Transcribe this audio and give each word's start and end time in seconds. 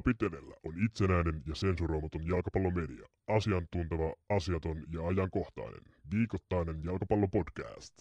Napitelellä 0.00 0.54
on 0.64 0.84
itsenäinen 0.84 1.42
ja 1.46 1.54
sensuroimaton 1.54 2.26
jalkapallomedia. 2.26 3.06
Asiantunteva, 3.28 4.14
asiaton 4.28 4.84
ja 4.92 5.06
ajankohtainen. 5.06 5.80
Viikoittainen 6.14 6.84
jalkapallopodcast. 6.84 7.94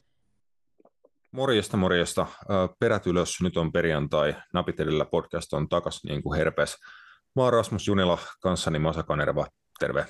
Morjesta, 1.32 1.78
morjesta. 1.78 2.28
Perät 2.80 3.08
ylös, 3.08 3.42
nyt 3.42 3.58
on 3.58 3.72
perjantai. 3.72 4.36
Napitelillä 4.54 5.06
podcast 5.06 5.54
on 5.54 5.70
takas 5.70 6.04
niin 6.04 6.24
kuin 6.24 6.38
herpes. 6.38 6.78
Mä 7.36 7.44
oon 7.44 7.54
Rasmus 7.54 7.88
Junila, 7.88 8.18
kanssani 8.42 8.80
Masa 8.80 9.04
Kanerva. 9.04 9.48
Terve. 9.80 10.06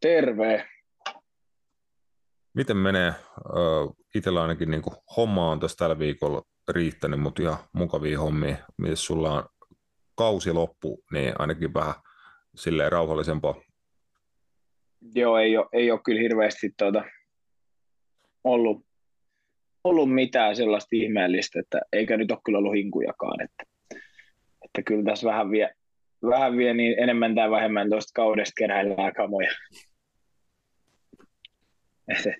Terve. 0.00 0.68
Miten 2.54 2.76
menee? 2.76 3.14
Itsellä 4.14 4.42
ainakin 4.42 4.70
niin 4.70 4.82
kuin 4.82 4.96
homma 5.16 5.50
on 5.50 5.60
tässä 5.60 5.76
tällä 5.76 5.98
viikolla 5.98 6.42
riittänyt, 6.68 7.20
mutta 7.20 7.42
ihan 7.42 7.58
mukavia 7.72 8.20
hommia. 8.20 8.56
Miten 8.78 8.96
sulla 8.96 9.32
on 9.32 9.44
kausi 10.18 10.52
loppu, 10.52 11.04
niin 11.12 11.32
ainakin 11.38 11.74
vähän 11.74 11.94
silleen 12.56 12.92
rauhallisempaa. 12.92 13.54
Joo, 15.14 15.38
ei 15.38 15.56
ole, 15.56 15.66
ei 15.72 15.90
ole 15.90 16.00
kyllä 16.04 16.20
hirveästi 16.20 16.70
tuota, 16.78 17.04
ollut, 18.44 18.86
ollut 19.84 20.14
mitään 20.14 20.56
sellaista 20.56 20.88
ihmeellistä, 20.92 21.60
että 21.60 21.80
eikä 21.92 22.16
nyt 22.16 22.30
ole 22.30 22.40
kyllä 22.44 22.58
ollut 22.58 22.74
hinkujakaan, 22.74 23.42
että, 23.42 23.64
että 24.64 24.82
kyllä 24.86 25.04
tässä 25.04 25.26
vähän 25.28 25.50
vie, 25.50 25.70
vähän 26.22 26.56
vie 26.56 26.74
niin 26.74 27.02
enemmän 27.02 27.34
tai 27.34 27.50
vähemmän 27.50 27.90
tuosta 27.90 28.12
kaudesta 28.14 28.54
keräillään 28.58 29.14
kamoja. 29.14 29.50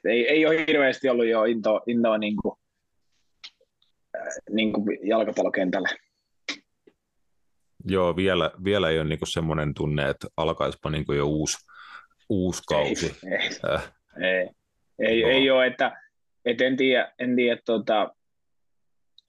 Ei, 0.05 0.29
ei 0.29 0.47
ole 0.47 0.67
hirveästi 0.67 1.09
ollut 1.09 1.27
jo 1.27 1.45
intoa, 1.45 1.81
intoa 1.87 2.19
niin 2.19 2.37
kuin, 2.43 2.55
äh, 4.17 4.27
niin 4.51 4.73
kuin 4.73 4.99
jalkapallokentällä. 5.03 5.89
Joo, 7.85 8.17
vielä, 8.17 8.51
vielä 8.65 8.91
ei 8.91 8.99
ole 8.99 9.09
niinku 9.09 9.27
semmoinen 9.27 9.75
tunne, 9.75 10.11
että 10.11 10.29
alkaisipa 10.37 10.91
niinku 10.91 11.13
jo 11.13 11.27
uusi, 11.27 11.59
uusi 12.29 12.63
kausi. 12.69 13.17
Ei, 13.31 13.39
ei, 13.39 13.75
äh. 13.75 13.93
ei, 14.21 14.49
ei, 14.99 15.25
ei 15.25 15.51
ole, 15.51 15.67
että, 15.67 16.03
että 16.45 16.65
en 16.65 16.77
tiedä, 16.77 17.13
en 17.19 17.37
tiedä 17.37 17.61
tota, 17.65 18.15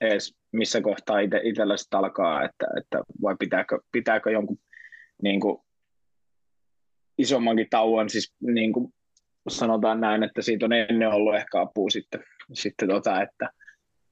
edes 0.02 0.39
missä 0.52 0.81
kohtaa 0.81 1.20
ite, 1.20 1.42
itsellä 1.44 1.77
sitten 1.77 2.00
alkaa, 2.00 2.44
että, 2.44 2.67
että 2.77 3.00
vai 3.22 3.36
pitääkö, 3.39 3.80
pitääkö 3.92 4.31
jonkun 4.31 4.59
niin 5.23 5.39
kuin, 5.39 5.61
isommankin 7.17 7.67
tauon, 7.70 8.09
siis 8.09 8.36
niin 8.42 8.73
kuin 8.73 8.94
sanotaan 9.50 10.02
näin, 10.02 10.23
että 10.23 10.42
siitä 10.42 10.66
on 10.66 10.73
ennen 10.73 11.09
ollut 11.09 11.36
ehkä 11.36 11.61
apua 11.61 11.89
sitten, 11.89 12.23
sitten 12.53 12.89
tota, 12.89 13.22
että, 13.22 13.50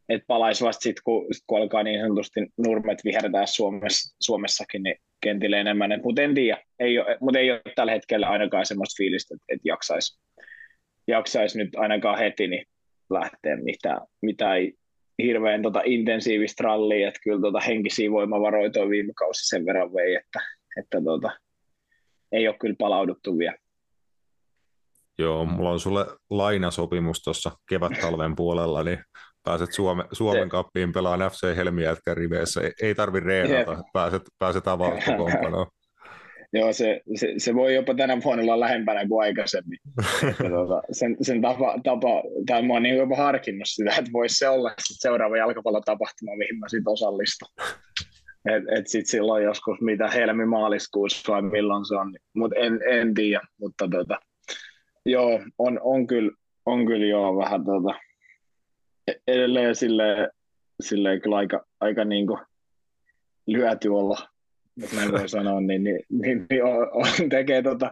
että 0.09 0.25
palaisi 0.27 0.63
vasta 0.63 0.81
sitten, 0.81 1.02
kun, 1.03 1.25
sit 1.31 1.44
kun 1.47 1.61
alkaa 1.61 1.83
niin 1.83 2.02
sanotusti 2.02 2.39
nurmet 2.58 3.03
vihertää 3.03 3.45
Suomessa, 3.45 4.16
Suomessakin, 4.22 4.83
niin 4.83 4.95
kentille 5.22 5.59
enemmän. 5.59 6.02
Mutta 6.03 6.22
en 6.22 6.36
tiedä, 6.36 6.64
ei 6.80 6.99
ole, 6.99 7.17
mutta 7.22 7.39
ei 7.39 7.52
ole 7.52 7.61
tällä 7.75 7.91
hetkellä 7.91 8.27
ainakaan 8.27 8.66
semmoista 8.66 8.97
fiilistä, 8.97 9.36
että, 9.36 9.45
että 9.49 9.69
jaksaisi 9.69 10.19
jaksais 11.08 11.55
nyt 11.55 11.69
ainakaan 11.75 12.19
heti 12.19 12.47
niin 12.47 12.66
lähteä 13.09 13.55
mitään, 13.55 14.02
mitään 14.22 14.58
hirveän 15.23 15.61
tota, 15.61 15.81
intensiivistä 15.86 16.64
rallia, 16.64 17.08
että 17.08 17.19
kyllä 17.23 17.42
tota, 17.42 17.59
henkisiä 17.59 18.11
voimavaroja 18.11 18.71
toi 18.71 18.89
viime 18.89 19.14
kausi 19.14 19.47
sen 19.47 19.66
verran 19.66 19.94
vei, 19.94 20.16
että, 20.16 20.39
että 20.80 21.02
tota, 21.03 21.31
ei 22.31 22.47
ole 22.47 22.58
kyllä 22.59 22.75
palauduttu 22.80 23.37
vielä. 23.37 23.58
Joo, 25.20 25.45
mulla 25.45 25.71
on 25.71 25.80
sulle 25.80 26.05
lainasopimus 26.30 27.23
tuossa 27.23 27.52
kevät-talven 27.70 28.36
puolella, 28.36 28.83
niin 28.83 28.99
pääset 29.47 29.73
Suome, 29.73 30.03
Suomen 30.11 30.49
kappiin 30.49 30.93
pelaan 30.93 31.19
FC 31.19 31.55
Helmijätkän 31.55 32.17
riveissä. 32.17 32.61
Ei, 32.61 32.71
ei 32.81 32.95
tarvi 32.95 33.19
reenata, 33.19 33.71
yeah. 33.71 33.83
pääset, 33.93 34.21
pääset 34.39 34.67
avauskokoonpanoon. 34.67 35.67
Joo, 36.53 36.73
se, 36.73 37.02
se, 37.15 37.33
se, 37.37 37.55
voi 37.55 37.75
jopa 37.75 37.93
tänä 37.93 38.17
vuonna 38.23 38.43
olla 38.43 38.59
lähempänä 38.59 39.08
kuin 39.08 39.25
aikaisemmin. 39.25 39.80
tuota, 40.49 40.81
sen, 40.91 41.17
sen 41.21 41.41
tapa, 41.41 41.75
tapa 41.83 42.23
tai 42.45 42.61
mä 42.61 42.73
oon 42.73 42.83
niin 42.83 42.97
jopa 42.97 43.15
harkinnut 43.15 43.67
sitä, 43.67 43.95
että 43.99 44.11
voisi 44.13 44.35
se 44.35 44.49
olla 44.49 44.73
sit 44.80 44.97
seuraava 44.99 45.37
jalkapallotapahtuma, 45.37 46.35
mihin 46.37 46.59
mä 46.59 46.67
sitten 46.69 46.91
osallistun. 46.93 47.47
Et, 48.45 48.64
et 48.79 48.87
sitten 48.87 49.11
silloin 49.11 49.43
joskus 49.43 49.81
mitä 49.81 50.08
helmi-maaliskuussa 50.08 51.33
vai 51.33 51.41
milloin 51.41 51.85
se 51.85 51.95
on, 51.95 52.15
mutta 52.35 52.59
en, 52.59 52.79
en 52.89 53.14
tiedä. 53.14 53.41
Mutta 53.59 53.87
tota, 53.91 54.19
joo, 55.05 55.39
on, 55.58 55.79
on, 55.83 56.08
kyllä, 56.08 56.31
on 56.65 56.85
kyllä 56.85 57.05
joo 57.05 57.37
vähän 57.37 57.65
tota, 57.65 57.99
edelleen 59.28 59.76
silleen, 59.76 60.30
silleen 60.82 61.22
kyllä 61.22 61.36
aika, 61.36 61.66
aika 61.80 62.06
niin 62.06 62.28
kuin 62.28 62.40
lyöty 63.48 63.90
olla, 63.90 64.18
jos 64.78 64.94
näin 64.94 65.12
voi 65.12 65.30
sanoa, 65.30 65.62
niin, 65.62 65.84
niin, 65.84 66.00
niin, 66.10 66.45
niin 66.50 66.64
on, 66.64 66.90
on, 66.92 67.30
tekee 67.30 67.62
tota, 67.62 67.92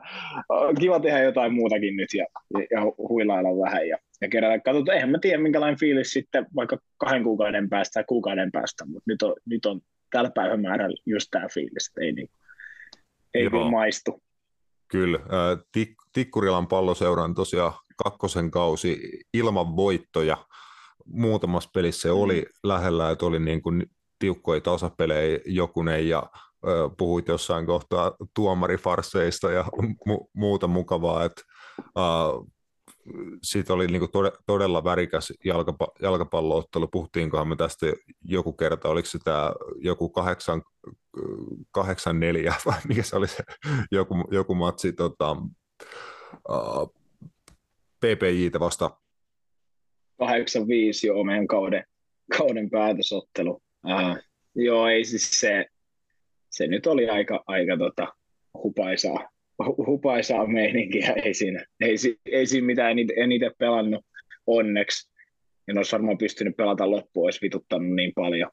on 0.50 0.76
kiva 0.76 1.00
tehdä 1.00 1.24
jotain 1.24 1.53
muutakin 1.53 1.96
nyt 1.96 2.09
ja, 2.14 2.26
ja 2.72 2.81
huilailla 2.98 3.66
vähän 3.66 3.88
ja, 3.88 3.98
ja 4.22 4.30
kerätä. 4.30 4.59
Katsotaan, 4.59 4.96
eihän 4.96 5.09
mä 5.09 5.18
tiedä 5.22 5.44
minkälainen 5.44 5.80
fiilis 5.80 6.12
sitten 6.12 6.46
vaikka 6.56 6.78
kahden 6.98 7.24
kuukauden 7.24 7.70
päästä 7.70 7.94
tai 7.94 8.03
kuukauden 8.08 8.52
päästä, 8.52 8.86
mutta 8.86 9.03
nyt 9.06 9.22
on, 9.22 9.36
nyt 9.46 9.66
on 9.66 9.82
tällä 10.12 10.32
päivämäärällä 10.36 10.97
just 11.06 11.28
tämä 11.32 11.47
fiilis, 11.53 11.88
että 11.88 12.02
ei, 12.02 12.12
niin, 12.12 12.30
ei 13.34 13.50
kyllä 13.50 13.72
maistu. 13.72 14.22
Kyllä. 14.88 15.20
Tik- 15.78 16.09
Tikkurilan 16.14 16.68
palloseuran 16.68 17.36
tosiaan 17.36 17.74
kakkosen 18.03 18.52
kausi 18.52 19.20
ilman 19.34 19.76
voittoja 19.76 20.38
muutamassa 21.05 21.69
pelissä 21.73 22.09
mm. 22.09 22.16
oli 22.16 22.45
lähellä, 22.63 23.11
että 23.11 23.25
oli 23.25 23.39
niin 23.39 23.61
kuin 23.61 23.91
tiukkoja 24.19 24.61
tasapelejä 24.61 25.39
jokunen 25.45 26.09
ja 26.09 26.29
ö, 26.67 26.89
puhuit 26.97 27.27
jossain 27.27 27.66
kohtaa 27.66 28.11
tuomarifarseista 28.33 29.51
ja 29.51 29.66
mu- 30.09 30.29
muuta 30.33 30.67
mukavaa, 30.67 31.25
että 31.25 31.41
uh, 31.79 32.47
siitä 33.43 33.73
oli 33.73 33.88
niin 33.88 34.11
tode, 34.11 34.31
todella 34.45 34.83
värikäs 34.83 35.33
jalkapa, 35.45 35.88
jalkapalloottelu. 36.01 36.88
Puhutiinkohan 36.88 37.47
me 37.47 37.55
tästä 37.55 37.85
joku 38.23 38.53
kerta, 38.53 38.89
oliko 38.89 39.05
se 39.05 39.19
tämä 39.23 39.51
joku 39.79 40.09
kahdeksan, 40.09 40.61
kahdeksan 41.72 42.19
neljä 42.19 42.55
vai 42.66 42.79
mikä 42.87 43.03
se 43.03 43.16
oli 43.16 43.27
se 43.27 43.43
joku, 43.91 44.16
joku 44.31 44.55
matsi 44.55 44.93
tota, 44.93 45.31
uh, 46.49 46.93
PPJtä 47.99 48.59
vasta 48.59 48.91
85 50.18 51.08
joo 51.08 51.24
meidän 51.24 51.48
kauden, 51.48 51.84
kauden 52.38 52.70
päätösottelu. 52.70 53.62
Uh, 53.86 54.18
joo, 54.56 54.88
ei 54.88 55.06
siis 55.06 55.40
se, 55.40 55.66
se 56.50 56.68
nyt 56.68 56.88
oli 56.88 57.09
aika, 57.09 57.44
aika 57.48 57.78
tota, 57.78 58.08
hupaisaa, 58.64 59.30
hupaisaa 59.88 60.48
meininkiä, 60.48 61.14
ei 61.24 61.34
siinä, 61.34 61.66
ei, 61.80 61.96
ei 62.26 62.46
siinä 62.46 62.68
mitään, 62.68 63.00
en, 63.00 63.08
en 63.18 63.31
itse 63.31 63.52
pelannut 63.58 64.06
onneksi. 64.48 65.12
En 65.68 65.78
olisi 65.78 65.92
varmaan 65.92 66.18
pystynyt 66.18 66.58
pelata 66.58 66.92
loppuun, 66.92 67.28
olisi 67.28 67.42
vituttanut 67.42 67.96
niin 67.96 68.12
paljon. 68.16 68.52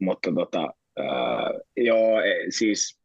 Mutta 0.00 0.32
tota, 0.34 0.72
uh, 1.00 1.60
joo, 1.76 2.18
siis 2.48 3.00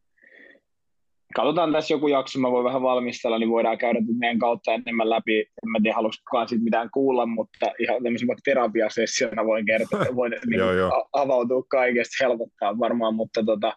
katsotaan 1.36 1.72
tässä 1.72 1.94
joku 1.94 2.08
jakso, 2.08 2.40
mä 2.40 2.52
voin 2.52 2.66
vähän 2.66 2.82
valmistella, 2.82 3.40
niin 3.40 3.50
voidaan 3.50 3.78
käydä 3.78 4.00
meidän 4.20 4.40
kautta 4.40 4.74
enemmän 4.74 5.10
läpi. 5.10 5.40
En 5.40 5.70
mä 5.72 5.78
tiedä, 5.84 5.96
haluaisi 5.96 6.24
kukaan 6.24 6.48
siitä 6.48 6.64
mitään 6.64 6.90
kuulla, 6.94 7.26
mutta 7.26 7.72
ihan 7.80 8.04
tämmöisen 8.04 8.28
vaikka 8.28 8.42
terapiasessiona 8.46 9.46
voin 9.46 9.66
kertoa, 9.66 10.06
voin 10.16 10.34
niin 10.46 10.60
joo, 10.60 10.74
joo. 10.74 11.08
avautua 11.14 11.64
kaikesta, 11.64 12.24
helpottaa 12.24 12.80
varmaan, 12.80 13.16
mutta 13.16 13.44
tota, 13.44 13.74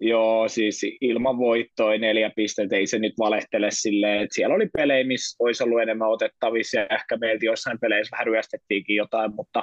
joo, 0.00 0.48
siis 0.48 0.82
ilman 1.00 1.38
voittoa 1.38 1.98
neljä 1.98 2.30
pistettä, 2.36 2.76
ei 2.76 2.86
se 2.86 2.98
nyt 2.98 3.14
valehtele 3.18 3.68
silleen, 3.70 4.22
että 4.22 4.34
siellä 4.34 4.54
oli 4.54 4.68
pelejä, 4.76 5.06
missä 5.06 5.36
olisi 5.44 5.64
ollut 5.64 5.82
enemmän 5.82 6.08
otettavissa 6.08 6.80
ja 6.80 6.86
ehkä 6.90 7.16
meiltä 7.16 7.46
jossain 7.46 7.78
peleissä 7.80 8.14
vähän 8.14 8.26
ryöstettiinkin 8.26 8.96
jotain, 8.96 9.34
mutta 9.34 9.62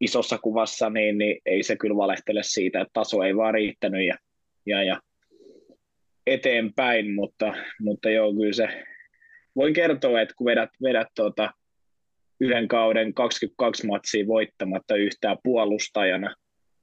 isossa 0.00 0.38
kuvassa 0.38 0.90
niin, 0.90 1.18
niin 1.18 1.40
ei 1.46 1.62
se 1.62 1.76
kyllä 1.76 1.96
valehtele 1.96 2.40
siitä, 2.44 2.80
että 2.80 2.90
taso 2.92 3.22
ei 3.22 3.36
vaan 3.36 3.54
riittänyt 3.54 4.06
ja, 4.06 4.14
ja, 4.66 4.82
ja 4.82 5.00
eteenpäin, 6.26 7.14
mutta, 7.14 7.54
mutta 7.80 8.10
joo, 8.10 8.34
kyllä 8.34 8.52
se, 8.52 8.68
voin 9.56 9.74
kertoa, 9.74 10.20
että 10.20 10.34
kun 10.38 10.44
vedät, 10.44 10.70
vedät 10.82 11.08
tuota, 11.14 11.52
yhden 12.40 12.68
kauden 12.68 13.14
22 13.14 13.86
matsia 13.86 14.26
voittamatta 14.26 14.96
yhtään 14.96 15.36
puolustajana, 15.44 16.34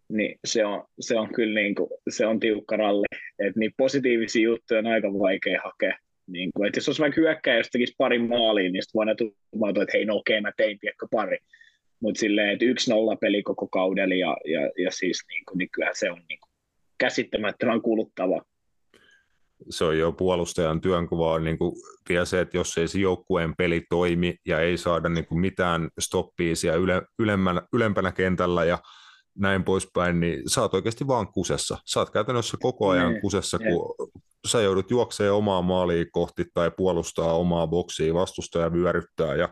niin 0.10 0.40
se 0.46 0.66
on, 0.66 0.86
se 1.00 1.20
on 1.20 1.34
kyllä 1.34 1.62
niin 1.62 1.76
kuin, 1.76 1.90
se 2.10 2.26
on 2.26 2.40
tiukka 2.40 2.78
ralli. 2.78 3.06
Et 3.40 3.56
niin 3.56 3.72
positiivisia 3.78 4.44
juttuja 4.44 4.80
on 4.80 4.88
aika 4.88 5.14
vaikea 5.14 5.62
hakea. 5.64 5.98
Niin 6.28 6.50
kuin, 6.56 6.68
että 6.68 6.78
jos 6.78 6.90
olisi 6.90 7.02
vaikka 7.02 7.22
hyökkäjä, 7.22 7.58
jos 7.58 7.70
tekisi 7.72 7.96
pari 7.98 8.20
maaliin, 8.20 8.74
niin 8.74 8.84
sitten 8.84 9.00
voidaan 9.00 9.18
tulla, 9.18 9.70
että 9.70 9.98
hei, 9.98 10.06
no 10.06 10.16
okei, 10.16 10.40
okay, 10.40 10.42
mä 10.42 10.52
tein 10.58 10.80
piekko 10.80 11.08
pari. 11.12 11.38
Mutta 12.00 12.20
silleen, 12.20 12.50
että 12.50 12.66
yksi 12.66 12.92
nolla 12.92 13.16
peli 13.16 13.44
koko 13.44 13.68
kaudella 13.68 14.16
ja, 14.16 14.38
ja, 14.46 14.72
ja 14.78 14.92
siis 14.92 15.20
niin, 15.30 15.46
kuin, 15.46 15.58
niin 15.58 15.70
kyllä 15.72 15.92
se 15.94 16.12
on 16.12 16.22
niin 16.30 16.40
kuin 16.40 16.52
käsittämättömän 16.98 17.82
kuluttava 17.82 18.42
se 19.70 19.86
on 19.86 19.98
jo 19.98 20.12
puolustajan 20.12 20.82
työnkuva 20.82 21.32
on 21.32 21.44
niin 21.44 21.58
kuin 21.58 21.76
vielä 22.10 22.26
se, 22.26 22.42
että 22.42 22.58
jos 22.58 22.78
ei 22.78 22.88
se 22.88 23.00
joukkueen 23.00 23.54
peli 23.58 23.86
toimi 23.90 24.36
ja 24.46 24.60
ei 24.60 24.78
saada 24.78 25.10
niin 25.10 25.26
kuin 25.26 25.40
mitään 25.40 25.90
stoppia 26.00 26.56
siellä 26.56 26.80
yle, 26.80 27.02
ylemmänä, 27.20 27.62
ylempänä 27.74 28.12
kentällä 28.12 28.66
ja 28.66 28.78
näin 29.38 29.64
poispäin, 29.64 30.20
niin 30.20 30.50
sä 30.50 30.62
oot 30.62 30.74
oikeasti 30.74 31.08
vaan 31.08 31.28
kusessa. 31.28 31.78
Sä 31.86 32.00
oot 32.00 32.10
käytännössä 32.10 32.58
koko 32.62 32.90
ajan 32.90 33.12
niin, 33.12 33.22
kusessa, 33.22 33.60
kun 33.60 34.12
sä 34.48 34.62
joudut 34.62 34.92
juokseen 34.92 35.34
omaa 35.34 35.62
maalia 35.62 36.06
kohti 36.12 36.46
tai 36.54 36.72
puolustaa 36.78 37.34
omaa 37.34 37.68
boksia, 37.68 38.14
vastustaja 38.14 38.74
vyöryttää 38.74 39.36
ja 39.36 39.50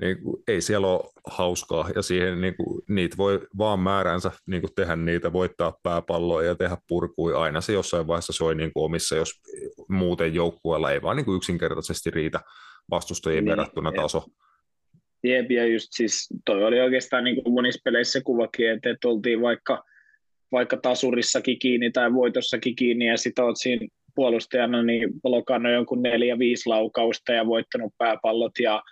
niin 0.00 0.22
kuin, 0.22 0.42
ei 0.48 0.60
siellä 0.60 0.86
ole 0.86 1.10
hauskaa 1.26 1.90
ja 1.94 2.02
siihen 2.02 2.40
niin 2.40 2.56
kuin, 2.56 2.82
niitä 2.88 3.16
voi 3.16 3.46
vaan 3.58 3.80
määränsä 3.80 4.30
niin 4.46 4.62
kuin, 4.62 4.74
tehdä 4.74 4.96
niitä, 4.96 5.32
voittaa 5.32 5.78
pääpalloa 5.82 6.42
ja 6.42 6.54
tehdä 6.54 6.76
purkui 6.88 7.34
aina 7.34 7.60
se 7.60 7.72
jossain 7.72 8.06
vaiheessa 8.06 8.32
soi 8.32 8.54
niin 8.54 8.72
kuin, 8.72 8.84
omissa, 8.84 9.16
jos 9.16 9.40
muuten 9.88 10.34
joukkueella 10.34 10.90
ei 10.90 11.02
vaan 11.02 11.16
niin 11.16 11.24
kuin, 11.24 11.36
yksinkertaisesti 11.36 12.10
riitä 12.10 12.40
vastustajien 12.90 13.44
niin, 13.44 13.50
verrattuna 13.50 13.92
taso. 13.92 14.24
Jep, 15.24 15.50
ja 15.50 15.66
just 15.66 15.88
siis 15.90 16.28
toi 16.46 16.64
oli 16.64 16.80
oikeastaan 16.80 17.24
niin 17.24 17.42
kuin 17.42 17.54
monissa 17.54 17.80
peleissä 17.84 18.20
kuvakin, 18.24 18.70
että, 18.70 18.90
että 18.90 19.08
oltiin 19.08 19.40
vaikka, 19.40 19.84
vaikka 20.52 20.76
tasurissakin 20.76 21.58
kiinni 21.58 21.90
tai 21.90 22.12
voitossakin 22.12 22.76
kiinni 22.76 23.06
ja 23.06 23.16
sitten 23.16 23.44
oot 23.44 23.56
siinä 23.58 23.86
puolustajana 24.14 24.82
niin 24.82 25.08
blokannut 25.22 25.72
jonkun 25.72 26.02
neljä, 26.02 26.38
viisi 26.38 26.68
laukausta 26.68 27.32
ja 27.32 27.46
voittanut 27.46 27.92
pääpallot 27.98 28.52
ja, 28.60 28.82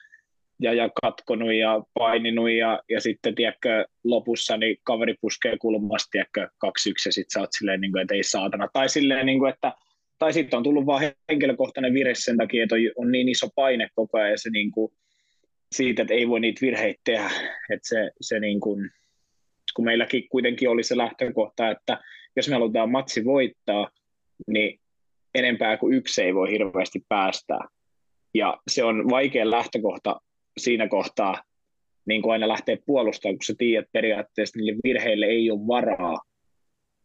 ja, 0.62 0.73
ja 0.73 0.88
katkonut 1.03 1.53
ja 1.53 1.82
paininut 1.94 2.50
ja, 2.50 2.82
ja 2.88 3.00
sitten 3.00 3.35
tiedätkö, 3.35 3.85
lopussa 4.05 4.56
niin 4.56 4.76
kaveri 4.82 5.14
puskee 5.20 5.56
kulmasta 5.59 6.09
tiedätkö, 6.11 6.49
kaksi 6.59 6.91
yksi 6.91 7.09
ja 7.09 7.12
sitten 7.12 7.31
sä 7.32 7.41
oot 7.41 7.50
silleen, 7.59 7.81
niin 7.81 7.93
kuin, 7.93 8.03
että 8.03 8.14
ei 8.14 8.23
saatana. 8.23 8.69
Tai 8.73 8.88
silleen, 8.88 9.26
niin 9.26 9.38
kuin, 9.38 9.53
että 9.53 9.73
tai 10.19 10.32
sitten 10.32 10.56
on 10.56 10.62
tullut 10.62 10.87
vaan 10.87 11.03
henkilökohtainen 11.29 11.94
vire 11.94 12.14
sen 12.14 12.37
takia, 12.37 12.62
että 12.62 12.76
on 12.97 13.12
niin 13.12 13.29
iso 13.29 13.49
paine 13.55 13.88
koko 13.94 14.19
ajan 14.19 14.31
ja 14.31 14.38
se 14.38 14.50
niin 14.50 14.70
kuin, 14.70 14.93
siitä, 15.73 16.03
että 16.03 16.14
ei 16.14 16.29
voi 16.29 16.41
niitä 16.41 16.61
virheitä 16.61 17.00
tehdä. 17.05 17.31
Että 17.70 17.88
se, 17.88 18.11
se 18.20 18.41
niin 18.41 18.61
kuin, 18.61 18.91
kun 19.76 19.85
meilläkin 19.85 20.29
kuitenkin 20.29 20.69
oli 20.69 20.82
se 20.82 20.97
lähtökohta, 20.97 21.70
että 21.70 21.99
jos 22.37 22.49
me 22.49 22.55
halutaan 22.55 22.91
matsi 22.91 23.25
voittaa, 23.25 23.91
niin 24.47 24.81
enempää 25.35 25.76
kuin 25.76 25.94
yksi 25.94 26.23
ei 26.23 26.35
voi 26.35 26.50
hirveästi 26.50 27.05
päästää. 27.09 27.69
Ja 28.35 28.59
se 28.69 28.85
on 28.85 29.11
vaikea 29.11 29.50
lähtökohta 29.50 30.20
siinä 30.58 30.88
kohtaa, 30.88 31.43
niin 32.06 32.22
kuin 32.22 32.32
aina 32.32 32.49
lähtee 32.49 32.78
puolustamaan, 32.87 33.37
kun 33.37 33.44
sä 33.44 33.54
tiedät 33.58 33.88
periaatteessa, 33.93 34.58
niille 34.58 34.81
virheille 34.84 35.26
ei 35.26 35.50
ole 35.50 35.66
varaa, 35.66 36.19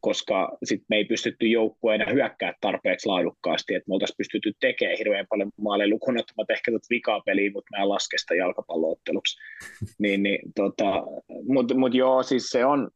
koska 0.02 0.58
sit 0.64 0.84
me 0.90 0.96
ei 0.96 1.06
pystytty 1.06 1.48
joukkueena 1.48 2.12
hyökkää 2.12 2.54
tarpeeksi 2.62 3.08
laadukkaasti, 3.08 3.76
että 3.76 3.90
me 3.90 3.94
oltaisiin 3.94 4.18
pystytty 4.18 4.54
tekemään 4.60 4.98
hirveän 4.98 5.28
paljon 5.30 5.52
maaleja 5.62 5.90
lukuun 5.90 6.20
ottamatta 6.20 6.54
ehkä 6.54 6.72
tuota 6.72 6.88
vikaa 6.90 7.22
peliä, 7.26 7.52
mutta 7.52 7.78
mä 7.78 7.90
lasken 7.90 8.20
sitä 8.20 8.36
jalkapallootteluksi. 8.36 9.38
niin, 10.00 10.24
niin, 10.24 10.40
tota, 10.56 11.04
mutta 11.48 11.76
mut 11.76 11.94
joo, 11.94 12.24
siis 12.24 12.50
se 12.50 12.66
on, 12.66 12.90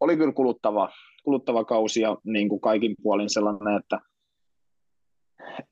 oli 0.00 0.16
kyllä 0.16 0.32
kuluttava, 0.32 0.88
kuluttava 1.22 1.64
kausi 1.64 2.00
ja 2.00 2.16
niin 2.24 2.48
kuin 2.48 2.60
kaikin 2.60 2.96
puolin 3.02 3.30
sellainen, 3.30 3.78
että 3.78 4.00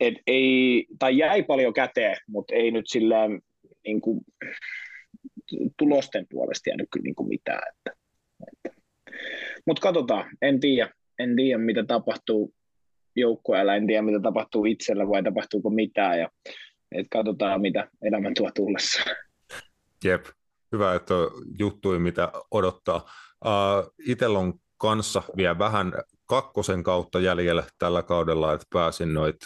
et 0.00 0.14
ei, 0.26 0.86
tai 0.98 1.18
jäi 1.18 1.42
paljon 1.42 1.72
käteen, 1.72 2.16
mutta 2.28 2.54
ei 2.54 2.70
nyt 2.70 2.84
silleen 2.88 3.40
niin 3.86 4.00
kuin, 4.00 4.20
tulosten 5.78 6.26
puolesta 6.30 6.70
jäänyt 6.70 6.88
kyllä 6.92 7.04
niin 7.04 7.14
kuin 7.14 7.28
mitään. 7.28 7.62
Että, 7.68 7.98
että. 8.52 8.80
Mutta 9.66 9.82
katsotaan, 9.82 10.30
en 10.42 10.60
tiedä, 10.60 10.90
en 11.18 11.36
tiedä 11.36 11.58
mitä 11.58 11.84
tapahtuu 11.84 12.54
joukkueella, 13.16 13.74
en 13.74 13.86
tiedä 13.86 14.02
mitä 14.02 14.20
tapahtuu 14.20 14.64
itsellä 14.64 15.08
vai 15.08 15.22
tapahtuuko 15.22 15.70
mitään 15.70 16.18
ja 16.18 16.30
et 16.92 17.06
katsotaan 17.10 17.60
mitä 17.60 17.88
elämä 18.02 18.30
tuo 18.36 18.50
tullessa. 18.54 19.02
Jep, 20.04 20.26
hyvä, 20.72 20.94
että 20.94 21.14
juttui 21.58 21.98
mitä 21.98 22.32
odottaa. 22.50 23.10
Uh, 23.44 23.94
Itellä 24.06 24.38
on 24.38 24.54
kanssa 24.78 25.22
vielä 25.36 25.58
vähän 25.58 25.92
kakkosen 26.26 26.82
kautta 26.82 27.20
jäljellä 27.20 27.64
tällä 27.78 28.02
kaudella, 28.02 28.52
että 28.52 28.66
pääsin 28.72 29.14
noit 29.14 29.36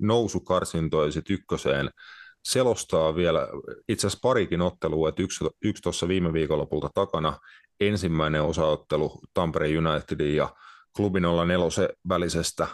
nousukarsintoja 0.00 1.10
ykköseen 1.30 1.90
selostaa 2.46 3.16
vielä 3.16 3.48
itse 3.88 4.06
asiassa 4.06 4.22
parikin 4.22 4.62
ottelua, 4.62 5.08
että 5.08 5.22
yksi, 5.22 5.44
yksi 5.64 5.82
tuossa 5.82 6.08
viime 6.08 6.32
viikonlopulta 6.32 6.90
takana, 6.94 7.38
ensimmäinen 7.80 8.42
osaottelu 8.42 9.20
Tampere 9.34 9.68
Unitedin 9.78 10.36
ja 10.36 10.48
Klubi 10.96 11.20
04 11.20 11.88
välisestä 12.08 12.68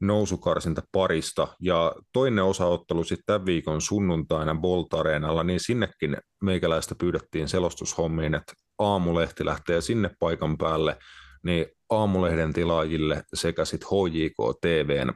nousukarsinta 0.00 0.82
parista. 0.92 1.48
Ja 1.60 1.92
toinen 2.12 2.44
osaottelu 2.44 3.04
sitten 3.04 3.24
tämän 3.26 3.46
viikon 3.46 3.80
sunnuntaina 3.80 4.54
Bolt 4.54 4.94
Areenalla, 4.94 5.44
niin 5.44 5.60
sinnekin 5.60 6.16
meikäläistä 6.42 6.94
pyydettiin 6.94 7.48
selostushommiin, 7.48 8.34
että 8.34 8.52
aamulehti 8.78 9.44
lähtee 9.44 9.80
sinne 9.80 10.10
paikan 10.18 10.58
päälle, 10.58 10.96
niin 11.44 11.66
aamulehden 11.90 12.52
tilaajille 12.52 13.22
sekä 13.34 13.64
sitten 13.64 13.88
HJK 13.88 14.58
TVn 14.60 15.12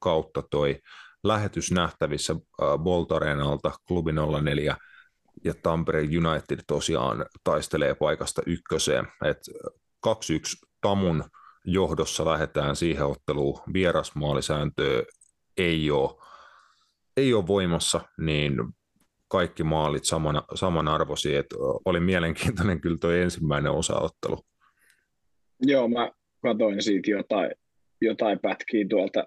kautta 0.00 0.42
toi 0.50 0.78
lähetys 1.24 1.72
nähtävissä 1.72 2.34
Bolt 2.78 3.12
Areenalta 3.12 3.72
Klubi 3.88 4.12
04 4.42 4.76
ja 5.44 5.54
Tampere 5.62 6.00
United 6.00 6.58
tosiaan 6.66 7.26
taistelee 7.44 7.94
paikasta 7.94 8.42
ykköseen. 8.46 9.08
Et 9.24 9.38
2-1 10.06 10.10
Tamun 10.80 11.24
johdossa 11.64 12.24
lähdetään 12.24 12.76
siihen 12.76 13.06
otteluun. 13.06 13.60
Vierasmaalisääntöä 13.72 15.02
ei 15.56 15.90
ole, 15.90 16.22
ei 17.16 17.34
ole 17.34 17.46
voimassa, 17.46 18.00
niin 18.18 18.54
kaikki 19.28 19.64
maalit 19.64 20.04
samana, 20.04 20.42
samanarvoisia. 20.54 21.40
Et 21.40 21.46
oli 21.84 22.00
mielenkiintoinen 22.00 22.80
kyllä 22.80 22.96
tuo 23.00 23.10
ensimmäinen 23.10 23.72
osaottelu. 23.72 24.38
Joo, 25.62 25.88
mä 25.88 26.10
katoin 26.42 26.82
siitä 26.82 27.10
jotain, 27.10 27.50
jotain 28.00 28.38
pätkiä 28.38 28.86
tuolta. 28.90 29.24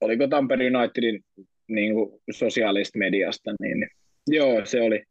Oliko 0.00 0.26
Tampere 0.26 0.70
Unitedin 0.76 1.24
niin 1.68 1.94
sosiaalista 2.30 2.98
mediasta, 2.98 3.54
niin, 3.60 3.80
niin 3.80 3.90
joo, 4.26 4.66
se 4.66 4.82
oli, 4.82 5.02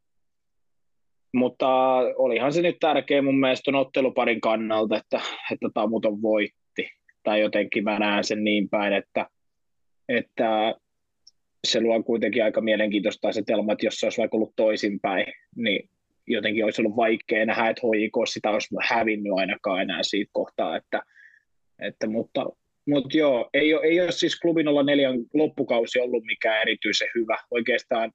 mutta 1.33 1.67
olihan 1.97 2.53
se 2.53 2.61
nyt 2.61 2.75
tärkeä 2.79 3.21
mun 3.21 3.39
mielestä 3.39 3.77
otteluparin 3.77 4.41
kannalta, 4.41 4.97
että, 4.97 5.21
että 5.51 5.69
Tamuton 5.73 6.21
voitti. 6.21 6.89
Tai 7.23 7.41
jotenkin 7.41 7.83
mä 7.83 7.99
näen 7.99 8.23
sen 8.23 8.43
niin 8.43 8.69
päin, 8.69 8.93
että, 8.93 9.25
että 10.09 10.75
se 11.67 11.81
luo 11.81 12.03
kuitenkin 12.03 12.43
aika 12.43 12.61
mielenkiintoista 12.61 13.27
asetelma, 13.27 13.73
että 13.73 13.85
jos 13.85 13.95
se 13.95 14.05
olisi 14.05 14.17
vaikka 14.17 14.37
ollut 14.37 14.53
toisinpäin, 14.55 15.25
niin 15.55 15.89
jotenkin 16.27 16.63
olisi 16.63 16.81
ollut 16.81 16.95
vaikea 16.95 17.45
nähdä, 17.45 17.69
että 17.69 17.81
HJK 17.81 18.13
sitä 18.25 18.49
olisi 18.49 18.75
hävinnyt 18.81 19.33
ainakaan 19.35 19.81
enää 19.81 19.99
siitä 20.03 20.29
kohtaa, 20.33 20.77
että, 20.77 21.01
että 21.79 22.07
mutta, 22.07 22.45
mutta 22.89 23.17
joo, 23.17 23.49
ei 23.53 23.73
ole, 23.73 23.85
ei 23.85 24.01
ole 24.01 24.11
siis 24.11 24.39
klubin 24.39 24.67
olla 24.67 24.83
neljän 24.83 25.15
loppukausi 25.33 25.99
ollut 25.99 26.23
mikään 26.23 26.61
erityisen 26.61 27.07
hyvä. 27.15 27.37
Oikeastaan 27.51 28.11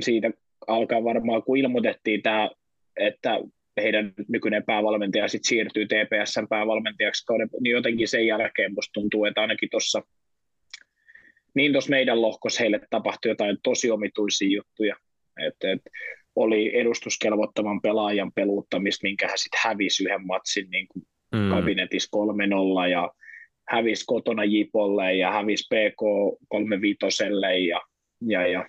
siitä 0.00 0.30
alkaa 0.66 1.04
varmaan, 1.04 1.42
kun 1.42 1.58
ilmoitettiin 1.58 2.22
tämä, 2.22 2.50
että 2.96 3.40
heidän 3.82 4.12
nykyinen 4.28 4.64
päävalmentaja 4.64 5.28
sitten 5.28 5.48
siirtyy 5.48 5.86
TPSn 5.86 6.48
päävalmentajaksi, 6.48 7.24
niin 7.60 7.72
jotenkin 7.72 8.08
sen 8.08 8.26
jälkeen 8.26 8.74
musta 8.74 8.92
tuntuu, 8.92 9.24
että 9.24 9.40
ainakin 9.40 9.70
tuossa 9.70 10.02
niin 11.54 11.72
tuossa 11.72 11.90
meidän 11.90 12.22
lohkossa 12.22 12.62
heille 12.62 12.80
tapahtui 12.90 13.30
jotain 13.30 13.58
tosi 13.62 13.90
omituisia 13.90 14.56
juttuja, 14.56 14.96
että 15.46 15.72
et, 15.72 15.80
oli 16.36 16.78
edustuskelvottoman 16.78 17.80
pelaajan 17.80 18.32
peluuttamista, 18.32 19.02
minkä 19.02 19.28
hän 19.28 19.38
sitten 19.38 19.60
hävisi 19.64 20.04
yhden 20.04 20.26
matsin 20.26 20.70
niin 20.70 20.88
kuin 20.88 21.06
mm. 21.34 21.50
kabinetissa 21.50 22.18
3-0 22.86 22.90
ja 22.90 23.10
hävisi 23.68 24.04
kotona 24.06 24.44
Jipolle 24.44 25.14
ja 25.14 25.30
hävisi 25.30 25.64
PK 25.64 26.00
35 26.48 27.06
ja, 27.68 27.80
ja, 28.20 28.46
ja 28.46 28.64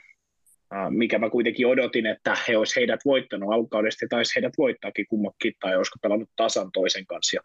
mikä 0.89 1.19
mä 1.19 1.29
kuitenkin 1.29 1.67
odotin, 1.67 2.05
että 2.05 2.37
he 2.47 2.57
olisi 2.57 2.75
heidät 2.75 2.99
voittanut 3.05 3.53
alkaudesta, 3.53 4.05
tai 4.09 4.23
heidät 4.35 4.53
voittaakin 4.57 5.05
kummakin, 5.09 5.53
tai 5.59 5.77
olisiko 5.77 5.99
pelannut 6.01 6.29
tasan 6.35 6.71
toisen 6.73 7.05
kanssa. 7.05 7.35
Ja, 7.37 7.41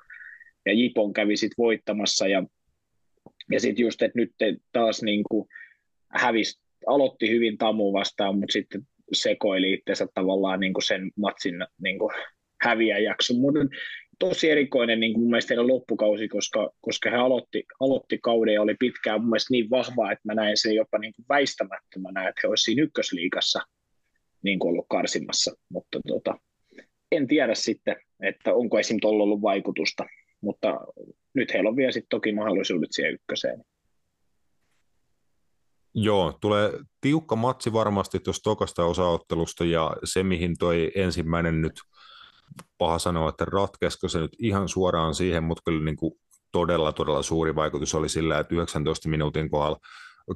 ja 0.66 0.72
Jipon 0.72 1.12
kävi 1.12 1.36
sitten 1.36 1.62
voittamassa, 1.64 2.28
ja, 2.28 2.42
ja 3.50 3.60
sitten 3.60 3.82
just, 3.82 4.02
että 4.02 4.18
nyt 4.18 4.30
taas 4.72 5.02
niin 5.02 5.24
kuin 5.30 5.48
hävisi, 6.08 6.60
aloitti 6.86 7.30
hyvin 7.30 7.58
Tamu 7.58 7.92
vastaan, 7.92 8.34
mutta 8.38 8.52
sitten 8.52 8.82
sekoili 9.12 9.72
itsensä 9.72 10.06
tavallaan 10.14 10.60
niin 10.60 10.72
kuin 10.72 10.82
sen 10.82 11.10
matsin 11.16 11.54
niin 11.82 11.98
kuin 11.98 12.12
häviäjäksi. 12.62 13.34
Mutta 13.34 13.60
tosi 14.20 14.50
erikoinen 14.50 15.00
niin 15.00 15.12
kuin 15.12 15.22
mun 15.22 15.30
mielestä 15.30 15.66
loppukausi, 15.66 16.28
koska, 16.28 16.70
koska 16.80 17.10
he 17.10 17.16
aloitti, 17.16 17.64
aloitti 17.80 18.18
kauden 18.22 18.54
ja 18.54 18.62
oli 18.62 18.74
pitkään 18.78 19.20
mun 19.20 19.30
mielestä 19.30 19.52
niin 19.52 19.70
vahvaa, 19.70 20.12
että 20.12 20.22
mä 20.24 20.34
näin 20.34 20.56
sen 20.56 20.74
jopa 20.74 20.98
niin 20.98 21.12
kuin 21.16 21.26
väistämättömänä, 21.28 22.28
että 22.28 22.40
he 22.44 22.48
olisivat 22.48 22.64
siinä 22.64 22.82
ykkösliigassa 22.82 23.60
niin 24.42 24.58
kuin 24.58 24.70
ollut 24.70 24.86
karsimassa, 24.88 25.52
mutta 25.68 26.00
tota, 26.08 26.38
en 27.12 27.26
tiedä 27.26 27.54
sitten, 27.54 27.96
että 28.22 28.54
onko 28.54 28.78
esim. 28.78 28.98
tuolla 29.00 29.24
ollut 29.24 29.42
vaikutusta, 29.42 30.06
mutta 30.40 30.80
nyt 31.34 31.52
heillä 31.52 31.68
on 31.68 31.76
vielä 31.76 31.92
sitten 31.92 32.08
toki 32.10 32.32
mahdollisuudet 32.32 32.88
siihen 32.92 33.14
ykköseen. 33.14 33.64
Joo, 35.94 36.38
tulee 36.40 36.70
tiukka 37.00 37.36
matsi 37.36 37.72
varmasti 37.72 38.18
tuosta 38.18 38.42
tokasta 38.42 38.84
osaottelusta 38.84 39.64
ja 39.64 39.96
se, 40.04 40.22
mihin 40.22 40.58
toi 40.58 40.92
ensimmäinen 40.94 41.62
nyt 41.62 41.74
paha 42.78 42.98
sanoa, 42.98 43.28
että 43.28 43.44
ratkesko 43.44 44.08
se 44.08 44.18
nyt 44.18 44.36
ihan 44.38 44.68
suoraan 44.68 45.14
siihen, 45.14 45.44
mutta 45.44 45.62
kyllä 45.64 45.84
niin 45.84 45.96
kuin 45.96 46.12
todella, 46.52 46.92
todella 46.92 47.22
suuri 47.22 47.54
vaikutus 47.54 47.94
oli 47.94 48.08
sillä, 48.08 48.38
että 48.38 48.54
19 48.54 49.08
minuutin 49.08 49.50
kohdalla 49.50 49.78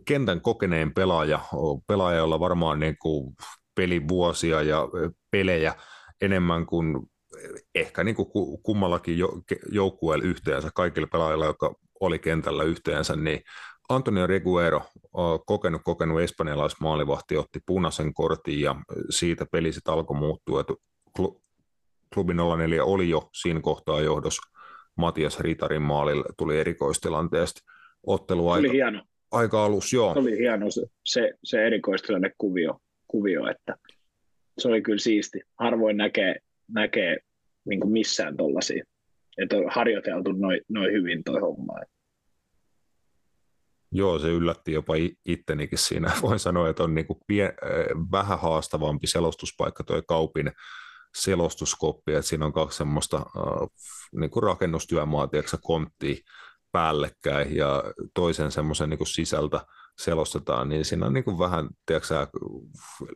kentän 0.05 0.41
kokeneen 0.41 0.95
pelaaja, 0.95 1.41
pelaaja, 1.87 2.19
jolla 2.19 2.41
varmaan 2.41 2.81
niin 2.81 2.97
kuin 2.99 3.35
pelivuosia 3.75 4.63
ja 4.63 4.89
pelejä 5.31 5.75
enemmän 6.21 6.67
kuin 6.67 7.01
ehkä 7.75 8.05
niin 8.05 8.17
kuin 8.17 8.29
kummallakin 8.63 9.19
joukkueella 9.73 10.25
yhteensä, 10.25 10.71
kaikilla 10.75 11.09
pelaajilla, 11.13 11.45
jotka 11.45 11.75
oli 12.01 12.19
kentällä 12.19 12.63
yhteensä, 12.63 13.17
niin 13.17 13.41
Antonio 13.89 14.27
Reguero, 14.27 14.83
kokenut, 15.47 15.83
kokenut 15.85 16.21
espanjalaismaalivahti, 16.21 17.37
otti 17.37 17.61
punaisen 17.67 18.15
kortin 18.15 18.61
ja 18.61 18.75
siitä 19.11 19.47
peli 19.53 19.73
sitten 19.73 19.95
alkoi 19.95 20.17
muuttua. 20.17 20.61
Että 20.61 20.75
klubi 22.15 22.35
04 22.35 22.85
oli 22.85 23.09
jo 23.09 23.31
siinä 23.33 23.61
kohtaa 23.61 24.01
johdos 24.01 24.39
Matias 24.97 25.41
Ritarin 25.41 25.83
maalilla, 25.83 26.25
tuli 26.39 26.59
erikoistilanteesta 26.59 27.61
ottelu 28.07 28.51
aika, 28.51 28.73
hieno. 28.73 29.03
aika 29.31 29.65
alus, 29.65 29.93
joo. 29.93 30.13
Se 30.13 30.21
oli 30.21 30.39
hieno 30.39 30.71
se, 30.71 30.83
se, 31.05 31.33
se 31.45 31.67
erikoistilanne 31.67 32.31
kuvio, 32.39 32.81
kuvio, 33.09 33.51
että 33.51 33.77
se 34.59 34.69
oli 34.69 34.83
kyllä 34.83 34.99
siisti. 34.99 35.41
Harvoin 35.59 35.97
näkee, 35.97 36.37
näkee 36.69 37.19
niin 37.65 37.89
missään 37.89 38.37
tuollaisia, 38.37 38.85
että 39.39 39.57
on 39.57 39.65
harjoiteltu 39.71 40.33
noin 40.33 40.61
noi 40.69 40.93
hyvin 40.93 41.25
toi 41.25 41.41
homma. 41.41 41.75
Joo, 43.93 44.19
se 44.19 44.29
yllätti 44.29 44.73
jopa 44.73 44.95
ittenikin 45.27 45.79
siinä. 45.79 46.13
Voin 46.23 46.39
sanoa, 46.39 46.69
että 46.69 46.83
on 46.83 46.95
niin 46.95 47.07
kuin 47.07 47.19
pien, 47.27 47.47
äh, 47.47 48.11
vähän 48.13 48.39
haastavampi 48.39 49.07
selostuspaikka 49.07 49.85
tuo 49.85 50.03
kaupin 50.09 50.53
selostuskoppi, 51.15 52.13
että 52.13 52.29
siinä 52.29 52.47
on 52.47 52.53
kaksi 52.53 52.79
semmoista 52.79 53.17
äh, 53.17 53.69
niin 54.21 54.31
kuin 54.31 54.43
rakennustyömaa, 54.43 55.27
tiedätkö, 55.27 55.59
konttia 55.63 56.17
päällekkäin 56.73 57.57
ja 57.57 57.85
toisen 58.15 58.53
semmoisen 58.53 58.91
niin 58.91 59.07
sisältä 59.07 59.67
selostetaan, 59.99 60.69
niin 60.69 60.85
siinä 60.85 61.07
on 61.07 61.13
niin 61.13 61.25
kuin 61.25 61.39
vähän 61.39 61.69
tiedätkö, 61.87 62.27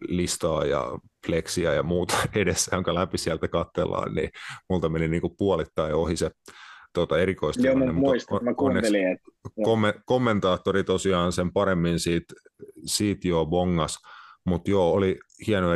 listaa 0.08 0.64
ja 0.64 0.98
pleksiä 1.26 1.74
ja 1.74 1.82
muuta 1.82 2.16
edessä, 2.34 2.76
jonka 2.76 2.94
läpi 2.94 3.18
sieltä 3.18 3.48
katsellaan, 3.48 4.14
niin 4.14 4.30
multa 4.70 4.88
meni 4.88 5.08
niin 5.08 5.20
kuin 5.20 5.34
puolittain 5.38 5.94
ohi 5.94 6.16
se 6.16 6.30
tuota 6.94 7.18
erikoistilanne. 7.18 7.84
Joo, 7.84 7.94
muistin, 7.94 8.36
on, 8.36 8.44
mä 8.44 8.54
kuuntelin. 8.54 9.08
Että... 9.08 9.30
Komme, 9.64 9.94
kommentaattori 10.06 10.84
tosiaan 10.84 11.32
sen 11.32 11.52
paremmin 11.52 12.00
siitä, 12.00 12.34
siitä 12.84 13.28
jo 13.28 13.46
bongas, 13.46 13.98
mutta 14.46 14.70
joo, 14.70 14.92
oli 14.92 15.18
hieno 15.46 15.72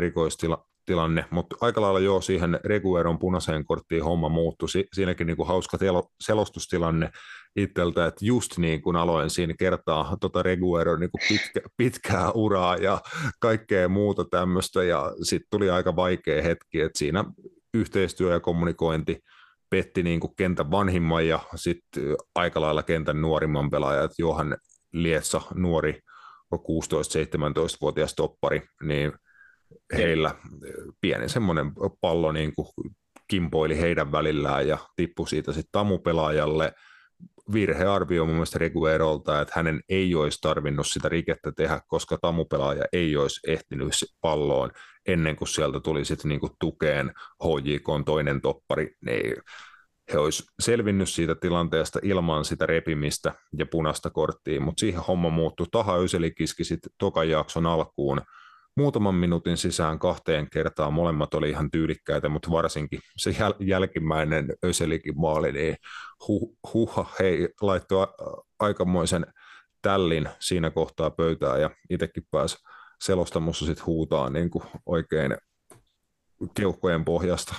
erikoistilanne, 0.83 1.25
mutta 1.31 1.57
aika 1.61 1.81
lailla 1.81 2.01
joo 2.01 2.21
siihen 2.21 2.61
Regueron 2.65 3.19
punaiseen 3.19 3.65
korttiin 3.65 4.05
homma 4.05 4.29
muuttui. 4.29 4.69
Si- 4.69 4.89
siinäkin 4.93 5.27
niinku 5.27 5.45
hauska 5.45 5.79
telo- 5.79 6.11
selostustilanne 6.21 7.11
itseltä, 7.57 8.07
että 8.07 8.25
just 8.25 8.59
niin 8.59 8.83
kuin 8.83 8.97
aloin 8.97 9.31
siinä 9.31 9.55
kertaa 9.59 10.17
tota 10.21 10.43
Regueron 10.43 11.01
niinku 11.01 11.19
pitkä, 11.29 11.61
pitkää 11.77 12.31
uraa 12.31 12.77
ja 12.77 13.01
kaikkea 13.41 13.89
muuta 13.89 14.25
tämmöistä, 14.31 14.85
ja 14.85 15.13
sitten 15.23 15.49
tuli 15.51 15.71
aika 15.71 15.97
vaikea 15.97 16.43
hetki, 16.43 16.81
että 16.81 16.99
siinä 16.99 17.25
yhteistyö 17.75 18.33
ja 18.33 18.41
kommunikointi 18.41 19.19
petti 19.71 20.03
niin 20.03 20.21
kuin 20.21 20.37
kentän 20.37 20.71
vanhimman 20.71 21.27
ja 21.29 21.41
sitten 21.55 22.17
aika 22.35 22.61
lailla 22.61 22.83
kentän 22.83 23.21
nuorimman 23.21 23.71
pelaajan, 23.71 24.09
Johan 24.19 24.57
Lietsa, 24.93 25.41
nuori 25.55 26.01
16-17-vuotias 26.55 28.15
toppari, 28.15 28.63
niin 28.83 29.13
heillä 29.97 30.35
pieni 31.01 31.29
semmoinen 31.29 31.73
pallo 32.01 32.33
niin 32.33 32.55
kuin 32.55 32.69
kimpoili 33.29 33.81
heidän 33.81 34.13
välillään 34.13 34.69
ja 34.69 34.79
tippui 34.97 35.29
siitä 35.29 35.53
sitten 35.53 35.73
tamupelaajalle. 35.73 36.73
Virhearvio 37.53 38.25
mun 38.25 38.35
mielestä 38.35 38.59
Reguerolta, 38.59 39.41
että 39.41 39.53
hänen 39.57 39.81
ei 39.89 40.15
olisi 40.15 40.39
tarvinnut 40.41 40.87
sitä 40.87 41.09
rikettä 41.09 41.53
tehdä, 41.57 41.81
koska 41.87 42.19
tamupelaaja 42.21 42.85
ei 42.93 43.17
olisi 43.17 43.41
ehtinyt 43.47 43.93
palloon 44.21 44.71
ennen 45.07 45.37
kuin 45.37 45.49
sieltä 45.49 45.81
tuli 45.81 46.05
sitten 46.05 46.29
niinku 46.29 46.51
tukeen 46.61 47.13
HJK 47.45 47.87
toinen 48.07 48.41
toppari, 48.41 48.97
niin 49.07 49.37
he 50.13 50.19
olisi 50.19 50.45
selvinnyt 50.61 51.09
siitä 51.09 51.35
tilanteesta 51.35 51.99
ilman 52.03 52.45
sitä 52.45 52.67
repimistä 52.67 53.35
ja 53.59 53.67
punaista 53.67 54.11
korttia, 54.11 54.61
mutta 54.61 54.81
siihen 54.81 55.03
homma 55.03 55.31
muuttui. 55.31 55.67
Taha 55.73 55.97
Yseli 55.97 56.31
kiski 56.31 56.65
sitten 56.65 56.93
tokan 56.99 57.29
jakson 57.29 57.67
alkuun 57.67 58.21
muutaman 58.77 59.15
minuutin 59.15 59.57
sisään 59.57 59.99
kahteen 59.99 60.49
kertaan. 60.53 60.93
Molemmat 60.93 61.35
oli 61.35 61.51
ihan 61.51 61.71
tyylikkäitä, 61.71 62.29
mutta 62.29 62.51
varsinkin 62.51 63.01
se 63.17 63.31
jäl- 63.31 63.67
jälkimmäinen 63.67 64.47
Öselikin 64.65 65.21
maali, 65.21 65.53
niin 65.53 65.77
hu- 66.23 66.57
huha, 66.75 67.07
hei, 67.19 67.49
laittoi 67.61 68.07
aikamoisen 68.61 69.27
tällin 69.83 70.29
siinä 70.39 70.71
kohtaa 70.71 71.11
pöytää 71.11 71.59
ja 71.59 71.71
itsekin 71.91 72.23
pääsi 72.31 72.57
selostamossa 73.03 73.67
sitten 73.67 73.87
huutaa 73.87 74.31
niin 74.31 74.51
kuin 74.51 74.65
oikein 74.87 75.37
keuhkojen 76.55 77.05
pohjasta. 77.05 77.55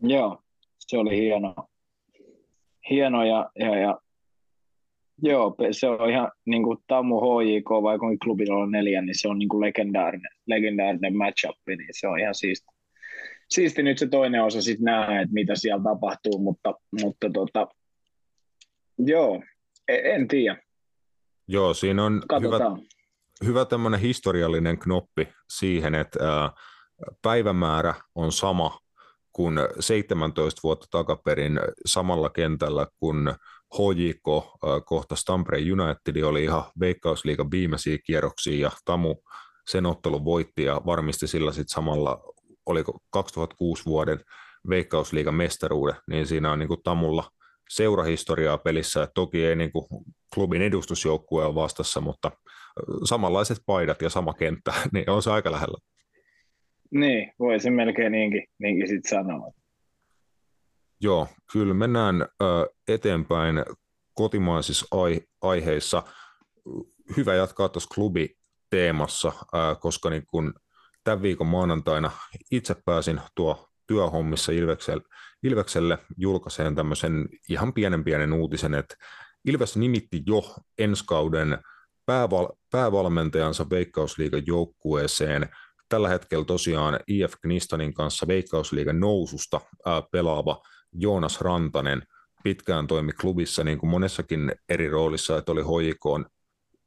Joo, 0.00 0.42
se 0.78 0.98
oli 0.98 1.16
hieno, 1.16 1.54
hieno 2.90 3.24
ja, 3.24 3.50
ja, 3.58 3.78
ja 3.78 3.98
Joo, 5.22 5.56
se 5.70 5.88
on 5.88 6.10
ihan 6.10 6.32
niin 6.46 6.62
kuin 6.62 6.78
Tammu 6.86 7.20
HJK 7.20 7.70
vai 7.70 7.98
kun 7.98 8.18
klubi 8.18 8.44
on 8.50 8.70
neljä, 8.70 9.02
niin 9.02 9.18
se 9.18 9.28
on 9.28 9.38
niin 9.38 9.48
kuin 9.48 9.60
legendaarinen, 9.60 10.30
legendaarinen 10.46 11.16
matchup, 11.16 11.56
niin 11.66 11.88
se 11.90 12.08
on 12.08 12.20
ihan 12.20 12.34
siisti. 12.34 12.66
Siisti 13.50 13.82
nyt 13.82 13.98
se 13.98 14.06
toinen 14.06 14.42
osa 14.42 14.62
sitten 14.62 14.84
nähdä, 14.84 15.20
että 15.20 15.34
mitä 15.34 15.52
siellä 15.56 15.84
tapahtuu, 15.84 16.38
mutta, 16.38 16.74
mutta 17.02 17.30
tota, 17.30 17.68
joo, 18.98 19.42
en, 19.88 20.06
en 20.06 20.28
tiedä. 20.28 20.62
Joo, 21.48 21.74
siinä 21.74 22.04
on 22.04 22.22
Katsotaan. 22.28 22.76
hyvä, 22.76 22.86
hyvä 23.44 23.64
tämmöinen 23.64 24.00
historiallinen 24.00 24.78
knoppi 24.78 25.28
siihen, 25.50 25.94
että 25.94 26.18
ää, 26.32 26.50
päivämäärä 27.22 27.94
on 28.14 28.32
sama 28.32 28.80
kuin 29.32 29.58
17 29.80 30.60
vuotta 30.62 30.86
takaperin 30.90 31.60
samalla 31.86 32.30
kentällä, 32.30 32.86
kun 33.00 33.34
HJK 33.74 34.52
kohta 34.84 35.14
Tampere 35.26 35.58
United 35.58 36.22
oli 36.22 36.44
ihan 36.44 36.64
Veikkausliigan 36.80 37.50
viimeisiä 37.50 37.98
kierroksia 38.06 38.60
ja 38.60 38.70
Tamu 38.84 39.16
sen 39.68 39.86
ottelun 39.86 40.24
voitti 40.24 40.62
ja 40.62 40.80
varmisti 40.86 41.26
sillä 41.26 41.52
sitten 41.52 41.74
samalla, 41.74 42.22
oliko 42.66 42.98
2006 43.10 43.84
vuoden 43.84 44.20
Veikkausliigan 44.68 45.34
mestaruuden, 45.34 45.94
niin 46.10 46.26
siinä 46.26 46.52
on 46.52 46.58
niin 46.58 46.68
kuin 46.68 46.82
Tamulla 46.84 47.24
seurahistoriaa 47.70 48.58
pelissä, 48.58 49.02
että 49.02 49.14
toki 49.14 49.44
ei 49.44 49.56
niin 49.56 49.72
kuin 49.72 49.86
klubin 50.34 50.62
edustusjoukkue 50.62 51.44
ole 51.44 51.54
vastassa, 51.54 52.00
mutta 52.00 52.30
samanlaiset 53.04 53.58
paidat 53.66 54.02
ja 54.02 54.10
sama 54.10 54.34
kenttä, 54.34 54.72
niin 54.92 55.10
on 55.10 55.22
se 55.22 55.30
aika 55.30 55.52
lähellä. 55.52 55.78
Niin, 56.90 57.32
voi 57.38 57.60
se 57.60 57.70
melkein 57.70 58.12
niinkin, 58.12 58.44
niinkin 58.58 58.88
sitten 58.88 59.10
sanoa. 59.10 59.50
Joo, 61.00 61.28
kyllä 61.52 61.74
mennään 61.74 62.22
ö, 62.22 62.44
eteenpäin 62.88 63.64
kotimaisissa 64.14 64.86
ai- 64.90 65.20
aiheissa. 65.42 66.02
Hyvä 67.16 67.34
jatkaa 67.34 67.68
tuossa 67.68 67.90
klubiteemassa, 67.94 69.32
ö, 69.54 69.76
koska 69.80 70.10
niin 70.10 70.26
kun 70.26 70.54
tämän 71.04 71.22
viikon 71.22 71.46
maanantaina 71.46 72.10
itse 72.50 72.76
pääsin 72.84 73.20
tuo 73.34 73.68
työhommissa 73.86 74.52
Ilvekselle, 74.52 75.02
Ilvekselle 75.42 75.98
julkaiseen 76.16 76.74
tämmöisen 76.74 77.28
ihan 77.48 77.72
pienen 77.72 78.04
pienen 78.04 78.32
uutisen, 78.32 78.74
että 78.74 78.94
Ilves 79.44 79.76
nimitti 79.76 80.22
jo 80.26 80.54
ensi 80.78 81.04
kauden 81.06 81.58
pääval- 82.06 82.56
päävalmentajansa 82.70 83.70
Veikkausliigan 83.70 84.42
joukkueeseen. 84.46 85.48
Tällä 85.88 86.08
hetkellä 86.08 86.44
tosiaan 86.44 87.00
IF 87.06 87.32
Knistanin 87.40 87.94
kanssa 87.94 88.26
Veikkausliigan 88.26 89.00
noususta 89.00 89.60
ää, 89.86 90.02
pelaava 90.12 90.62
Joonas 90.98 91.40
Rantanen 91.40 92.02
pitkään 92.44 92.86
toimi 92.86 93.12
klubissa 93.12 93.64
niin 93.64 93.78
kuin 93.78 93.90
monessakin 93.90 94.52
eri 94.68 94.90
roolissa, 94.90 95.38
että 95.38 95.52
oli 95.52 95.62
HJK 95.62 96.30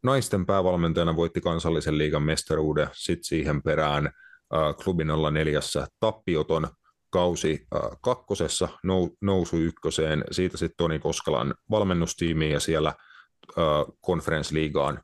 naisten 0.03 0.45
päävalmentajana 0.45 1.15
voitti 1.15 1.41
kansallisen 1.41 1.97
liigan 1.97 2.23
mestaruuden, 2.23 2.87
sitten 2.93 3.23
siihen 3.23 3.63
perään 3.63 4.05
äh, 4.05 4.75
klubin 4.83 5.07
04 5.33 5.59
tappioton 5.99 6.67
kausi 7.09 7.67
äh, 7.75 7.81
kakkosessa 8.01 8.67
nou, 8.83 9.09
nousu 9.21 9.57
ykköseen, 9.57 10.23
siitä 10.31 10.57
sitten 10.57 10.77
Toni 10.77 10.99
Koskalan 10.99 11.53
valmennustiimiin 11.69 12.51
ja 12.51 12.59
siellä 12.59 12.89
äh, 12.89 13.65
konferenssliigaan, 14.01 15.01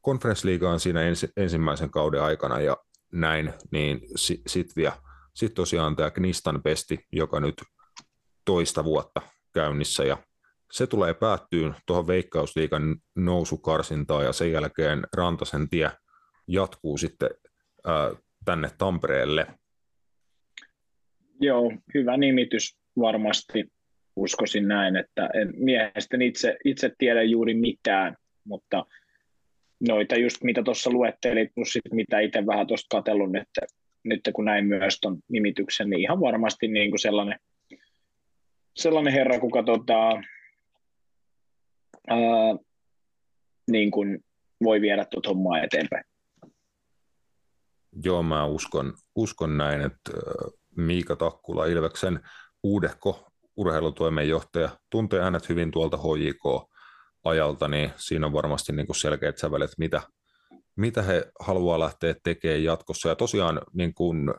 konferenssliigaan 0.00 0.80
siinä 0.80 1.02
ens, 1.02 1.26
ensimmäisen 1.36 1.90
kauden 1.90 2.22
aikana 2.22 2.60
ja 2.60 2.76
näin, 3.12 3.52
niin 3.70 4.00
sitten 4.16 4.52
sit 4.52 4.76
vielä 4.76 4.92
sitten 5.34 5.56
tosiaan 5.56 5.96
tämä 5.96 6.10
Knistan 6.10 6.62
pesti, 6.62 7.06
joka 7.12 7.40
nyt 7.40 7.54
toista 8.48 8.84
vuotta 8.84 9.20
käynnissä 9.54 10.04
ja 10.04 10.16
se 10.72 10.86
tulee 10.86 11.14
päättyyn 11.14 11.74
tuohon 11.86 12.06
Veikkausliikan 12.06 12.96
nousukarsintaan 13.16 14.24
ja 14.24 14.32
sen 14.32 14.52
jälkeen 14.52 15.06
Rantasen 15.16 15.68
tie 15.68 15.90
jatkuu 16.46 16.98
sitten 16.98 17.30
ää, 17.84 18.10
tänne 18.44 18.68
Tampereelle. 18.78 19.46
Joo, 21.40 21.72
hyvä 21.94 22.16
nimitys 22.16 22.76
varmasti. 22.98 23.64
Uskoisin 24.16 24.68
näin, 24.68 24.96
että 24.96 25.30
en 25.34 25.52
miehestä 25.56 26.16
itse, 26.20 26.56
itse 26.64 26.92
tiedä 26.98 27.22
juuri 27.22 27.54
mitään, 27.54 28.16
mutta 28.44 28.86
noita 29.88 30.16
just 30.16 30.42
mitä 30.42 30.62
tuossa 30.62 30.90
luettelit, 30.90 31.50
plus 31.54 31.72
sit 31.72 31.92
mitä 31.92 32.20
itse 32.20 32.46
vähän 32.46 32.66
tuosta 32.66 32.96
katsellut 32.96 33.32
nyt, 33.32 33.48
nyt 34.04 34.20
kun 34.32 34.44
näin 34.44 34.66
myös 34.66 34.98
tuon 35.00 35.18
nimityksen, 35.28 35.90
niin 35.90 36.00
ihan 36.00 36.20
varmasti 36.20 36.68
niin 36.68 36.90
kuin 36.90 36.98
sellainen, 36.98 37.38
sellainen 38.78 39.12
herra, 39.12 39.40
kuka 39.40 39.62
tota, 39.62 40.08
ää, 42.08 42.18
niin 43.70 43.90
kuin 43.90 44.24
voi 44.64 44.80
viedä 44.80 45.04
tuota 45.04 45.28
hommaa 45.28 45.62
eteenpäin. 45.62 46.04
Joo, 48.04 48.22
mä 48.22 48.44
uskon, 48.44 48.94
uskon 49.14 49.58
näin, 49.58 49.80
että 49.80 50.12
Miika 50.76 51.16
Takkula, 51.16 51.66
Ilveksen 51.66 52.20
uudehko 52.62 53.28
urheilutoimenjohtaja, 53.56 54.68
tuntee 54.90 55.22
hänet 55.22 55.48
hyvin 55.48 55.70
tuolta 55.70 55.96
HJK-ajalta, 55.96 57.68
niin 57.68 57.90
siinä 57.96 58.26
on 58.26 58.32
varmasti 58.32 58.72
niin 58.72 58.86
kuin 58.86 58.96
selkeät 58.96 59.38
sävelet, 59.38 59.70
mitä, 59.78 60.02
mitä 60.76 61.02
he 61.02 61.24
haluaa 61.40 61.80
lähteä 61.80 62.14
tekemään 62.22 62.64
jatkossa. 62.64 63.08
Ja 63.08 63.16
tosiaan 63.16 63.60
niin 63.72 63.94
kuin, 63.94 64.34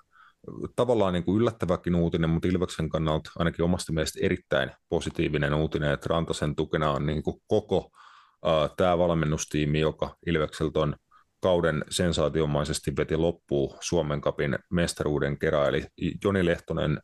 tavallaan 0.75 1.13
niin 1.13 1.23
kuin 1.23 1.41
yllättäväkin 1.41 1.95
uutinen, 1.95 2.29
mutta 2.29 2.47
Ilveksen 2.47 2.89
kannalta 2.89 3.31
ainakin 3.35 3.65
omasta 3.65 3.93
mielestä 3.93 4.19
erittäin 4.21 4.71
positiivinen 4.89 5.53
uutinen, 5.53 5.91
että 5.91 6.07
Rantasen 6.09 6.55
tukena 6.55 6.91
on 6.91 7.05
niin 7.05 7.23
kuin 7.23 7.41
koko 7.47 7.77
uh, 7.77 8.75
tämä 8.77 8.97
valmennustiimi, 8.97 9.79
joka 9.79 10.15
Ilvekseltä 10.25 10.79
on 10.79 10.95
kauden 11.41 11.83
sensaatiomaisesti 11.89 12.95
veti 12.97 13.15
loppuun 13.15 13.77
Suomen 13.81 14.21
kapin 14.21 14.59
mestaruuden 14.71 15.39
kerran, 15.39 15.67
eli 15.67 15.85
Joni 16.23 16.45
Lehtonen 16.45 16.99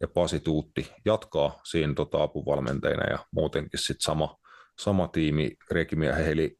ja 0.00 0.08
Pasi 0.08 0.40
Tuutti 0.40 0.92
jatkaa 1.04 1.60
siinä 1.64 1.94
tota 1.94 2.22
apuvalmentajina 2.22 3.10
ja 3.10 3.18
muutenkin 3.32 3.80
sitten 3.80 4.00
sama, 4.00 4.36
sama 4.78 5.08
tiimi 5.08 5.50
Rekimiä 5.70 6.14
Heili 6.14 6.56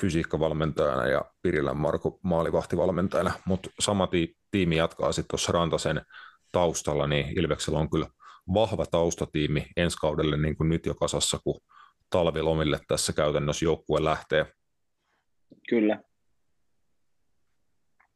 fysiikkavalmentajana 0.00 1.06
ja 1.06 1.24
Pirilän 1.42 1.76
Marko 1.76 2.18
maalivahtivalmentajana, 2.22 3.32
mutta 3.46 3.70
sama 3.80 4.06
ti- 4.06 4.36
tiimi 4.50 4.76
jatkaa 4.76 5.12
sitten 5.12 5.28
tuossa 5.30 5.52
Rantasen 5.52 6.02
taustalla, 6.52 7.06
niin 7.06 7.38
Ilveksellä 7.38 7.78
on 7.78 7.90
kyllä 7.90 8.06
vahva 8.54 8.86
taustatiimi 8.86 9.66
ensi 9.76 9.96
kaudelle 9.96 10.36
niin 10.36 10.56
kuin 10.56 10.68
nyt 10.68 10.86
jo 10.86 10.94
kasassa, 10.94 11.38
kun 11.44 11.60
talvilomille 12.10 12.80
tässä 12.88 13.12
käytännössä 13.12 13.64
joukkue 13.64 14.04
lähtee. 14.04 14.46
Kyllä. 15.68 16.02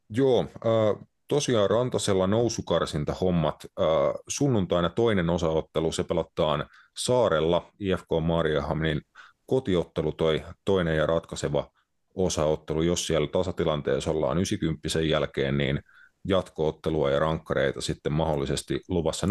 Joo, 0.09 0.39
äh, 0.41 1.07
tosiaan 1.27 1.69
Rantasella 1.69 2.27
nousukarsinta 2.27 3.13
hommat. 3.13 3.55
Äh, 3.65 3.87
sunnuntaina 4.27 4.89
toinen 4.89 5.29
osaottelu, 5.29 5.91
se 5.91 6.03
pelataan 6.03 6.65
Saarella, 6.97 7.71
IFK 7.79 8.07
Mariahamnin 8.21 9.01
kotiottelu 9.47 10.11
toi 10.11 10.43
toinen 10.65 10.97
ja 10.97 11.05
ratkaiseva 11.05 11.71
osaottelu, 12.15 12.81
jos 12.81 13.07
siellä 13.07 13.27
tasatilanteessa 13.27 14.11
ollaan 14.11 14.37
90 14.37 15.01
jälkeen, 15.01 15.57
niin 15.57 15.81
jatkoottelua 16.27 17.11
ja 17.11 17.19
rankkareita 17.19 17.81
sitten 17.81 18.13
mahdollisesti 18.13 18.81
luvassa 18.89 19.27
0-0 19.27 19.29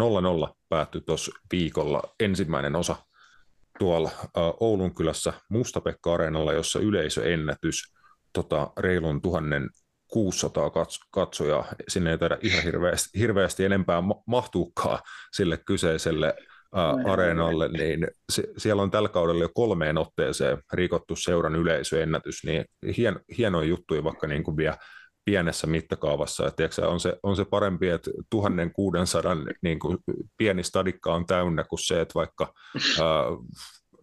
päättyi 0.69 1.01
tuossa 1.01 1.31
viikolla 1.51 2.01
ensimmäinen 2.19 2.75
osa 2.75 2.95
tuolla 3.79 4.11
Oulun 4.59 4.95
kylässä 4.95 5.33
Mustapekka-areenalla, 5.49 6.53
jossa 6.53 6.79
yleisöennätys 6.79 7.93
tota, 8.33 8.71
reilun 8.77 9.21
tuhannen 9.21 9.69
600 10.07 10.71
katsojaa. 11.11 11.65
Sinne 11.87 12.11
ei 12.11 12.17
taida 12.17 12.37
ihan 12.41 12.63
hirveästi, 12.63 13.19
hirveästi 13.19 13.65
enempää 13.65 14.03
mahtuukaan 14.25 14.99
sille 15.33 15.57
kyseiselle 15.57 16.35
ää, 16.75 16.95
areenalle, 17.05 17.67
niin 17.67 18.07
se, 18.31 18.43
siellä 18.57 18.81
on 18.81 18.91
tällä 18.91 19.09
kaudella 19.09 19.43
jo 19.43 19.49
kolmeen 19.53 19.97
otteeseen 19.97 20.57
rikottu 20.73 21.15
seuran 21.15 21.55
yleisöennätys, 21.55 22.43
niin 22.43 22.65
hien, 22.97 23.19
hienoja 23.37 23.67
juttuja 23.67 24.03
vaikka 24.03 24.27
niin 24.27 24.43
kuin 24.43 24.57
vielä 24.57 24.77
pienessä 25.25 25.67
mittakaavassa. 25.67 26.47
Et 26.47 26.55
tiedätkö, 26.55 26.87
on, 26.87 26.99
se, 26.99 27.17
on 27.23 27.35
se 27.35 27.45
parempi, 27.45 27.89
että 27.89 28.11
1600 28.29 29.37
niin 29.61 29.79
kuin 29.79 29.97
pieni 30.37 30.63
stadikka 30.63 31.13
on 31.13 31.25
täynnä 31.25 31.63
kuin 31.63 31.79
se, 31.79 32.01
että 32.01 32.13
vaikka, 32.15 32.53
ää, 33.01 33.23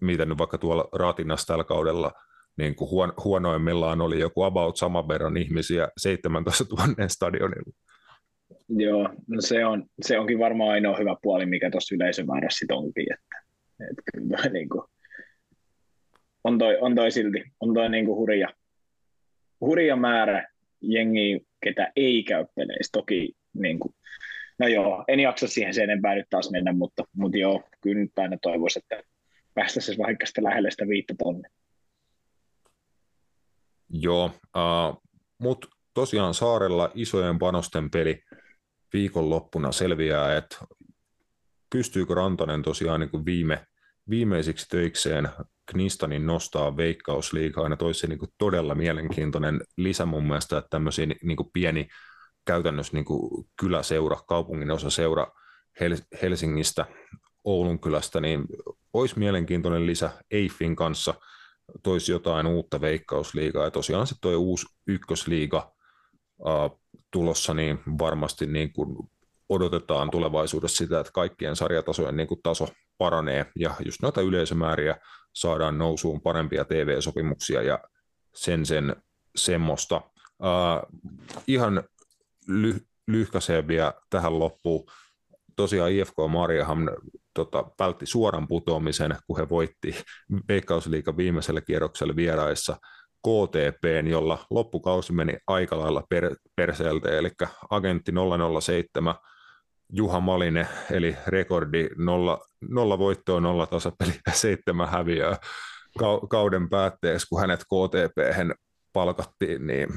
miten 0.01 0.29
nyt 0.29 0.39
vaikka 0.39 0.59
tuolla 0.59 0.89
Ratinnassa 0.93 1.47
tällä 1.47 1.65
kaudella– 1.65 2.13
niin 2.57 2.75
kuin 2.75 2.91
huon, 2.91 3.13
huonoimmillaan 3.25 4.01
oli 4.01 4.21
joku 4.21 4.43
about 4.43 4.77
saman 4.77 5.09
verran 5.09 5.37
ihmisiä 5.37 5.89
17 5.99 6.65
000 6.71 7.09
stadionilla. 7.09 7.73
Joo, 8.69 9.09
no 9.27 9.41
se, 9.41 9.65
on, 9.67 9.87
se 10.03 10.19
onkin 10.19 10.39
varmaan 10.39 10.71
ainoa 10.71 10.97
hyvä 10.97 11.17
puoli, 11.23 11.47
mikä 11.47 11.71
tuossa 11.71 11.95
yleisömäärässä 11.95 12.59
sitten 12.59 12.77
onkin. 12.77 13.07
Että, 13.13 13.43
että 13.91 14.03
kyllä 14.13 14.37
toi, 14.37 14.53
niin 14.59 14.69
kuin, 14.69 14.83
on, 16.45 16.59
toi, 16.59 16.79
on 16.81 16.95
toi 16.95 17.11
silti 17.11 17.45
on 17.61 17.75
toi 17.75 17.89
niin 17.89 18.07
kuin 18.07 18.17
hurja, 18.17 18.49
hurja 19.61 19.97
määrä 19.97 20.49
jengiä, 20.81 21.41
ketä 21.65 21.93
ei 21.97 22.23
käy 22.23 22.47
peleissä. 22.55 22.93
Toki 22.93 23.33
niin 23.55 23.79
kuin, 23.79 23.95
no 24.59 24.67
joo, 24.67 25.05
en 25.09 25.21
jaksa 25.21 25.49
siihen 25.49 25.75
sen 25.75 25.85
enempää 25.85 26.15
nyt 26.15 26.27
taas 26.31 26.51
mennä, 26.51 26.73
mutta, 26.73 27.05
mutta 27.17 27.39
joo, 27.39 27.63
kyllä 27.81 28.01
nyt 28.01 28.19
aina 28.19 28.37
toivoisi, 28.43 28.79
että 28.79 29.03
päästäisiin 29.55 29.99
vaikka 29.99 30.27
sitä 30.27 30.43
lähelle 30.43 30.71
sitä 30.71 30.89
viittä 30.89 31.15
tonne. 31.19 31.49
Joo, 33.89 34.25
uh, 34.25 35.03
mutta 35.39 35.69
tosiaan 35.95 36.35
saarella 36.35 36.91
isojen 36.95 37.39
panosten 37.39 37.91
peli 37.91 38.23
viikonloppuna 38.95 39.73
selviää, 39.73 40.37
että 40.37 40.57
pystyykö 41.71 42.15
Rantanen 42.15 42.63
tosiaan 42.63 43.01
niin 43.01 43.11
kuin 43.11 43.25
viime, 43.25 43.67
viimeisiksi 44.11 44.67
töikseen 44.69 45.29
Knistanin 45.71 46.27
nostaa 46.27 46.77
veikkausliikaa, 46.77 47.69
ja 47.69 47.77
toisi 47.77 48.01
se 48.01 48.07
niin 48.07 48.19
todella 48.39 48.75
mielenkiintoinen 48.75 49.61
lisä 49.77 50.07
mun 50.07 50.25
mielestä, 50.25 50.59
että 50.59 50.69
tämmöisiä 50.71 51.07
niin 51.23 51.37
kuin 51.37 51.51
pieni 51.53 51.89
käytännössä 52.45 52.93
niin 52.93 53.05
kuin 53.05 53.47
kyläseura, 53.61 54.17
kaupungin 54.29 54.71
osa 54.71 54.91
seura 54.91 55.27
Helsingistä, 56.23 56.87
Oulun 57.45 57.81
kylästä, 57.81 58.21
niin 58.21 58.45
olisi 58.93 59.19
mielenkiintoinen 59.19 59.87
lisä 59.87 60.11
Eiffin 60.31 60.77
kanssa– 60.77 61.15
toisi 61.83 62.13
jotain 62.13 62.47
uutta 62.47 62.81
veikkausliigaa. 62.81 63.65
Ja 63.65 63.71
tosiaan 63.71 64.07
sitten 64.07 64.31
tuo 64.31 64.39
uusi 64.39 64.67
ykkösliiga 64.87 65.73
tulossa, 67.15 67.55
niin 67.55 67.79
varmasti 67.99 68.47
niin 68.47 68.73
kuin 68.73 68.97
odotetaan 69.49 70.11
tulevaisuudessa 70.11 70.77
sitä, 70.77 71.01
että 71.01 71.13
kaikkien 71.13 71.57
sarjatasojen 71.57 72.17
niin 72.17 72.29
kuin 72.29 72.41
taso 72.43 72.69
paranee 72.99 73.47
ja 73.59 73.75
just 73.85 74.03
noita 74.03 74.21
yleisömääriä 74.21 74.97
saadaan 75.33 75.79
nousuun 75.79 76.21
parempia 76.21 76.65
TV-sopimuksia 76.65 77.63
ja 77.63 77.79
sen 78.35 78.67
sen 78.67 78.97
semmoista. 79.37 79.97
Uh, 79.97 81.03
ihan 81.47 81.83
ly- 82.49 82.87
lyhkäiseen 83.07 83.69
vielä 83.69 83.95
tähän 84.11 84.39
loppuun. 84.39 84.87
Tosiaan 85.57 85.93
IFK 85.93 86.15
Mariaham 86.29 86.89
tota, 87.35 87.65
vältti 87.79 88.07
suoran 88.07 88.49
putoamisen, 88.49 89.17
kun 89.27 89.37
he 89.37 89.49
voitti 89.49 89.95
Veikkausliikan 90.49 91.17
viimeisellä 91.17 91.61
kierroksella 91.61 92.17
vieraissa 92.17 92.77
KTP, 93.25 94.09
jolla 94.11 94.47
loppukausi 94.51 95.13
meni 95.13 95.37
aika 95.47 95.79
lailla 95.79 96.03
per, 96.09 96.37
perseeltä, 96.57 97.19
eli 97.19 97.31
agentti 97.71 98.13
007 98.61 99.15
Juha 99.93 100.21
Malinen, 100.21 100.67
eli 100.91 101.17
rekordi 101.27 101.89
nolla, 101.97 102.39
nolla 102.71 102.99
voittoa, 102.99 103.41
nolla 103.41 103.67
tasapeli 103.67 104.13
ja 104.27 104.33
seitsemän 104.33 104.89
häviöä 104.89 105.37
kauden 106.31 106.71
päätteeksi, 106.71 107.27
kun 107.29 107.41
hänet 107.41 107.61
KTP 107.61 108.49
palkattiin, 108.93 109.67
niin 109.67 109.89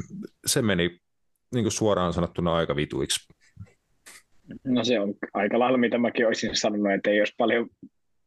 se 0.45 0.61
meni 0.61 0.99
niin 1.53 1.63
kuin 1.63 1.71
suoraan 1.71 2.13
sanottuna 2.13 2.55
aika 2.55 2.75
vituiksi. 2.75 3.33
No 4.63 4.83
se 4.83 4.99
on 4.99 5.13
aika 5.33 5.59
lailla, 5.59 5.77
mitä 5.77 5.97
mäkin 5.97 6.27
olisin 6.27 6.55
sanonut, 6.55 6.93
että 6.93 7.09
ei 7.09 7.21
olisi 7.21 7.33
paljon, 7.37 7.69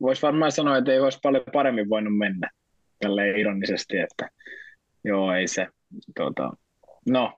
voisi 0.00 0.22
varmaan 0.22 0.52
sanoa, 0.52 0.76
että 0.76 0.92
ei 0.92 1.00
olisi 1.00 1.18
paljon 1.22 1.44
paremmin 1.52 1.88
voinut 1.88 2.18
mennä 2.18 2.50
tälleen 2.98 3.36
ironisesti, 3.36 3.96
että 3.98 4.28
joo, 5.04 5.34
ei 5.34 5.48
se, 5.48 5.66
tota, 6.16 6.52
no, 7.08 7.32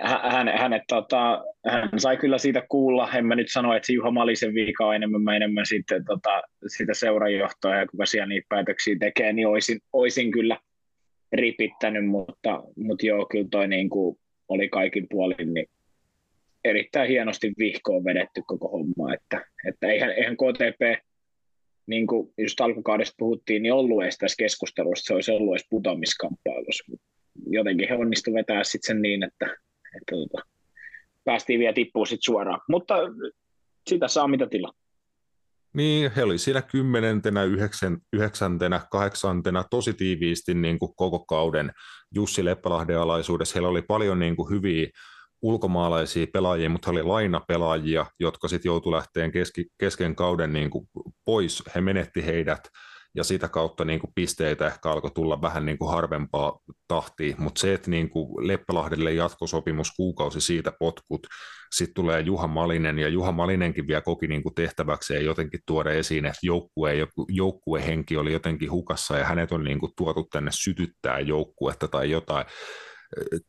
hän, 0.00 0.48
hänet, 0.48 0.82
tota, 0.88 1.44
hän 1.66 1.88
sai 1.96 2.16
kyllä 2.16 2.38
siitä 2.38 2.62
kuulla, 2.68 3.10
en 3.12 3.26
mä 3.26 3.34
nyt 3.34 3.46
sano, 3.50 3.74
että 3.74 3.86
se 3.86 3.92
Juha 3.92 4.10
Malisen 4.10 4.54
vika 4.54 4.86
on 4.86 4.94
enemmän, 4.94 5.22
mä 5.22 5.36
enemmän 5.36 5.66
sitten 5.66 6.04
tota, 6.04 6.42
sitä 6.66 6.94
seurajohtoa 6.94 7.76
ja 7.76 7.86
kuka 7.86 8.06
siellä 8.06 8.26
niitä 8.26 8.46
päätöksiä 8.48 8.96
tekee, 9.00 9.32
niin 9.32 9.48
olisin, 9.48 9.80
olisin 9.92 10.30
kyllä 10.30 10.58
ripittänyt, 11.32 12.06
mutta, 12.06 12.62
mutta 12.76 13.06
joo, 13.06 13.26
kyllä 13.30 13.48
toi 13.50 13.68
niin 13.68 13.88
kuin 13.88 14.18
oli 14.48 14.68
kaikin 14.68 15.06
puolin 15.10 15.54
niin 15.54 15.66
erittäin 16.64 17.08
hienosti 17.08 17.52
vihkoon 17.58 18.04
vedetty 18.04 18.42
koko 18.46 18.68
homma, 18.68 19.14
että, 19.14 19.46
että 19.68 19.86
eihän, 19.86 20.10
eihän 20.10 20.36
KTP, 20.36 21.04
niin 21.88 22.06
kuin 22.06 22.32
just 22.38 22.60
alkukaudesta 22.60 23.14
puhuttiin, 23.18 23.62
niin 23.62 23.72
ollut 23.72 24.02
edes 24.02 24.18
tässä 24.18 24.36
keskustelussa, 24.38 25.06
se 25.06 25.14
olisi 25.14 25.30
ollut 25.32 25.54
edes 25.54 25.66
putoamiskamppailussa. 25.70 26.84
Jotenkin 27.46 27.88
he 27.88 27.94
onnistuivat 27.94 28.38
vetää 28.38 28.64
sitten 28.64 28.86
sen 28.86 29.02
niin, 29.02 29.22
että, 29.22 29.46
että 29.96 30.16
tota, 30.16 30.48
päästiin 31.24 31.60
vielä 31.60 31.72
tippuun 31.72 32.06
sitten 32.06 32.24
suoraan. 32.26 32.60
Mutta 32.68 32.94
sitä 33.88 34.08
saa 34.08 34.28
mitä 34.28 34.46
tilaa. 34.46 34.72
Niin, 35.74 36.10
he 36.16 36.22
oli 36.22 36.38
siinä 36.38 36.62
kymmenentenä, 36.62 37.44
yhdeksän, 37.44 37.98
yhdeksäntenä, 38.12 38.80
kahdeksantena 38.90 39.64
tosi 39.70 39.94
tiiviisti 39.94 40.54
niin 40.54 40.78
kuin 40.78 40.92
koko 40.96 41.18
kauden 41.18 41.72
Jussi 42.14 42.44
Leppälahden 42.44 42.98
alaisuudessa. 42.98 43.54
Heillä 43.54 43.68
oli 43.68 43.82
paljon 43.82 44.18
niin 44.18 44.36
kuin 44.36 44.50
hyviä 44.50 44.88
ulkomaalaisia 45.42 46.26
pelaajia, 46.32 46.70
mutta 46.70 46.90
he 46.90 46.92
oli 46.92 47.02
lainapelaajia, 47.02 48.06
jotka 48.20 48.48
sitten 48.48 48.70
joutui 48.70 48.92
lähteen 48.92 49.32
keski, 49.32 49.66
kesken 49.78 50.14
kauden 50.14 50.52
niin 50.52 50.70
kuin 50.70 50.88
pois. 51.24 51.62
He 51.74 51.80
menetti 51.80 52.26
heidät 52.26 52.68
ja 53.14 53.24
sitä 53.24 53.48
kautta 53.48 53.84
niin 53.84 54.00
kuin 54.00 54.12
pisteitä 54.14 54.66
ehkä 54.66 54.90
alkoi 54.90 55.10
tulla 55.10 55.42
vähän 55.42 55.66
niin 55.66 55.78
kuin 55.78 55.90
harvempaa 55.90 56.58
tahtia, 56.88 57.34
mutta 57.38 57.60
se, 57.60 57.74
että 57.74 57.90
niin 57.90 58.10
kuin 58.10 58.48
Leppälahdelle 58.48 59.12
jatkosopimus 59.12 59.92
kuukausi 59.96 60.40
siitä 60.40 60.72
potkut, 60.78 61.26
sitten 61.74 61.94
tulee 61.94 62.20
Juha 62.20 62.46
Malinen, 62.46 62.98
ja 62.98 63.08
Juha 63.08 63.32
Malinenkin 63.32 63.86
vielä 63.86 64.00
koki 64.00 64.26
niin 64.26 64.42
kuin 64.42 64.54
tehtäväkseen 64.54 65.24
jotenkin 65.24 65.60
tuoda 65.66 65.90
esiin, 65.90 66.26
että 66.26 66.38
joukkue, 66.42 66.94
joukkuehenki 67.28 68.16
oli 68.16 68.32
jotenkin 68.32 68.70
hukassa, 68.70 69.18
ja 69.18 69.24
hänet 69.24 69.52
on 69.52 69.64
niin 69.64 69.80
kuin 69.80 69.92
tuotu 69.96 70.26
tänne 70.32 70.50
sytyttää 70.54 71.20
joukkuetta 71.20 71.88
tai 71.88 72.10
jotain, 72.10 72.46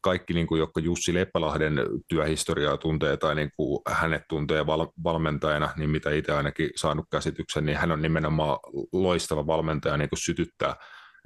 kaikki, 0.02 0.34
niin 0.34 0.48
kuin, 0.48 0.60
jotka 0.60 0.80
Jussi 0.80 1.14
Leppälahden 1.14 1.74
työhistoriaa 2.08 2.78
tuntee 2.78 3.18
tai 3.18 3.36
niin 3.36 3.52
kuin 3.56 3.82
hänet 3.88 4.24
tuntee 4.30 4.66
val- 4.66 4.92
valmentajana, 5.04 5.74
niin 5.78 5.90
mitä 5.90 6.10
itse 6.12 6.32
ainakin 6.32 6.70
saanut 6.76 7.06
käsityksen, 7.12 7.66
niin 7.66 7.78
hän 7.78 7.92
on 7.92 8.02
nimenomaan 8.02 8.60
loistava 8.94 9.48
valmentaja 9.48 9.98
niin 9.98 10.10
kuin 10.10 10.20
sytyttää 10.20 10.76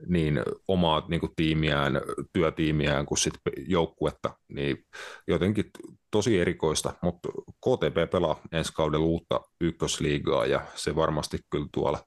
niin 0.08 0.42
omaa 0.68 1.06
niin 1.08 1.20
kuin 1.20 1.32
tiimiään, 1.36 2.02
työtiimiään 2.34 3.06
kuin 3.06 3.18
sit 3.18 3.34
joukkuetta, 3.68 4.38
niin 4.48 4.86
jotenkin 5.28 5.66
tosi 6.12 6.40
erikoista, 6.40 6.94
mutta 7.02 7.30
KTP 7.40 8.12
pelaa 8.12 8.42
ensi 8.52 8.74
kaudella 8.74 9.06
uutta 9.06 9.42
ykkösliigaa 9.62 10.46
ja 10.46 10.62
se 10.76 10.96
varmasti 10.96 11.40
kyllä 11.50 11.68
tuolla 11.74 12.00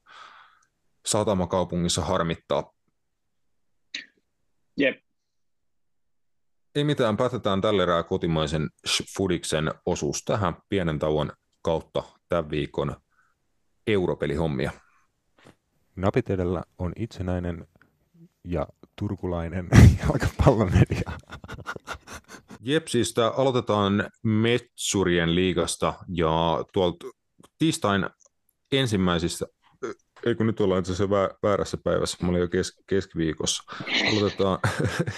Satamakaupungissa 1.05 2.01
harmittaa. 2.01 2.73
Jep, 4.77 5.06
ei 6.77 6.83
mitään, 6.83 7.17
päätetään 7.17 7.61
tällä 7.61 7.83
erää 7.83 8.03
kotimaisen 8.03 8.69
Fudiksen 9.17 9.71
osuus 9.85 10.23
tähän 10.23 10.55
pienen 10.69 10.99
tauon 10.99 11.31
kautta 11.61 12.03
tämän 12.29 12.49
viikon 12.49 12.95
europelihommia. 13.87 14.71
Napit 15.95 16.29
edellä 16.29 16.63
on 16.77 16.93
itsenäinen 16.95 17.67
ja 18.43 18.67
turkulainen 18.95 19.67
jalkapallomedia. 19.99 21.11
Jepsistä 22.61 23.27
aloitetaan 23.27 24.09
Metsurien 24.23 25.35
liigasta 25.35 25.93
ja 26.07 26.63
tuolta 26.73 27.07
tiistain 27.57 28.09
ensimmäisistä 28.71 29.45
ei 30.25 30.35
kun 30.35 30.47
nyt 30.47 30.59
ollaan 30.59 30.79
itse 30.79 31.09
väärässä 31.43 31.77
päivässä, 31.83 32.17
mä 32.21 32.29
olin 32.29 32.41
jo 32.41 32.47
kes- 32.47 32.83
keskiviikossa. 32.87 33.63
Aloitetaan, 34.11 34.59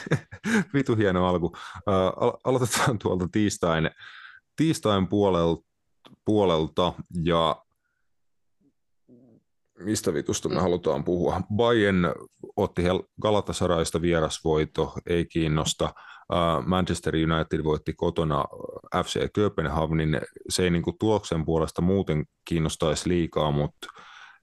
vitu 0.73 0.95
hieno 0.95 1.27
alku. 1.27 1.45
Uh, 1.45 2.39
aloitetaan 2.43 2.99
tuolta 2.99 3.27
tiistain, 3.31 3.89
tiistain 4.55 5.07
puolelta, 5.07 5.65
puolelta 6.25 6.93
ja 7.23 7.55
mistä 9.79 10.13
vitusta 10.13 10.49
me 10.49 10.59
halutaan 10.59 11.03
puhua. 11.03 11.41
Bayern 11.55 12.13
otti 12.55 12.83
Galatasaraysta 13.21 14.01
vierasvoito, 14.01 14.93
ei 15.09 15.25
kiinnosta. 15.25 15.93
Manchester 16.65 17.13
United 17.15 17.63
voitti 17.63 17.93
kotona 17.93 18.45
FC 19.05 19.31
Kööpenhavnin. 19.33 20.21
Se 20.49 20.63
ei 20.63 20.69
niin 20.69 20.83
kuin 20.83 20.97
tuloksen 20.99 21.45
puolesta 21.45 21.81
muuten 21.81 22.25
kiinnostaisi 22.45 23.09
liikaa, 23.09 23.51
mutta 23.51 23.87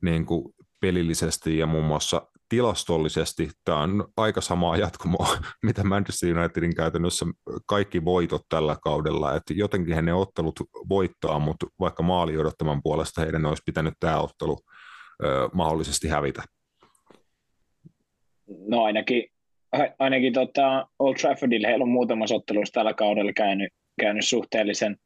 niin 0.02 0.26
kuin 0.26 0.54
pelillisesti 0.80 1.58
ja 1.58 1.66
muun 1.66 1.84
muassa 1.84 2.22
tilastollisesti 2.48 3.50
tämä 3.64 3.80
on 3.80 4.08
aika 4.16 4.40
samaa 4.40 4.76
jatkumoa, 4.76 5.28
mitä 5.66 5.84
Manchester 5.84 6.38
Unitedin 6.38 6.74
käytännössä 6.74 7.26
kaikki 7.66 8.04
voitot 8.04 8.42
tällä 8.48 8.76
kaudella, 8.82 9.36
että 9.36 9.54
jotenkin 9.56 9.94
he 9.94 10.02
ne 10.02 10.14
ottelut 10.14 10.60
voittaa, 10.88 11.38
mutta 11.38 11.66
vaikka 11.80 12.02
maali 12.02 12.38
odottaman 12.38 12.82
puolesta 12.82 13.20
heidän 13.20 13.46
olisi 13.46 13.62
pitänyt 13.66 13.94
tämä 14.00 14.20
ottelu 14.20 14.58
ö, 15.24 15.48
mahdollisesti 15.52 16.08
hävitä. 16.08 16.42
No 18.68 18.84
ainakin, 18.84 19.24
ainakin 19.98 20.32
tota 20.32 20.88
Old 20.98 21.14
Traffordille 21.14 21.68
heillä 21.68 21.82
on 21.82 21.88
muutamassa 21.88 22.34
ottelussa 22.34 22.72
tällä 22.72 22.94
kaudella 22.94 23.32
käynyt, 23.32 23.72
käynyt 24.00 24.24
suhteellisen, 24.24 24.96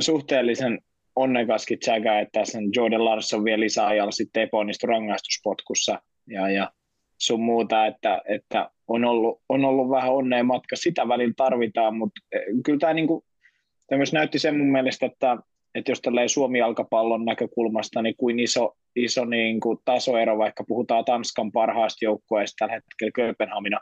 suhteellisen 0.00 0.78
onnekaskin 1.16 1.78
tsägä, 1.78 2.20
että 2.20 2.40
on 2.40 2.70
Jordan 2.76 3.04
Larson 3.04 3.44
vielä 3.44 3.60
lisäajalla 3.60 4.10
sitten 4.10 4.42
epäonnistu 4.42 4.86
rangaistuspotkussa 4.86 6.02
ja, 6.26 6.50
ja 6.50 6.72
sun 7.18 7.42
muuta, 7.42 7.86
että, 7.86 8.22
että 8.28 8.70
on, 8.88 9.04
ollut, 9.04 9.40
on 9.48 9.64
ollut 9.64 9.90
vähän 9.90 10.12
onnea 10.12 10.44
matka, 10.44 10.76
sitä 10.76 11.08
välillä 11.08 11.34
tarvitaan, 11.36 11.96
mutta 11.96 12.20
e, 12.32 12.38
kyllä 12.64 12.78
tämä 12.78 12.94
niinku, 12.94 13.24
myös 13.90 14.12
näytti 14.12 14.38
sen 14.38 14.58
mun 14.58 14.72
mielestä, 14.72 15.06
että, 15.06 15.36
että 15.74 15.90
jos 15.90 16.00
tällä 16.00 16.28
Suomi-jalkapallon 16.28 17.24
näkökulmasta, 17.24 18.02
niin 18.02 18.16
kuin 18.16 18.40
iso, 18.40 18.76
iso 18.96 19.24
niin 19.24 19.60
kuin 19.60 19.78
tasoero, 19.84 20.38
vaikka 20.38 20.64
puhutaan 20.68 21.04
Tanskan 21.04 21.52
parhaasta 21.52 22.04
joukkueesta 22.04 22.54
tällä 22.58 22.74
hetkellä 22.74 23.10
Kööpenhamina, 23.14 23.80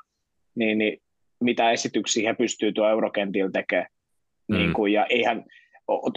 niin, 0.54 0.78
niin 0.78 0.98
mitä 1.40 1.70
esityksiä 1.70 2.30
he 2.30 2.34
pystyy 2.34 2.72
tuo 2.72 2.88
Eurokentillä 2.88 3.50
tekemään. 3.50 3.86
Mm. 4.48 4.56
Niin 4.56 4.72
kuin, 4.72 4.92
ja 4.92 5.06
eihän, 5.06 5.44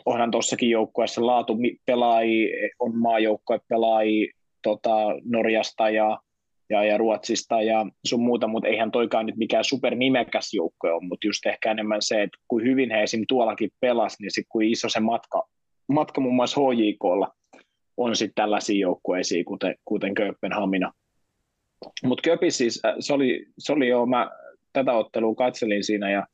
onhan 0.05 0.31
tuossakin 0.31 0.69
joukkueessa 0.69 1.25
laatu 1.25 1.57
pelaajia, 1.85 2.69
on 2.79 2.97
maajoukkue 2.97 3.59
pelaajia 3.67 4.33
tota, 4.61 4.95
Norjasta 5.25 5.89
ja, 5.89 6.19
ja, 6.69 6.83
ja, 6.83 6.97
Ruotsista 6.97 7.61
ja 7.61 7.85
sun 8.05 8.23
muuta, 8.23 8.47
mutta 8.47 8.69
eihän 8.69 8.91
toikaan 8.91 9.25
nyt 9.25 9.37
mikään 9.37 9.63
supernimekäs 9.63 10.53
joukkue 10.53 10.91
ole, 10.91 11.07
mutta 11.07 11.27
just 11.27 11.45
ehkä 11.45 11.71
enemmän 11.71 12.01
se, 12.01 12.23
että 12.23 12.37
kuin 12.47 12.65
hyvin 12.65 12.91
he 12.91 13.03
esim. 13.03 13.25
tuollakin 13.27 13.69
pelas, 13.79 14.15
niin 14.19 14.31
sitten 14.31 14.49
kuin 14.49 14.71
iso 14.71 14.89
se 14.89 14.99
matka, 14.99 15.43
matka 15.87 16.21
muun 16.21 16.35
muassa 16.35 16.61
HJKlla 16.61 17.31
on 17.97 18.15
sitten 18.15 18.35
tällaisia 18.35 18.79
joukkueisia, 18.79 19.43
kuten, 19.43 19.75
kuten 19.85 20.13
Kööpenhamina. 20.13 20.91
Mutta 22.03 22.21
Köpis 22.21 22.57
siis, 22.57 22.85
äh, 22.85 22.95
se 22.99 23.13
oli, 23.13 23.45
se 23.57 23.73
oli 23.73 23.87
jo, 23.87 24.05
mä 24.05 24.31
tätä 24.73 24.93
ottelua 24.93 25.35
katselin 25.35 25.83
siinä 25.83 26.11
ja 26.11 26.27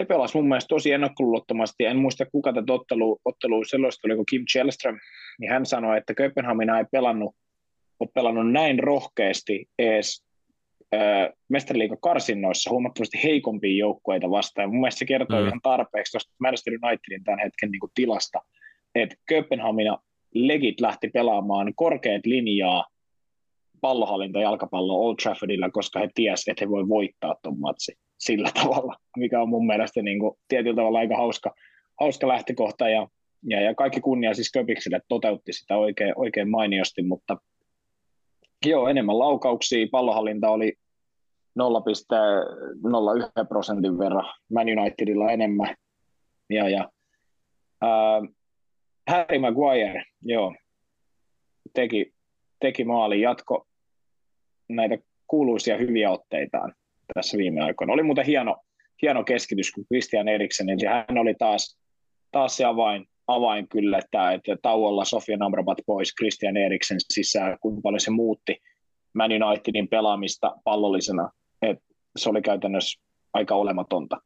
he 0.00 0.04
pelasivat 0.04 0.42
mun 0.42 0.48
mielestä 0.48 0.68
tosi 0.68 0.92
ennakkoluulottomasti. 0.92 1.84
En 1.84 1.96
muista 1.96 2.26
kuka 2.26 2.52
tätä 2.52 2.72
ottelu, 2.72 3.20
ottelu 3.24 3.64
sellaista 3.64 4.08
oliko 4.08 4.24
Kim 4.30 4.44
Chelström, 4.52 4.98
niin 5.40 5.50
hän 5.50 5.66
sanoi, 5.66 5.98
että 5.98 6.14
Kööpenhamina 6.14 6.78
ei 6.78 6.84
pelannut, 6.92 7.34
ole 8.00 8.08
pelannut 8.14 8.52
näin 8.52 8.78
rohkeasti 8.78 9.66
edes 9.78 10.24
äh, 10.94 11.32
mestariliigan 11.48 11.98
karsinnoissa 12.00 12.70
huomattavasti 12.70 13.22
heikompia 13.22 13.78
joukkueita 13.78 14.30
vastaan. 14.30 14.68
Mun 14.68 14.80
mielestä 14.80 14.98
se 14.98 15.04
kertoo 15.04 15.40
mm. 15.40 15.46
ihan 15.46 15.60
tarpeeksi 15.62 16.12
tuosta 16.12 16.34
Manchester 16.40 16.72
Unitedin 16.82 17.24
tämän 17.24 17.40
hetken 17.40 17.70
niin 17.70 17.80
kuin 17.80 17.92
tilasta, 17.94 18.38
että 18.94 19.16
Kööpenhamina 19.28 19.98
legit 20.34 20.80
lähti 20.80 21.08
pelaamaan 21.08 21.72
korkeat 21.74 22.26
linjaa 22.26 22.84
pallohallinta 23.86 24.40
jalkapallo 24.40 24.94
Old 24.94 25.14
Traffordilla, 25.22 25.70
koska 25.70 26.00
he 26.00 26.08
tiesivät, 26.14 26.52
että 26.52 26.64
he 26.64 26.70
voi 26.70 26.88
voittaa 26.88 27.34
tuon 27.42 27.60
matsin 27.60 27.96
sillä 28.18 28.50
tavalla, 28.62 28.96
mikä 29.16 29.42
on 29.42 29.48
mun 29.48 29.66
mielestä 29.66 30.02
niin 30.02 30.18
kuin, 30.20 30.38
tietyllä 30.48 30.76
tavalla 30.76 30.98
aika 30.98 31.16
hauska, 31.16 31.54
hauska 32.00 32.28
lähtökohta. 32.28 32.88
Ja, 32.88 33.08
ja, 33.42 33.60
ja 33.60 33.74
kaikki 33.74 34.00
kunnia 34.00 34.34
siis 34.34 34.52
Köpikselle 34.52 35.00
toteutti 35.08 35.52
sitä 35.52 35.76
oikein, 35.76 36.12
oikein 36.16 36.50
mainiosti, 36.50 37.02
mutta 37.02 37.36
joo, 38.66 38.88
enemmän 38.88 39.18
laukauksia, 39.18 39.86
pallohallinta 39.90 40.50
oli 40.50 40.72
0,01 41.58 43.46
prosentin 43.48 43.98
verran, 43.98 44.34
Man 44.52 44.66
Unitedilla 44.78 45.30
enemmän. 45.30 45.74
Ja, 46.50 46.68
ja 46.68 46.90
ää, 47.80 48.22
Harry 49.08 49.38
Maguire, 49.38 50.04
joo, 50.22 50.54
teki, 51.74 52.12
teki 52.60 52.84
maalin 52.84 53.20
jatko 53.20 53.65
näitä 54.68 54.98
kuuluisia 55.26 55.76
hyviä 55.76 56.10
otteitaan 56.10 56.74
tässä 57.14 57.38
viime 57.38 57.60
aikoina. 57.60 57.92
Oli 57.92 58.02
muuten 58.02 58.26
hieno, 58.26 58.56
hieno 59.02 59.24
keskitys, 59.24 59.72
kun 59.72 59.84
Christian 59.84 60.28
Eriksen, 60.28 60.68
eli 60.68 60.86
hän 60.86 61.18
oli 61.18 61.34
taas, 61.38 61.78
taas 62.32 62.56
se 62.56 62.64
avain, 62.64 63.06
avain 63.26 63.68
kyllä, 63.68 63.98
että, 63.98 64.32
että 64.32 64.56
tauolla 64.62 65.04
Sofia 65.04 65.36
Namrabat 65.36 65.78
pois, 65.86 66.14
Christian 66.14 66.56
Eriksen 66.56 66.98
sisään, 67.12 67.58
kuinka 67.60 67.80
paljon 67.82 68.00
se 68.00 68.10
muutti 68.10 68.58
Man 69.12 69.30
Unitedin 69.42 69.88
pelaamista 69.88 70.56
pallollisena. 70.64 71.30
Et 71.62 71.78
se 72.16 72.30
oli 72.30 72.42
käytännössä 72.42 73.00
aika 73.32 73.54
olematonta, 73.54 74.20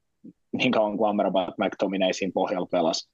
niin 0.53 0.73
kauan 0.73 0.97
kuin 0.97 1.11
Amrabat 1.11 1.59
McTominay 1.59 2.13
siinä 2.13 2.33
pohjalla 2.35 2.69
pelasi. 2.71 3.11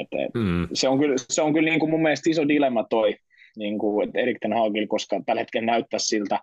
Et, 0.00 0.08
et, 0.12 0.34
mm. 0.34 0.68
Se 0.72 0.88
on 0.88 0.98
kyllä, 0.98 1.14
se 1.30 1.42
on 1.42 1.52
kyllä 1.52 1.70
niin 1.70 1.80
kuin 1.80 1.90
mun 1.90 2.02
mielestä 2.02 2.30
iso 2.30 2.48
dilemma 2.48 2.84
toi 2.84 3.16
niin 3.56 3.78
kuin, 3.78 4.10
Erik 4.14 4.38
Ten 4.40 4.52
Hagil, 4.52 4.86
koska 4.86 5.20
tällä 5.26 5.40
hetkellä 5.40 5.66
näyttää 5.66 5.98
siltä, 5.98 6.40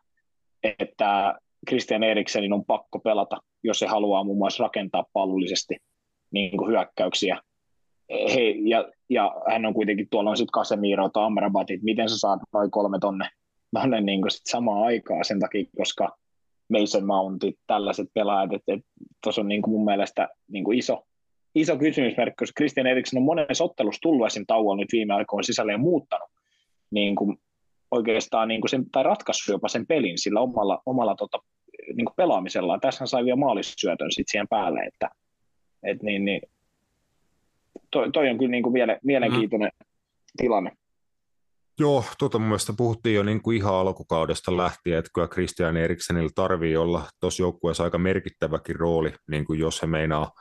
että 0.79 1.39
Christian 1.69 2.03
Eriksenin 2.03 2.53
on 2.53 2.65
pakko 2.65 2.99
pelata, 2.99 3.37
jos 3.63 3.79
se 3.79 3.87
haluaa 3.87 4.23
muun 4.23 4.37
muassa 4.37 4.63
rakentaa 4.63 5.05
pallollisesti 5.13 5.75
niin 6.31 6.57
kuin 6.57 6.71
hyökkäyksiä. 6.71 7.39
he, 8.09 8.41
ja, 8.65 8.91
ja, 9.09 9.35
hän 9.49 9.65
on 9.65 9.73
kuitenkin, 9.73 10.07
tuolla 10.11 10.29
on 10.29 10.37
sitten 10.37 10.59
Casemiro 10.59 11.09
tai 11.09 11.25
Amrabatit, 11.25 11.83
miten 11.83 12.09
sä 12.09 12.19
saat 12.19 12.39
noin 12.53 12.71
kolme 12.71 12.99
tonne, 12.99 13.29
tonne 13.73 14.01
niin 14.01 14.21
sit 14.29 14.41
samaan 14.45 14.83
aikaan 14.83 15.25
sen 15.25 15.39
takia, 15.39 15.65
koska 15.77 16.17
Mason 16.71 17.05
Mountit, 17.05 17.55
tällaiset 17.67 18.07
pelaajat, 18.13 18.53
että 18.53 18.73
et, 18.73 18.81
tuossa 19.23 19.41
on 19.41 19.47
niin 19.47 19.61
kuin 19.61 19.71
mun 19.71 19.85
mielestä 19.85 20.29
niin 20.47 20.63
kuin 20.63 20.77
iso, 20.77 21.03
iso 21.55 21.77
kysymysmerkki, 21.77 22.35
koska 22.39 22.57
Christian 22.57 22.87
Eriksen 22.87 23.17
on 23.17 23.23
monessa 23.23 23.63
ottelussa 23.63 24.01
tullut 24.01 24.27
esim. 24.27 24.43
tauolla 24.47 24.81
nyt 24.81 24.91
viime 24.91 25.13
aikoina 25.13 25.43
sisälle 25.43 25.71
ja 25.71 25.77
muuttanut 25.77 26.29
niin 26.91 27.15
kuin 27.15 27.37
oikeastaan 27.91 28.47
niin 28.47 28.61
kuin 28.61 28.69
sen, 28.69 28.89
tai 28.91 29.03
ratkaissut 29.03 29.53
jopa 29.53 29.67
sen 29.67 29.87
pelin 29.87 30.17
sillä 30.17 30.39
omalla, 30.39 30.81
omalla 30.85 31.15
tota, 31.15 31.39
niin 31.87 32.05
kuin 32.05 32.15
pelaamisellaan. 32.15 32.79
Tässä 32.79 33.05
sai 33.05 33.25
vielä 33.25 33.35
maalissyötön 33.35 34.11
sitten 34.11 34.31
siihen 34.31 34.47
päälle, 34.47 34.79
että 34.79 35.09
et 35.83 36.03
niin, 36.03 36.25
niin, 36.25 36.41
toi, 37.91 38.11
toi, 38.11 38.29
on 38.29 38.37
kyllä 38.37 38.51
niin 38.51 38.63
kuin 38.63 38.73
vielä, 38.73 38.97
mielenkiintoinen 39.03 39.71
mm. 39.79 39.85
tilanne. 40.37 40.71
Joo, 41.79 42.03
tuota 42.19 42.39
mun 42.39 42.47
mielestä 42.47 42.73
puhuttiin 42.77 43.15
jo 43.15 43.23
niin 43.23 43.41
kuin 43.41 43.57
ihan 43.57 43.75
alkukaudesta 43.75 44.57
lähtien, 44.57 44.99
että 44.99 45.11
kyllä 45.13 45.27
Christian 45.27 45.77
Eriksenillä 45.77 46.29
tarvii 46.35 46.77
olla 46.77 47.03
tuossa 47.19 47.43
joukkueessa 47.43 47.83
aika 47.83 47.97
merkittäväkin 47.97 48.75
rooli, 48.75 49.13
niin 49.29 49.45
kuin 49.45 49.59
jos 49.59 49.81
he 49.81 49.87
meinaa 49.87 50.31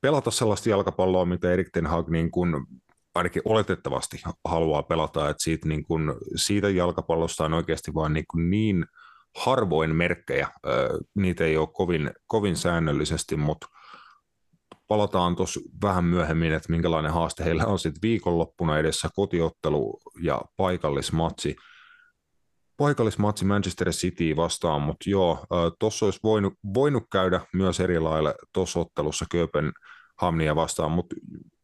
pelata 0.00 0.30
sellaista 0.30 0.70
jalkapalloa, 0.70 1.24
mitä 1.24 1.52
Erik 1.52 1.68
Ten 1.72 1.86
Hag 1.86 2.08
niin 2.08 2.30
kuin 2.30 2.56
ainakin 3.14 3.42
oletettavasti 3.44 4.22
haluaa 4.44 4.82
pelata, 4.82 5.28
että 5.28 5.42
siitä, 5.42 5.68
niin 5.68 5.84
kuin, 5.84 6.14
siitä 6.36 6.68
jalkapallosta 6.68 7.44
on 7.44 7.54
oikeasti 7.54 7.94
vain 7.94 8.12
niin, 8.12 8.50
niin 8.50 8.86
harvoin 9.44 9.96
merkkejä, 9.96 10.48
niitä 11.14 11.44
ei 11.44 11.56
ole 11.56 11.68
kovin, 11.72 12.10
kovin 12.26 12.56
säännöllisesti, 12.56 13.36
mutta 13.36 13.66
palataan 14.88 15.36
tuossa 15.36 15.60
vähän 15.82 16.04
myöhemmin, 16.04 16.52
että 16.52 16.72
minkälainen 16.72 17.12
haaste 17.12 17.44
heillä 17.44 17.66
on 17.66 17.78
sitten 17.78 18.02
viikonloppuna 18.02 18.78
edessä 18.78 19.08
kotiottelu 19.14 20.00
ja 20.22 20.42
paikallismatsi. 20.56 21.56
Paikallismatsi 22.76 23.44
Manchester 23.44 23.90
City 23.90 24.36
vastaan, 24.36 24.82
mutta 24.82 25.10
joo, 25.10 25.46
tuossa 25.78 26.04
olisi 26.04 26.20
voinut, 26.22 26.54
voinut 26.74 27.04
käydä 27.12 27.40
myös 27.52 27.80
eri 27.80 28.00
lailla 28.00 28.34
tuossa 28.52 28.80
ottelussa 28.80 29.26
Kööpenhamnia 29.30 30.56
vastaan, 30.56 30.90
mutta 30.90 31.16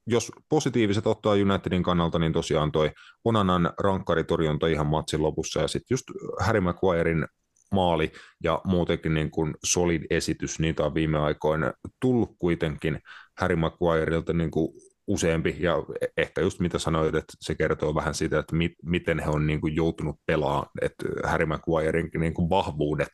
jos 0.06 0.32
positiiviset 0.48 1.06
ottaa 1.06 1.32
Unitedin 1.32 1.82
kannalta, 1.82 2.18
niin 2.18 2.32
tosiaan 2.32 2.72
toi 2.72 2.90
Onanan 3.24 3.72
rankkaritorjunta 3.80 4.66
ihan 4.66 4.86
matsin 4.86 5.22
lopussa 5.22 5.60
ja 5.60 5.68
sitten 5.68 5.94
just 5.94 6.06
Harry 6.40 6.60
Maguirein 6.60 7.26
maali 7.72 8.12
ja 8.44 8.60
muutenkin 8.64 9.14
niin 9.14 9.30
kuin 9.30 9.54
solid 9.64 10.02
esitys, 10.10 10.58
niitä 10.58 10.84
on 10.84 10.94
viime 10.94 11.18
aikoina 11.18 11.72
tullut 12.00 12.36
kuitenkin 12.38 12.98
Harry 13.38 13.56
Maguireilta 13.56 14.32
niin 14.32 14.50
kuin 14.50 14.72
useampi, 15.06 15.56
ja 15.58 15.74
ehkä 16.16 16.40
just 16.40 16.60
mitä 16.60 16.78
sanoit, 16.78 17.14
että 17.14 17.32
se 17.40 17.54
kertoo 17.54 17.94
vähän 17.94 18.14
siitä, 18.14 18.38
että 18.38 18.56
mi- 18.56 18.74
miten 18.84 19.18
he 19.18 19.30
on 19.30 19.46
niin 19.46 19.60
kuin 19.60 19.76
joutunut 19.76 20.16
pelaamaan, 20.26 20.66
että 20.82 21.04
Harry 21.24 21.46
Maguireinkin 21.46 22.20
niin 22.20 22.34
kuin 22.34 22.50
vahvuudet 22.50 23.10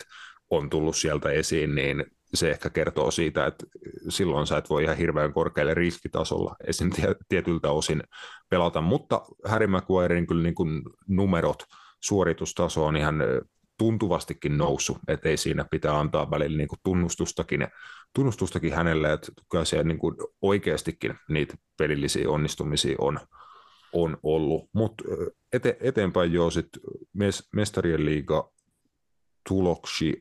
on 0.50 0.70
tullut 0.70 0.96
sieltä 0.96 1.30
esiin, 1.30 1.74
niin 1.74 2.04
se 2.34 2.50
ehkä 2.50 2.70
kertoo 2.70 3.10
siitä, 3.10 3.46
että 3.46 3.66
silloin 4.08 4.46
sä 4.46 4.56
et 4.56 4.70
voi 4.70 4.82
ihan 4.84 4.96
hirveän 4.96 5.32
korkealle 5.32 5.74
riskitasolla 5.74 6.56
esim. 6.66 6.90
tietyltä 7.28 7.70
osin 7.70 8.02
pelata, 8.48 8.80
mutta 8.80 9.22
Harry 9.44 9.66
Maguirein 9.66 10.26
kyllä 10.26 10.42
niin 10.42 10.54
kuin 10.54 10.82
numerot, 11.08 11.62
suoritustaso 12.00 12.86
on 12.86 12.96
ihan 12.96 13.22
tuntuvastikin 13.78 14.58
noussut, 14.58 14.98
että 15.08 15.28
ei 15.28 15.36
siinä 15.36 15.64
pitää 15.70 15.98
antaa 15.98 16.30
välillä 16.30 16.58
niin 16.58 16.68
kuin 16.68 16.78
tunnustustakin, 16.84 17.66
tunnustustakin 18.14 18.72
hänelle, 18.74 19.12
että 19.12 19.32
kyllä 19.50 19.64
se 19.64 19.82
niin 19.82 19.98
kuin 19.98 20.14
oikeastikin 20.42 21.14
niitä 21.28 21.54
pelillisiä 21.78 22.30
onnistumisia 22.30 22.96
on, 22.98 23.20
on 23.92 24.18
ollut. 24.22 24.70
Mutta 24.72 25.04
ete, 25.52 25.76
eteenpäin 25.80 26.32
jo 26.32 26.50
sitten 26.50 26.82
mestarien 27.52 28.04
liiga 28.04 28.52
tuloksia. 29.48 30.14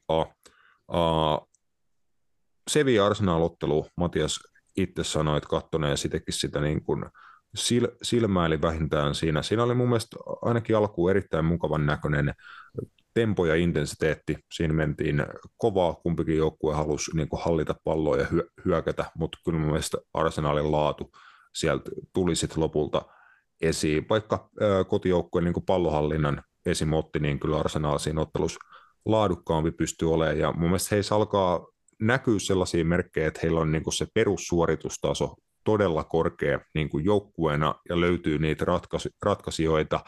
Sevilla 2.72 3.06
Arsenal-ottelu, 3.06 3.88
Matias 3.98 4.40
itse 4.78 5.04
sanoi, 5.04 5.38
että 5.38 5.50
kattoneen 5.50 5.98
sitäkin 5.98 6.34
sitä 6.34 6.62
niin 6.62 6.84
kuin 6.84 7.06
sil, 7.66 7.86
silmäili 8.02 8.62
vähintään 8.62 9.16
siinä. 9.16 9.42
Siinä 9.42 9.64
oli 9.64 9.74
mun 9.74 9.88
mielestä 9.88 10.18
ainakin 10.42 10.78
alkuun 10.78 11.12
erittäin 11.12 11.46
mukavan 11.46 11.86
näköinen 11.86 12.34
tempo 13.14 13.46
ja 13.46 13.56
intensiteetti. 13.56 14.38
Siinä 14.54 14.74
mentiin 14.74 15.26
kovaa, 15.58 15.94
kumpikin 15.94 16.38
joukkue 16.38 16.76
halusi 16.76 17.12
niin 17.16 17.30
kuin 17.30 17.42
hallita 17.42 17.76
palloa 17.84 18.18
ja 18.18 18.28
hyökätä, 18.66 19.12
mutta 19.18 19.38
kyllä 19.46 19.60
mun 19.60 19.68
mielestä 19.68 19.98
Arsenalin 20.14 20.72
laatu 20.72 21.12
sieltä 21.56 21.92
tuli 22.14 22.36
sitten 22.36 22.64
lopulta 22.64 23.02
esiin. 23.62 24.06
Vaikka 24.10 24.50
kotijoukkueen 24.88 25.46
niin 25.46 25.66
pallohallinnan 25.66 26.44
esimotti, 26.66 27.20
niin 27.20 27.40
kyllä 27.40 27.60
Arsenal 27.60 27.98
siinä 27.98 28.22
ottelussa 28.22 28.60
laadukkaampi 29.06 29.72
pystyy 29.72 30.14
olemaan. 30.14 30.40
Ja 30.40 30.52
mun 30.52 30.70
mielestä 30.70 30.96
heissä 30.96 31.16
alkaa 31.16 31.68
näkyy 32.00 32.40
sellaisia 32.40 32.86
merkkejä, 32.86 33.28
että 33.28 33.40
heillä 33.44 33.60
on 33.60 33.72
niin 33.72 33.84
kuin 33.84 33.94
se 33.94 34.08
perussuoritustaso 34.14 35.36
todella 35.64 36.04
korkea 36.04 36.60
niin 36.74 36.90
kuin 36.90 37.06
joukkueena 37.06 37.76
ja 37.90 38.02
löytyy 38.02 38.40
niitä 38.40 38.66
ratkaisi, 38.66 39.10
ratkaisijoita 39.22 40.00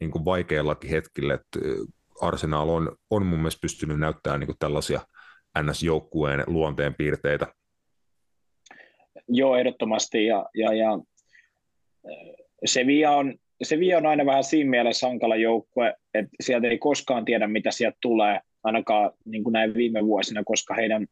niin 0.00 0.10
kuin 0.10 0.24
vaikeillakin 0.24 0.90
hetkillä. 0.90 1.34
Että 1.34 1.58
Arsenal 2.20 2.68
on, 2.68 2.96
on 3.10 3.26
mun 3.26 3.38
mielestä 3.38 3.60
pystynyt 3.60 3.98
näyttämään 3.98 4.40
niin 4.40 4.48
kuin 4.48 4.58
tällaisia 4.58 5.00
NS-joukkueen 5.58 6.44
luonteen 6.46 6.94
piirteitä. 6.94 7.46
Joo, 9.28 9.56
ehdottomasti. 9.56 10.26
Ja, 10.26 10.46
ja, 10.54 10.72
ja 10.74 10.98
Sevilla 12.64 13.10
on, 13.10 13.34
Sevilla 13.62 13.96
on 13.96 14.06
aina 14.06 14.26
vähän 14.26 14.44
siinä 14.44 14.70
mielessä 14.70 15.06
hankala 15.06 15.36
joukkue, 15.36 15.94
että 16.14 16.30
sieltä 16.40 16.68
ei 16.68 16.78
koskaan 16.78 17.24
tiedä, 17.24 17.46
mitä 17.46 17.70
sieltä 17.70 17.96
tulee, 18.00 18.40
ainakaan 18.64 19.10
niin 19.24 19.44
kuin 19.44 19.52
näin 19.52 19.74
viime 19.74 20.06
vuosina, 20.06 20.42
koska 20.44 20.74
heidän 20.74 21.06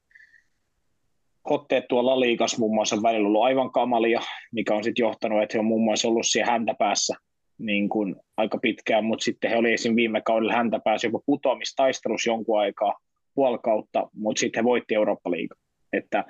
otteet 1.44 1.88
tuolla 1.88 2.20
liikas 2.20 2.58
muun 2.58 2.74
muassa 2.74 3.02
välillä 3.02 3.26
ollut 3.26 3.42
aivan 3.42 3.72
kamalia, 3.72 4.20
mikä 4.52 4.74
on 4.74 4.84
sitten 4.84 5.02
johtanut, 5.02 5.42
että 5.42 5.52
he 5.54 5.58
on 5.58 5.64
muun 5.64 5.84
muassa 5.84 6.08
ollut 6.08 6.26
siellä 6.26 6.52
häntä 6.52 6.74
päässä 6.78 7.14
niin 7.58 7.88
kuin 7.88 8.16
aika 8.36 8.58
pitkään, 8.58 9.04
mutta 9.04 9.24
sitten 9.24 9.50
he 9.50 9.56
oli 9.56 9.72
esim. 9.72 9.96
viime 9.96 10.20
kaudella 10.20 10.52
häntä 10.52 10.80
päässä 10.84 11.06
jopa 11.06 11.20
putoamistaistelussa 11.26 12.30
jonkun 12.30 12.60
aikaa 12.60 12.98
puolkautta, 13.34 14.10
mutta 14.14 14.40
sitten 14.40 14.60
he 14.60 14.64
voitti 14.64 14.94
Eurooppa-liiga. 14.94 15.54
Että, 15.92 16.24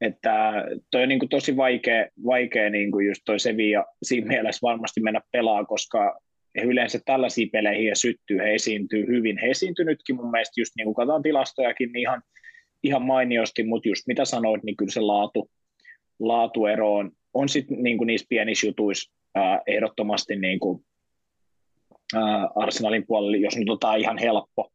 että 0.00 0.64
toi 0.90 1.02
on 1.02 1.08
niin 1.08 1.18
kuin 1.18 1.28
tosi 1.28 1.56
vaikea, 1.56 2.06
vaikea 2.24 2.70
niin 2.70 2.90
kuin 2.90 3.06
just 3.06 3.22
toi 3.24 3.38
Sevilla 3.38 3.84
siinä 4.02 4.26
mielessä 4.26 4.66
varmasti 4.66 5.00
mennä 5.00 5.20
pelaa, 5.32 5.64
koska 5.64 6.20
he 6.56 6.62
yleensä 6.62 7.00
tällaisiin 7.04 7.50
peleihin 7.50 7.86
ja 7.86 7.96
syttyy, 7.96 8.38
he 8.38 8.54
esiintyy 8.54 9.06
hyvin. 9.06 9.38
He 9.42 9.50
esiintynytkin 9.50 10.16
mun 10.16 10.30
mielestä 10.30 10.60
just 10.60 10.72
niin 10.76 10.84
kuin 10.84 10.94
katsotaan 10.94 11.22
tilastojakin, 11.22 11.92
niin 11.92 12.00
ihan, 12.00 12.22
ihan 12.82 13.02
mainiosti, 13.02 13.62
mutta 13.62 13.88
just 13.88 14.06
mitä 14.06 14.24
sanoit, 14.24 14.62
niin 14.62 14.76
kyllä 14.76 14.92
se 14.92 15.00
laatu, 15.00 15.50
laatuero 16.20 16.94
on, 16.94 17.10
on 17.34 17.48
sitten 17.48 17.82
niin 17.82 17.98
kuin 17.98 18.06
niissä 18.06 18.26
pienissä 18.28 18.66
jutuissa 18.66 19.12
ää, 19.34 19.60
ehdottomasti 19.66 20.36
niin 20.36 20.60
kuin, 20.60 20.84
ää, 22.14 22.48
Arsenalin 22.56 23.06
puolella, 23.06 23.36
jos 23.36 23.56
nyt 23.56 23.70
otetaan 23.70 24.00
ihan 24.00 24.18
helppo, 24.18 24.72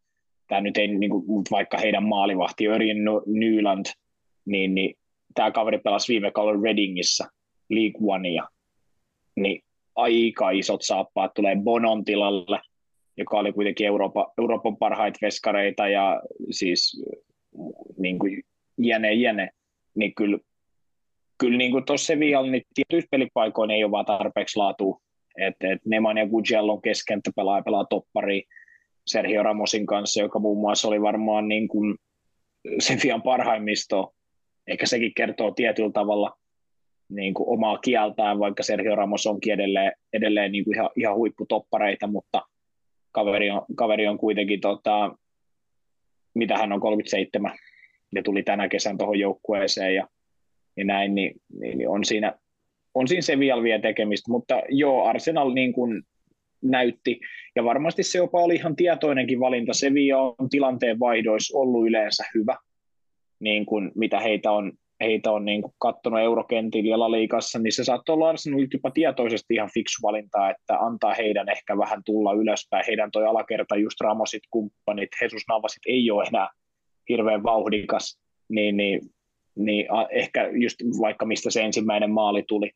tämä 0.48 0.62
nyt 0.62 0.78
ei, 0.78 0.88
niin 0.88 1.10
kuin, 1.10 1.44
vaikka 1.52 1.78
heidän 1.78 2.04
maalivahti 2.04 2.68
Örjen 2.68 2.98
Nyland, 3.26 3.86
niin, 4.46 4.76
niin 4.76 4.96
tämä 5.34 5.52
kaveri 5.52 5.78
pelasi 5.78 6.14
viime 6.14 6.32
kaudella 6.32 6.64
Readingissä 6.64 7.28
League 7.70 8.14
Onea, 8.14 8.48
niin 9.36 9.62
aika 9.96 10.50
isot 10.50 10.82
saappaat 10.82 11.34
tulee 11.34 11.56
Bonon 11.64 12.06
tilalle, 12.06 12.60
joka 13.18 13.38
oli 13.38 13.54
kuitenkin 13.54 13.88
Euroopan, 13.88 14.26
Euroopan 14.42 14.78
parhaita 14.78 15.20
veskareita 15.22 15.88
ja 15.88 16.22
siis 16.52 17.04
niin 17.98 18.20
kuin 18.20 18.44
jene 18.78 19.14
jene, 19.14 19.50
niin 19.96 20.16
kyllä, 20.16 20.38
kyllä 21.38 21.58
niin 21.58 21.72
kuin 21.72 21.86
tuossa 21.86 22.06
Sevilla, 22.06 22.48
niin 22.48 22.64
tietyissä 22.74 23.08
pelipaikoissa 23.12 23.74
ei 23.74 23.84
ole 23.84 23.92
vaan 23.92 24.06
tarpeeksi 24.06 24.58
laatu. 24.58 25.02
että 25.38 25.72
et 25.72 25.86
Neman 25.86 26.18
ja 26.18 26.28
Gugellon 26.28 26.82
keskentä 26.82 27.32
pelaa 27.36 27.62
pelaa 27.62 27.86
toppari 27.86 28.44
Sergio 29.08 29.44
Ramosin 29.44 29.86
kanssa, 29.86 30.22
joka 30.22 30.40
muun 30.40 30.60
muassa 30.60 30.88
oli 30.88 31.02
varmaan 31.02 31.48
niin 31.48 31.68
kuin 31.68 31.98
Sevian 32.80 33.22
parhaimmisto. 33.22 34.14
Ehkä 34.72 34.86
sekin 34.86 35.14
kertoo 35.14 35.52
tietyllä 35.52 35.92
tavalla 35.92 36.38
niin 37.10 37.34
kuin 37.34 37.50
omaa 37.50 37.78
kieltään, 37.78 38.40
vaikka 38.40 38.64
Sergio 38.64 38.96
Ramos 38.96 39.28
onkin 39.28 39.54
edelleen, 39.54 39.92
edelleen 40.14 40.52
niin 40.52 40.64
kuin 40.64 40.76
ihan, 40.76 40.90
ihan 40.96 41.16
huipputoppareita, 41.16 42.08
mutta 42.08 42.42
kaveri 43.12 43.52
on, 43.52 43.62
kaveri 43.76 44.08
on 44.08 44.18
kuitenkin 44.18 44.62
tota, 44.62 45.16
mitä 46.34 46.58
hän 46.58 46.72
on 46.72 46.80
37 46.80 47.58
ja 48.16 48.24
tuli 48.24 48.44
tänä 48.44 48.70
kesän 48.70 48.98
tuohon 48.98 49.20
joukkueeseen 49.20 49.96
ja, 49.96 50.08
ja 50.78 50.86
näin, 50.86 51.16
niin, 51.16 51.36
niin, 51.60 51.90
on 51.90 52.06
siinä, 52.06 52.34
on 52.94 53.08
siinä 53.08 53.22
se 53.22 53.40
vielä 53.40 53.80
tekemistä, 53.82 54.32
mutta 54.32 54.62
joo, 54.70 55.06
Arsenal 55.06 55.54
niin 55.54 55.74
kuin 55.74 56.04
näytti, 56.62 57.20
ja 57.56 57.64
varmasti 57.64 58.04
se 58.04 58.18
jopa 58.18 58.42
oli 58.42 58.56
ihan 58.56 58.76
tietoinenkin 58.76 59.40
valinta. 59.40 59.74
Sevilla 59.74 60.36
on 60.38 60.50
tilanteen 60.50 61.00
vaihdoissa 61.00 61.58
ollut 61.58 61.88
yleensä 61.88 62.24
hyvä, 62.36 62.58
niin 63.42 63.66
kuin 63.66 63.92
mitä 63.96 64.20
heitä 64.20 64.52
on, 64.52 64.72
heitä 65.02 65.32
on 65.32 65.46
niin 65.46 65.64
katsonut 65.80 66.20
eurokentillä 66.20 66.90
ja 66.90 67.00
La 67.00 67.12
Ligassa, 67.12 67.60
niin 67.60 67.74
se 67.74 67.84
saattoi 67.84 68.14
olla 68.14 68.30
Arsenalilta 68.30 68.76
jopa 68.76 68.92
tietoisesti 68.92 69.54
ihan 69.54 69.70
fiksu 69.74 70.00
valinta, 70.04 70.50
että 70.50 70.78
antaa 70.80 71.14
heidän 71.14 71.50
ehkä 71.50 71.78
vähän 71.78 72.02
tulla 72.06 72.34
ylöspäin. 72.34 72.86
Heidän 72.88 73.12
toi 73.12 73.26
alakerta, 73.26 73.76
just 73.76 74.02
Ramosit, 74.02 74.44
kumppanit, 74.52 75.10
Jesus 75.22 75.42
Navasit 75.48 75.82
ei 75.88 76.12
ole 76.12 76.24
enää 76.28 76.50
hirveän 77.10 77.44
vauhdikas, 77.44 78.20
niin, 78.50 78.78
niin, 78.78 79.02
niin 79.56 79.86
ehkä 80.12 80.50
just 80.54 80.80
vaikka 81.02 81.26
mistä 81.26 81.52
se 81.52 81.62
ensimmäinen 81.62 82.12
maali 82.12 82.44
tuli, 82.48 82.72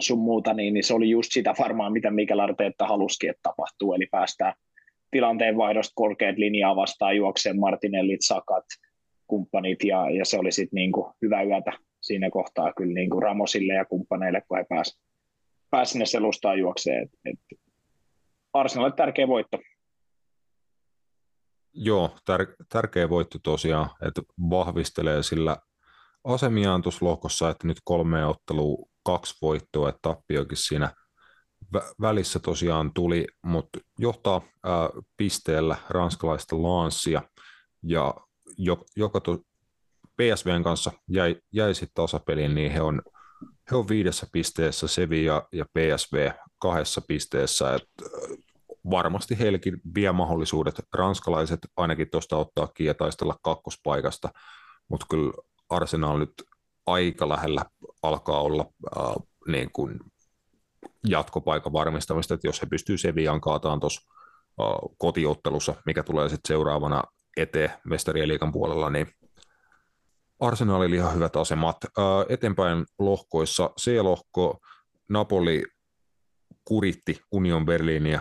sun 0.00 0.18
muuta, 0.18 0.54
niin, 0.54 0.74
niin 0.74 0.84
se 0.84 0.94
oli 0.94 1.10
just 1.10 1.32
sitä 1.32 1.54
varmaan, 1.58 1.92
mitä 1.92 2.10
Mikel 2.10 2.38
Arteetta 2.38 2.86
halusikin, 2.86 3.30
että 3.30 3.40
tapahtuu, 3.42 3.94
eli 3.94 4.06
päästään 4.10 4.54
tilanteen 5.10 5.56
vaihdosta 5.56 5.92
korkeat 5.94 6.38
linjaa 6.38 6.76
vastaan 6.76 7.16
juokseen 7.16 7.60
Martinellit, 7.60 8.20
Sakat, 8.20 8.64
kumppanit, 9.30 9.84
ja, 9.84 10.10
ja 10.10 10.24
se 10.24 10.38
oli 10.38 10.52
sitten 10.52 10.76
niinku 10.76 11.12
hyvä 11.22 11.42
yötä 11.42 11.72
siinä 12.00 12.30
kohtaa 12.30 12.72
kyllä 12.76 12.94
niinku 12.94 13.20
Ramosille 13.20 13.74
ja 13.74 13.84
kumppaneille, 13.84 14.42
kun 14.48 14.58
he 14.58 14.64
pääsivät 14.68 15.00
pääs 15.70 15.90
sinne 15.90 16.06
selustaan 16.06 16.58
juokseen. 16.58 17.02
Et, 17.02 17.10
et 17.24 17.60
Arsenalille 18.52 18.96
tärkeä 18.96 19.28
voitto. 19.28 19.58
Joo, 21.72 22.16
tär- 22.30 22.64
tärkeä 22.68 23.08
voitto 23.08 23.38
tosiaan, 23.42 23.90
että 24.06 24.22
vahvistelee 24.50 25.22
sillä 25.22 25.56
asemiaan 26.24 26.82
tuossa 26.82 27.06
lohkossa, 27.06 27.50
että 27.50 27.66
nyt 27.66 27.78
kolme 27.84 28.26
ottelua, 28.26 28.88
kaksi 29.02 29.34
voittoa, 29.42 29.88
että 29.88 29.98
tappiokin 30.02 30.56
siinä 30.56 30.92
vä- 31.76 31.94
välissä 32.00 32.38
tosiaan 32.38 32.90
tuli, 32.94 33.26
mutta 33.44 33.78
johtaa 33.98 34.42
ää, 34.64 34.88
pisteellä 35.16 35.76
ranskalaista 35.88 36.62
Lanssia 36.62 37.22
ja 37.82 38.14
joka 38.96 39.20
to, 39.20 39.38
PSVn 40.16 40.62
kanssa 40.62 40.92
jäi, 41.08 41.36
jäi 41.52 41.74
sitten 41.74 41.94
tasapeliin, 41.94 42.54
niin 42.54 42.72
he 42.72 42.80
on, 42.80 43.02
he 43.70 43.76
on 43.76 43.88
viidessä 43.88 44.26
pisteessä, 44.32 44.88
Sevilla 44.88 45.48
ja 45.52 45.64
PSV 45.64 46.30
kahdessa 46.58 47.00
pisteessä, 47.08 47.74
että 47.74 48.04
varmasti 48.90 49.38
heillekin 49.38 49.80
vie 49.94 50.12
mahdollisuudet, 50.12 50.80
ranskalaiset 50.94 51.58
ainakin 51.76 52.10
tuosta 52.10 52.36
ottaa 52.36 52.68
ja 52.80 52.94
taistella 52.94 53.36
kakkospaikasta, 53.42 54.28
mutta 54.88 55.06
kyllä 55.10 55.32
Arsenal 55.68 56.18
nyt 56.18 56.32
aika 56.86 57.28
lähellä 57.28 57.64
alkaa 58.02 58.40
olla 58.40 58.66
äh, 58.96 59.14
niin 59.48 59.70
kuin 59.72 59.98
jatkopaikan 61.06 61.72
varmistamista, 61.72 62.34
että 62.34 62.48
jos 62.48 62.62
he 62.62 62.66
pystyy 62.66 62.98
Sevillaan 62.98 63.40
kaataan 63.40 63.80
tuossa 63.80 64.00
äh, 64.60 64.66
kotiottelussa, 64.98 65.74
mikä 65.86 66.02
tulee 66.02 66.28
sitten 66.28 66.48
seuraavana 66.48 67.02
eteen 67.40 67.70
mestarien 67.84 68.28
liikan 68.28 68.52
puolella, 68.52 68.90
niin 68.90 69.06
Arsenalilla 70.40 70.96
ihan 70.96 71.14
hyvät 71.14 71.36
asemat. 71.36 71.76
Äh, 71.84 72.04
eteenpäin 72.28 72.86
lohkoissa 72.98 73.70
C-lohko, 73.80 74.58
Napoli 75.08 75.62
kuritti 76.64 77.20
Union 77.32 77.66
Berliiniä, 77.66 78.20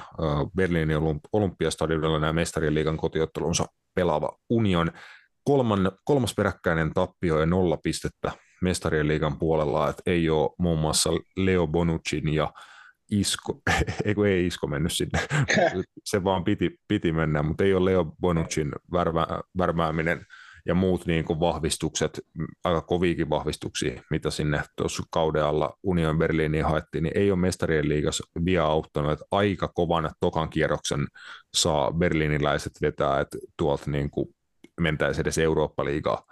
Berliinin 0.56 0.98
olympiastadionilla 1.34 2.20
nämä 2.20 2.34
mestarien 2.34 2.74
liigan 2.74 2.98
kotiottelunsa 2.98 3.66
pelaava 3.96 4.38
Union. 4.50 4.92
Kolman, 5.44 5.92
kolmas 6.06 6.36
peräkkäinen 6.36 6.94
tappio 6.94 7.40
ja 7.40 7.46
nolla 7.46 7.78
pistettä 7.78 8.32
mestarien 8.62 9.08
liigan 9.08 9.40
puolella, 9.40 9.90
että 9.90 10.04
ei 10.06 10.30
ole 10.30 10.50
muun 10.58 10.80
muassa 10.80 11.10
Leo 11.38 11.68
Bonucin 11.68 12.34
ja 12.34 12.54
Isko, 13.10 13.62
ei 14.06 14.16
kun 14.16 14.28
ei 14.28 14.48
Isko 14.48 14.68
mennyt 14.68 14.92
sinne, 14.92 15.20
se 16.06 16.24
vaan 16.24 16.44
piti, 16.44 16.80
piti 16.88 17.12
mennä, 17.12 17.44
mutta 17.44 17.64
ei 17.64 17.74
ole 17.74 17.92
Leo 17.92 18.06
Bonucin 18.22 18.72
värvä, 18.92 19.28
värvääminen 19.58 20.26
ja 20.66 20.76
muut 20.76 21.06
niin 21.06 21.26
kuin 21.26 21.40
vahvistukset, 21.40 22.20
aika 22.64 22.82
koviikin 22.82 23.30
vahvistuksia, 23.30 24.02
mitä 24.10 24.30
sinne 24.30 24.62
tuossa 24.76 25.04
kauden 25.12 25.44
alla 25.44 25.78
Union 25.84 26.18
Berliiniin 26.18 26.66
haettiin, 26.66 27.04
niin 27.04 27.18
ei 27.18 27.32
ole 27.32 27.40
mestarien 27.40 27.90
liigassa 27.90 28.24
vielä 28.46 28.66
auttanut, 28.66 29.12
että 29.12 29.26
aika 29.32 29.68
kovan 29.68 30.12
tokan 30.20 30.50
kierroksen 30.50 31.08
saa 31.54 31.92
berliiniläiset 31.92 32.74
vetää, 32.82 33.20
että 33.20 33.38
tuolta 33.58 33.92
niin 33.92 34.10
kuin 34.10 34.36
mentäisiin 34.80 35.22
edes 35.22 35.38
Eurooppa-liigaa 35.38 36.24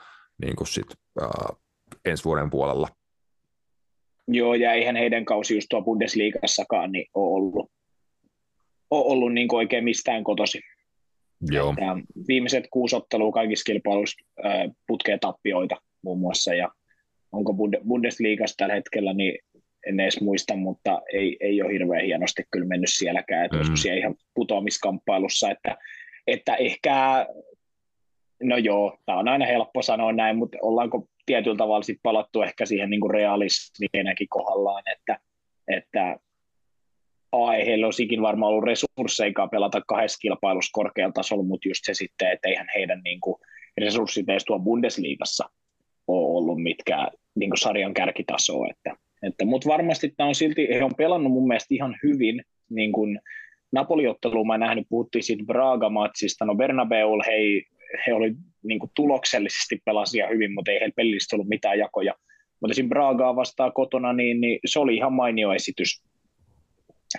niin 0.41 0.55
kuin 0.55 0.67
sit, 0.67 0.87
ää, 1.21 1.49
ensi 2.05 2.23
vuoden 2.23 2.49
puolella. 2.49 2.87
Joo, 4.27 4.53
ja 4.53 4.73
eihän 4.73 4.95
heidän 4.95 5.25
kausi 5.25 5.55
just 5.55 5.67
tuo 5.69 5.81
Bundesliigassakaan 5.81 6.91
niin 6.91 7.05
ole 7.13 7.35
ollut, 7.35 7.71
ole 8.89 9.05
ollut 9.05 9.33
niin 9.33 9.55
oikein 9.55 9.83
mistään 9.83 10.23
kotosi. 10.23 10.61
Joo. 11.51 11.69
Että 11.69 11.85
viimeiset 12.27 12.67
kuusi 12.71 12.95
ottelua 12.95 13.31
kaikissa 13.31 13.63
kilpailuissa 13.63 14.25
putkee 14.87 15.17
tappioita 15.17 15.75
muun 16.01 16.19
muassa, 16.19 16.53
ja 16.53 16.69
onko 17.31 17.53
Bundesliigassa 17.87 18.57
tällä 18.57 18.75
hetkellä, 18.75 19.13
niin 19.13 19.39
en 19.87 19.99
edes 19.99 20.21
muista, 20.21 20.55
mutta 20.55 21.01
ei, 21.13 21.37
ei 21.39 21.61
ole 21.61 21.73
hirveän 21.73 22.05
hienosti 22.05 22.43
kyllä 22.51 22.67
mennyt 22.67 22.89
sielläkään, 22.93 23.45
että 23.45 23.57
mm. 23.57 23.75
siellä 23.75 23.99
ihan 23.99 24.15
putoamiskamppailussa, 24.33 25.51
että, 25.51 25.77
että 26.27 26.55
ehkä, 26.55 27.27
no 28.43 28.57
joo, 28.57 28.97
tämä 29.05 29.19
on 29.19 29.27
aina 29.27 29.45
helppo 29.45 29.81
sanoa 29.81 30.11
näin, 30.11 30.37
mutta 30.37 30.57
ollaanko 30.61 31.07
tietyllä 31.27 31.57
tavalla 31.57 31.83
sit 31.83 31.99
palattu 32.03 32.41
ehkä 32.41 32.65
siihen 32.65 32.89
niin 32.89 33.11
realismienäkin 33.11 34.27
kohdallaan, 34.29 34.83
että, 34.91 35.19
että 35.67 36.17
A, 37.31 37.53
ei 37.53 37.65
heillä 37.65 37.87
olisikin 37.87 38.21
varmaan 38.21 38.49
ollut 38.49 38.63
resursseikaan 38.63 39.49
pelata 39.49 39.81
kahdessa 39.87 40.19
kilpailussa 40.21 40.71
korkealla 40.73 41.13
tasolla, 41.13 41.43
mutta 41.43 41.67
just 41.69 41.81
se 41.83 41.93
sitten, 41.93 42.31
että 42.31 42.49
eihän 42.49 42.67
heidän 42.75 43.01
niin 43.03 43.19
kuin, 43.19 43.35
resurssit 43.77 44.29
edes 44.29 44.45
tuo 44.45 44.59
Bundesliigassa 44.59 45.49
ole 46.07 46.37
ollut 46.37 46.63
mitkään 46.63 47.07
niin 47.35 47.49
kuin 47.49 47.57
sarjan 47.57 47.93
kärkitasoa. 47.93 48.67
Että, 48.69 48.95
että, 49.23 49.45
mutta 49.45 49.69
varmasti 49.69 50.13
tämä 50.17 50.27
on 50.27 50.35
silti, 50.35 50.67
he 50.69 50.83
on 50.83 50.95
pelannut 50.97 51.31
mun 51.31 51.47
mielestä 51.47 51.73
ihan 51.75 51.95
hyvin, 52.03 52.43
niin 52.69 52.91
kuin 52.91 53.19
Napoli-otteluun 53.71 54.47
mä 54.47 54.57
nähnyt, 54.57 54.87
puhuttiin 54.89 55.23
siitä 55.23 55.43
Braga-matsista, 55.43 56.45
no 56.45 56.55
Bernabeulla 56.55 57.23
he, 57.27 57.33
he 58.07 58.13
oli 58.13 58.33
niin 58.63 58.79
kuin 58.79 58.91
tuloksellisesti 58.95 59.81
pelasia 59.85 60.27
hyvin, 60.27 60.53
mutta 60.53 60.71
ei 60.71 60.79
heillä 60.79 60.93
pelistä 60.95 61.35
ollut 61.35 61.47
mitään 61.47 61.79
jakoja. 61.79 62.13
Mutta 62.61 62.73
siinä 62.73 62.89
Bragaa 62.89 63.35
vastaa 63.35 63.71
kotona, 63.71 64.13
niin, 64.13 64.41
niin 64.41 64.59
se 64.65 64.79
oli 64.79 64.95
ihan 64.95 65.13
mainio 65.13 65.53
esitys. 65.53 66.03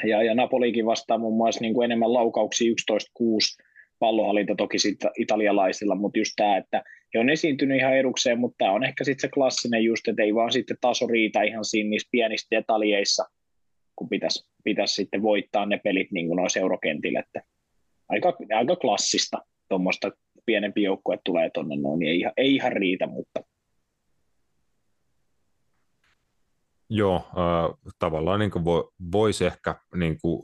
Ja, 0.05 0.23
ja 0.23 0.35
Napolikin 0.35 0.87
vastaa 0.87 1.19
muun 1.19 1.37
muassa 1.37 1.61
niin 1.61 1.75
kuin 1.75 1.85
enemmän 1.85 2.13
laukauksia 2.13 2.73
11-6 2.93 3.65
pallohallinta 3.99 4.55
toki 4.55 4.79
sitten 4.79 5.11
italialaisilla, 5.19 5.95
mutta 5.95 6.19
just 6.19 6.33
tämä, 6.37 6.57
että 6.57 6.83
he 7.15 7.19
on 7.21 7.31
esiintynyt 7.31 7.79
ihan 7.79 7.97
edukseen, 7.97 8.39
mutta 8.39 8.57
tämä 8.59 8.73
on 8.73 8.85
ehkä 8.85 9.05
sitten 9.05 9.21
se 9.21 9.35
klassinen 9.35 9.85
just, 9.85 10.09
että 10.09 10.23
ei 10.23 10.35
vaan 10.35 10.53
sitten 10.53 10.77
taso 10.81 11.07
riitä 11.07 11.43
ihan 11.43 11.65
siinä 11.65 11.91
niissä 11.91 12.09
pienissä 12.13 12.57
detaljeissa, 12.57 13.25
kun 13.97 14.09
pitäisi, 14.09 14.51
pitäisi 14.65 14.95
sitten 14.95 15.23
voittaa 15.23 15.67
ne 15.67 15.81
pelit 15.85 16.13
niin 16.13 16.27
kuin 16.27 16.37
noissa 16.37 16.61
eurokentillä, 16.61 17.21
että 17.21 17.43
aika, 18.09 18.37
aika 18.55 18.77
klassista 18.77 19.39
tuommoista 19.69 20.11
pienempi 20.49 20.83
joukkue 20.83 21.19
tulee 21.25 21.51
tuonne 21.55 21.77
noin, 21.77 21.99
niin 21.99 22.11
ei, 22.11 22.33
ei 22.37 22.55
ihan 22.55 22.73
riitä, 22.73 23.07
mutta 23.07 23.41
Joo, 26.91 27.17
äh, 27.17 27.93
tavallaan 27.99 28.41
niin 28.41 28.65
vo, 28.65 28.93
voisi 29.13 29.47
ehkä 29.47 29.75
niin 29.95 30.19
kuin 30.23 30.43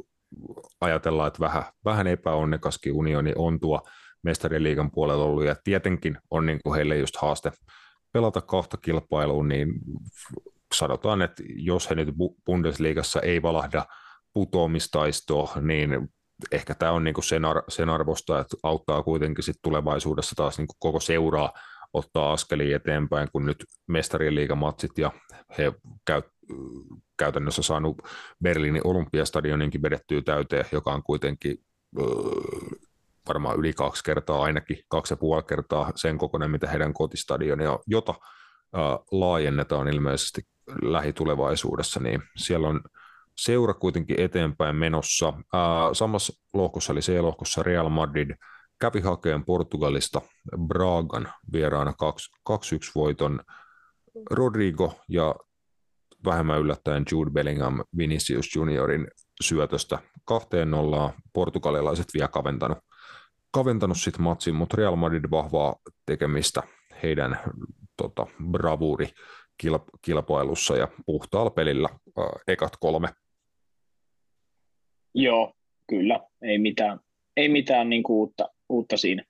ajatella, 0.80 1.26
että 1.26 1.40
vähän, 1.40 1.62
vähän 1.84 2.06
epäonnekaskin 2.06 2.92
unioni 2.92 3.32
on 3.36 3.60
tuo 3.60 3.82
mestarien 4.22 4.62
liigan 4.62 4.90
puolella 4.90 5.24
ollut, 5.24 5.44
ja 5.44 5.56
tietenkin 5.64 6.18
on 6.30 6.46
niin 6.46 6.60
kuin 6.64 6.76
heille 6.76 6.96
just 6.96 7.16
haaste 7.16 7.52
pelata 8.12 8.40
kahta 8.40 8.76
kilpailuun, 8.76 9.48
niin 9.48 9.68
sanotaan, 10.74 11.22
että 11.22 11.42
jos 11.56 11.90
he 11.90 11.94
nyt 11.94 12.08
Bundesliigassa 12.46 13.20
ei 13.20 13.42
valahda 13.42 13.86
putoamistaistoa, 14.32 15.52
niin 15.60 16.08
ehkä 16.52 16.74
tämä 16.74 16.92
on 16.92 17.04
niin 17.04 17.14
kuin 17.14 17.24
sen, 17.24 17.44
ar- 17.44 17.62
sen 17.68 17.90
arvosta, 17.90 18.40
että 18.40 18.56
auttaa 18.62 19.02
kuitenkin 19.02 19.44
sit 19.44 19.56
tulevaisuudessa 19.62 20.36
taas 20.36 20.58
niin 20.58 20.66
kuin 20.66 20.76
koko 20.78 21.00
seuraa 21.00 21.52
ottaa 21.92 22.32
askelia 22.32 22.76
eteenpäin, 22.76 23.28
kun 23.32 23.46
nyt 23.46 23.64
mestarien 23.86 24.34
liigamatsit 24.34 24.98
ja 24.98 25.12
he 25.58 25.72
käy, 26.04 26.22
käytännössä 27.16 27.62
saanut 27.62 28.02
Berliinin 28.42 28.86
olympiastadioninkin 28.86 29.82
vedettyä 29.82 30.22
täyteen, 30.22 30.64
joka 30.72 30.92
on 30.92 31.02
kuitenkin 31.02 31.58
öö, 31.98 32.06
varmaan 33.28 33.58
yli 33.58 33.72
kaksi 33.72 34.04
kertaa, 34.04 34.42
ainakin 34.42 34.78
kaksi 34.88 35.12
ja 35.12 35.16
puoli 35.16 35.42
kertaa 35.42 35.92
sen 35.94 36.18
kokoinen, 36.18 36.50
mitä 36.50 36.68
heidän 36.68 36.94
kotistadioni 36.94 37.66
on, 37.66 37.78
jota 37.86 38.14
öö, 38.76 38.82
laajennetaan 39.10 39.88
ilmeisesti 39.88 40.42
lähitulevaisuudessa, 40.82 42.00
niin 42.00 42.22
siellä 42.36 42.68
on 42.68 42.80
seura 43.36 43.74
kuitenkin 43.74 44.20
eteenpäin 44.20 44.76
menossa. 44.76 45.32
Samassa 45.92 46.32
lohkossa 46.52 46.92
eli 46.92 47.00
C-lohkossa 47.00 47.62
Real 47.62 47.88
Madrid 47.88 48.30
kävi 48.80 49.00
hakeen 49.00 49.44
Portugalista 49.44 50.20
Bragan 50.66 51.32
vieraana 51.52 51.92
2-1 52.50 52.54
voiton. 52.94 53.40
Rodrigo 54.30 55.00
ja 55.08 55.34
vähemmän 56.24 56.60
yllättäen 56.60 57.04
Jude 57.12 57.30
Bellingham 57.30 57.84
Vinicius 57.98 58.56
Juniorin 58.56 59.08
syötöstä 59.42 59.98
kahteen 60.24 60.70
nollaan. 60.70 61.12
Portugalilaiset 61.32 62.06
vielä 62.14 62.28
kaventanut, 62.28 62.78
kaventanut 63.50 64.00
sitten 64.00 64.22
matsin, 64.22 64.54
mutta 64.54 64.76
Real 64.76 64.96
Madrid 64.96 65.24
vahvaa 65.30 65.74
tekemistä 66.06 66.62
heidän 67.02 67.38
tota, 67.96 68.26
bravuri 68.50 69.08
kilpailussa 70.02 70.76
ja 70.76 70.88
puhtaalla 71.06 71.50
pelillä 71.50 71.88
ekat 72.48 72.76
kolme. 72.80 73.08
Joo, 75.14 75.52
kyllä, 75.88 76.20
ei 76.42 76.58
mitään, 76.58 77.00
ei 77.36 77.48
mitään 77.48 77.88
niin 77.88 78.02
kuin 78.02 78.16
uutta, 78.16 78.48
uutta 78.68 78.96
siinä. 78.96 79.24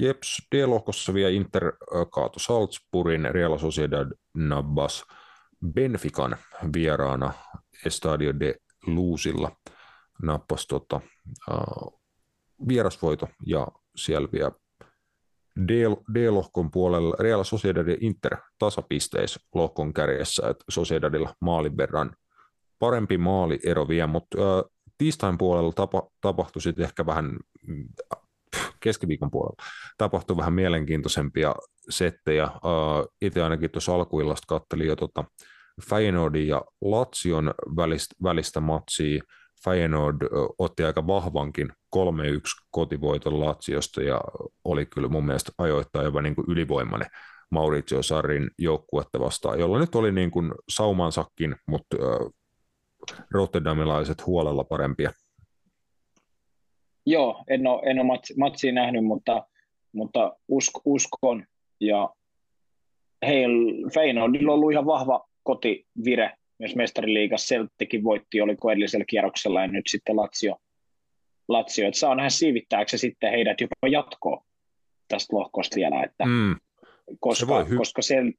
Jeps, 0.00 0.42
D-lohkossa 0.54 1.14
vielä 1.14 1.30
Inter 1.30 1.72
kaatu 2.10 2.38
Salzburgin, 2.38 3.28
Real 3.30 3.58
Sociedad 3.58 4.12
nabbas 4.34 5.04
Benfican 5.74 6.36
vieraana 6.74 7.32
Estadio 7.86 8.40
de 8.40 8.54
Luusilla 8.86 9.56
nappasi 10.22 10.68
tota, 10.68 11.00
uh, 11.50 12.00
vierasvoito 12.68 13.28
ja 13.46 13.66
siellä 13.96 14.28
vielä 14.32 14.50
D-lohkon 16.14 16.70
puolella 16.70 17.16
Real 17.20 17.44
Sociedad 17.44 17.88
ja 17.88 17.96
Inter 18.00 18.36
tasapisteissä 18.58 19.40
lohkon 19.54 19.92
kärjessä, 19.92 20.48
että 20.48 20.64
Sociedadilla 20.68 21.34
maalin 21.40 21.76
verran 21.76 22.16
parempi 22.80 23.18
maaliero 23.18 23.88
vielä, 23.88 24.06
mutta 24.06 24.38
uh, 24.38 24.70
tiistain 24.98 25.38
puolella 25.38 25.72
tapa, 25.72 26.02
tapahtui 26.20 26.62
sitten 26.62 26.84
ehkä 26.84 27.06
vähän 27.06 27.38
keskiviikon 28.80 29.30
puolella 29.30 29.64
tapahtui 29.98 30.36
vähän 30.36 30.52
mielenkiintoisempia 30.52 31.54
settejä. 31.90 32.44
Uh, 32.44 33.14
itse 33.22 33.42
ainakin 33.42 33.70
tuossa 33.70 33.94
alkuillasta 33.94 34.46
kattelin 34.48 34.86
jo 34.86 34.96
tota 34.96 35.24
Feyenoordin 35.90 36.48
ja 36.48 36.62
Latsion 36.80 37.54
välistä, 37.76 38.14
välistä 38.22 38.60
matsia. 38.60 39.22
Feyenoord 39.64 40.16
otti 40.58 40.84
aika 40.84 41.06
vahvankin 41.06 41.68
3-1 41.96 42.00
kotivoiton 42.70 43.40
Latsiosta 43.40 44.02
ja 44.02 44.20
oli 44.64 44.86
kyllä 44.86 45.08
mun 45.08 45.26
mielestä 45.26 45.52
ajoittain 45.58 46.04
jopa 46.04 46.22
niin 46.22 46.34
kuin 46.34 46.44
ylivoimainen 46.48 47.08
Maurizio 47.50 48.02
Sarrin 48.02 48.50
joukkuetta 48.58 49.20
vastaan, 49.20 49.58
jolla 49.58 49.78
nyt 49.78 49.94
oli 49.94 50.12
niin 50.12 50.30
kuin 50.30 50.52
saumansakin, 50.68 51.56
mutta 51.66 51.96
Rotterdamilaiset 53.30 54.26
huolella 54.26 54.64
parempia. 54.64 55.12
Joo, 57.06 57.44
en 57.48 57.66
ole, 57.66 57.90
en 57.90 57.98
ole 57.98 58.06
matsi, 58.06 58.34
matsia 58.38 58.72
nähnyt, 58.72 59.04
mutta, 59.04 59.46
mutta 59.92 60.36
usk, 60.48 60.72
uskon. 60.84 61.44
Ja 61.80 62.10
heillä 63.26 63.90
Feyenoordilla 63.94 64.52
on 64.52 64.54
ollut 64.54 64.72
ihan 64.72 64.86
vahva 64.86 65.28
kotivire 65.42 66.32
myös 66.58 66.76
mestariliigassa. 66.76 67.54
Celticin 67.54 68.04
voitti, 68.04 68.40
oliko 68.40 68.70
edellisellä 68.70 69.04
kierroksella 69.08 69.60
ja 69.60 69.66
nyt 69.66 69.84
sitten 69.88 70.16
Lazio. 70.16 70.56
Lazio. 71.48 71.88
Että 71.88 72.00
saa 72.00 72.14
nähdä 72.14 72.30
siivittääkö 72.30 72.90
se 72.90 72.98
sitten 72.98 73.30
heidät 73.30 73.60
jopa 73.60 73.88
jatkoa 73.90 74.44
tästä 75.08 75.36
lohkosta 75.36 75.76
vielä. 75.76 76.02
Että 76.02 76.24
mm. 76.24 76.56
Koska, 77.20 77.64
se, 77.64 77.70
hy- 77.70 77.76
koska 77.76 78.02
se, 78.02 78.20
mm. 78.22 78.34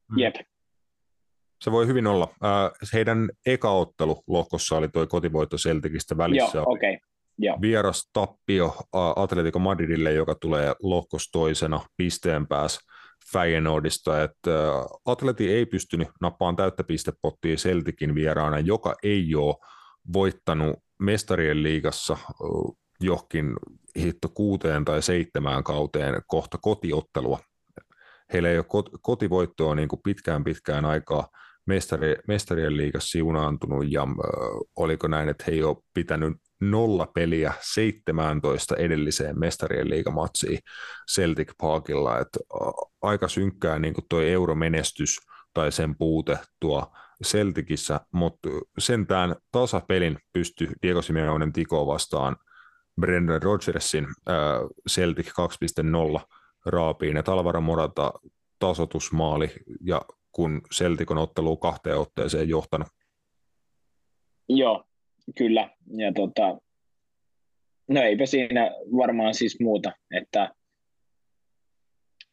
Se 1.61 1.71
voi 1.71 1.87
hyvin 1.87 2.07
olla. 2.07 2.27
Äh, 2.43 2.71
heidän 2.93 3.29
eka 3.45 3.71
ottelu 3.71 4.23
lohkossa 4.27 4.77
oli 4.77 4.89
tuo 4.89 5.07
kotivoitto 5.07 5.57
Celticistä 5.57 6.17
välissä. 6.17 6.57
Joo, 6.57 6.71
okay. 6.71 6.97
Joo. 7.37 7.57
Vieras 7.61 8.09
tappio 8.13 8.75
Atletico 9.15 9.59
Madridille, 9.59 10.13
joka 10.13 10.35
tulee 10.35 10.75
lohkos 10.83 11.29
toisena 11.31 11.81
pisteen 11.97 12.47
päässä 12.47 12.81
Feyenoordista, 13.33 14.23
että 14.23 14.51
Atleti 15.05 15.53
ei 15.53 15.65
pystynyt 15.65 16.07
nappaan 16.21 16.55
täyttä 16.55 16.83
pistepottia 16.83 17.55
Celticin 17.55 18.15
vieraana, 18.15 18.59
joka 18.59 18.95
ei 19.03 19.35
ole 19.35 19.55
voittanut 20.13 20.75
mestarien 20.99 21.63
liigassa 21.63 22.17
johonkin 22.99 23.53
hitto 23.99 24.29
kuuteen 24.29 24.85
tai 24.85 25.01
seitsemään 25.01 25.63
kauteen 25.63 26.21
kohta 26.27 26.57
kotiottelua. 26.57 27.39
Heillä 28.33 28.49
ei 28.49 28.57
ole 28.57 28.83
kotivoittoa 29.01 29.75
niin 29.75 29.87
kuin 29.87 30.01
pitkään 30.03 30.43
pitkään 30.43 30.85
aikaa 30.85 31.27
mestari, 31.65 32.15
mestarien 32.27 32.77
liigassa 32.77 33.09
siunaantunut 33.09 33.91
ja 33.91 34.07
oliko 34.75 35.07
näin, 35.07 35.29
että 35.29 35.43
he 35.47 35.51
ei 35.51 35.63
ole 35.63 35.77
pitänyt 35.93 36.33
nolla 36.61 37.07
peliä 37.07 37.53
17 37.61 38.75
edelliseen 38.75 39.39
mestarien 39.39 39.89
liigamatsiin 39.89 40.59
Celtic 41.15 41.51
Parkilla, 41.61 42.19
että 42.19 42.39
aika 43.01 43.27
synkkää 43.27 43.79
niin 43.79 43.93
kuin 43.93 44.05
toi 44.09 44.31
euromenestys 44.31 45.15
tai 45.53 45.71
sen 45.71 45.97
puute 45.97 46.39
tuo 46.59 46.91
Celticissä, 47.25 47.99
mutta 48.11 48.49
sentään 48.77 49.35
tasapelin 49.51 50.17
pystyi 50.33 50.67
Diego 50.81 51.01
Simeonen 51.01 51.53
tiko 51.53 51.87
vastaan 51.87 52.35
Brendan 53.01 53.41
Rodgersin 53.41 54.07
äh, 54.29 54.35
Celtic 54.89 55.27
2.0 56.17 56.21
raapiin, 56.65 57.17
että 57.17 57.33
Alvaro 57.33 57.61
Morata 57.61 58.13
tasotusmaali 58.59 59.51
ja 59.81 60.01
kun 60.31 60.61
Celtic 60.75 61.11
on 61.11 61.17
otteluun 61.17 61.59
kahteen 61.59 61.97
otteeseen 61.97 62.49
johtanut. 62.49 62.87
Joo, 64.49 64.83
Kyllä, 65.37 65.69
ja 65.97 66.13
tota, 66.13 66.57
no 67.87 68.01
eipä 68.01 68.25
siinä 68.25 68.71
varmaan 68.97 69.33
siis 69.33 69.59
muuta, 69.59 69.91
että, 70.17 70.49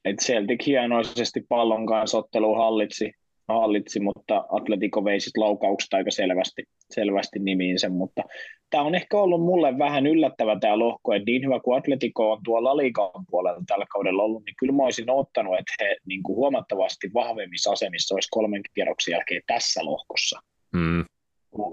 että 0.05 0.25
Celtic 0.25 0.67
hienoisesti 0.67 1.41
pallon 1.49 1.87
kanssa 1.87 2.19
ottelu 2.19 2.55
hallitsi, 2.55 3.13
hallitsi, 3.49 4.01
mutta 4.01 4.47
Atletico 4.49 5.05
vei 5.05 5.21
sitten 5.21 5.43
laukaukset 5.43 5.95
aika 5.95 6.11
selvästi, 6.11 6.65
selvästi 6.91 7.39
nimiinsä, 7.39 7.89
mutta 7.89 8.23
tämä 8.71 8.83
on 8.83 8.95
ehkä 8.95 9.19
ollut 9.19 9.41
mulle 9.41 9.79
vähän 9.79 10.07
yllättävä 10.07 10.59
tämä 10.61 10.79
lohko, 10.79 11.15
että 11.15 11.25
niin 11.27 11.45
hyvä 11.45 11.61
kuin 11.61 11.79
Atletico 11.79 12.33
on 12.33 12.41
tuolla 12.45 12.71
Laliikan 12.71 13.11
puolella 13.31 13.63
tällä 13.67 13.87
kaudella 13.93 14.23
ollut, 14.23 14.45
niin 14.45 14.55
kyllä 14.59 14.73
mä 14.73 14.83
olisin 14.83 15.11
ottanut, 15.11 15.59
että 15.59 15.73
he 15.81 15.97
niin 16.07 16.23
kuin 16.23 16.37
huomattavasti 16.37 17.11
vahvemmissa 17.15 17.73
asemissa 17.73 18.15
olisi 18.15 18.29
kolmen 18.31 18.63
kierroksen 18.75 19.13
jälkeen 19.13 19.43
tässä 19.47 19.85
lohkossa, 19.85 20.41
mm. 20.73 21.05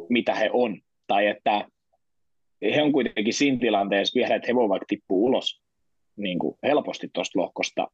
mitä 0.09 0.35
he 0.35 0.49
on. 0.53 0.79
Tai 1.07 1.27
että 1.27 1.67
he 2.61 2.81
on 2.81 2.91
kuitenkin 2.91 3.33
siinä 3.33 3.59
tilanteessa 3.59 4.15
vielä, 4.15 4.35
että 4.35 4.47
he 4.47 4.55
voivat 4.55 4.69
vaikka 4.69 4.85
tippua 4.87 5.17
ulos 5.17 5.61
niin 6.17 6.39
kuin 6.39 6.57
helposti 6.63 7.09
tuosta 7.13 7.39
lohkosta, 7.39 7.87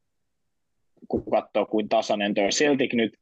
kun 1.07 1.23
katsoo 1.31 1.65
kuin 1.65 1.89
tasainen 1.89 2.33
tuo 2.33 2.47
Celtic 2.47 2.93
nyt, 2.93 3.13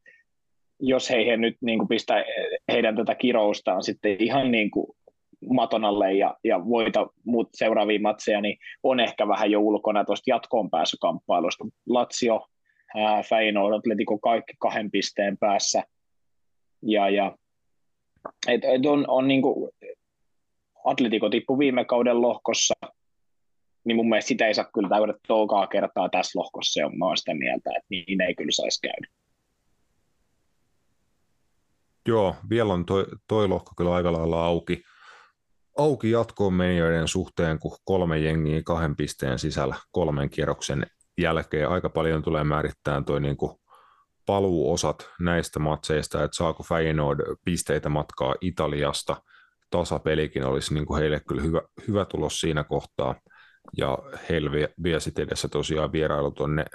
jos 0.79 1.09
he, 1.09 1.25
he 1.25 1.37
nyt 1.37 1.57
niin 1.61 1.79
kuin 1.79 1.87
pistää 1.87 2.23
heidän 2.71 2.95
tätä 2.95 3.15
kiroustaan 3.15 3.83
sitten 3.83 4.15
ihan 4.19 4.51
niin 4.51 4.71
kuin 4.71 4.87
maton 5.49 5.85
alle 5.85 6.13
ja, 6.13 6.35
ja 6.43 6.65
voita 6.65 7.07
muut 7.23 7.49
seuraavia 7.53 7.99
matseja, 7.99 8.41
niin 8.41 8.57
on 8.83 8.99
ehkä 8.99 9.27
vähän 9.27 9.51
jo 9.51 9.59
ulkona 9.59 10.05
tuosta 10.05 10.29
jatkoon 10.29 10.69
pääsykamppailusta. 10.69 11.65
Lazio, 11.89 12.45
ää, 12.95 13.23
Feyenoord, 13.23 13.75
Atletico 13.75 14.17
kaikki 14.17 14.53
kahden 14.59 14.91
pisteen 14.91 15.37
päässä. 15.37 15.83
Ja, 16.81 17.09
ja 17.09 17.37
et, 18.47 18.65
et 18.65 18.85
on, 18.85 19.05
on 19.07 19.27
niin 19.27 19.41
kuin, 19.41 19.71
Atletico 20.85 21.29
tippu 21.29 21.59
viime 21.59 21.85
kauden 21.85 22.21
lohkossa, 22.21 22.73
niin 23.83 23.95
mun 23.95 24.09
mielestä 24.09 24.27
sitä 24.27 24.47
ei 24.47 24.53
saa 24.53 24.69
kyllä 24.73 24.89
täydet 24.89 25.15
toukaa 25.27 25.67
kertaa 25.67 26.09
tässä 26.09 26.39
lohkossa, 26.39 26.79
ja 26.79 26.89
mä 26.89 27.15
sitä 27.15 27.33
mieltä, 27.33 27.69
että 27.69 27.87
niin 27.89 28.21
ei 28.21 28.35
kyllä 28.35 28.51
saisi 28.51 28.81
käydä. 28.81 29.18
Joo, 32.09 32.35
vielä 32.49 32.73
on 32.73 32.85
toi, 32.85 33.05
toi 33.27 33.47
lohko 33.47 33.71
kyllä 33.77 33.93
aika 33.93 34.13
lailla 34.13 34.45
auki. 34.45 34.83
Auki 35.77 36.11
jatkoon 36.11 36.53
menijöiden 36.53 37.07
suhteen, 37.07 37.59
kun 37.59 37.77
kolme 37.85 38.19
jengiä 38.19 38.61
kahden 38.65 38.95
pisteen 38.95 39.39
sisällä 39.39 39.75
kolmen 39.91 40.29
kierroksen 40.29 40.85
jälkeen. 41.17 41.69
Aika 41.69 41.89
paljon 41.89 42.21
tulee 42.21 42.43
määrittämään 42.43 43.05
toi 43.05 43.21
niin 43.21 43.37
paluuosat 44.25 45.09
näistä 45.19 45.59
matseista, 45.59 46.23
että 46.23 46.37
saako 46.37 46.63
Feyenoord 46.63 47.35
pisteitä 47.45 47.89
matkaa 47.89 48.35
Italiasta. 48.41 49.21
Tasapelikin 49.69 50.45
olisi 50.45 50.73
niin 50.73 50.85
kuin 50.85 50.99
heille 51.01 51.21
kyllä 51.27 51.41
hyvä, 51.41 51.61
hyvä 51.87 52.05
tulos 52.05 52.39
siinä 52.39 52.63
kohtaa. 52.63 53.15
Ja 53.77 53.97
heillä 54.29 54.51
vie 54.83 54.99
sitten 54.99 55.23
edessä 55.23 55.47
tosiaan 55.47 55.91
vierailu 55.91 56.31
tuonne 56.31 56.65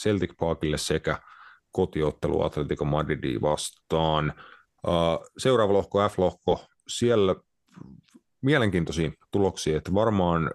Celtic 0.00 0.32
Parkille 0.40 0.78
sekä 0.78 1.18
kotiottelu 1.72 2.42
Atletico 2.42 2.84
Madridiin 2.84 3.40
vastaan. 3.40 4.32
Seuraava 5.38 5.72
lohko, 5.72 6.08
F-lohko, 6.08 6.64
siellä 6.88 7.36
mielenkiintoisia 8.42 9.10
tuloksia, 9.30 9.76
että 9.76 9.94
varmaan 9.94 10.50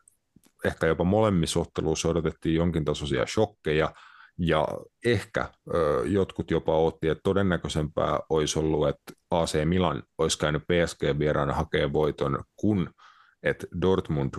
ehkä 0.66 0.88
jopa 0.88 1.04
molemmissa 1.04 1.60
otteluissa 1.60 2.10
odotettiin 2.10 2.56
jonkin 2.56 2.86
tasoisia 2.86 3.26
shokkeja, 3.26 3.94
ja 4.38 4.68
ehkä 5.06 5.50
jotkut 6.06 6.52
jopa 6.52 6.78
otti, 6.78 7.08
että 7.08 7.22
todennäköisempää 7.24 8.20
olisi 8.30 8.60
ollut, 8.60 8.88
että 8.88 9.14
AC 9.32 9.66
Milan 9.66 10.04
olisi 10.18 10.38
käynyt 10.40 10.64
PSG-vieraana 10.64 11.54
hakea 11.54 11.94
voiton, 11.94 12.40
kun 12.56 12.90
että 13.44 13.68
Dortmund 13.82 14.34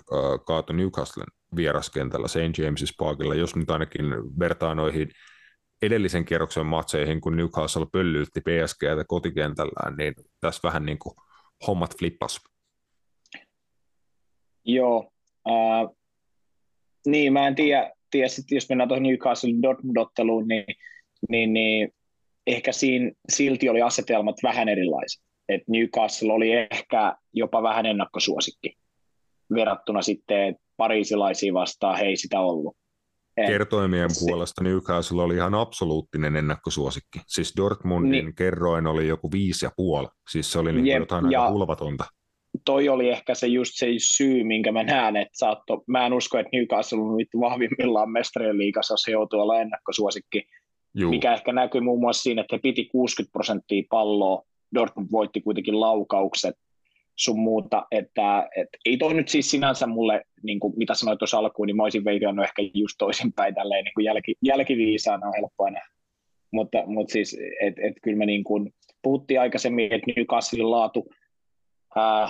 kaatoi 0.46 0.76
Newcastlen 0.76 1.26
vieraskentällä 1.56 2.28
St. 2.28 2.36
James's 2.38 2.94
Parkilla, 2.98 3.34
jos 3.34 3.56
nyt 3.56 3.70
ainakin 3.70 4.04
vertaa 4.38 4.74
noihin 4.74 5.10
edellisen 5.84 6.24
kierroksen 6.24 6.66
matseihin, 6.66 7.20
kun 7.20 7.36
Newcastle 7.36 7.86
pöllyytti 7.92 8.40
PSGtä 8.40 9.04
kotikentällään, 9.06 9.96
niin 9.96 10.14
tässä 10.40 10.60
vähän 10.62 10.86
niin 10.86 10.98
kuin 10.98 11.14
hommat 11.66 11.98
flippas. 11.98 12.40
Joo, 14.64 15.10
äh, 15.48 15.96
niin 17.06 17.32
mä 17.32 17.46
en 17.46 17.54
tiedä, 17.54 17.90
ja 18.14 18.28
sitten 18.28 18.56
jos 18.56 18.68
mennään 18.68 18.88
tuohon 18.88 19.02
Newcastle 19.02 19.50
Dortmund-otteluun, 19.62 20.48
niin, 20.48 20.64
niin, 21.28 21.52
niin 21.52 21.94
ehkä 22.46 22.72
siinä 22.72 23.10
silti 23.28 23.68
oli 23.68 23.82
asetelmat 23.82 24.36
vähän 24.42 24.68
erilaiset. 24.68 25.22
Et 25.48 25.62
Newcastle 25.68 26.32
oli 26.32 26.52
ehkä 26.52 27.16
jopa 27.32 27.62
vähän 27.62 27.86
ennakkosuosikki 27.86 28.76
verrattuna 29.54 30.02
sitten 30.02 30.56
pariisilaisiin 30.76 31.54
vastaan, 31.54 31.98
he 31.98 32.04
ei 32.04 32.16
sitä 32.16 32.40
ollut. 32.40 32.76
Kertoimien 33.36 34.14
se, 34.14 34.26
puolesta 34.26 34.64
Newcastle 34.64 35.22
oli 35.22 35.34
ihan 35.34 35.54
absoluuttinen 35.54 36.36
ennakkosuosikki. 36.36 37.18
Siis 37.26 37.52
Dortmundin 37.56 38.10
niin, 38.10 38.34
kerroin 38.34 38.86
oli 38.86 39.08
joku 39.08 39.32
viisi 39.32 39.66
ja 39.66 39.70
puoli. 39.76 40.08
Siis 40.30 40.52
se 40.52 40.58
oli 40.58 40.72
niin 40.72 40.86
jep, 40.86 40.98
jotain 40.98 41.24
aika 41.26 41.50
hulvatonta. 41.50 42.04
Toi 42.64 42.88
oli 42.88 43.08
ehkä 43.08 43.34
se 43.34 43.46
just 43.46 43.72
se 43.74 43.86
syy, 43.98 44.44
minkä 44.44 44.72
mä 44.72 44.82
näen, 44.82 45.16
että 45.16 45.38
saatto, 45.38 45.84
mä 45.86 46.06
en 46.06 46.12
usko, 46.12 46.38
että 46.38 46.50
Newcastle 46.52 46.98
on 46.98 47.40
vahvimmillaan 47.40 48.10
mestarien 48.10 48.58
liigassa, 48.58 48.96
se 48.96 49.10
joutuu 49.10 49.40
olla 49.40 49.60
ennakkosuosikki. 49.60 50.42
Juu. 50.94 51.10
Mikä 51.10 51.34
ehkä 51.34 51.52
näkyy 51.52 51.80
muun 51.80 52.00
muassa 52.00 52.22
siinä, 52.22 52.42
että 52.42 52.56
he 52.56 52.60
piti 52.62 52.84
60 52.84 53.32
prosenttia 53.32 53.82
palloa, 53.90 54.42
Dortmund 54.74 55.08
voitti 55.12 55.40
kuitenkin 55.40 55.80
laukaukset, 55.80 56.54
sun 57.16 57.38
muuta, 57.38 57.86
että 57.90 58.48
et, 58.56 58.68
ei 58.84 58.96
toi 58.96 59.14
nyt 59.14 59.28
siis 59.28 59.50
sinänsä 59.50 59.86
mulle, 59.86 60.24
niin 60.42 60.60
kuin 60.60 60.72
mitä 60.76 60.94
sanoit 60.94 61.18
tuossa 61.18 61.38
alkuun, 61.38 61.66
niin 61.66 61.76
mä 61.76 61.82
olisin 61.82 62.04
veikannut 62.04 62.44
ehkä 62.44 62.62
just 62.74 62.94
toisinpäin 62.98 63.54
tälleen 63.54 63.84
niin 63.84 63.94
kuin 63.94 64.04
jälki, 64.04 64.34
jälkiviisaana 64.42 65.26
on 65.26 65.34
helppoa 65.36 65.70
nähdä. 65.70 65.88
Mutta, 66.50 66.78
mutta 66.86 67.12
siis, 67.12 67.38
että 67.60 67.82
et, 67.84 67.94
kyllä 68.02 68.16
me 68.16 68.26
niin 68.26 68.44
kuin, 68.44 68.74
puhuttiin 69.02 69.40
aikaisemmin, 69.40 69.92
että 69.92 70.12
Newcastlein 70.16 70.70
laatu 70.70 71.08
ää, 71.96 72.28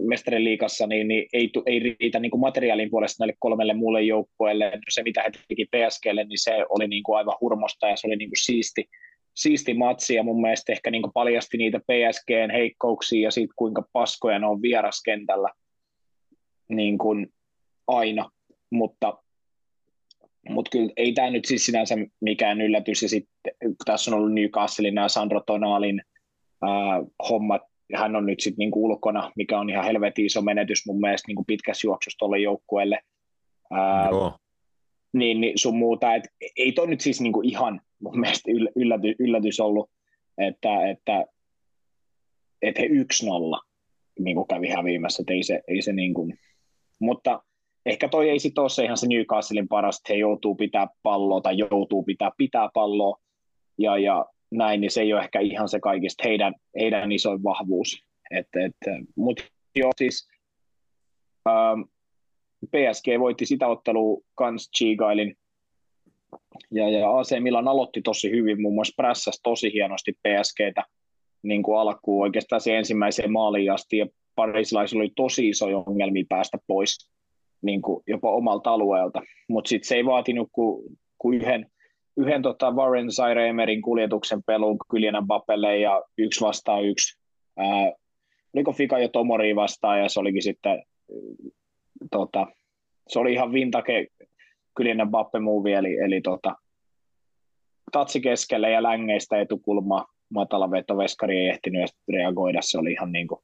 mestarin 0.00 0.44
liikassa, 0.44 0.86
niin, 0.86 1.08
niin 1.08 1.28
ei, 1.32 1.50
ei 1.66 1.96
riitä 2.00 2.20
niin 2.20 2.30
kuin 2.30 2.40
materiaalin 2.40 2.90
puolesta 2.90 3.22
näille 3.22 3.36
kolmelle 3.38 3.74
muulle 3.74 4.02
joukkueelle. 4.02 4.72
Se, 4.88 5.02
mitä 5.02 5.22
he 5.22 5.30
teki 5.48 5.64
PSGlle, 5.64 6.24
niin 6.24 6.42
se 6.42 6.52
oli 6.68 6.88
niin 6.88 7.02
kuin 7.02 7.16
aivan 7.18 7.36
hurmosta 7.40 7.88
ja 7.88 7.96
se 7.96 8.06
oli 8.06 8.16
niin 8.16 8.30
kuin 8.30 8.44
siisti, 8.44 8.88
siisti 9.34 9.74
matsi 9.74 10.14
ja 10.14 10.22
mun 10.22 10.40
mielestä 10.40 10.72
ehkä 10.72 10.90
niin 10.90 11.02
paljasti 11.14 11.56
niitä 11.56 11.78
PSGn 11.78 12.50
heikkouksia 12.52 13.22
ja 13.22 13.30
siitä 13.30 13.52
kuinka 13.56 13.88
paskoja 13.92 14.38
ne 14.38 14.46
on 14.46 14.62
vieraskentällä 14.62 15.48
niin 16.68 16.98
kuin 16.98 17.32
aina, 17.86 18.30
mutta, 18.70 19.18
mutta 20.48 20.70
kyllä 20.70 20.92
ei 20.96 21.12
tämä 21.12 21.30
nyt 21.30 21.44
siis 21.44 21.66
sinänsä 21.66 21.94
mikään 22.20 22.60
yllätys 22.60 23.02
ja 23.02 23.08
sitten 23.08 23.54
tässä 23.84 24.10
on 24.10 24.16
ollut 24.16 24.32
Newcastlein 24.32 24.94
ja 24.94 25.08
Sandro 25.08 25.42
Tonalin 25.46 26.02
äh, 26.64 27.06
hommat, 27.28 27.62
hän 27.94 28.16
on 28.16 28.26
nyt 28.26 28.40
sitten 28.40 28.58
niinku 28.58 28.84
ulkona, 28.84 29.32
mikä 29.36 29.58
on 29.58 29.70
ihan 29.70 29.84
helvetin 29.84 30.26
iso 30.26 30.42
menetys 30.42 30.86
mun 30.86 31.00
mielestä 31.00 31.28
niinku 31.28 31.44
pitkässä 31.44 31.86
juoksussa 31.86 32.18
tuolle 32.18 32.38
joukkueelle. 32.38 33.00
Ää, 33.70 34.08
Joo 34.10 34.32
niin, 35.12 35.40
niin 35.40 35.58
sun 35.58 35.76
muuta, 35.76 36.14
että 36.14 36.28
ei 36.56 36.72
toi 36.72 36.86
nyt 36.86 37.00
siis 37.00 37.20
niin 37.20 37.44
ihan 37.44 37.80
mun 38.02 38.20
mielestä 38.20 38.50
yllätys, 38.76 39.16
yllätys 39.18 39.60
ollut, 39.60 39.90
että, 40.38 40.90
että, 40.90 41.24
että 42.62 42.80
he 42.80 42.86
yksi 42.86 43.26
nolla 43.26 43.60
niin 44.18 44.36
kuin 44.36 44.48
kävi 44.48 44.68
häviämässä, 44.68 45.22
ei 45.28 45.42
se, 45.42 45.60
ei 45.68 45.82
se 45.82 45.92
niin 45.92 46.14
kuin, 46.14 46.38
mutta 46.98 47.42
ehkä 47.86 48.08
toi 48.08 48.30
ei 48.30 48.38
sitten 48.38 48.62
ole 48.62 48.68
se 48.68 48.84
ihan 48.84 48.96
se 48.96 49.06
Newcastlein 49.06 49.68
paras, 49.68 49.96
että 49.96 50.12
he 50.12 50.18
joutuu 50.18 50.54
pitää 50.54 50.86
palloa 51.02 51.40
tai 51.40 51.58
joutuu 51.58 52.02
pitää 52.02 52.30
pitää 52.36 52.68
palloa 52.74 53.16
ja, 53.78 53.98
ja 53.98 54.26
näin, 54.50 54.80
niin 54.80 54.90
se 54.90 55.00
ei 55.00 55.12
ole 55.12 55.22
ehkä 55.22 55.40
ihan 55.40 55.68
se 55.68 55.80
kaikista 55.80 56.22
heidän, 56.26 56.54
heidän 56.80 57.12
isoin 57.12 57.42
vahvuus. 57.42 58.04
Mutta 59.16 59.44
joo, 59.76 59.90
siis 59.96 60.28
ähm, 61.48 61.80
PSG 62.66 63.06
voitti 63.18 63.46
sitä 63.46 63.66
ottelua 63.66 64.20
kans 64.34 64.70
Chigailin. 64.76 65.36
Ja, 66.70 66.88
ja 66.88 67.18
AC 67.18 67.40
Milan 67.40 67.68
aloitti 67.68 68.02
tosi 68.02 68.30
hyvin, 68.30 68.62
muun 68.62 68.74
muassa 68.74 68.94
prässäsi 68.96 69.40
tosi 69.42 69.72
hienosti 69.72 70.12
PSGtä 70.12 70.82
niin 71.42 71.62
kuin 71.62 71.78
alkuun 71.78 72.22
oikeastaan 72.22 72.60
se 72.60 72.76
ensimmäiseen 72.76 73.32
maaliin 73.32 73.72
asti, 73.72 73.98
ja 73.98 74.06
parisilaisilla 74.34 75.02
oli 75.02 75.12
tosi 75.16 75.48
iso 75.48 75.66
ongelmia 75.86 76.24
päästä 76.28 76.58
pois 76.66 77.10
niin 77.62 77.82
kuin 77.82 78.02
jopa 78.06 78.30
omalta 78.30 78.70
alueelta, 78.70 79.22
mutta 79.48 79.68
sitten 79.68 79.88
se 79.88 79.94
ei 79.94 80.04
vaatinut 80.04 80.48
kuin, 80.52 80.98
kuin 81.18 81.38
yhden, 81.38 81.70
yhden 82.16 82.42
tota 82.42 82.70
Warren 82.70 83.08
Zaire-Emerin 83.10 83.82
kuljetuksen 83.82 84.42
pelun 84.42 84.76
Kyljänä 84.90 85.22
Bapelle 85.22 85.78
ja 85.78 86.02
yksi 86.18 86.40
vastaan 86.40 86.84
yksi. 86.84 87.18
Ää, 87.56 87.92
oliko 88.54 88.72
Fika 88.72 88.98
jo 88.98 89.08
Tomori 89.08 89.56
vastaan 89.56 90.00
ja 90.00 90.08
se 90.08 90.20
olikin 90.20 90.42
sitten 90.42 90.82
tota, 92.10 92.46
se 93.08 93.18
oli 93.18 93.32
ihan 93.32 93.52
vintage 93.52 94.06
Kylinen 94.76 95.10
Bappe 95.10 95.38
movie, 95.38 95.76
eli, 95.76 95.98
eli 95.98 96.20
tota, 96.20 96.56
tatsi 97.92 98.20
keskelle 98.20 98.70
ja 98.70 98.82
längeistä 98.82 99.40
etukulma, 99.40 100.06
matala 100.28 100.70
veto, 100.70 100.96
veskari 100.96 101.38
ei 101.38 101.48
ehtinyt 101.48 101.90
reagoida, 102.12 102.58
se 102.62 102.78
oli 102.78 102.92
ihan 102.92 103.12
niin 103.12 103.26
kuin, 103.26 103.40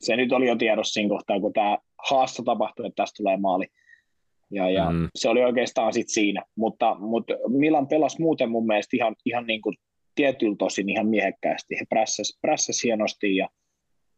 se 0.00 0.16
nyt 0.16 0.32
oli 0.32 0.48
jo 0.48 0.56
tiedossa 0.56 0.92
siinä 0.92 1.08
kohtaa, 1.08 1.40
kun 1.40 1.52
tämä 1.52 1.78
haasto 2.10 2.42
tapahtui, 2.42 2.86
että 2.86 3.02
tästä 3.02 3.16
tulee 3.16 3.36
maali. 3.36 3.66
Ja, 4.50 4.70
ja 4.70 4.90
mm. 4.90 5.08
se 5.14 5.28
oli 5.28 5.44
oikeastaan 5.44 5.92
sitten 5.92 6.14
siinä, 6.14 6.42
mutta, 6.56 6.96
mutta 6.98 7.34
Milan 7.48 7.88
pelasi 7.88 8.22
muuten 8.22 8.50
mun 8.50 8.66
mielestä 8.66 8.96
ihan, 8.96 9.16
ihan 9.24 9.46
niin 9.46 9.62
kuin 9.62 9.74
tietyllä 10.14 10.56
tosin 10.58 10.88
ihan 10.88 11.06
miehekkäästi. 11.06 11.74
He 11.74 11.84
prässäs, 11.88 12.38
prässäs 12.40 12.84
hienosti 12.84 13.36
ja 13.36 13.48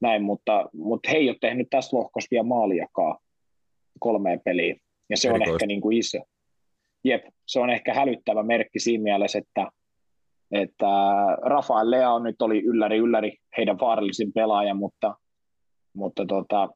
näin, 0.01 0.23
mutta, 0.23 0.69
mutta 0.73 1.11
he 1.11 1.17
ei 1.17 1.29
ole 1.29 1.37
tehnyt 1.41 1.67
tässä 1.71 1.97
lohkossa 1.97 2.29
vielä 2.31 2.45
maaliakaan 2.45 3.19
kolmeen 3.99 4.41
peliin. 4.45 4.81
Ja 5.11 5.17
se 5.17 5.29
Erikoista. 5.29 5.51
on 5.51 5.57
ehkä 5.57 5.67
niin 5.67 5.81
kuin 5.81 5.97
iso. 5.97 6.19
Jep, 7.05 7.23
se 7.47 7.61
on 7.61 7.71
ehkä 7.71 7.95
hälyttävä 7.95 8.43
merkki 8.43 8.79
siinä 8.79 9.03
mielessä, 9.03 9.39
että, 9.39 9.71
että 10.53 10.87
Rafael 11.43 11.91
Lea 11.91 12.13
on 12.13 12.23
nyt 12.23 12.43
oli 12.43 12.63
ylläri 12.65 12.97
ylläri 12.97 13.37
heidän 13.57 13.81
vaarallisin 13.81 14.33
pelaaja, 14.33 14.75
mutta, 14.75 15.15
mutta 15.95 16.27
tota, 16.27 16.69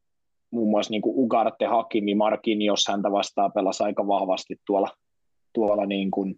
muun 0.51 0.71
muassa 0.71 0.91
niin 0.91 1.03
kuin 1.03 1.15
Ugarte, 1.19 1.67
Hakimi, 1.67 2.15
Markin, 2.15 2.63
jos 2.63 2.85
häntä 2.89 3.13
vastaa 3.13 3.51
pelasi 3.51 3.83
aika 3.83 4.07
vahvasti 4.07 4.57
tuolla, 4.67 4.89
tuolla 5.55 5.87
niin 5.87 6.11
kuin, 6.11 6.35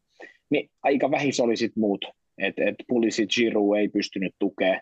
niin 0.51 0.71
aika 0.83 1.11
vähis 1.11 1.41
oli 1.41 1.57
sitten 1.57 1.81
muut, 1.81 2.05
että 2.39 2.63
et 2.65 2.75
Pulisic 2.89 3.35
Giroud 3.35 3.77
ei 3.77 3.89
pystynyt 3.89 4.35
tukea, 4.39 4.81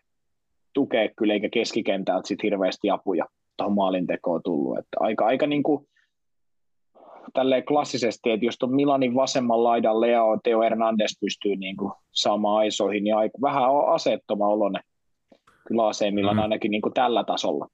tukea 0.75 1.09
kyllä, 1.17 1.35
eikä 1.35 1.49
keskikentältä 1.53 2.29
sitten 2.29 2.47
hirveästi 2.47 2.91
apuja 2.91 3.27
tuohon 3.57 3.75
maalintekoon 3.75 4.41
tullut, 4.45 4.79
että 4.79 4.97
aika, 5.01 5.27
aika 5.27 5.47
niin 5.47 5.63
kuin, 5.63 5.87
tälleen 7.33 7.65
klassisesti, 7.65 8.31
että 8.31 8.47
jos 8.47 8.59
tuon 8.59 8.75
Milanin 8.75 9.15
vasemman 9.15 9.65
laidan 9.65 10.01
Leo 10.01 10.39
Teo 10.45 10.61
Hernandez 10.61 11.19
pystyy 11.21 11.57
niin 11.57 11.77
kuin 11.77 11.93
saamaan 12.13 12.57
aisoihin, 12.57 13.05
niin 13.05 13.17
aika, 13.17 13.39
vähän 13.43 13.71
on 13.71 13.95
aseettoma 13.95 14.47
olone 14.47 14.81
kyllä 15.69 15.89
AC 15.89 16.01
Milan 16.11 16.37
mm. 16.37 16.43
ainakin 16.43 16.71
niin 16.71 16.83
kuin 16.83 16.95
tällä 16.95 17.25
tasolla. 17.25 17.69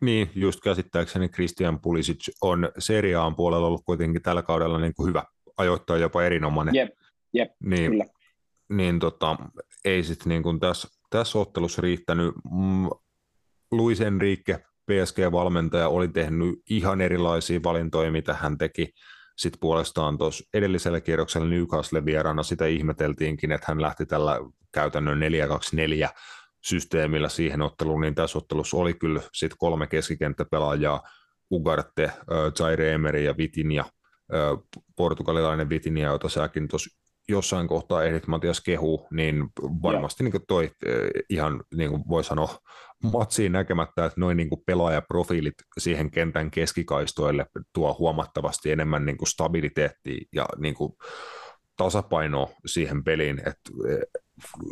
Niin, 0.00 0.30
just 0.34 0.60
käsittääkseni 0.60 1.28
Christian 1.28 1.80
Pulisic 1.80 2.28
on 2.42 2.68
seriaan 2.78 3.36
puolella 3.36 3.66
ollut 3.66 3.84
kuitenkin 3.84 4.22
tällä 4.22 4.42
kaudella 4.42 4.78
niin 4.78 4.94
kuin 4.96 5.08
hyvä, 5.08 5.22
ajoittaa 5.56 5.96
jopa 5.96 6.22
erinomainen. 6.22 6.74
Jep, 6.74 6.94
jep 7.32 7.50
niin, 7.60 7.90
kyllä. 7.90 8.04
Niin 8.68 8.98
tota, 8.98 9.36
ei 9.84 10.02
sitten 10.02 10.28
niin 10.28 10.60
tässä, 10.60 10.88
tässä 11.10 11.38
ottelussa 11.38 11.82
riittänyt. 11.82 12.34
Mm, 12.50 12.88
Luis 13.70 14.00
Enrique 14.00 14.58
PSG-valmentaja 14.90 15.88
oli 15.88 16.08
tehnyt 16.08 16.62
ihan 16.70 17.00
erilaisia 17.00 17.60
valintoja, 17.64 18.12
mitä 18.12 18.34
hän 18.34 18.58
teki. 18.58 18.92
Sitten 19.36 19.60
puolestaan 19.60 20.18
tuossa 20.18 20.44
edellisellä 20.54 21.00
kierroksella 21.00 21.48
Newcastle 21.48 22.04
vieraana 22.04 22.42
sitä 22.42 22.66
ihmeteltiinkin, 22.66 23.52
että 23.52 23.66
hän 23.68 23.82
lähti 23.82 24.06
tällä 24.06 24.40
käytännön 24.72 25.20
4-2-4 26.06 26.08
systeemillä 26.64 27.28
siihen 27.28 27.62
otteluun, 27.62 28.00
niin 28.00 28.14
tässä 28.14 28.38
ottelussa 28.38 28.76
oli 28.76 28.94
kyllä 28.94 29.20
sitten 29.32 29.58
kolme 29.58 29.86
keskikenttäpelaajaa, 29.86 31.02
Ugarte, 31.50 32.12
Zaire 32.56 32.92
Emery 32.92 33.22
ja 33.22 33.36
Vitinja, 33.36 33.84
portugalilainen 34.96 35.68
Vitinja, 35.68 36.08
jota 36.08 36.28
säkin 36.28 36.68
tuossa 36.68 37.05
jossain 37.28 37.68
kohtaa 37.68 38.04
ehdit 38.04 38.26
Matias 38.26 38.60
kehu, 38.60 39.06
niin 39.10 39.44
varmasti 39.82 40.24
niin 40.24 40.46
toi 40.48 40.64
eh, 40.86 40.94
ihan 41.30 41.64
niin 41.74 41.90
kuin 41.90 42.02
voi 42.08 42.24
sanoa 42.24 42.58
matsiin 43.12 43.52
näkemättä, 43.52 44.04
että 44.04 44.20
noin 44.20 44.36
niin 44.36 44.48
pelaajaprofiilit 44.66 45.54
siihen 45.78 46.10
kentän 46.10 46.50
keskikaistoille 46.50 47.46
tuo 47.72 47.96
huomattavasti 47.98 48.70
enemmän 48.70 49.06
niin 49.06 49.16
kuin 49.16 49.28
stabiliteettia 49.28 50.20
ja 50.32 50.46
niin 50.58 50.74
kuin 50.74 50.92
tasapainoa 51.76 52.48
siihen 52.66 53.04
peliin, 53.04 53.38
että 53.38 53.70
eh, 53.88 54.22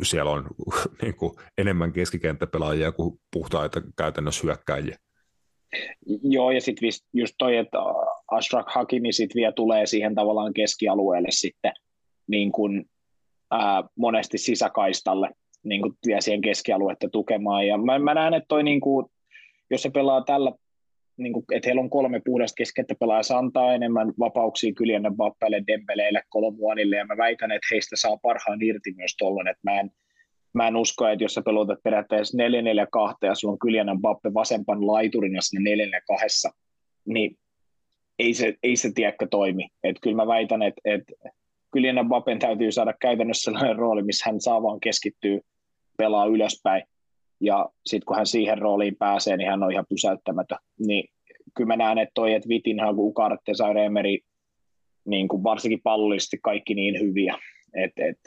siellä 0.03 0.31
on 0.31 0.47
niin 1.01 1.15
kuin 1.15 1.33
enemmän 1.57 1.93
keskikenttäpelaajia 1.93 2.91
kuin 2.91 3.19
puhtaita 3.33 3.81
käytännössä 3.97 4.41
hyökkäjiä. 4.43 4.97
Joo, 6.23 6.51
ja 6.51 6.61
sitten 6.61 6.89
just 7.13 7.35
toi, 7.37 7.57
että 7.57 7.77
Ashraf 8.31 8.65
Hakimi 8.69 9.13
sitten 9.13 9.35
vielä 9.35 9.51
tulee 9.51 9.85
siihen 9.85 10.15
tavallaan 10.15 10.53
keskialueelle 10.53 11.27
sitten 11.31 11.73
niin 12.27 12.51
kuin, 12.51 12.85
ää, 13.51 13.83
monesti 13.95 14.37
sisäkaistalle 14.37 15.29
niin 15.63 15.81
kuin 15.81 15.93
vie 16.05 16.21
siihen 16.21 16.41
keskialuetta 16.41 17.09
tukemaan. 17.09 17.67
Ja 17.67 17.77
mä, 17.77 17.99
mä 17.99 18.13
näen, 18.13 18.33
että 18.33 18.47
toi, 18.47 18.63
niin 18.63 18.81
kuin, 18.81 19.05
jos 19.69 19.81
se 19.81 19.89
pelaa 19.89 20.21
tällä 20.21 20.51
niin 21.17 21.33
kuin, 21.33 21.45
että 21.51 21.67
heillä 21.67 21.81
on 21.81 21.89
kolme 21.89 22.21
puhdasta 22.25 22.55
keskettä 22.55 22.95
pelaajaa, 22.99 23.23
se 23.23 23.33
antaa 23.33 23.73
enemmän 23.73 24.13
vapauksia 24.19 24.73
Kyljänne, 24.73 25.11
Bappelle, 25.15 25.63
Dembeleille, 25.67 26.21
Kolomuanille, 26.29 26.95
ja 26.95 27.05
mä 27.05 27.17
väitän, 27.17 27.51
että 27.51 27.67
heistä 27.71 27.95
saa 27.95 28.17
parhaan 28.17 28.61
irti 28.61 28.93
myös 28.95 29.15
tuolloin, 29.17 29.47
että 29.47 29.61
mä 29.63 29.79
en, 29.79 29.91
mä 30.53 30.67
en 30.67 30.75
usko, 30.75 31.07
että 31.07 31.23
jos 31.23 31.33
sä 31.33 31.41
pelutat 31.41 31.83
periaatteessa 31.83 32.37
4 32.37 32.61
4 32.61 32.87
2 32.91 33.17
ja 33.25 33.35
sulla 33.35 33.51
on 33.51 33.59
Kyljänne 33.59 33.95
Bappe 34.01 34.33
vasempan 34.33 34.87
laiturina 34.87 35.41
sinne 35.41 35.69
4 35.69 35.85
4 35.85 36.01
2 36.07 36.47
niin 37.05 37.37
ei 38.19 38.33
se, 38.33 38.55
ei 38.63 38.75
se 38.75 38.91
tiedäkö 38.95 39.27
toimi. 39.31 39.67
Et 39.83 39.95
kyllä 40.01 40.15
mä 40.15 40.27
väitän, 40.27 40.61
että 40.61 40.81
et, 40.85 41.03
Kyljänne 41.75 42.03
Bappen 42.03 42.39
täytyy 42.39 42.71
saada 42.71 42.93
käytännössä 43.01 43.43
sellainen 43.43 43.75
rooli, 43.75 44.03
missä 44.03 44.25
hän 44.25 44.41
saa 44.41 44.63
vaan 44.63 44.79
keskittyä 44.79 45.39
pelaa 45.97 46.25
ylöspäin. 46.25 46.83
Ja 47.39 47.69
sitten 47.85 48.05
kun 48.05 48.15
hän 48.15 48.25
siihen 48.25 48.57
rooliin 48.57 48.95
pääsee, 48.99 49.37
niin 49.37 49.49
hän 49.49 49.63
on 49.63 49.71
ihan 49.71 49.85
pysäyttämätön. 49.89 50.57
Niin 50.87 51.09
kyllä 51.55 51.67
mä 51.67 51.75
näen, 51.75 51.97
että 51.97 52.11
toi, 52.13 52.33
että 52.33 52.49
Vitinha, 52.49 52.93
Ukarte, 52.97 53.53
Sairemeri, 53.53 54.19
niin 55.05 55.27
kuin 55.27 55.43
varsinkin 55.43 55.81
pallollisesti 55.83 56.37
kaikki 56.43 56.73
niin 56.73 56.99
hyviä, 56.99 57.37
että 57.73 58.05
et 58.05 58.19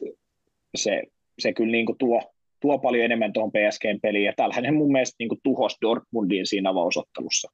se, 0.77 1.03
se 1.39 1.53
kyllä 1.53 1.73
niin 1.73 1.87
kuin 1.87 1.99
tuo, 1.99 2.23
tuo 2.61 2.79
paljon 2.79 3.05
enemmän 3.05 3.33
tuohon 3.33 3.53
PSGn 3.53 4.01
peliin, 4.03 4.25
ja 4.25 4.33
tällähän 4.37 4.75
mun 4.75 4.93
mielestä 4.93 5.17
niin 5.19 5.29
kuin 5.29 5.41
tuhos 5.43 5.77
Dortmundin 5.83 6.47
siinä 6.47 6.71
avausottelussa, 6.71 7.53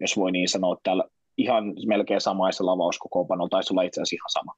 jos 0.00 0.16
voi 0.16 0.32
niin 0.32 0.48
sanoa, 0.48 0.72
että 0.72 0.82
täällä 0.82 1.04
ihan 1.38 1.64
melkein 1.86 2.20
samaisella 2.20 2.72
avauskokoopanolla, 2.72 3.48
taisi 3.48 3.72
olla 3.72 3.82
itse 3.82 4.00
asiassa 4.00 4.16
ihan 4.16 4.30
sama 4.30 4.54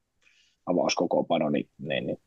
avauskokoopano, 0.66 1.50
niin, 1.50 1.68
niin, 1.78 2.06
niin 2.06 2.18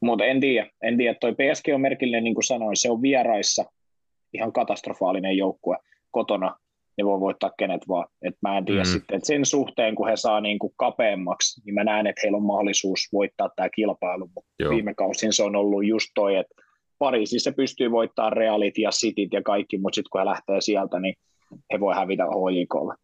mutta 0.00 0.24
en 0.24 0.40
tiedä, 0.40 0.70
en 0.82 0.96
tiedä. 0.96 1.14
Toi 1.20 1.32
PSG 1.32 1.68
on 1.74 1.80
merkillinen, 1.80 2.24
niin 2.24 2.34
kuin 2.34 2.44
sanoin, 2.44 2.76
se 2.76 2.90
on 2.90 3.02
vieraissa 3.02 3.64
ihan 4.34 4.52
katastrofaalinen 4.52 5.36
joukkue. 5.36 5.76
Kotona 6.10 6.56
ne 6.98 7.04
voi 7.04 7.20
voittaa 7.20 7.50
kenet 7.58 7.88
vaan. 7.88 8.06
Et 8.22 8.34
mä 8.42 8.58
en 8.58 8.64
tiedä 8.64 8.82
mm. 8.82 8.88
sitten, 8.88 9.16
että 9.16 9.26
sen 9.26 9.46
suhteen, 9.46 9.94
kun 9.94 10.08
he 10.08 10.16
saa 10.16 10.40
niin 10.40 10.58
kuin 10.58 10.72
kapeammaksi, 10.76 11.60
niin 11.64 11.74
mä 11.74 11.84
näen, 11.84 12.06
että 12.06 12.20
heillä 12.24 12.36
on 12.36 12.46
mahdollisuus 12.46 13.00
voittaa 13.12 13.50
tämä 13.56 13.68
kilpailu. 13.68 14.30
Mutta 14.34 14.70
viime 14.70 14.94
kausin 14.94 15.32
se 15.32 15.42
on 15.42 15.56
ollut 15.56 15.86
just 15.86 16.08
toi, 16.14 16.36
että 16.36 16.54
Pariisissa 16.98 17.52
pystyy 17.52 17.90
voittamaan 17.90 18.32
Realit 18.32 18.78
ja 18.78 18.90
Cityt 18.90 19.32
ja 19.32 19.42
kaikki, 19.42 19.78
mutta 19.78 19.94
sitten 19.94 20.10
kun 20.10 20.20
he 20.20 20.24
lähtee 20.24 20.60
sieltä, 20.60 21.00
niin 21.00 21.14
he 21.72 21.80
voi 21.80 21.94
hävitä 21.94 22.24
HJKlle. 22.24 22.94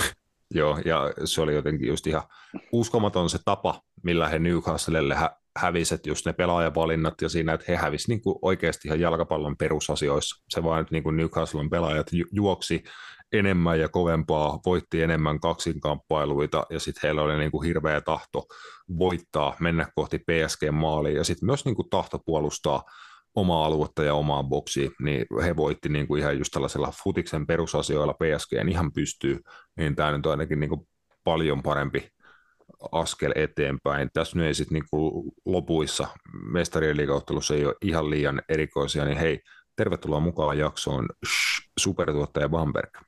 Joo, 0.54 0.78
ja 0.84 1.12
se 1.24 1.40
oli 1.40 1.54
jotenkin 1.54 1.88
just 1.88 2.06
ihan 2.06 2.22
uskomaton 2.72 3.30
se 3.30 3.38
tapa, 3.44 3.80
millä 4.06 4.28
he 4.28 4.38
Newcastlelle 4.38 5.14
hä- 5.14 5.36
häviset 5.56 6.06
just 6.06 6.26
ne 6.26 6.32
pelaajavalinnat 6.32 7.22
ja 7.22 7.28
siinä, 7.28 7.52
että 7.52 7.66
he 7.68 7.76
hävisivät 7.76 8.08
niin 8.08 8.36
oikeasti 8.42 8.88
ihan 8.88 9.00
jalkapallon 9.00 9.56
perusasioissa. 9.56 10.44
Se 10.48 10.62
vaan, 10.62 10.80
että 10.80 10.94
niin 10.94 11.02
kuin 11.02 11.70
pelaajat 11.70 12.06
ju- 12.12 12.26
juoksi 12.32 12.84
enemmän 13.32 13.80
ja 13.80 13.88
kovempaa, 13.88 14.60
voitti 14.66 15.02
enemmän 15.02 15.40
kaksinkamppailuita 15.40 16.66
ja 16.70 16.80
sitten 16.80 17.00
heillä 17.02 17.22
oli 17.22 17.38
niin 17.38 17.50
kuin 17.50 17.66
hirveä 17.66 18.00
tahto 18.00 18.44
voittaa, 18.98 19.56
mennä 19.60 19.88
kohti 19.94 20.18
PSG-maaliin 20.18 21.16
ja 21.16 21.24
sitten 21.24 21.46
myös 21.46 21.64
niin 21.64 21.76
kuin 21.76 21.90
tahto 21.90 22.18
puolustaa 22.26 22.82
omaa 23.34 23.66
aluetta 23.66 24.04
ja 24.04 24.14
omaa 24.14 24.42
boksia, 24.42 24.90
niin 25.02 25.26
he 25.44 25.56
voitti 25.56 25.88
niin 25.88 26.06
kuin 26.06 26.20
ihan 26.20 26.38
just 26.38 26.50
tällaisella 26.52 26.92
futiksen 27.04 27.46
perusasioilla 27.46 28.14
PSG 28.14 28.52
ihan 28.68 28.92
pystyy, 28.92 29.40
niin 29.76 29.96
tämä 29.96 30.12
nyt 30.12 30.26
on 30.26 30.30
ainakin 30.30 30.60
niin 30.60 30.70
kuin 30.70 30.80
paljon 31.24 31.62
parempi 31.62 32.15
askel 32.92 33.32
eteenpäin. 33.34 34.10
Tässä 34.12 34.38
nyt 34.38 34.46
ei 34.46 34.54
sitten 34.54 34.74
niin 34.74 35.34
lopuissa 35.44 36.06
mestarien 36.52 36.96
liikauttelussa 36.96 37.54
ei 37.54 37.66
ole 37.66 37.74
ihan 37.82 38.10
liian 38.10 38.42
erikoisia, 38.48 39.04
niin 39.04 39.18
hei, 39.18 39.40
tervetuloa 39.76 40.20
mukaan 40.20 40.58
jaksoon 40.58 41.08
supertuottaja 41.78 42.48
Bamberg. 42.48 42.98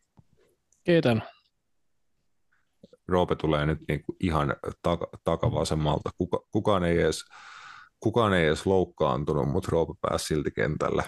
Kiitän. 0.84 1.22
Roope 3.08 3.36
tulee 3.36 3.66
nyt 3.66 3.78
niin 3.88 4.04
kuin 4.04 4.16
ihan 4.20 4.56
tak- 4.88 5.18
takavasemmalta. 5.24 6.10
Kuka, 6.18 6.40
kukaan 6.50 6.84
ei 6.84 6.98
edes 6.98 7.24
kukaan 8.00 8.34
ei 8.34 8.46
edes 8.46 8.66
loukkaantunut, 8.66 9.48
mutta 9.48 9.68
Roope 9.72 9.94
pääsi 10.00 10.24
silti 10.24 10.50
kentällä. 10.50 11.04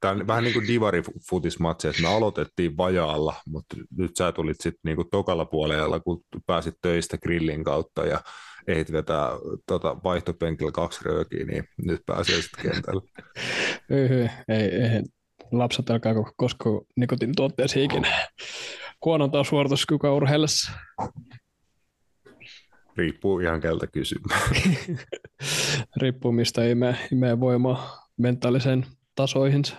Tämä 0.00 0.12
on 0.12 0.26
vähän 0.26 0.44
niin 0.44 0.54
kuin 0.54 0.66
divari-futismatsi, 0.66 1.88
että 1.88 2.02
me 2.02 2.08
aloitettiin 2.08 2.76
vajaalla, 2.76 3.34
mutta 3.46 3.76
nyt 3.96 4.16
sä 4.16 4.32
tulit 4.32 4.60
sitten 4.60 4.80
niin 4.84 4.96
kuin 4.96 5.10
tokalla 5.10 5.44
puolella, 5.44 6.00
kun 6.00 6.22
pääsit 6.46 6.74
töistä 6.82 7.18
grillin 7.18 7.64
kautta 7.64 8.06
ja 8.06 8.20
ehdit 8.66 8.92
vetää 8.92 9.28
tota, 9.66 9.96
vaihtopenkillä 10.04 10.72
kaksi 10.72 11.00
röökiä, 11.04 11.44
niin 11.44 11.64
nyt 11.84 12.00
pääsee 12.06 12.42
sitten 12.42 12.72
kentällä. 12.72 13.02
ei, 14.48 14.64
ei, 14.64 15.02
lapset 15.52 15.90
alkaa 15.90 16.14
koskaan 16.36 16.80
nikotiinituotteeseen 16.96 17.84
ikinä. 17.84 18.28
Huonontaa 19.04 19.44
suorituskykyä 19.44 20.12
urheillessa. 20.12 20.72
Riippuu 22.96 23.38
ihan 23.38 23.60
keltä 23.60 23.86
kysymään. 23.86 24.50
Riippuu 26.02 26.32
mistä 26.32 26.64
imee, 26.64 26.96
imee 27.12 27.40
voimaa 27.40 28.08
mentaalisen 28.16 28.86
tasoihinsa. 29.20 29.76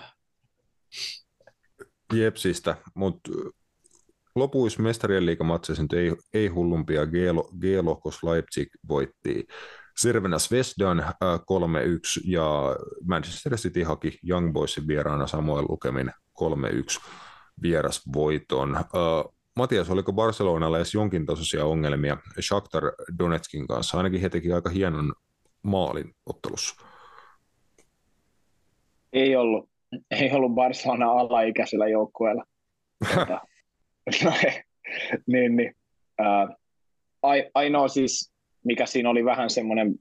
Jepsistä, 2.13 2.77
mutta 2.93 3.31
lopuissa 4.35 4.81
mestarien 4.81 5.25
liikamatseissa 5.25 5.83
ei, 5.93 6.15
ei 6.33 6.47
hullumpia. 6.47 7.05
G-lohkos 7.59 8.23
Leipzig 8.23 8.69
voitti 8.87 9.47
Servenas 9.97 10.51
Vesdan 10.51 10.99
äh, 10.99 11.15
3-1 11.39 12.21
ja 12.25 12.75
Manchester 13.05 13.57
City 13.57 13.83
haki 13.83 14.19
Young 14.29 14.53
Boysin 14.53 14.87
vieraana 14.87 15.27
samoin 15.27 15.65
lukemin 15.69 16.11
3-1 16.41 17.01
vierasvoiton. 17.61 18.77
Matias, 19.55 19.89
oliko 19.89 20.13
Barcelonalla 20.13 20.77
edes 20.77 20.93
jonkin 20.93 21.25
tasoisia 21.25 21.65
ongelmia 21.65 22.17
Shakhtar 22.41 22.83
Donetskin 23.19 23.67
kanssa? 23.67 23.97
Ainakin 23.97 24.21
he 24.21 24.29
teki 24.29 24.53
aika 24.53 24.69
hienon 24.69 25.13
maalin 25.63 26.15
ottelussa. 26.25 26.90
Ei 29.13 29.35
ollut. 29.35 29.69
Ei 30.11 30.31
ollut 30.31 30.55
Barcelona 30.55 31.11
alaikäisellä 31.11 31.87
joukkueella. 31.87 32.45
Tuota, 33.13 33.41
niin, 35.31 35.55
niin. 35.55 35.75
Ainoa 37.53 37.87
siis, 37.87 38.33
mikä 38.63 38.85
siinä 38.85 39.09
oli 39.09 39.25
vähän 39.25 39.49
semmoinen, 39.49 39.95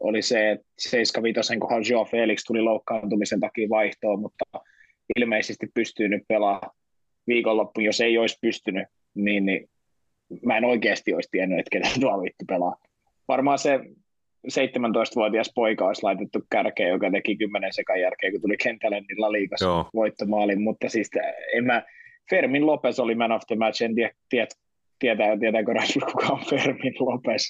oli 0.00 0.22
se, 0.22 0.50
että 0.50 0.66
75 0.78 1.58
kohdalla 1.58 1.86
Joe 1.88 2.04
Felix 2.04 2.44
tuli 2.46 2.62
loukkaantumisen 2.62 3.40
takia 3.40 3.68
vaihtoon, 3.68 4.20
mutta 4.20 4.44
ilmeisesti 5.16 5.66
pystyy 5.74 6.08
nyt 6.08 6.22
pelaamaan 6.28 6.70
viikonloppuun, 7.26 7.84
jos 7.84 8.00
ei 8.00 8.18
olisi 8.18 8.38
pystynyt, 8.40 8.88
niin, 9.14 9.46
niin 9.46 9.70
mä 10.44 10.56
en 10.56 10.64
oikeasti 10.64 11.14
olisi 11.14 11.28
tiennyt, 11.32 11.58
että 11.58 11.70
ketä 11.70 12.00
tuo 12.00 12.22
vittu 12.22 12.44
pelaa. 12.48 12.76
Varmaan 13.28 13.58
se 13.58 13.80
17-vuotias 14.48 15.52
poika 15.54 15.86
olisi 15.86 16.02
laitettu 16.02 16.38
kärkeen, 16.50 16.88
joka 16.88 17.10
teki 17.10 17.36
10 17.36 17.72
sekan 17.72 18.00
jälkeen, 18.00 18.32
kun 18.32 18.40
tuli 18.40 18.56
kentälle, 18.56 19.00
niin 19.00 19.20
La 19.20 19.32
Ligassa 19.32 19.84
voittomaalin, 19.94 20.62
mutta 20.62 20.88
siis 20.88 21.10
en 21.54 21.64
mä, 21.64 21.82
Fermin 22.30 22.66
Lopez 22.66 22.98
oli 22.98 23.14
man 23.14 23.32
of 23.32 23.42
the 23.46 23.56
match, 23.56 23.82
en 23.82 23.94
tiedä, 23.94 24.12
tiedä 24.28 24.48
tietää, 24.98 25.38
tietääkö 25.38 25.72
Rashford, 25.72 26.12
kuka 26.12 26.26
on 26.26 26.44
Fermin 26.50 26.94
Lopez. 27.00 27.42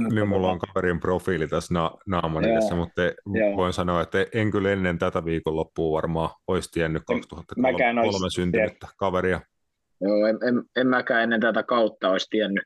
Nyt 0.00 0.28
mulla 0.28 0.50
on 0.50 0.58
kaverin 0.58 1.00
profiili 1.00 1.48
tässä 1.48 1.74
na- 1.74 1.94
naaman 2.06 2.44
edessä, 2.44 2.74
mutta 2.74 3.02
Joo. 3.02 3.56
voin 3.56 3.72
sanoa, 3.72 4.02
että 4.02 4.26
en 4.34 4.50
kyllä 4.50 4.72
ennen 4.72 4.98
tätä 4.98 5.24
viikonloppua 5.24 5.96
varmaan 5.96 6.30
olisi 6.46 6.70
tiennyt 6.72 7.02
2003 7.06 8.30
syntynyttä 8.30 8.86
tiedä. 8.86 8.92
kaveria. 8.96 9.40
Joo, 10.00 10.26
en, 10.26 10.38
en, 10.48 10.62
en, 10.76 10.86
mäkään 10.86 11.22
ennen 11.22 11.40
tätä 11.40 11.62
kautta 11.62 12.10
olisi 12.10 12.30
tiennyt. 12.30 12.64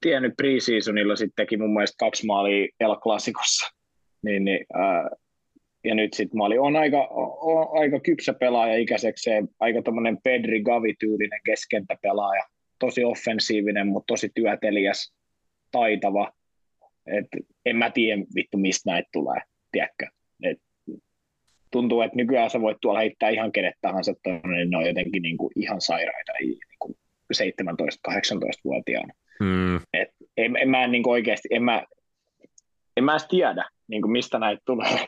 Tiennyt 0.00 0.32
preseasonilla 0.36 1.16
sitten 1.16 1.36
teki 1.36 1.56
mun 1.56 1.72
mielestä 1.72 1.96
kaksi 1.98 2.26
maalia 2.26 2.68
El 2.80 2.96
Clasicossa. 2.96 3.74
Niin, 4.22 4.44
niin, 4.44 4.66
ja 5.84 5.94
nyt 5.94 6.14
sitten 6.14 6.38
maali 6.38 6.58
on 6.58 6.76
aika, 6.76 7.06
on 7.06 7.80
aika 7.80 8.00
kypsä 8.00 8.34
pelaaja 8.34 8.76
ikäisekseen, 8.76 9.48
aika 9.60 9.82
tämmöinen 9.82 10.18
Pedri 10.24 10.62
Gavi-tyylinen 10.62 11.40
keskentäpelaaja. 11.44 12.42
Tosi 12.78 13.04
offensiivinen, 13.04 13.86
mutta 13.86 14.12
tosi 14.12 14.30
työteliäs 14.34 15.14
taitava. 15.70 16.32
Et 17.06 17.26
en 17.66 17.76
mä 17.76 17.90
tiedä 17.90 18.22
vittu 18.34 18.58
mistä 18.58 18.90
näitä 18.90 19.08
tulee, 19.12 19.40
tiedätkö? 19.72 20.06
Et 20.42 20.58
tuntuu, 21.70 22.00
että 22.00 22.16
nykyään 22.16 22.50
sä 22.50 22.60
voit 22.60 22.78
tuolla 22.80 23.00
heittää 23.00 23.28
ihan 23.28 23.52
kenet 23.52 23.74
tahansa, 23.80 24.14
niin 24.26 24.70
ne 24.70 24.76
on 24.76 24.86
jotenkin 24.86 25.22
niin 25.22 25.36
kuin 25.36 25.52
ihan 25.56 25.80
sairaita 25.80 26.32
niin 26.40 26.58
kuin 26.78 26.94
17-18-vuotiaana. 27.36 29.12
Mm. 29.40 29.76
Et 29.76 30.08
en, 30.36 30.56
en 30.56 30.70
mä 30.70 30.86
niin 30.86 31.08
oikeasti, 31.08 31.48
en 31.50 31.62
mä, 31.62 31.84
en 32.96 33.04
mä 33.04 33.12
edes 33.12 33.26
tiedä, 33.26 33.64
niin 33.88 34.02
kuin 34.02 34.12
mistä 34.12 34.38
näitä 34.38 34.62
tulee. 34.66 34.96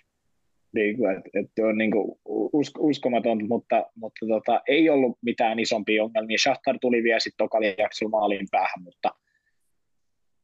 niin 0.74 0.97
kuin, 0.97 1.16
et, 1.16 1.24
et 1.35 1.64
on 1.64 1.79
niin 1.79 1.91
kuin 1.91 2.18
usk, 2.53 2.74
uskomaton, 2.79 3.49
mutta, 3.49 3.85
mutta 3.95 4.26
tota, 4.29 4.61
ei 4.68 4.91
ollut 4.91 5.18
mitään 5.22 5.59
isompia 5.59 6.05
ongelmia. 6.05 6.39
Shahtar 6.43 6.79
tuli 6.81 7.03
vielä 7.03 7.20
sitten 7.20 7.45
tokali 7.45 7.76
maaliin 8.11 8.47
päähän, 8.51 8.83
mutta– 8.83 9.11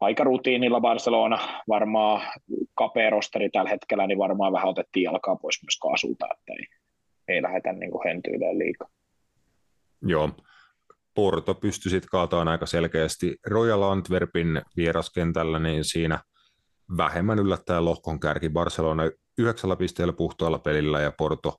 aika 0.05 0.25
rutiinilla 0.25 0.81
Barcelona, 0.81 1.39
varmaan 1.69 2.23
kapea 2.75 3.11
rosteri 3.11 3.51
tällä 3.51 3.71
hetkellä, 3.71 4.07
niin 4.07 4.19
varmaan 4.19 4.53
vähän 4.53 4.69
otettiin 4.69 5.05
jalkaa 5.05 5.37
pois 5.37 5.63
myös 5.63 5.79
kaasulta, 5.83 6.27
että 6.33 6.53
ei, 6.59 6.67
ei 7.29 7.43
lähdetä 7.43 7.73
niin 7.73 7.91
hentyilemään 8.05 8.59
liikaa. 8.59 8.89
Joo. 10.03 10.31
Porto 11.15 11.55
pystyi 11.55 11.91
sitten 11.91 12.09
kaatamaan 12.11 12.49
aika 12.49 12.67
selkeästi 12.67 13.37
Royal 13.47 13.83
Antwerpin 13.83 14.63
vieraskentällä, 14.77 15.59
niin 15.59 15.85
siinä 15.85 16.23
vähemmän 16.97 17.39
yllättäen 17.39 17.85
lohkon 17.85 18.21
kärki 18.21 18.49
Barcelona 18.49 19.03
yhdeksällä 19.39 19.77
pisteellä 19.77 20.13
puhtoalla 20.13 20.59
pelillä 20.59 21.01
ja 21.01 21.13
Porto 21.19 21.57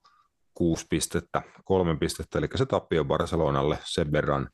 kuusi 0.54 0.86
pistettä, 0.90 1.42
kolme 1.64 1.96
pistettä, 1.96 2.38
eli 2.38 2.48
se 2.54 2.66
tappio 2.66 3.04
Barcelonalle 3.04 3.78
sen 3.84 4.12
verran 4.12 4.48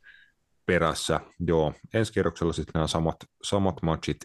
perässä. 0.67 1.21
Joo, 1.47 1.73
ensi 1.95 2.13
kierroksella 2.13 2.53
sitten 2.53 2.73
nämä 2.75 2.87
samat, 2.87 3.17
samat 3.43 3.83
matchit 3.83 4.17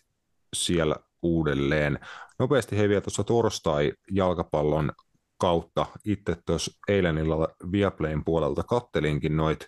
siellä 0.55 0.95
uudelleen. 1.21 1.99
Nopeasti 2.39 2.77
he 2.77 2.89
vielä 2.89 3.01
tuossa 3.01 3.23
torstai-jalkapallon 3.23 4.91
kautta. 5.39 5.85
Itse 6.05 6.35
tuossa 6.45 6.71
eilen 6.87 7.17
illalla 7.17 7.47
Viaplayn 7.71 8.23
puolelta 8.23 8.63
kattelinkin 8.63 9.37
noit 9.37 9.65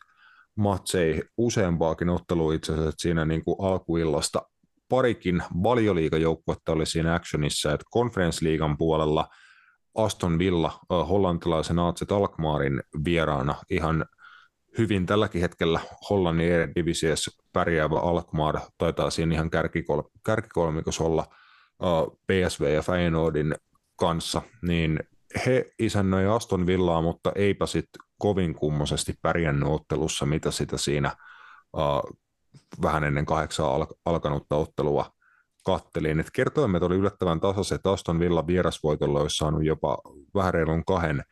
matsei 0.60 1.24
useampaakin 1.38 2.10
ottelua 2.10 2.54
itse 2.54 2.74
asiassa 2.74 2.92
siinä 2.98 3.26
niin 3.26 3.44
kuin 3.44 3.56
alkuillasta. 3.60 4.42
Parikin 4.90 5.44
valioliikajoukkuetta 5.64 6.72
oli 6.72 6.86
siinä 6.86 7.16
actionissa, 7.16 7.74
että 7.74 7.86
Conference-liigan 7.94 8.78
puolella 8.78 9.28
Aston 9.96 10.40
Villa 10.40 10.80
hollantilaisen 10.90 11.80
AZ 11.80 12.12
Alkmaarin 12.12 12.84
vieraana 13.06 13.56
ihan 13.70 14.06
hyvin 14.78 15.06
tälläkin 15.06 15.42
hetkellä 15.42 15.80
Hollannin 16.10 16.52
Eredivisiossa 16.52 17.32
pärjäävä 17.54 18.00
Alkmaar 18.00 18.60
taitaa 18.78 19.10
siinä 19.10 19.36
ihan 19.36 19.50
kärkikol- 19.56 20.10
kärkikolmikossa 20.26 21.04
olla 21.04 21.26
PSV 22.28 22.74
ja 22.74 22.82
Feyenoordin 22.82 23.56
kanssa, 23.96 24.42
niin 24.62 25.00
he 25.46 25.72
isännöi 25.80 26.28
Aston 26.28 26.68
Villaa, 26.68 27.02
mutta 27.02 27.32
eipä 27.36 27.66
sitten 27.66 28.09
kovin 28.20 28.56
kummoisesti 28.56 29.14
pärjännyt 29.22 29.70
ottelussa, 29.70 30.26
mitä 30.26 30.52
sitä 30.52 30.78
siinä 30.78 31.16
uh, 31.74 32.18
vähän 32.82 33.04
ennen 33.04 33.26
kahdeksaa 33.26 33.76
al- 33.76 33.96
alkanutta 34.06 34.56
ottelua 34.56 35.06
kattelin. 35.66 36.20
Et 36.20 36.32
kertoimet 36.34 36.84
oli 36.84 36.96
yllättävän 36.96 37.40
tasaiset. 37.40 37.88
Aston 37.88 38.20
Villa 38.20 38.48
vierasvoitolla 38.48 39.20
olisi 39.20 39.38
saanut 39.38 39.64
jopa 39.64 39.98
vähän 40.36 40.54
reilun 40.54 40.86
kahden 40.86 41.24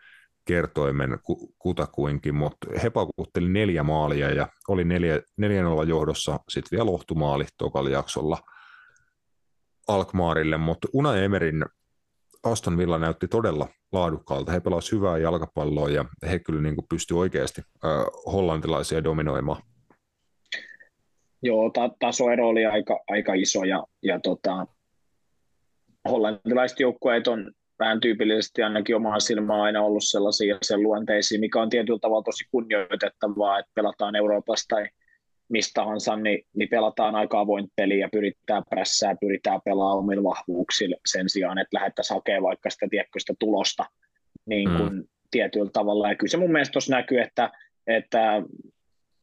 kertoimen 0.45 1.19
kutakuinkin, 1.59 2.35
mutta 2.35 2.67
he 2.83 2.89
pakutteli 2.89 3.49
neljä 3.49 3.83
maalia 3.83 4.33
ja 4.33 4.47
oli 4.67 4.83
neljä, 4.83 5.21
neljän 5.37 5.65
olla 5.65 5.83
johdossa 5.83 6.39
sitten 6.49 6.77
vielä 6.77 6.85
lohtumaali 6.85 7.45
tokalla 7.57 7.89
jaksolla 7.89 8.37
Alkmaarille, 9.87 10.57
mutta 10.57 10.87
Una 10.93 11.15
Emerin 11.15 11.65
Aston 12.43 12.77
Villa 12.77 12.97
näytti 12.97 13.27
todella 13.27 13.67
laadukkaalta. 13.91 14.51
He 14.51 14.59
pelasivat 14.59 14.91
hyvää 14.91 15.17
jalkapalloa 15.17 15.89
ja 15.89 16.05
he 16.29 16.39
kyllä 16.39 16.61
niin 16.61 16.75
pystyivät 16.89 17.19
oikeasti 17.19 17.61
äh, 17.85 17.91
hollantilaisia 18.33 19.03
dominoimaan. 19.03 19.61
Joo, 21.41 21.69
ta- 21.69 21.95
tasoero 21.99 22.47
oli 22.47 22.65
aika, 22.65 22.99
aika 23.07 23.33
iso 23.33 23.63
ja, 23.63 23.83
ja 24.03 24.19
tota, 24.19 24.67
hollantilaiset 26.09 26.79
joukkueet 26.79 27.27
on 27.27 27.51
vähän 27.79 27.99
tyypillisesti 27.99 28.63
ainakin 28.63 28.95
omaa 28.95 29.19
silmää 29.19 29.61
aina 29.61 29.81
ollut 29.81 30.03
sellaisia 30.03 30.57
sen 30.61 30.83
luonteisia, 30.83 31.39
mikä 31.39 31.61
on 31.61 31.69
tietyllä 31.69 31.99
tavalla 31.99 32.23
tosi 32.23 32.43
kunnioitettavaa, 32.51 33.59
että 33.59 33.71
pelataan 33.75 34.15
Euroopasta 34.15 34.75
tai 34.75 34.87
mistä 35.49 35.71
tahansa, 35.73 36.15
niin, 36.15 36.45
niin 36.55 36.69
pelataan 36.69 37.15
aika 37.15 37.39
avoin 37.39 37.67
peli 37.75 37.99
ja 37.99 38.09
pyritään 38.11 38.63
prässää, 38.69 39.15
pyritään 39.21 39.59
pelaamaan 39.65 39.97
omilla 39.97 40.29
vahvuuksilla 40.29 40.95
sen 41.05 41.29
sijaan, 41.29 41.57
että 41.57 41.77
lähdettäisiin 41.77 42.15
hakemaan 42.15 42.43
vaikka 42.43 42.69
sitä 42.69 42.87
tiettyä 42.89 43.35
tulosta 43.39 43.85
niin 44.45 44.69
kuin 44.77 44.93
mm. 44.93 45.03
tietyllä 45.31 45.69
tavalla. 45.73 46.09
Ja 46.09 46.15
kyllä 46.15 46.31
se 46.31 46.37
mun 46.37 46.51
mielestä 46.51 46.71
tuossa 46.71 46.95
näkyy, 46.95 47.21
että, 47.21 47.51
että 47.87 48.41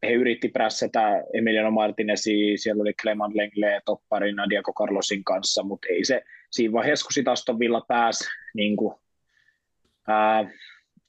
he 0.02 0.12
yritti 0.12 0.48
prässätä 0.48 1.22
Emiliano 1.32 1.70
Martinesi, 1.70 2.56
siellä 2.56 2.80
oli 2.80 2.94
Clement 3.02 3.34
Lengle 3.34 3.80
topparina 3.84 4.50
Diego 4.50 4.72
Carlosin 4.72 5.24
kanssa, 5.24 5.62
mutta 5.62 5.86
ei 5.90 6.04
se 6.04 6.22
siinä 6.50 6.72
vaiheessa, 6.72 7.04
kun 7.04 7.12
sitä 7.12 7.32
Aston 7.32 7.58
Villa 7.58 7.84
pääsi 7.88 8.24
niin 8.54 8.76
kuin, 8.76 8.94
ää, 10.08 10.50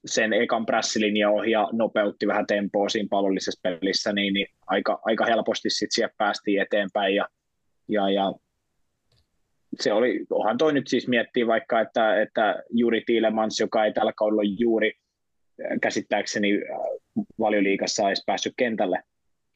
sen 0.05 0.33
ekan 0.33 0.65
prässilinja 0.65 1.29
ohi 1.29 1.51
ja 1.51 1.69
nopeutti 1.71 2.27
vähän 2.27 2.47
tempoa 2.47 2.89
siinä 2.89 3.07
pallollisessa 3.09 3.59
pelissä, 3.63 4.13
niin, 4.13 4.33
niin 4.33 4.47
aika, 4.67 4.99
aika 5.05 5.25
helposti 5.25 5.69
sitten 5.69 5.95
siellä 5.95 6.13
päästiin 6.17 6.61
eteenpäin 6.61 7.15
ja, 7.15 7.29
ja, 7.87 8.09
ja 8.09 8.33
se 9.79 9.93
oli, 9.93 10.25
onhan 10.29 10.57
toi 10.57 10.73
nyt 10.73 10.87
siis 10.87 11.07
miettiä 11.07 11.47
vaikka, 11.47 11.81
että, 11.81 12.21
että 12.21 12.63
Juri 12.69 13.03
Tiilemans, 13.05 13.59
joka 13.59 13.85
ei 13.85 13.93
tällä 13.93 14.13
kaudella 14.13 14.43
juuri 14.59 14.91
käsittääkseni 15.81 16.49
valioliikassa 17.39 18.07
edes 18.07 18.23
päässyt 18.25 18.53
kentälle 18.57 19.03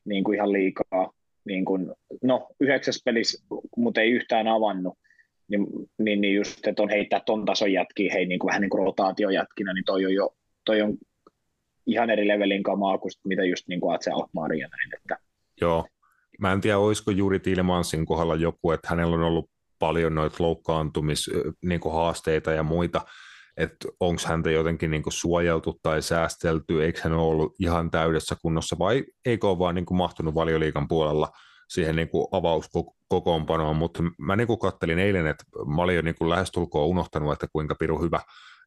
niin 0.05 0.23
kuin 0.23 0.35
ihan 0.35 0.53
liikaa. 0.53 1.11
Niin 1.45 1.65
kuin, 1.65 1.91
no, 2.23 2.47
yhdeksäs 2.59 3.01
pelissä, 3.05 3.45
mutta 3.77 4.01
ei 4.01 4.11
yhtään 4.11 4.47
avannut. 4.47 4.97
Niin, 5.47 5.67
niin, 5.97 6.21
niin 6.21 6.35
just, 6.35 6.67
että 6.67 6.83
on 6.83 6.89
heittää 6.89 7.21
ton 7.25 7.45
tason 7.45 7.73
jätkiä, 7.73 8.13
hei 8.13 8.25
niin 8.25 8.39
kuin, 8.39 8.47
vähän 8.47 8.61
niin 8.61 8.69
kuin 8.69 8.85
rotaatiojätkinä, 8.85 9.73
niin 9.73 9.85
toi 9.85 10.05
on 10.05 10.13
jo 10.13 10.35
toi 10.69 10.81
on 10.81 10.97
ihan 11.85 12.09
eri 12.09 12.27
levelin 12.27 12.63
kamaa 12.63 12.97
kuin 12.97 13.11
mitä 13.23 13.43
just 13.43 13.67
niin 13.67 13.79
kuin 13.79 13.95
Atse 13.95 14.11
Alkmaari 14.11 14.59
ja 14.59 14.67
näin. 14.67 14.89
Että. 14.97 15.17
Joo, 15.61 15.87
mä 16.39 16.51
en 16.51 16.61
tiedä, 16.61 16.77
olisiko 16.77 17.11
juuri 17.11 17.39
Tiilemansin 17.39 18.05
kohdalla 18.05 18.35
joku, 18.35 18.71
että 18.71 18.87
hänellä 18.89 19.15
on 19.15 19.23
ollut 19.23 19.49
paljon 19.79 20.15
noita 20.15 20.35
loukkaantumishaasteita 20.39 22.49
niin 22.49 22.57
ja 22.57 22.63
muita, 22.63 23.01
että 23.57 23.87
onko 23.99 24.21
häntä 24.25 24.51
jotenkin 24.51 24.91
niin 24.91 25.03
suojeltu 25.09 25.79
tai 25.83 26.01
säästelty, 26.01 26.83
eikö 26.83 26.99
hän 27.03 27.13
ole 27.13 27.27
ollut 27.27 27.55
ihan 27.59 27.91
täydessä 27.91 28.35
kunnossa 28.41 28.75
vai 28.79 29.03
eikö 29.25 29.49
ole 29.49 29.59
vaan 29.59 29.75
niin 29.75 29.85
mahtunut 29.91 30.35
valioliikan 30.35 30.87
puolella 30.87 31.31
siihen 31.69 31.95
niin 31.95 32.09
avauskokoonpanoon, 32.31 33.75
mutta 33.75 34.03
mä 34.17 34.35
niin 34.35 34.59
kattelin 34.61 34.99
eilen, 34.99 35.27
että 35.27 35.43
mä 35.75 35.81
olin 35.81 35.95
jo 35.95 36.01
niin 36.01 36.29
lähestulkoon 36.29 36.87
unohtanut, 36.87 37.33
että 37.33 37.47
kuinka 37.53 37.75
piru 37.75 38.01
hyvä 38.01 38.19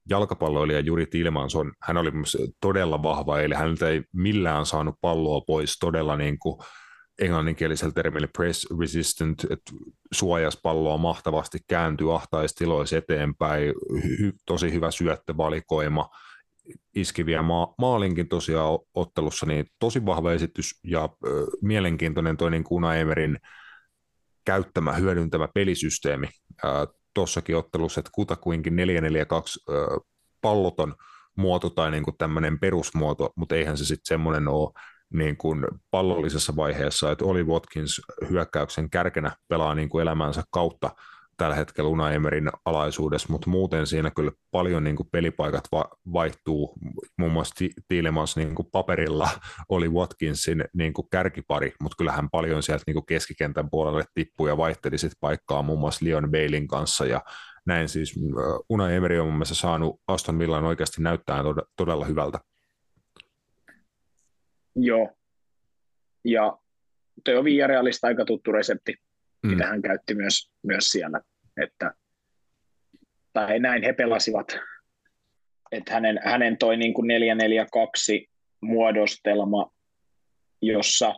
jalkapalloilija 0.08 0.80
Juri 0.80 1.06
Tilmansson, 1.06 1.72
hän 1.82 1.96
oli 1.96 2.10
todella 2.60 3.02
vahva, 3.02 3.40
eli 3.40 3.54
hän 3.54 3.76
ei 3.88 4.02
millään 4.12 4.66
saanut 4.66 4.94
palloa 5.00 5.40
pois 5.40 5.78
todella 5.78 6.16
niin 6.16 6.38
kuin 6.38 6.58
englanninkielisellä 7.18 7.92
termillä 7.92 8.28
press 8.36 8.66
resistant, 8.80 9.44
että 9.50 9.72
suojas 10.12 10.58
palloa 10.62 10.98
mahtavasti, 10.98 11.58
kääntyy 11.68 12.14
ahtaistiloissa 12.14 12.96
eteenpäin, 12.96 13.74
hy, 14.18 14.32
tosi 14.46 14.72
hyvä 14.72 14.90
syöttövalikoima, 14.90 16.08
iski 16.94 17.26
vielä 17.26 17.42
ma- 17.42 17.74
maalinkin 17.78 18.28
tosiaan 18.28 18.78
ottelussa, 18.94 19.46
niin 19.46 19.66
tosi 19.78 20.06
vahva 20.06 20.32
esitys 20.32 20.80
ja 20.84 21.08
ö, 21.26 21.46
mielenkiintoinen 21.62 22.36
toi 22.36 22.50
niin 22.50 22.64
Kuna 22.64 22.94
Emerin 22.94 23.38
käyttämä, 24.44 24.92
hyödyntämä 24.92 25.48
pelisysteemi 25.54 26.26
tuossakin 27.14 27.56
ottelussa, 27.56 28.00
että 28.00 28.10
kutakuinkin 28.14 28.76
442 28.76 29.60
ö, 29.68 30.00
palloton 30.40 30.94
muoto 31.36 31.70
tai 31.70 31.90
niin 31.90 32.04
kuin 32.04 32.16
tämmöinen 32.16 32.58
perusmuoto, 32.60 33.32
mutta 33.36 33.54
eihän 33.54 33.78
se 33.78 33.84
sitten 33.84 34.08
semmoinen 34.08 34.48
ole, 34.48 34.72
niin 35.12 35.36
kuin 35.36 35.66
pallollisessa 35.90 36.56
vaiheessa, 36.56 37.10
että 37.10 37.24
Oli 37.24 37.42
Watkins 37.42 38.00
hyökkäyksen 38.30 38.90
kärkenä 38.90 39.36
pelaa 39.48 39.74
niin 39.74 39.88
kuin 39.88 40.02
elämänsä 40.02 40.42
kautta 40.50 40.90
tällä 41.42 41.56
hetkellä 41.56 41.90
Una 41.90 42.12
Emerin 42.12 42.50
alaisuudessa, 42.64 43.28
mutta 43.30 43.50
muuten 43.50 43.86
siinä 43.86 44.10
kyllä 44.10 44.32
paljon 44.50 44.84
niin 44.84 44.96
kuin 44.96 45.08
pelipaikat 45.12 45.64
va- 45.72 45.90
vaihtuu. 46.12 46.74
Muun 47.18 47.32
muassa 47.32 47.64
Tiilemans 47.88 48.36
niin 48.36 48.54
kuin 48.54 48.68
paperilla 48.72 49.28
oli 49.68 49.88
Watkinsin 49.88 50.64
niin 50.74 50.92
kuin 50.92 51.08
kärkipari, 51.10 51.72
mutta 51.82 51.96
kyllähän 51.98 52.30
paljon 52.30 52.62
sieltä 52.62 52.84
niin 52.86 52.94
kuin 52.94 53.06
keskikentän 53.06 53.70
puolelle 53.70 54.04
tippui 54.14 54.48
ja 54.48 54.56
vaihteli 54.56 54.98
sit 54.98 55.12
paikkaa 55.20 55.62
muun 55.62 55.78
muassa 55.78 56.06
Leon 56.06 56.30
Bailin 56.30 56.68
kanssa 56.68 57.06
ja 57.06 57.20
näin 57.66 57.88
siis 57.88 58.14
Una 58.68 58.90
Emery 58.90 59.18
on 59.18 59.26
mun 59.26 59.34
mielestä 59.34 59.54
saanut 59.54 60.00
Aston 60.08 60.38
Villan 60.38 60.64
oikeasti 60.64 61.02
näyttää 61.02 61.42
todella 61.76 62.04
hyvältä. 62.04 62.38
Joo. 64.76 65.10
Ja 66.24 66.58
toi 67.24 67.36
on 67.36 67.44
Villarealista 67.44 68.06
aika 68.06 68.24
tuttu 68.24 68.52
resepti, 68.52 68.94
mm. 69.42 69.50
mitä 69.50 69.66
hän 69.66 69.82
käytti 69.82 70.14
myös, 70.14 70.50
myös 70.62 70.88
siellä. 70.88 71.20
Että, 71.62 71.94
tai 73.32 73.58
näin 73.58 73.82
he 73.82 73.92
pelasivat. 73.92 74.58
Että 75.72 75.92
hänen, 75.92 76.20
hänen 76.24 76.58
toi 76.58 76.76
niin 76.76 76.94
kuin 76.94 77.06
442 77.06 78.28
muodostelma, 78.60 79.70
jossa 80.62 81.14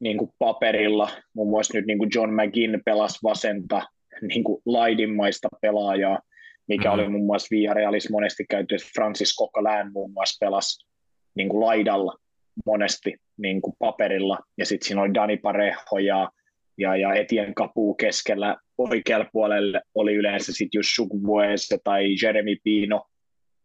niin 0.00 0.18
kuin 0.18 0.30
paperilla, 0.38 1.10
muun 1.34 1.50
muassa 1.50 1.78
nyt 1.78 1.86
niin 1.86 1.98
kuin 1.98 2.10
John 2.14 2.30
McGinn 2.34 2.82
pelasi 2.84 3.18
vasenta 3.22 3.82
niin 4.22 4.44
kuin 4.44 4.62
laidimmaista 4.66 5.48
pelaajaa, 5.62 6.18
mikä 6.68 6.88
mm-hmm. 6.88 7.00
oli 7.00 7.08
muun 7.08 7.26
muassa 7.26 7.48
Villarealis 7.50 8.10
monesti 8.10 8.44
käyty, 8.50 8.74
että 8.74 8.88
Francis 8.94 9.36
Coquelin 9.38 9.92
muun 9.92 10.12
muassa 10.12 10.46
pelasi 10.46 10.86
niin 11.34 11.48
kuin 11.48 11.60
laidalla 11.60 12.16
monesti 12.66 13.16
niin 13.36 13.62
kuin 13.62 13.76
paperilla, 13.78 14.38
ja 14.58 14.66
sitten 14.66 14.88
siinä 14.88 15.02
oli 15.02 15.14
Dani 15.14 15.36
Parejo 15.36 15.98
ja, 16.04 16.30
ja, 16.78 16.96
ja 16.96 17.14
Etien 17.14 17.54
Kapu 17.54 17.94
keskellä 17.94 18.56
oikealla 18.88 19.26
puolella 19.32 19.80
oli 19.94 20.14
yleensä 20.14 20.52
sitten 20.52 20.78
just 20.78 20.88
Chukwueze 20.88 21.78
tai 21.84 22.06
Jeremy 22.22 22.56
Pino, 22.64 23.06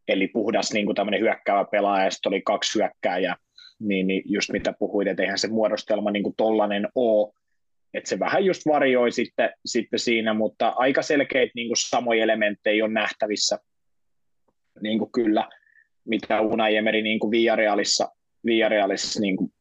eli 0.08 0.28
puhdas 0.28 0.74
niin 0.74 0.96
tämmöinen 0.96 1.22
hyökkäävä 1.22 1.66
pelaaja, 1.72 2.06
ja 2.06 2.12
sitten 2.12 2.30
oli 2.30 2.42
kaksi 2.42 2.80
hyökkääjää, 2.80 3.36
niin, 3.80 4.08
niin 4.08 4.24
just 4.26 4.52
mitä 4.52 4.74
puhuit, 4.80 5.08
että 5.08 5.24
eihän 5.24 5.40
se 5.40 5.48
muodostelma 5.48 6.12
niin 6.12 6.24
kuin 6.24 6.36
tollainen 6.38 6.88
ole, 6.96 7.34
että 7.94 8.10
se 8.10 8.20
vähän 8.20 8.46
just 8.46 8.62
varioi 8.66 9.12
sitten, 9.12 9.50
sitten 9.66 10.00
siinä, 10.00 10.34
mutta 10.34 10.74
aika 10.78 11.02
selkeitä 11.02 11.52
niin 11.56 11.68
kuin 11.68 11.78
samoja 11.78 12.24
elementtejä 12.24 12.86
on 12.86 12.94
nähtävissä 12.94 13.60
niin 14.82 15.00
kuin 15.00 15.12
kyllä, 15.12 15.50
mitä 16.06 16.42
Unai 16.42 16.76
Emery 16.76 17.02
niin 17.02 17.20
kuin 17.20 17.32
Villarealissa, 17.32 18.10
Villarealissa 18.46 19.22
niin 19.22 19.38
kuin, 19.38 19.54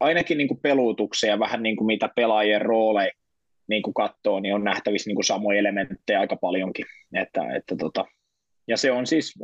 ainakin 0.00 0.38
niin 0.38 0.48
kuin 0.48 0.60
peluutuksia 0.60 1.38
vähän 1.38 1.62
niin 1.62 1.76
kuin 1.76 1.86
mitä 1.86 2.10
pelaajien 2.16 2.62
rooleja 2.62 3.12
niin 3.68 3.82
kuin 3.82 3.94
katsoo, 3.94 4.40
niin 4.40 4.54
on 4.54 4.64
nähtävissä 4.64 5.08
niin 5.08 5.16
kuin 5.16 5.24
samoja 5.24 5.58
elementtejä 5.58 6.20
aika 6.20 6.36
paljonkin. 6.36 6.86
Että, 7.14 7.54
että 7.56 7.76
tota, 7.76 8.04
ja 8.68 8.76
se 8.76 8.92
on 8.92 9.06
siis, 9.06 9.34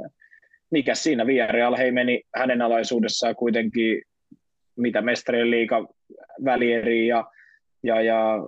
mikä 0.70 0.94
siinä 0.94 1.26
Villarreal 1.26 1.76
hei 1.76 1.92
meni 1.92 2.22
hänen 2.36 2.62
alaisuudessaan 2.62 3.36
kuitenkin 3.36 4.02
mitä 4.76 5.02
mestarien 5.02 5.50
liiga 5.50 5.88
välieri 6.44 7.06
ja, 7.06 7.24
ja, 7.82 8.00
ja 8.00 8.38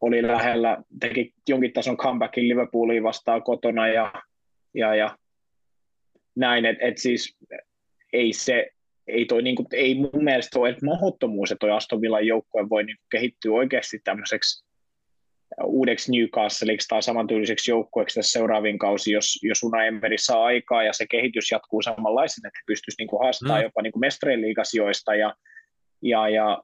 oli 0.00 0.22
lähellä, 0.22 0.78
teki 1.00 1.34
jonkin 1.48 1.72
tason 1.72 1.96
comebackin 1.96 2.48
Liverpooliin 2.48 3.02
vastaan 3.02 3.42
kotona 3.42 3.88
ja, 3.88 4.12
ja, 4.74 4.94
ja 4.94 5.18
näin, 6.36 6.64
että 6.64 6.86
et 6.86 6.98
siis 6.98 7.36
ei 8.12 8.32
se, 8.32 8.70
ei, 9.06 9.24
toi, 9.24 9.42
niin 9.42 9.56
kuin, 9.56 9.66
ei 9.72 9.94
mun 9.94 10.24
mielestä 10.24 10.58
ole 10.58 10.76
mahdottomuus, 10.84 11.52
että 11.52 11.60
toi 11.60 11.70
Aston 11.70 12.00
Villan 12.00 12.26
joukkue 12.26 12.68
voi 12.68 12.84
niin 12.84 12.96
kuin, 12.96 13.06
kehittyä 13.10 13.52
oikeasti 13.52 14.00
tämmöiseksi 14.04 14.67
uudeksi 15.64 16.12
Newcastleiksi 16.12 16.88
tai 16.88 17.02
samantyyliseksi 17.02 17.70
joukkueeksi 17.70 18.14
tässä 18.14 18.32
seuraaviin 18.32 18.78
kausi, 18.78 19.12
jos, 19.12 19.38
jos 19.42 19.62
Una 19.62 19.84
Emery 19.84 20.18
saa 20.18 20.44
aikaa 20.44 20.82
ja 20.82 20.92
se 20.92 21.06
kehitys 21.10 21.50
jatkuu 21.50 21.82
samanlaisen, 21.82 22.46
että 22.46 22.58
he 22.58 22.64
pystyisivät 22.66 23.10
niin 23.10 23.20
haastamaan 23.22 23.60
mm. 23.60 23.64
jopa 23.64 23.82
niin 23.82 23.92
mestarien 24.00 24.40
liigasijoista 24.40 25.14
ja, 25.14 25.34
ja, 26.02 26.28
ja 26.28 26.62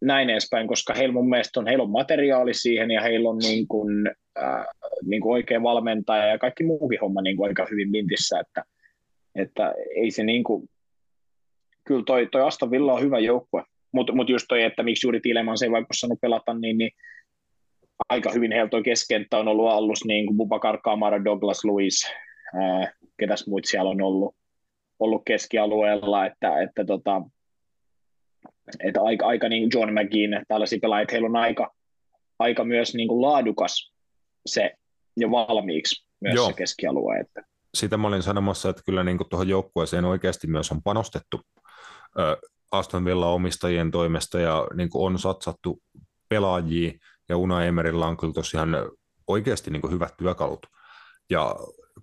näin 0.00 0.30
edespäin, 0.30 0.68
koska 0.68 0.94
heillä 0.94 1.12
mun 1.12 1.28
mielestä 1.28 1.60
on, 1.60 1.66
heillä 1.66 1.84
on 1.84 1.90
materiaali 1.90 2.54
siihen 2.54 2.90
ja 2.90 3.02
heillä 3.02 3.28
on 3.28 3.38
niin 3.38 3.68
kuin, 3.68 4.10
äh, 4.42 4.66
niin 5.04 5.20
kuin 5.20 5.32
oikea 5.32 5.62
valmentaja 5.62 6.26
ja 6.26 6.38
kaikki 6.38 6.64
muukin 6.64 7.00
homma 7.00 7.22
niin 7.22 7.36
kuin 7.36 7.48
aika 7.48 7.66
hyvin 7.70 7.90
mintissä, 7.90 8.40
että, 8.40 8.64
että 9.34 9.74
ei 9.96 10.10
se 10.10 10.24
niin 10.24 10.44
kuin, 10.44 10.70
kyllä 11.84 12.02
toi, 12.06 12.28
toi 12.32 12.42
Aston 12.42 12.70
Villa 12.70 12.92
on 12.92 13.02
hyvä 13.02 13.18
joukkue, 13.18 13.62
mutta 13.92 14.12
mut 14.12 14.28
just 14.28 14.46
toi, 14.48 14.62
että 14.62 14.82
miksi 14.82 15.06
juuri 15.06 15.20
Tilemans 15.20 15.62
ei 15.62 15.70
vaikka 15.70 15.94
saanut 15.94 16.20
pelata, 16.20 16.54
niin, 16.54 16.78
niin 16.78 16.90
aika 18.08 18.30
hyvin 18.30 18.52
heillä 18.52 18.68
tuo 18.68 18.82
keskenttä 18.82 19.38
on 19.38 19.48
ollut 19.48 19.70
alus, 19.70 20.04
niin 20.04 20.26
kuin 20.26 20.36
Bubakar 20.36 20.78
Kamara, 20.84 21.24
Douglas 21.24 21.64
Lewis, 21.64 22.06
ää, 22.54 22.92
ketäs 23.16 23.46
muut 23.46 23.64
siellä 23.64 23.90
on 23.90 24.02
ollut, 24.02 24.34
ollut 24.98 25.22
keskialueella, 25.26 26.26
että, 26.26 26.62
että, 26.62 26.84
tota, 26.84 27.22
että 28.80 29.02
aika, 29.02 29.26
aika 29.26 29.48
niin 29.48 29.70
John 29.74 29.92
McGinn, 29.92 30.44
tällaisia 30.48 30.78
pelaajia, 30.82 31.06
heillä 31.12 31.28
on 31.28 31.36
aika, 31.36 31.74
aika 32.38 32.64
myös 32.64 32.94
niin 32.94 33.08
kuin 33.08 33.22
laadukas 33.22 33.92
se 34.46 34.70
jo 35.16 35.30
valmiiksi 35.30 36.06
myös 36.20 36.34
Joo. 36.34 36.46
se 36.46 36.52
keskialue. 36.52 37.18
Että. 37.18 37.42
Sitä 37.74 37.96
mä 37.96 38.08
olin 38.08 38.22
sanomassa, 38.22 38.70
että 38.70 38.82
kyllä 38.86 39.04
niin 39.04 39.18
tuohon 39.30 39.48
joukkueeseen 39.48 40.04
oikeasti 40.04 40.46
myös 40.46 40.72
on 40.72 40.82
panostettu 40.82 41.40
Aston 42.72 43.04
Villa 43.04 43.32
omistajien 43.32 43.90
toimesta 43.90 44.40
ja 44.40 44.66
niin 44.74 44.88
on 44.94 45.18
satsattu 45.18 45.82
pelaajia, 46.28 46.92
ja 47.28 47.36
Una 47.36 47.64
Emerillä 47.64 48.06
on 48.06 48.16
kyllä 48.16 48.32
tosiaan 48.32 48.68
oikeasti 49.26 49.70
niin 49.70 49.90
hyvät 49.90 50.16
työkalut. 50.16 50.66
Ja 51.30 51.56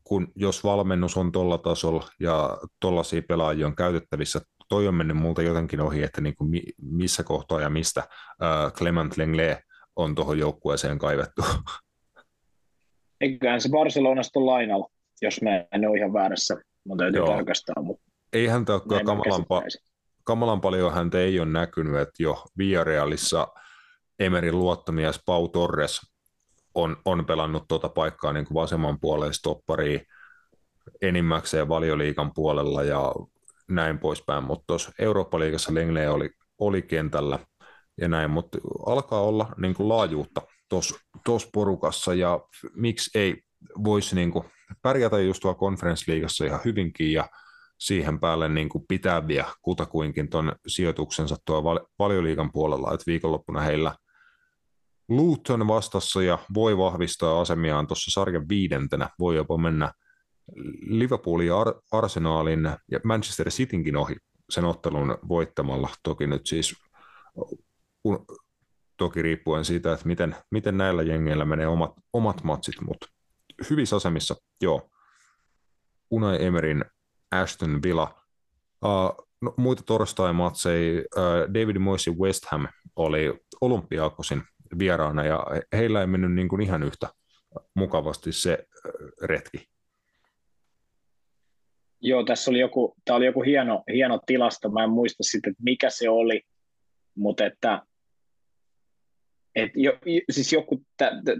kun, 0.03 0.27
jos 0.35 0.63
valmennus 0.63 1.17
on 1.17 1.31
tuolla 1.31 1.57
tasolla 1.57 2.07
ja 2.19 2.57
tuollaisia 2.79 3.21
pelaajia 3.27 3.67
on 3.67 3.75
käytettävissä, 3.75 4.41
toi 4.69 4.87
on 4.87 4.95
mennyt 4.95 5.17
multa 5.17 5.41
jotenkin 5.41 5.81
ohi, 5.81 6.03
että 6.03 6.21
niin 6.21 6.35
kuin 6.35 6.61
missä 6.81 7.23
kohtaa 7.23 7.61
ja 7.61 7.69
mistä 7.69 7.99
äh, 7.99 8.73
Clement 8.73 9.17
Lenglet 9.17 9.57
on 9.95 10.15
tuohon 10.15 10.39
joukkueeseen 10.39 10.99
kaivettu. 10.99 11.41
Eiköhän 13.21 13.61
se 13.61 13.69
Barcelonasta 13.69 14.39
on 14.39 14.45
lainalla, 14.45 14.87
jos 15.21 15.41
mä 15.41 15.49
en 15.71 15.87
ole 15.87 15.97
ihan 15.97 16.13
väärässä. 16.13 16.57
Mun 16.87 16.97
täytyy 16.97 17.19
Joo. 17.19 17.27
tarkastaa, 17.27 17.83
mutta 17.83 18.03
Eihän 18.33 18.65
tämä 18.65 18.79
kamalan, 19.05 19.41
pa- 19.41 19.91
kamalan 20.23 20.61
paljon 20.61 20.93
häntä 20.93 21.19
ei 21.19 21.39
ole 21.39 21.49
näkynyt, 21.49 21.95
että 21.95 22.23
jo 22.23 22.43
Villarealissa– 22.57 23.47
Emerin 24.21 24.59
luottamies 24.59 25.19
Pau 25.25 25.47
Torres 25.47 26.01
on, 26.75 26.97
on 27.05 27.25
pelannut 27.25 27.67
tuota 27.67 27.89
paikkaa 27.89 28.33
niin 28.33 28.45
kuin 28.45 28.55
vasemman 28.55 28.99
puoleen 28.99 29.33
stoppariin 29.33 30.01
enimmäkseen 31.01 31.67
valioliikan 31.67 32.31
puolella 32.33 32.83
ja 32.83 33.13
näin 33.69 33.99
poispäin, 33.99 34.43
mutta 34.43 34.63
tuossa 34.67 34.91
Eurooppa-liigassa 34.99 35.73
Lengle 35.73 36.09
oli, 36.09 36.29
oli 36.59 36.81
kentällä 36.81 37.39
ja 38.01 38.07
näin, 38.07 38.31
mutta 38.31 38.57
alkaa 38.85 39.21
olla 39.21 39.47
niin 39.57 39.73
kuin 39.73 39.89
laajuutta 39.89 40.41
tuossa 41.25 41.49
porukassa 41.53 42.13
ja 42.13 42.39
miksi 42.75 43.19
ei 43.19 43.41
voisi 43.83 44.15
niin 44.15 44.31
kuin 44.31 44.45
pärjätä 44.81 45.19
just 45.19 45.39
tuolla 45.41 45.57
konferenssliigassa 45.57 46.45
ihan 46.45 46.59
hyvinkin 46.65 47.13
ja 47.13 47.29
siihen 47.79 48.19
päälle 48.19 48.49
niin 48.49 48.69
kuin 48.69 48.83
pitää 48.87 49.27
vielä 49.27 49.47
kutakuinkin 49.61 50.29
tuon 50.29 50.55
sijoituksensa 50.67 51.35
tuolla 51.45 51.85
valioliikan 51.99 52.51
puolella, 52.51 52.93
että 52.93 53.03
viikonloppuna 53.07 53.61
heillä 53.61 53.95
Luton 55.11 55.67
vastassa 55.67 56.23
ja 56.23 56.37
voi 56.53 56.77
vahvistaa 56.77 57.41
asemiaan 57.41 57.87
tuossa 57.87 58.11
sarjan 58.11 58.49
viidentenä, 58.49 59.09
voi 59.19 59.35
jopa 59.35 59.57
mennä 59.57 59.91
Liverpoolin 60.81 61.47
ja 61.47 61.59
Ar- 61.59 61.81
Arsenaalin 61.91 62.69
ja 62.91 62.99
Manchester 63.03 63.49
Citynkin 63.49 63.97
ohi 63.97 64.15
sen 64.49 64.65
ottelun 64.65 65.17
voittamalla. 65.27 65.89
Toki 66.03 66.27
nyt 66.27 66.41
siis 66.45 66.75
toki 68.97 69.21
riippuen 69.21 69.65
siitä, 69.65 69.93
että 69.93 70.07
miten, 70.07 70.35
miten 70.51 70.77
näillä 70.77 71.03
jengeillä 71.03 71.45
menee 71.45 71.67
omat, 71.67 71.91
omat 72.13 72.43
matsit, 72.43 72.75
mutta 72.81 73.07
hyvissä 73.69 73.95
asemissa, 73.95 74.35
joo. 74.61 74.89
Unai 76.11 76.45
Emerin 76.45 76.85
Aston 77.31 77.79
Villa. 77.83 78.15
Uh, 78.85 79.27
no, 79.41 79.53
muita 79.57 79.83
torstai-matseja, 79.83 81.01
uh, 81.01 81.53
David 81.53 81.77
Moyes 81.77 82.09
West 82.19 82.45
Ham 82.51 82.67
oli 82.95 83.39
Olympiakosin 83.61 84.43
vieraana 84.79 85.25
ja 85.25 85.45
heillä 85.73 86.01
ei 86.01 86.07
mennyt 86.07 86.33
niin 86.33 86.47
kuin 86.47 86.61
ihan 86.61 86.83
yhtä 86.83 87.07
mukavasti 87.73 88.31
se 88.31 88.67
retki. 89.23 89.67
Joo, 92.01 92.23
tässä 92.23 92.51
oli 92.51 92.59
joku, 92.59 92.95
tämä 93.05 93.17
oli 93.17 93.25
joku 93.25 93.41
hieno, 93.43 93.83
hieno 93.93 94.19
tilasto, 94.25 94.69
mä 94.69 94.83
en 94.83 94.89
muista 94.89 95.23
sitten, 95.23 95.51
että 95.51 95.63
mikä 95.63 95.89
se 95.89 96.09
oli, 96.09 96.41
mutta 97.15 97.45
että 97.45 97.81
et 99.55 99.71
jo, 99.75 99.97
siis 100.29 100.53
joku, 100.53 100.85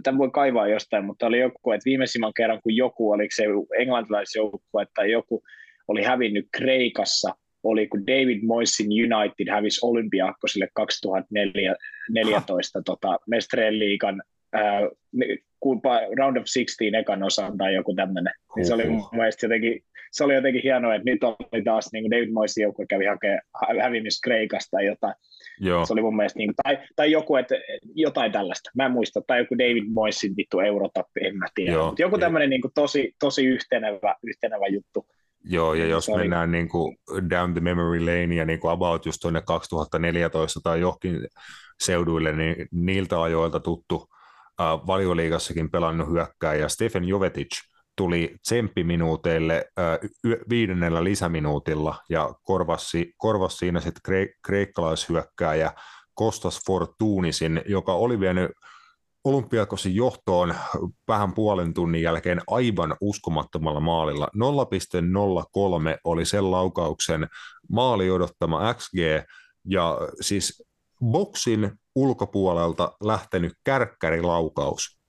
tämä 0.02 0.18
voi 0.18 0.30
kaivaa 0.30 0.68
jostain, 0.68 1.04
mutta 1.04 1.26
oli 1.26 1.40
joku, 1.40 1.72
että 1.72 1.84
viimeisimmän 1.84 2.32
kerran, 2.36 2.62
kun 2.62 2.76
joku, 2.76 3.10
oliko 3.10 3.30
se 3.34 3.44
englantilaisjoukkue 3.78 4.82
että 4.82 5.04
joku 5.04 5.42
oli 5.88 6.02
hävinnyt 6.02 6.48
Kreikassa 6.56 7.34
oli, 7.62 7.86
kun 7.86 8.06
David 8.06 8.42
Moisin 8.42 8.86
United 8.86 9.50
hävisi 9.50 9.80
Olympiakkosille 9.82 10.68
2014 10.74 12.82
tota, 12.84 13.18
Mestreen 13.26 13.78
liigan 13.78 14.22
äh, 14.56 14.82
Round 16.18 16.36
of 16.36 16.44
16 16.54 16.98
ekan 16.98 17.22
osan 17.22 17.58
tai 17.58 17.74
joku 17.74 17.94
tämmöinen. 17.94 18.34
Niin 18.56 18.66
se 18.66 18.74
oli 18.74 18.88
mun 18.88 19.08
mielestä 19.12 19.46
jotenkin, 19.46 19.80
se 20.12 20.24
oli 20.24 20.34
jotenkin 20.34 20.62
hienoa, 20.62 20.94
että 20.94 21.10
nyt 21.10 21.24
oli 21.24 21.62
taas 21.62 21.88
niin 21.92 22.04
kuin 22.04 22.10
David 22.10 22.32
Moisin 22.32 22.62
joukkue 22.62 22.86
kävi 22.86 23.06
hakemaan 23.06 23.40
hävimis 23.80 24.20
Kreikasta 24.20 24.70
tai 24.70 24.86
jotain. 24.86 25.14
Joo. 25.60 25.86
Se 25.86 25.92
oli 25.92 26.02
mun 26.02 26.16
mielestä, 26.16 26.38
niin, 26.38 26.54
tai, 26.62 26.78
tai 26.96 27.10
joku, 27.10 27.36
että 27.36 27.54
jotain 27.94 28.32
tällaista, 28.32 28.70
mä 28.74 28.86
en 28.86 28.92
muista, 28.92 29.20
tai 29.26 29.38
joku 29.38 29.58
David 29.58 29.84
Moisin 29.88 30.36
vittu 30.36 30.60
Eurotappi, 30.60 31.26
en 31.26 31.36
mä 31.36 31.46
tiedä. 31.54 31.72
Joo. 31.72 31.94
joku 31.98 32.18
tämmöinen 32.18 32.50
niin 32.50 32.62
kuin 32.62 32.72
tosi, 32.74 33.14
tosi 33.20 33.46
yhtenevä, 33.46 34.14
yhtenevä 34.22 34.66
juttu. 34.66 35.06
Joo, 35.44 35.74
ja 35.74 35.86
jos 35.86 36.04
Sorry. 36.04 36.22
mennään 36.22 36.50
niin 36.52 36.68
kuin 36.68 36.96
down 37.30 37.52
the 37.52 37.60
memory 37.60 38.00
lane 38.00 38.34
ja 38.34 38.44
niin 38.44 38.60
kuin 38.60 38.72
about 38.72 39.06
just 39.06 39.18
tuonne 39.20 39.40
2014 39.40 40.60
tai 40.62 40.80
johonkin 40.80 41.28
seuduille, 41.82 42.32
niin 42.32 42.68
niiltä 42.72 43.22
ajoilta 43.22 43.60
tuttu 43.60 44.08
äh, 44.60 44.66
valioliigassakin 44.86 45.70
pelannut 45.70 46.10
hyökkääjä 46.10 46.68
Stephen 46.68 47.04
Jovetic 47.04 47.60
tuli 47.96 48.36
tsemppiminuuteille 48.42 49.64
äh, 49.78 49.98
viidennellä 50.48 51.04
lisäminuutilla 51.04 51.98
ja 52.08 52.34
korvasi, 52.42 53.14
korvasi 53.16 53.56
siinä 53.56 53.80
sitten 53.80 54.02
kre, 54.04 54.28
kreikkalaishyökkääjä 54.46 55.72
Kostas 56.14 56.60
Fortunisin, 56.66 57.62
joka 57.66 57.92
oli 57.92 58.20
vienyt 58.20 58.50
Olympiakosin 59.24 59.94
johtoon 59.94 60.54
vähän 61.08 61.34
puolen 61.34 61.74
tunnin 61.74 62.02
jälkeen 62.02 62.40
aivan 62.46 62.96
uskomattomalla 63.00 63.80
maalilla. 63.80 64.28
0,03 64.36 65.98
oli 66.04 66.24
sen 66.24 66.50
laukauksen 66.50 67.28
maali 67.68 68.10
odottama 68.10 68.74
XG, 68.74 68.98
ja 69.64 69.98
siis 70.20 70.62
boksin 71.04 71.72
ulkopuolelta 71.94 72.92
lähtenyt 73.00 73.52
kärkkärilaukaus. 73.64 75.02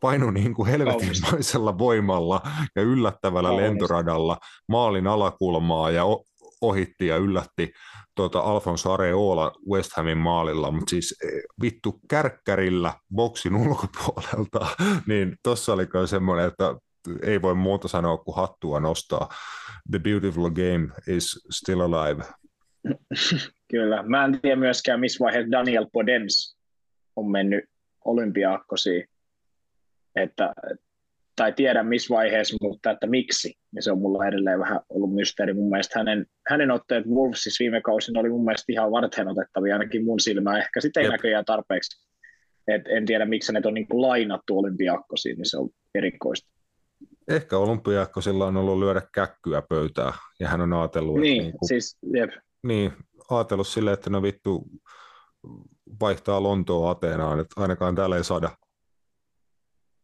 Painu 0.00 0.30
niin 0.30 0.54
kuin 0.54 0.68
helvetinmaisella 0.68 1.78
voimalla 1.78 2.42
ja 2.76 2.82
yllättävällä 2.82 3.48
Kaunis. 3.48 3.66
lentoradalla 3.66 4.38
maalin 4.68 5.06
alakulmaa 5.06 5.90
ja 5.90 6.04
ohitti 6.60 7.06
ja 7.06 7.16
yllätti 7.16 7.72
tuota 8.14 8.40
Alfonso 8.40 8.92
Areola 8.92 9.52
West 9.70 9.90
Hamin 9.96 10.18
maalilla, 10.18 10.70
mutta 10.70 10.90
siis 10.90 11.16
eh, 11.24 11.42
vittu 11.62 12.00
kärkkärillä 12.08 12.94
boksin 13.14 13.54
ulkopuolelta, 13.56 14.66
niin 15.08 15.36
tuossa 15.42 15.72
oli 15.72 15.86
kai 15.86 16.08
semmoinen, 16.08 16.46
että 16.46 16.74
ei 17.22 17.42
voi 17.42 17.54
muuta 17.54 17.88
sanoa 17.88 18.18
kuin 18.18 18.36
hattua 18.36 18.80
nostaa. 18.80 19.28
The 19.90 19.98
beautiful 19.98 20.50
game 20.50 20.88
is 21.06 21.46
still 21.50 21.80
alive. 21.80 22.22
Kyllä. 23.70 24.02
Mä 24.02 24.24
en 24.24 24.40
tiedä 24.40 24.56
myöskään, 24.56 25.00
missä 25.00 25.24
vaiheessa 25.24 25.50
Daniel 25.50 25.86
Podens 25.92 26.56
on 27.16 27.30
mennyt 27.30 27.64
olympiaakkosiin. 28.04 29.08
Että, 30.16 30.52
tai 31.40 31.52
tiedä 31.52 31.82
missä 31.82 32.14
vaiheessa, 32.14 32.56
mutta 32.62 32.90
että 32.90 33.06
miksi. 33.06 33.54
Ja 33.74 33.82
se 33.82 33.92
on 33.92 33.98
mulla 33.98 34.26
edelleen 34.26 34.58
vähän 34.58 34.80
ollut 34.88 35.14
mysteeri. 35.14 35.54
Mun 35.54 35.70
mielestä 35.70 35.98
hänen, 35.98 36.26
hänen 36.48 36.70
otteet 36.70 37.06
Wolvesissa 37.06 37.62
viime 37.62 37.80
kausina 37.80 38.20
oli 38.20 38.28
mun 38.28 38.44
mielestä 38.44 38.72
ihan 38.72 38.90
varten 38.90 39.28
otettavia, 39.28 39.74
ainakin 39.74 40.04
mun 40.04 40.20
silmään. 40.20 40.60
Ehkä 40.60 40.80
sitten 40.80 41.00
ei 41.00 41.04
Jep. 41.04 41.12
näköjään 41.12 41.44
tarpeeksi. 41.44 42.08
Et 42.68 42.82
en 42.88 43.06
tiedä, 43.06 43.24
miksi 43.24 43.52
ne 43.52 43.60
on 43.64 43.74
niin 43.74 43.88
kuin 43.88 44.02
lainattu 44.02 44.58
olympiaakkosiin, 44.58 45.36
niin 45.36 45.50
se 45.50 45.58
on 45.58 45.68
erikoista. 45.94 46.50
Ehkä 47.28 47.58
olympiaakkosilla 47.58 48.46
on 48.46 48.56
ollut 48.56 48.78
lyödä 48.78 49.02
käkkyä 49.14 49.62
pöytää, 49.68 50.12
ja 50.40 50.48
hän 50.48 50.60
on 50.60 50.72
ajatellut, 50.72 51.20
niin, 51.20 51.42
niin 51.42 51.52
kuin, 51.58 51.68
siis, 51.68 51.98
jep. 52.14 52.30
niin, 52.62 52.92
ajatellut 53.30 53.68
silleen, 53.68 53.94
että 53.94 54.10
no 54.10 54.22
vittu 54.22 54.64
vaihtaa 56.00 56.42
Lontoa 56.42 56.90
Ateenaan, 56.90 57.40
että 57.40 57.60
ainakaan 57.60 57.94
täällä 57.94 58.16
ei 58.16 58.24
saada. 58.24 58.50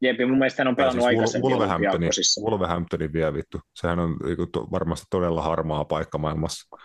Jep, 0.01 0.16
mun 0.28 0.38
mielestä 0.38 0.61
hän 0.61 0.68
on 0.68 0.76
pelannut 0.76 1.05
siis 1.05 1.07
aikaisemmin 1.07 1.51
Wolverhamptonin, 1.51 2.11
Wolverhamptonin 2.44 3.12
vielä 3.12 3.34
vittu. 3.34 3.61
Sehän 3.74 3.99
on 3.99 4.16
varmasti 4.70 5.07
todella 5.11 5.42
harmaa 5.42 5.84
paikka 5.84 6.18
maailmassa. 6.18 6.76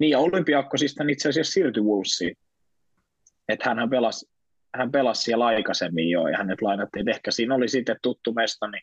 Niin, 0.00 0.10
ja 0.10 0.18
Olympiakkosista 0.18 1.04
itse 1.08 1.28
asiassa 1.28 1.52
siirtyi 1.52 1.82
Wolvesiin. 1.82 2.36
Että 3.48 3.74
hän 3.74 3.90
pelasi, 3.90 4.30
hän 4.74 4.90
pelasi 4.90 5.22
siellä 5.22 5.46
aikaisemmin 5.46 6.10
jo, 6.10 6.28
ja 6.28 6.38
hänet 6.38 6.62
lainattiin. 6.62 7.08
Et 7.08 7.16
ehkä 7.16 7.30
siinä 7.30 7.54
oli 7.54 7.68
sitten 7.68 7.96
tuttu 8.02 8.32
mesta, 8.32 8.68
niin, 8.68 8.82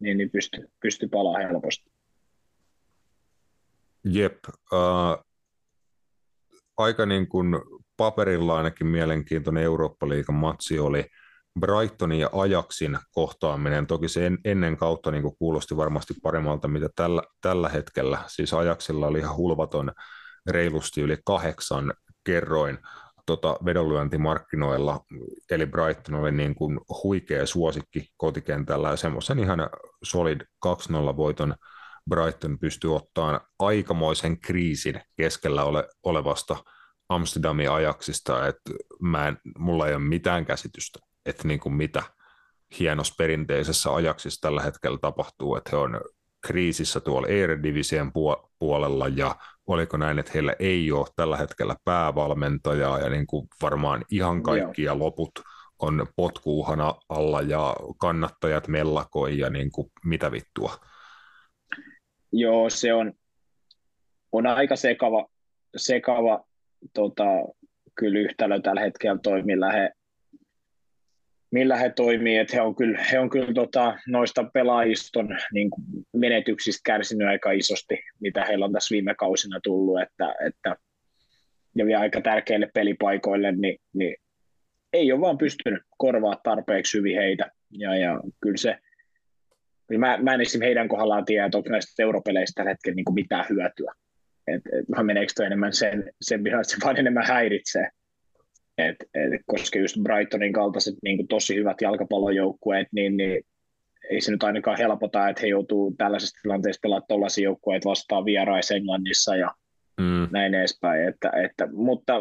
niin, 0.00 0.18
niin 0.18 0.30
pystyi 0.30 0.64
pysty 0.80 1.08
palaamaan 1.08 1.50
helposti. 1.50 1.90
Jep. 4.04 4.38
Uh, 4.72 5.24
aika 6.76 7.06
niin 7.06 7.28
kuin 7.28 7.56
paperilla 7.96 8.56
ainakin 8.56 8.86
mielenkiintoinen 8.86 9.62
Eurooppa-liigan 9.62 10.34
matsi 10.34 10.78
oli 10.78 11.06
Brightonin 11.60 12.20
ja 12.20 12.30
Ajaksin 12.32 12.98
kohtaaminen. 13.12 13.86
Toki 13.86 14.08
se 14.08 14.26
en, 14.26 14.38
ennen 14.44 14.76
kautta 14.76 15.10
niin 15.10 15.22
kuin 15.22 15.36
kuulosti 15.38 15.76
varmasti 15.76 16.14
paremmalta, 16.22 16.68
mitä 16.68 16.88
tällä, 16.96 17.22
tällä 17.40 17.68
hetkellä. 17.68 18.18
Siis 18.26 18.54
Ajaksilla 18.54 19.06
oli 19.06 19.18
ihan 19.18 19.36
hulvaton 19.36 19.92
reilusti 20.50 21.00
yli 21.00 21.18
kahdeksan 21.24 21.94
kerroin 22.24 22.78
tota, 23.26 23.56
vedonlyöntimarkkinoilla, 23.64 25.00
eli 25.50 25.66
Brighton 25.66 26.14
oli 26.14 26.32
niin 26.32 26.54
kuin 26.54 26.80
huikea 27.02 27.46
suosikki 27.46 28.06
kotikentällä 28.16 28.88
ja 28.88 28.96
semmoisen 28.96 29.38
ihan 29.38 29.58
solid 30.02 30.40
2-0 30.66 30.70
voiton 31.16 31.54
Brighton 32.10 32.58
pystyy 32.58 32.96
ottamaan 32.96 33.40
aikamoisen 33.58 34.40
kriisin 34.40 35.00
keskellä 35.16 35.64
ole, 35.64 35.88
olevasta 36.02 36.56
Amsterdamin 37.08 37.70
ajaksista, 37.70 38.46
että 38.46 38.70
mä 39.00 39.28
en, 39.28 39.38
mulla 39.58 39.88
ei 39.88 39.94
ole 39.94 40.02
mitään 40.02 40.44
käsitystä, 40.44 40.98
että 41.26 41.48
niin 41.48 41.60
kuin 41.60 41.72
mitä 41.74 42.02
hienos 42.78 43.16
perinteisessä 43.16 43.94
ajaksissa 43.94 44.40
tällä 44.40 44.62
hetkellä 44.62 44.98
tapahtuu, 45.00 45.56
että 45.56 45.70
he 45.72 45.76
on 45.76 46.00
kriisissä 46.46 47.00
tuolla 47.00 47.28
Eredivisien 47.28 48.12
puolella 48.58 49.08
ja 49.08 49.36
oliko 49.66 49.96
näin, 49.96 50.18
että 50.18 50.32
heillä 50.34 50.54
ei 50.58 50.92
ole 50.92 51.06
tällä 51.16 51.36
hetkellä 51.36 51.76
päävalmentajaa 51.84 52.98
ja 52.98 53.10
niin 53.10 53.26
kuin 53.26 53.48
varmaan 53.62 54.04
ihan 54.10 54.42
kaikki 54.42 54.82
ja 54.82 54.98
loput 54.98 55.32
on 55.78 56.06
potkuuhana 56.16 56.94
alla 57.08 57.40
ja 57.40 57.76
kannattajat 58.00 58.68
mellakoi 58.68 59.38
ja 59.38 59.50
niin 59.50 59.72
kuin 59.72 59.90
mitä 60.04 60.32
vittua. 60.32 60.72
Joo, 62.32 62.70
se 62.70 62.94
on, 62.94 63.12
on 64.32 64.46
aika 64.46 64.76
sekava, 64.76 65.26
sekava 65.76 66.44
tota, 66.94 67.24
kyllä 67.94 68.18
yhtälö 68.18 68.60
tällä 68.60 68.80
hetkellä 68.80 69.18
toi, 69.22 69.42
millä 69.42 69.72
he, 69.72 69.90
millä 71.52 71.76
he 71.76 71.90
toimii, 71.90 72.36
että 72.36 72.56
he 72.56 72.62
on 72.62 72.74
kyllä, 72.74 73.04
he 73.12 73.18
on 73.18 73.30
kyllä 73.30 73.52
tota, 73.54 73.98
noista 74.06 74.44
pelaajiston 74.44 75.28
niin 75.52 75.70
kuin 75.70 75.84
menetyksistä 76.12 76.80
kärsinyt 76.84 77.28
aika 77.28 77.50
isosti, 77.50 78.00
mitä 78.20 78.44
heillä 78.44 78.64
on 78.64 78.72
tässä 78.72 78.92
viime 78.92 79.14
kausina 79.14 79.60
tullut, 79.62 80.00
että, 80.00 80.34
että 80.46 80.76
ja 81.74 81.86
vielä 81.86 82.00
aika 82.00 82.20
tärkeille 82.20 82.70
pelipaikoille, 82.74 83.52
niin, 83.52 83.78
niin 83.94 84.16
ei 84.92 85.12
ole 85.12 85.20
vaan 85.20 85.38
pystynyt 85.38 85.82
korvaa 85.98 86.40
tarpeeksi 86.44 86.98
hyvin 86.98 87.16
heitä, 87.16 87.50
ja, 87.70 87.96
ja 87.96 88.20
kyllä 88.40 88.56
se, 88.56 88.78
mä, 89.98 89.98
mä 89.98 90.34
en 90.34 90.40
esimerkiksi 90.40 90.60
heidän 90.60 90.88
kohdallaan 90.88 91.24
tiedä, 91.24 91.44
että 91.44 91.58
onko 91.58 91.70
näistä 91.70 92.02
europeleistä 92.02 92.56
tällä 92.56 92.70
hetkellä 92.70 92.96
niin 92.96 93.04
kuin 93.04 93.14
mitään 93.14 93.44
hyötyä, 93.50 93.92
et, 94.46 94.62
et, 94.66 94.84
meneekö 95.02 95.46
enemmän 95.46 95.72
sen, 95.72 96.10
sen 96.20 96.46
että 96.46 96.62
se 96.64 96.76
vaan 96.84 96.98
enemmän 96.98 97.26
häiritsee. 97.26 97.88
Et, 98.88 98.96
et, 99.14 99.40
koska 99.46 99.78
just 99.78 99.96
Brightonin 100.02 100.52
kaltaiset 100.52 100.94
niin 101.02 101.16
kuin 101.16 101.28
tosi 101.28 101.54
hyvät 101.54 101.80
jalkapallojoukkueet, 101.80 102.88
niin, 102.92 103.16
niin 103.16 103.44
ei 104.10 104.20
se 104.20 104.30
nyt 104.30 104.42
ainakaan 104.42 104.78
helpota, 104.78 105.28
että 105.28 105.42
he 105.42 105.46
joutuu 105.46 105.94
tällaisessa 105.98 106.42
tilanteessa 106.42 106.80
pelaamaan 106.82 107.06
tuollaisia 107.08 107.44
joukkueita 107.44 107.88
vastaan 107.88 108.24
vierais 108.24 108.70
Englannissa 108.70 109.36
ja 109.36 109.50
mm. 110.00 110.28
näin 110.30 110.54
edespäin. 110.54 111.08
Että, 111.08 111.32
että, 111.44 111.68
mutta 111.72 112.12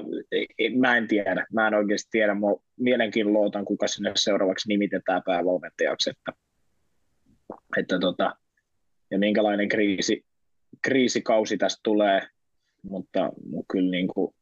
mä 0.80 0.97
en 0.97 1.07
tiedä, 1.07 1.45
mä 1.53 1.68
en 1.68 1.74
oikeasti 1.74 2.09
tiedä. 2.12 2.34
Mä 2.34 2.47
mielenkiinnolla 2.80 3.39
otan, 3.39 3.66
kuka 3.66 3.88
sinne 3.88 4.12
seuraavaksi 4.16 4.68
nimitetään 4.68 5.22
päävalmentajaksi, 5.26 6.09
että, 6.09 6.34
että 7.78 7.99
tota, 7.99 8.36
ja 9.12 9.20
minkälainen 9.20 9.70
kriisi, 9.70 10.26
kriisikausi 10.82 11.57
tästä 11.57 11.80
tulee, 11.84 12.22
mutta, 12.84 13.32
mutta 13.49 13.66
kyllä 13.72 13.91
niin 13.91 14.07
kuin 14.07 14.36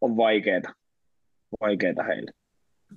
on 0.00 0.16
vaikeaa, 0.16 0.74
vaikeaa 1.60 2.04
heille. 2.08 2.30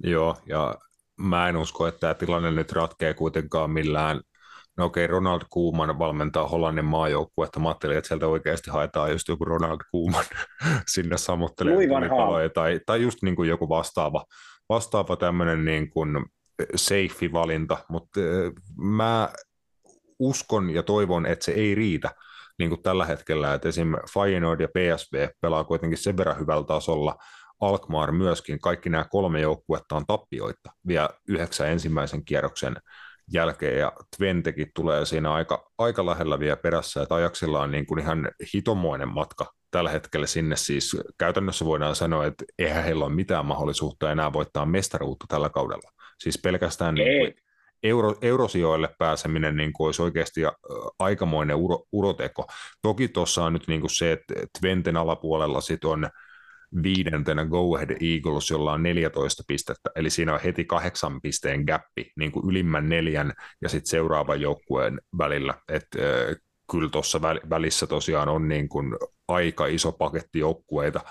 Joo, 0.04 0.38
ja 0.46 0.76
mä 1.18 1.50
en 1.50 1.58
usko, 1.58 1.88
että 1.88 2.00
tämä 2.00 2.14
tilanne 2.14 2.52
nyt 2.52 2.72
ratkee 2.72 3.14
kuitenkaan 3.14 3.72
millään 3.72 4.22
No 4.78 4.86
okei, 4.86 5.08
Ronald 5.08 5.42
Koeman 5.50 6.00
valmentaa 6.00 6.48
Hollannin 6.48 6.86
maajoukkuetta. 6.86 7.60
Mä 7.60 7.68
ajattelin, 7.68 7.98
että 7.98 8.08
sieltä 8.08 8.28
oikeasti 8.28 8.72
haetaan 8.72 9.12
just 9.12 9.28
joku 9.28 9.46
Ronald 9.46 9.80
Koeman 9.92 10.26
sinne 10.94 11.18
sammuttelemaan 11.18 12.52
tai, 12.54 12.80
tai 12.86 13.02
just 13.02 13.18
niin 13.22 13.36
kuin 13.36 13.50
joku 13.50 13.70
vastaava, 13.70 14.26
vastaava 14.70 15.16
tämmöinen 15.16 15.66
niin 15.66 15.90
kuin 15.90 16.26
safe 16.76 17.32
valinta, 17.34 17.78
mutta 17.90 18.20
mä 18.78 19.30
uskon 20.20 20.70
ja 20.70 20.84
toivon, 20.84 21.26
että 21.26 21.46
se 21.46 21.52
ei 21.52 21.76
riitä 21.76 22.12
niin 22.60 22.70
kuin 22.70 22.84
tällä 22.84 23.06
hetkellä, 23.06 23.54
että 23.54 23.70
esim. 23.70 23.94
Feyenoord 24.14 24.62
ja 24.62 24.68
PSV 24.68 25.28
pelaa 25.42 25.64
kuitenkin 25.64 25.98
sen 25.98 26.18
verran 26.18 26.40
hyvällä 26.40 26.66
tasolla, 26.66 27.16
Alkmaar 27.68 28.12
myöskin, 28.12 28.60
kaikki 28.60 28.90
nämä 28.90 29.06
kolme 29.10 29.42
joukkuetta 29.42 29.96
on 29.96 30.06
tappioita. 30.06 30.70
Vielä 30.88 31.10
yhdeksän 31.28 31.68
ensimmäisen 31.68 32.26
kierroksen 32.26 32.76
jälkeen, 33.34 33.80
ja 33.80 33.92
Tventekin 34.18 34.72
tulee 34.76 35.06
siinä 35.06 35.34
aika, 35.34 35.72
aika 35.78 36.06
lähellä 36.06 36.40
vielä 36.40 36.58
perässä, 36.58 37.02
että 37.02 37.16
Ajaksilla 37.16 37.62
on 37.62 37.72
niin 37.72 37.86
kuin 37.86 38.00
ihan 38.00 38.32
hitomoinen 38.54 39.14
matka 39.14 39.46
tällä 39.72 39.90
hetkellä 39.90 40.28
sinne, 40.28 40.56
siis 40.56 40.98
käytännössä 41.18 41.66
voidaan 41.66 41.96
sanoa, 41.96 42.26
että 42.26 42.46
eihän 42.60 42.84
heillä 42.84 43.06
ole 43.06 43.14
mitään 43.14 43.46
mahdollisuutta 43.46 44.12
enää 44.12 44.34
voittaa 44.34 44.66
mestaruutta 44.66 45.26
tällä 45.30 45.50
kaudella. 45.50 45.92
Siis 46.20 46.40
pelkästään 46.44 46.96
niin 46.96 47.20
kuin 47.20 47.44
euro, 47.84 48.16
eurosijoille 48.22 48.90
pääseminen 48.98 49.56
niin 49.56 49.74
kuin 49.74 49.86
olisi 49.86 50.02
oikeasti 50.02 50.42
aikamoinen 51.00 51.56
uro, 51.56 51.84
uroteko. 51.92 52.48
Toki 52.82 53.08
tuossa 53.08 53.44
on 53.44 53.54
nyt 53.54 53.68
niin 53.68 53.82
kuin 53.82 53.96
se, 53.96 54.12
että 54.12 54.34
Twenten 54.60 54.98
alapuolella 54.98 55.62
sit 55.62 55.86
on 55.86 56.10
viidentenä 56.84 57.46
Go 57.46 57.76
Ahead 57.76 57.98
Eagles, 58.02 58.50
jolla 58.50 58.74
on 58.74 58.84
14 58.84 59.44
pistettä, 59.48 59.90
eli 59.96 60.10
siinä 60.10 60.34
on 60.34 60.40
heti 60.44 60.66
kahdeksan 60.66 61.22
pisteen 61.22 61.64
gappi 61.64 62.12
niin 62.18 62.32
kuin 62.32 62.50
ylimmän 62.50 62.90
neljän 62.90 63.34
ja 63.62 63.70
sitten 63.70 63.90
seuraavan 63.90 64.42
joukkueen 64.42 65.02
välillä. 65.18 65.54
Et, 65.70 65.88
äh, 65.96 66.36
kyllä 66.72 66.90
tuossa 66.90 67.22
välissä 67.22 67.88
tosiaan 67.88 68.30
on 68.30 68.48
niin 68.48 68.70
kuin 68.70 68.96
aika 69.28 69.66
iso 69.66 69.92
paketti 69.92 70.40
joukkueita, 70.40 71.02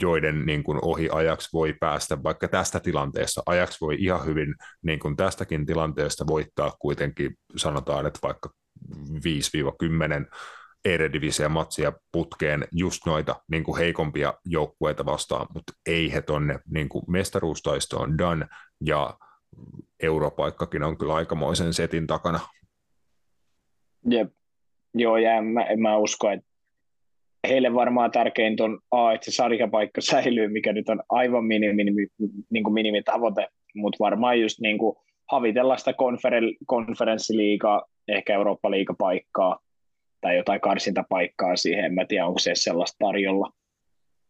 joiden 0.00 0.46
niin 0.46 0.64
kuin 0.64 0.78
ohi 0.82 1.08
ajaksi 1.12 1.48
voi 1.52 1.74
päästä 1.80 2.22
vaikka 2.22 2.48
tästä 2.48 2.80
tilanteesta. 2.80 3.42
Ajaksi 3.46 3.80
voi 3.80 3.96
ihan 3.98 4.24
hyvin 4.24 4.54
niin 4.82 4.98
kuin 4.98 5.16
tästäkin 5.16 5.66
tilanteesta 5.66 6.26
voittaa 6.26 6.72
kuitenkin, 6.78 7.36
sanotaan, 7.56 8.06
että 8.06 8.18
vaikka 8.22 8.50
5-10 8.90 10.26
Eredivisie 10.84 11.48
matsia 11.48 11.92
putkeen 12.12 12.64
just 12.72 13.06
noita 13.06 13.34
niin 13.50 13.64
kuin 13.64 13.78
heikompia 13.78 14.34
joukkueita 14.44 15.06
vastaan, 15.06 15.46
mutta 15.54 15.72
ei 15.86 16.12
he 16.12 16.22
tonne 16.22 16.58
niin 16.70 16.88
mestaruustaistoon 17.08 18.18
done, 18.18 18.46
ja 18.84 19.14
europaikkakin 20.02 20.82
on 20.82 20.98
kyllä 20.98 21.14
aikamoisen 21.14 21.74
setin 21.74 22.06
takana. 22.06 22.40
Jep. 24.10 24.32
Joo, 24.94 25.16
ja 25.16 25.34
en 25.34 25.44
mä, 25.44 25.62
en 25.62 25.80
mä 25.80 25.96
usko, 25.96 26.30
että 26.30 26.46
heille 27.48 27.74
varmaan 27.74 28.10
tärkeintä 28.10 28.64
on 28.64 28.78
A, 28.90 29.12
että 29.12 29.24
se 29.24 29.34
sarjapaikka 29.34 30.00
säilyy, 30.10 30.48
mikä 30.48 30.72
nyt 30.72 30.88
on 30.88 31.02
aivan 31.08 31.44
minimi, 31.44 31.74
minimi, 31.74 32.06
niin 32.50 32.64
kuin 32.64 32.74
minimitavoite, 32.74 33.48
mutta 33.74 33.96
varmaan 34.00 34.40
just 34.40 34.60
niin 34.60 34.78
kuin 34.78 34.96
havitella 35.30 35.76
sitä 35.76 35.92
konferen, 35.92 36.44
konferenssiliigaa, 36.66 37.82
ehkä 38.08 38.34
Eurooppa-liigapaikkaa 38.34 39.58
tai 40.24 40.36
jotain 40.36 40.60
karsintapaikkaa 40.60 41.56
siihen, 41.56 41.84
en 41.84 41.94
mä 41.94 42.04
tiedä, 42.08 42.26
onko 42.26 42.38
se 42.38 42.50
sellaista 42.54 42.96
tarjolla. 42.98 43.50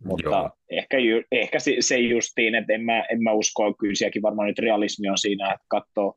Mutta 0.05 0.29
Joo. 0.29 0.51
ehkä, 0.71 0.97
ehkä 1.33 1.59
se 1.81 1.99
justiin, 1.99 2.55
että 2.55 2.73
en 2.73 2.85
mä, 2.85 3.01
en 3.01 3.23
mä 3.23 3.33
usko, 3.33 3.75
kyllä 3.75 3.95
sielläkin 3.95 4.23
varmaan 4.23 4.49
nyt 4.49 4.59
realismi 4.59 5.09
on 5.09 5.19
siinä, 5.19 5.53
että 5.53 5.67
katsoo, 5.69 6.15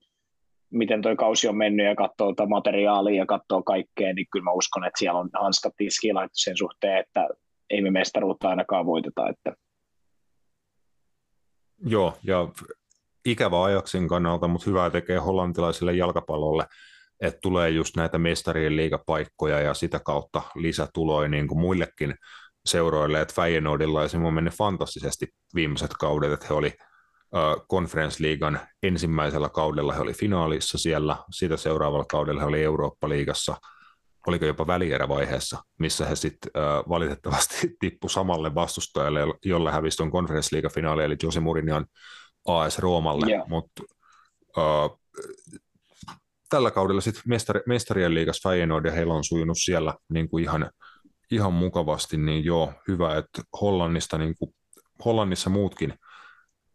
miten 0.69 1.01
toi 1.01 1.15
kausi 1.15 1.47
on 1.47 1.57
mennyt 1.57 1.86
ja 1.86 1.95
katsoo 1.95 2.34
tätä 2.34 2.49
materiaalia 2.49 3.21
ja 3.21 3.25
katsoo 3.25 3.63
kaikkea, 3.63 4.13
niin 4.13 4.28
kyllä 4.32 4.43
mä 4.43 4.51
uskon, 4.51 4.86
että 4.86 4.99
siellä 4.99 5.19
on 5.19 5.30
hanskat 5.41 5.73
tiskiin 5.78 6.15
sen 6.34 6.57
suhteen, 6.57 6.97
että 6.97 7.28
ei 7.69 7.82
me 7.82 7.91
mestaruutta 7.91 8.49
ainakaan 8.49 8.86
voiteta. 8.86 9.30
Että... 9.30 9.53
Joo, 11.86 12.17
ja 12.23 12.47
ikävä 13.25 13.63
ajaksin 13.63 14.07
kannalta, 14.07 14.47
mutta 14.47 14.69
hyvää 14.69 14.89
tekee 14.89 15.17
hollantilaiselle 15.17 15.93
jalkapallolle, 15.93 16.63
että 17.22 17.39
tulee 17.41 17.70
just 17.70 17.95
näitä 17.95 18.18
mestarien 18.18 18.76
liigapaikkoja 18.76 19.59
ja 19.59 19.74
sitä 19.74 19.99
kautta 20.05 20.41
lisätuloja 20.55 21.30
niin 21.30 21.47
kuin 21.47 21.59
muillekin 21.59 22.15
seuroille, 22.65 23.22
että 23.22 23.34
Feyenoordilla 23.34 24.01
on 24.26 24.34
mennyt 24.34 24.53
fantastisesti 24.53 25.28
viimeiset 25.55 25.91
kaudet, 25.99 26.32
että 26.32 26.45
he 26.49 26.53
oli 26.53 26.74
Conference 27.72 28.24
Leaguean 28.24 28.59
ensimmäisellä 28.84 29.49
kaudella 29.49 29.93
he 29.93 30.01
oli 30.01 30.13
finaalissa 30.13 30.78
siellä, 30.78 31.18
sitä 31.32 31.57
seuraavalla 31.57 32.05
kaudella 32.05 32.41
he 32.41 32.47
oli 32.47 32.63
Eurooppa-liigassa, 32.63 33.55
oliko 34.28 34.45
jopa 34.45 34.68
välierävaiheessa, 34.68 35.63
missä 35.80 36.05
he 36.05 36.15
sitten 36.15 36.51
valitettavasti 36.89 37.55
tippu 37.80 38.09
samalle 38.09 38.55
vastustajalle, 38.55 39.20
jolle 39.45 39.72
hävisi 39.72 39.97
tuon 39.97 40.11
Conference 40.11 40.55
League-finaali, 40.55 41.03
eli 41.03 41.15
Jose 41.24 41.39
Mourinho'n 41.39 41.86
AS 42.47 42.80
Roomalle, 42.80 43.26
yeah. 43.32 43.47
mutta 43.47 43.84
tällä 46.50 46.72
kaudella 46.72 47.02
sitten 47.02 47.24
mestari, 47.26 47.62
mestarien 47.66 48.14
liigassa 48.14 48.50
Feyenoord 48.50 48.86
ja 48.86 48.91
heillä 48.91 49.14
on 49.14 49.24
sujunut 49.24 49.58
siellä 49.60 49.93
niin 50.14 50.30
kuin 50.30 50.43
ihan, 50.43 50.72
ihan 51.32 51.54
mukavasti, 51.54 52.18
niin 52.18 52.45
joo, 52.45 52.74
hyvä, 52.88 53.18
että 53.18 53.41
Hollannista, 53.62 54.18
niin 54.18 54.36
kuin, 54.39 54.56
Hollannissa 55.06 55.50
muutkin 55.50 55.93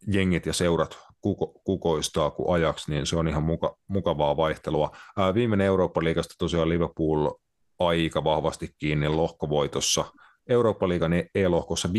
jengit 0.07 0.45
ja 0.45 0.53
seurat 0.53 0.97
kuko, 1.23 1.61
kukoistaa 1.63 2.31
kuin 2.31 2.55
ajaksi, 2.55 2.91
niin 2.91 3.05
se 3.05 3.15
on 3.15 3.27
ihan 3.27 3.43
muka, 3.43 3.75
mukavaa 3.87 4.37
vaihtelua. 4.37 4.91
Ää, 5.17 5.33
viimeinen 5.33 5.67
Eurooppa-liigasta 5.67 6.35
tosiaan 6.37 6.69
Liverpool 6.69 7.31
aika 7.79 8.23
vahvasti 8.23 8.69
kiinni 8.79 9.09
lohkovoitossa. 9.09 10.05
Eurooppa-liigan 10.49 11.13
E-lohkossa 11.35 11.89
5-1, 11.89 11.91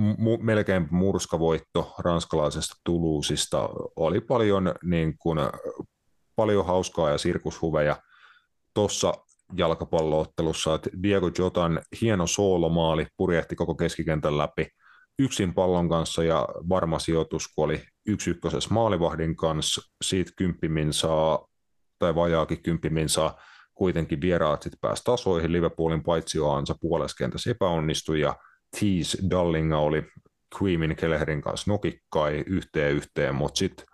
mu- 0.00 0.42
melkein 0.42 0.88
murskavoitto 0.90 1.94
ranskalaisesta 1.98 2.74
Tuluusista. 2.84 3.68
Oli 3.96 4.20
paljon, 4.20 4.74
niin 4.84 5.18
kuin, 5.18 5.38
paljon 6.40 6.66
hauskaa 6.66 7.10
ja 7.10 7.18
sirkushuveja 7.18 7.96
tuossa 8.74 9.14
jalkapalloottelussa, 9.56 10.80
Diego 11.02 11.30
Jotan 11.38 11.82
hieno 12.00 12.26
soolomaali 12.26 13.06
purjehti 13.16 13.56
koko 13.56 13.74
keskikentän 13.74 14.38
läpi 14.38 14.66
yksin 15.18 15.54
pallon 15.54 15.88
kanssa 15.88 16.24
ja 16.24 16.48
varma 16.68 16.98
sijoitus, 16.98 17.48
kun 17.54 17.64
oli 17.64 17.82
yksi 18.06 18.30
ykkösessä 18.30 18.74
maalivahdin 18.74 19.36
kanssa, 19.36 19.82
siitä 20.04 20.32
kymppimin 20.36 20.92
saa, 20.92 21.46
tai 21.98 22.14
vajaakin 22.14 22.62
kymppimin 22.62 23.08
saa, 23.08 23.40
kuitenkin 23.74 24.20
vieraat 24.20 24.62
sitten 24.62 24.78
pääsi 24.80 25.04
tasoihin, 25.04 25.52
Liverpoolin 25.52 26.02
paitsioansa 26.02 26.74
puoleskentässä 26.80 27.50
epäonnistui 27.50 28.20
ja 28.20 28.36
Tease 28.80 29.18
Dallinga 29.30 29.78
oli 29.78 30.02
Queemin 30.62 30.96
Kelleherin 30.96 31.42
kanssa 31.42 31.70
nokikkai 31.70 32.44
yhteen 32.46 32.92
yhteen, 32.92 33.34
mutta 33.34 33.58
sitten 33.58 33.86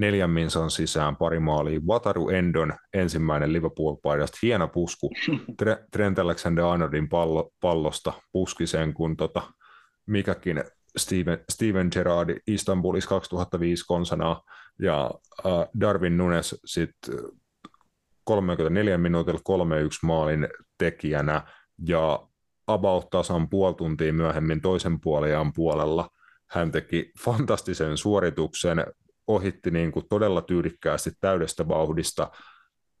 neljän 0.00 0.30
minsan 0.30 0.70
sisään 0.70 1.16
pari 1.16 1.40
maalia. 1.40 1.80
Vataru 1.86 2.28
Endon 2.28 2.72
ensimmäinen 2.94 3.52
Liverpool-paidasta, 3.52 4.38
hieno 4.42 4.68
pusku. 4.68 5.10
Trent 5.92 6.18
Alexander-Arnoldin 6.18 7.08
pallo, 7.08 7.50
pallosta 7.60 8.12
puski 8.32 8.66
sen, 8.66 8.94
kun 8.94 9.16
tota, 9.16 9.42
mikäkin 10.06 10.64
Steven, 10.96 11.38
Steven 11.50 11.88
Gerrard 11.92 12.38
Istanbulis 12.46 13.06
2005 13.06 13.84
konsanaa 13.86 14.42
ja 14.78 15.10
uh, 15.44 15.80
Darwin 15.80 16.16
Nunes 16.16 16.60
sitten 16.64 17.14
34 18.24 18.98
minuutilla 18.98 19.38
3-1 19.38 19.42
maalin 20.02 20.48
tekijänä 20.78 21.42
ja 21.86 22.28
about 22.66 23.10
tasan 23.10 23.48
puoli 23.48 23.74
tuntia 23.74 24.12
myöhemmin 24.12 24.60
toisen 24.60 25.00
puoliaan 25.00 25.52
puolella 25.52 26.08
hän 26.50 26.72
teki 26.72 27.12
fantastisen 27.24 27.96
suorituksen, 27.96 28.84
ohitti 29.34 29.70
niin 29.70 29.92
kuin 29.92 30.06
todella 30.08 30.42
tyylikkäästi 30.42 31.10
täydestä 31.20 31.68
vauhdista 31.68 32.30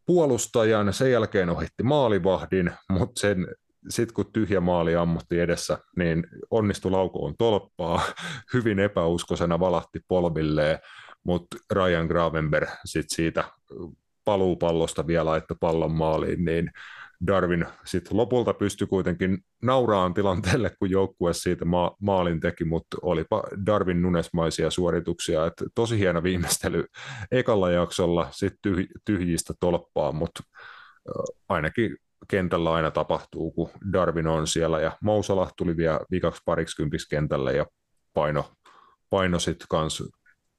puolustajan, 0.06 0.92
sen 0.92 1.12
jälkeen 1.12 1.50
ohitti 1.50 1.82
maalivahdin, 1.82 2.72
mutta 2.88 3.20
sen 3.20 3.46
sitten 3.88 4.14
kun 4.14 4.32
tyhjä 4.32 4.60
maali 4.60 4.96
ammutti 4.96 5.40
edessä, 5.40 5.78
niin 5.96 6.26
onnistui 6.50 6.90
laukoon 6.90 7.34
tolppaa, 7.38 8.02
hyvin 8.54 8.78
epäuskoisena 8.78 9.60
valahti 9.60 10.00
polvilleen, 10.08 10.78
mutta 11.24 11.56
Ryan 11.72 12.06
Gravenberg 12.06 12.68
sitten 12.84 13.16
siitä 13.16 13.44
paluupallosta 14.24 15.06
vielä 15.06 15.24
laittoi 15.24 15.56
pallon 15.60 15.92
maaliin, 15.92 16.44
niin 16.44 16.70
Darwin 17.26 17.66
sitten 17.84 18.16
lopulta 18.16 18.54
pystyi 18.54 18.86
kuitenkin 18.86 19.38
nauraan 19.62 20.14
tilanteelle, 20.14 20.70
kun 20.78 20.90
joukkue 20.90 21.32
siitä 21.32 21.64
ma- 21.64 21.96
maalin 22.00 22.40
teki, 22.40 22.64
mutta 22.64 22.96
olipa 23.02 23.42
Darwin 23.66 24.02
nunesmaisia 24.02 24.70
suorituksia, 24.70 25.46
että 25.46 25.64
tosi 25.74 25.98
hieno 25.98 26.22
viimeistely 26.22 26.84
ekalla 27.32 27.70
jaksolla 27.70 28.28
sitten 28.30 28.72
tyh- 28.72 29.00
tyhjistä 29.04 29.54
tolppaa, 29.60 30.12
mutta 30.12 30.42
ainakin 31.48 31.96
kentällä 32.28 32.72
aina 32.72 32.90
tapahtuu, 32.90 33.50
kun 33.50 33.70
Darwin 33.92 34.26
on 34.26 34.46
siellä, 34.46 34.80
ja 34.80 34.92
Mousala 35.02 35.50
tuli 35.56 35.76
vielä 35.76 36.00
viikaksi 36.10 36.42
pariksi 36.44 36.82
kentälle, 37.10 37.56
ja 37.56 37.66
paino, 38.14 38.52
paino 39.10 39.38
sitten 39.38 39.66
kans 39.70 40.02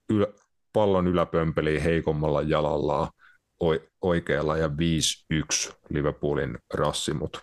yl, 0.09 0.25
pallon 0.73 1.07
yläpömpeliin 1.07 1.81
heikommalla 1.81 2.41
jalallaan 2.41 3.07
oikealla 4.01 4.57
ja 4.57 4.67
5-1 4.67 4.71
Liverpoolin 5.89 6.57
rassi, 6.73 7.13
mutta 7.13 7.39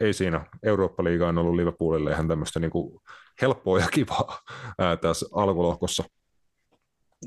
ei 0.00 0.12
siinä. 0.12 0.46
Eurooppa-liiga 0.62 1.28
on 1.28 1.38
ollut 1.38 1.54
Liverpoolille 1.54 2.10
ihan 2.10 2.28
tämmöistä 2.28 2.60
niinku 2.60 3.00
helppoa 3.42 3.78
ja 3.78 3.86
kivaa 3.92 4.38
ää, 4.78 4.96
tässä 4.96 5.26
alkulohkossa. 5.32 6.04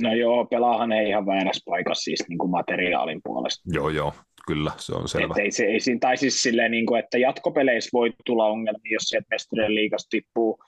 No 0.01 0.13
joo, 0.13 0.45
pelaahan 0.45 0.91
ei 0.91 1.09
ihan 1.09 1.25
väärässä 1.25 1.63
paikassa 1.65 2.03
siis 2.03 2.25
niin 2.29 2.37
kuin 2.37 2.51
materiaalin 2.51 3.21
puolesta. 3.23 3.61
Joo, 3.65 3.89
joo, 3.89 4.13
kyllä, 4.47 4.71
se 4.77 4.95
on 4.95 5.07
selvä. 5.07 5.33
Et 5.37 5.43
ei, 5.43 5.51
se, 5.51 5.65
ei 5.65 5.79
siinä, 5.79 5.99
tai 5.99 6.17
siis 6.17 6.43
silleen, 6.43 6.71
niin 6.71 6.85
kuin, 6.85 6.99
että 6.99 7.17
jatkopeleissä 7.17 7.89
voi 7.93 8.13
tulla 8.25 8.45
ongelmia, 8.45 8.93
jos 8.93 9.03
sieltä 9.03 9.27
mestarien 9.31 9.75
liigasta 9.75 10.07
tippuu 10.09 10.59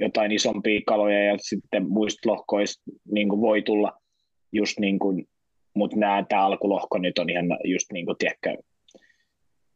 jotain 0.00 0.32
isompia 0.32 0.80
kaloja 0.86 1.24
ja 1.24 1.36
sitten 1.40 1.88
muista 1.88 2.30
lohkoista 2.30 2.82
niin 3.12 3.28
kuin 3.28 3.40
voi 3.40 3.62
tulla 3.62 3.92
just 4.52 4.78
niin 4.78 4.98
kuin 4.98 5.26
mutta 5.74 5.96
tämä 6.28 6.44
alkulohko 6.44 6.98
nyt 6.98 7.18
on 7.18 7.30
ihan 7.30 7.46
just 7.64 7.92
niin 7.92 8.06
kuin, 8.06 8.18
tiedätkö, 8.18 8.56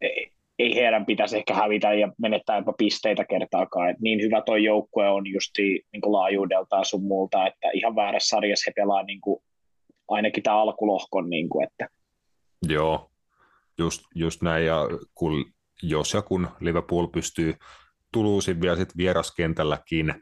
ei, 0.00 0.32
ei 0.58 0.74
heidän 0.74 1.06
pitäisi 1.06 1.36
ehkä 1.36 1.54
hävitä 1.54 1.92
ja 1.92 2.12
menettää 2.18 2.56
jopa 2.56 2.72
pisteitä 2.72 3.24
kertaakaan. 3.24 3.90
Et 3.90 4.00
niin 4.00 4.22
hyvä 4.22 4.42
tuo 4.46 4.56
joukkue 4.56 5.08
on 5.08 5.26
just 5.26 5.52
niin 5.58 6.00
kuin 6.02 6.12
laajuudeltaan 6.12 6.84
sun 6.84 7.02
muulta, 7.02 7.46
että 7.46 7.70
ihan 7.74 7.96
väärässä 7.96 8.28
sarjassa 8.28 8.70
he 8.70 8.72
pelaa 8.76 9.02
niin 9.02 9.20
kuin, 9.20 9.42
ainakin 10.08 10.42
tämä 10.42 10.62
alkulohkon. 10.62 11.30
Niin 11.30 11.48
kuin, 11.48 11.66
että. 11.66 11.88
Joo, 12.68 13.10
just, 13.78 14.02
just 14.14 14.42
näin. 14.42 14.66
Ja 14.66 14.88
kun, 15.14 15.52
jos 15.82 16.14
ja 16.14 16.22
kun 16.22 16.48
Liverpool 16.60 17.06
pystyy 17.06 17.54
Tuluusin 18.12 18.60
vielä 18.60 18.76
sit 18.76 18.96
vieraskentälläkin 18.96 20.14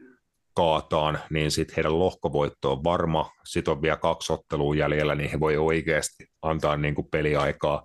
kaataan, 0.56 1.18
niin 1.30 1.50
sitten 1.50 1.76
heidän 1.76 1.98
lohkovoitto 1.98 2.72
on 2.72 2.84
varma. 2.84 3.30
Sitten 3.44 3.72
on 3.72 3.82
vielä 3.82 3.96
kaksi 3.96 4.32
ottelua 4.32 4.74
jäljellä, 4.74 5.14
niin 5.14 5.30
he 5.30 5.40
voi 5.40 5.56
oikeasti 5.56 6.26
antaa 6.42 6.76
niin 6.76 6.94
kuin 6.94 7.08
peliaikaa 7.10 7.82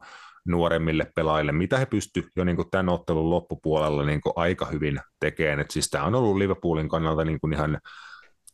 nuoremmille 0.47 1.11
pelaajille, 1.15 1.51
mitä 1.51 1.77
he 1.77 1.85
pystyvät 1.85 2.29
jo 2.35 2.43
niin 2.43 2.55
kuin 2.55 2.69
tämän 2.71 2.89
ottelun 2.89 3.29
loppupuolella 3.29 4.05
niin 4.05 4.21
kuin 4.21 4.33
aika 4.35 4.65
hyvin 4.65 4.99
tekemään. 5.19 5.59
Et 5.59 5.71
siis 5.71 5.89
tämä 5.89 6.03
on 6.03 6.15
ollut 6.15 6.37
Liverpoolin 6.37 6.89
kannalta 6.89 7.25
niin 7.25 7.39
kuin 7.39 7.53
ihan 7.53 7.79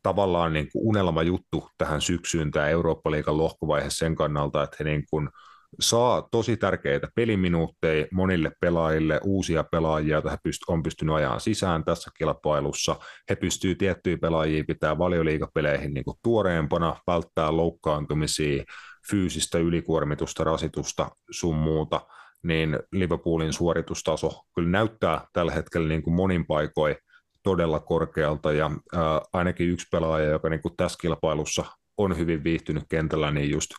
tavallaan 0.03 0.53
niin 0.53 0.69
kuin 0.71 0.87
unelma 0.87 1.23
juttu 1.23 1.69
tähän 1.77 2.01
syksyyn, 2.01 2.51
tämä 2.51 2.67
Eurooppa-liigan 2.67 3.37
lohkovaihe 3.37 3.89
sen 3.89 4.15
kannalta, 4.15 4.63
että 4.63 4.75
he 4.79 4.83
niin 4.83 5.03
kuin– 5.09 5.29
saa 5.79 6.27
tosi 6.31 6.57
tärkeitä 6.57 7.07
peliminuutteja 7.15 8.05
monille 8.11 8.51
pelaajille, 8.61 9.19
uusia 9.23 9.63
pelaajia, 9.71 10.15
joita 10.15 10.29
he 10.29 10.37
pyst- 10.47 10.73
on 10.73 10.83
pystynyt 10.83 11.15
ajamaan 11.15 11.41
sisään 11.41 11.83
tässä 11.83 12.11
kilpailussa. 12.17 12.95
He 13.29 13.35
pystyvät 13.35 13.77
tiettyjä 13.77 14.17
pelaajia 14.17 14.63
pitää 14.67 14.97
valioliikapeleihin 14.97 15.93
niin 15.93 16.03
kuin 16.03 16.17
tuoreempana, 16.23 16.95
välttää 17.07 17.57
loukkaantumisia, 17.57 18.63
fyysistä 19.09 19.57
ylikuormitusta, 19.57 20.43
rasitusta 20.43 21.09
sun 21.31 21.55
muuta, 21.55 22.01
niin 22.43 22.79
Liverpoolin 22.91 23.53
suoritustaso 23.53 24.41
kyllä 24.55 24.69
näyttää 24.69 25.27
tällä 25.33 25.51
hetkellä 25.51 25.87
niin 25.87 26.03
kuin 26.03 26.13
monin 26.13 26.45
paikoin 26.45 26.95
todella 27.43 27.79
korkealta. 27.79 28.51
Ja 28.51 28.65
äh, 28.65 29.01
ainakin 29.33 29.69
yksi 29.69 29.87
pelaaja, 29.91 30.29
joka 30.29 30.49
niin 30.49 30.61
kuin 30.61 30.73
tässä 30.77 30.97
kilpailussa 31.01 31.65
on 31.97 32.17
hyvin 32.17 32.43
viihtynyt 32.43 32.83
kentällä, 32.89 33.31
niin 33.31 33.49
just 33.49 33.69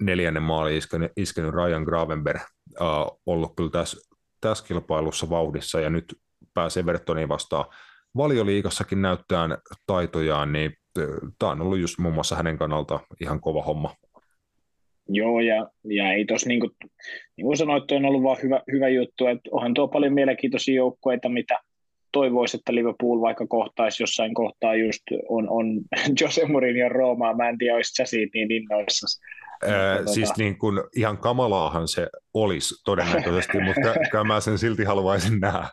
neljännen 0.00 0.42
maali 0.42 0.76
iskenyt, 0.76 1.12
iskenyt 1.16 1.54
Ryan 1.54 1.82
Gravenberg 1.82 2.40
äh, 2.40 2.86
ollut 3.26 3.52
kyllä 3.56 3.70
tässä, 3.70 4.14
tässä 4.40 4.64
kilpailussa 4.68 5.30
vauhdissa 5.30 5.80
ja 5.80 5.90
nyt 5.90 6.14
pääsee 6.54 6.80
Evertoniin 6.80 7.28
vastaan. 7.28 7.64
Valioliikassakin 8.16 9.02
näyttää 9.02 9.48
taitojaan, 9.86 10.52
niin 10.52 10.72
tämä 11.38 11.52
on 11.52 11.62
ollut 11.62 11.78
just 11.78 11.98
muun 11.98 12.14
muassa 12.14 12.36
hänen 12.36 12.58
kannalta 12.58 13.00
ihan 13.20 13.40
kova 13.40 13.62
homma. 13.62 13.94
Joo, 15.08 15.40
ja, 15.40 15.70
ja 15.84 16.12
ei 16.12 16.24
tos, 16.24 16.46
niin 16.46 16.60
kuin, 16.60 16.70
niin 17.36 17.44
kuin 17.44 17.56
sanoit, 17.56 17.90
on 17.92 18.04
ollut 18.04 18.22
vaan 18.22 18.42
hyvä, 18.42 18.60
hyvä 18.72 18.88
juttu, 18.88 19.26
että 19.26 19.50
onhan 19.52 19.74
tuo 19.74 19.88
paljon 19.88 20.12
mielenkiintoisia 20.12 20.74
joukkueita, 20.74 21.28
mitä 21.28 21.60
toivoisi, 22.12 22.56
että 22.56 22.74
Liverpool 22.74 23.20
vaikka 23.20 23.46
kohtaisi 23.46 24.02
jossain 24.02 24.34
kohtaa 24.34 24.74
just 24.74 25.02
on, 25.28 25.48
on 25.48 25.66
Jose 26.20 26.46
Mourinho 26.46 26.88
Roomaa, 26.88 27.36
mä 27.36 27.48
en 27.48 27.58
tiedä, 27.58 27.76
olisi 27.76 27.94
sä 27.94 28.04
siitä 28.04 28.30
niin 28.34 28.52
innoissa. 28.52 29.20
Tuota... 29.60 30.12
Siis 30.12 30.30
niin 30.38 30.58
kuin, 30.58 30.80
ihan 30.96 31.18
kamalaahan 31.18 31.88
se 31.88 32.06
olisi 32.34 32.74
todennäköisesti, 32.84 33.60
mutta 33.60 33.94
kyllä 34.10 34.24
mä 34.34 34.40
sen 34.40 34.58
silti 34.58 34.84
haluaisin 34.84 35.40
nähdä. 35.40 35.68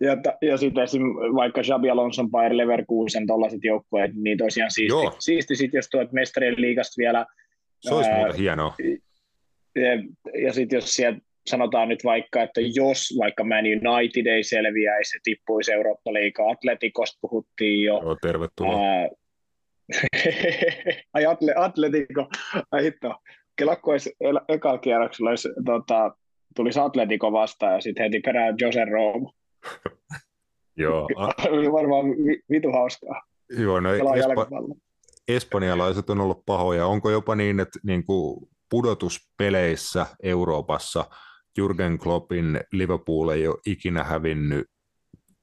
Ja, 0.00 0.16
ja 0.42 0.56
sitten 0.56 0.84
esim. 0.84 1.02
vaikka 1.34 1.62
Xabi 1.62 1.90
Alonson, 1.90 2.30
Bayer 2.30 2.56
Leverkusen, 2.56 3.26
tuollaiset 3.26 3.60
joukkueet, 3.62 4.10
niin 4.14 4.38
tosiaan 4.38 4.70
siisti, 4.70 4.92
Joo. 4.92 5.16
siisti 5.18 5.56
sit, 5.56 5.74
jos 5.74 5.88
tuot 5.88 6.12
mestarien 6.12 6.54
liigasta 6.56 6.94
vielä 6.98 7.26
se 7.80 7.94
olisi 7.94 8.10
ää, 8.10 8.32
hienoa. 8.38 8.74
Ja, 9.76 9.92
ja 10.42 10.52
sitten 10.52 10.76
jos 10.76 10.96
sieltä 10.96 11.20
sanotaan 11.46 11.88
nyt 11.88 12.04
vaikka, 12.04 12.42
että 12.42 12.60
jos 12.60 13.14
vaikka 13.18 13.44
Man 13.44 13.64
United 13.64 14.26
ei 14.26 14.42
selviäisi, 14.42 15.10
se 15.10 15.18
tippuisi 15.24 15.72
Eurooppa-liigaa, 15.72 16.50
Atletikosta 16.50 17.18
puhuttiin 17.20 17.84
jo. 17.84 18.00
Joo, 18.02 18.16
tervetuloa. 18.22 18.80
Ää, 18.80 19.08
ai 21.14 21.26
atle, 21.26 21.54
Atletico, 21.56 22.28
ai 22.72 22.82
hitto. 22.82 23.14
Kelakko 23.56 23.90
olisi 23.90 24.16
ekalla 24.48 24.78
kierroksella, 24.78 25.30
olisi, 25.30 25.48
tota, 25.64 26.16
tulisi 26.56 26.80
Atletico 26.80 27.32
vastaan 27.32 27.74
ja 27.74 27.80
sitten 27.80 28.04
heti 28.04 28.20
perään 28.20 28.54
Jose 28.60 28.84
Rome. 28.84 29.30
Joo. 30.76 31.08
Oli 31.50 31.72
varmaan 31.72 32.04
vitu 32.50 32.72
hauskaa. 32.72 33.22
Joo, 33.58 33.80
no 33.80 33.94
Espa- 33.94 34.80
espanjalaiset 35.28 36.10
on 36.10 36.20
ollut 36.20 36.42
pahoja. 36.46 36.86
Onko 36.86 37.10
jopa 37.10 37.34
niin, 37.34 37.60
että 37.60 37.78
niin 37.82 38.04
kuin 38.04 38.48
pudotuspeleissä 38.70 40.06
Euroopassa 40.22 41.04
Jurgen 41.58 41.98
Kloppin 41.98 42.60
Liverpool 42.72 43.28
ei 43.28 43.48
ole 43.48 43.58
ikinä 43.66 44.04
hävinnyt 44.04 44.66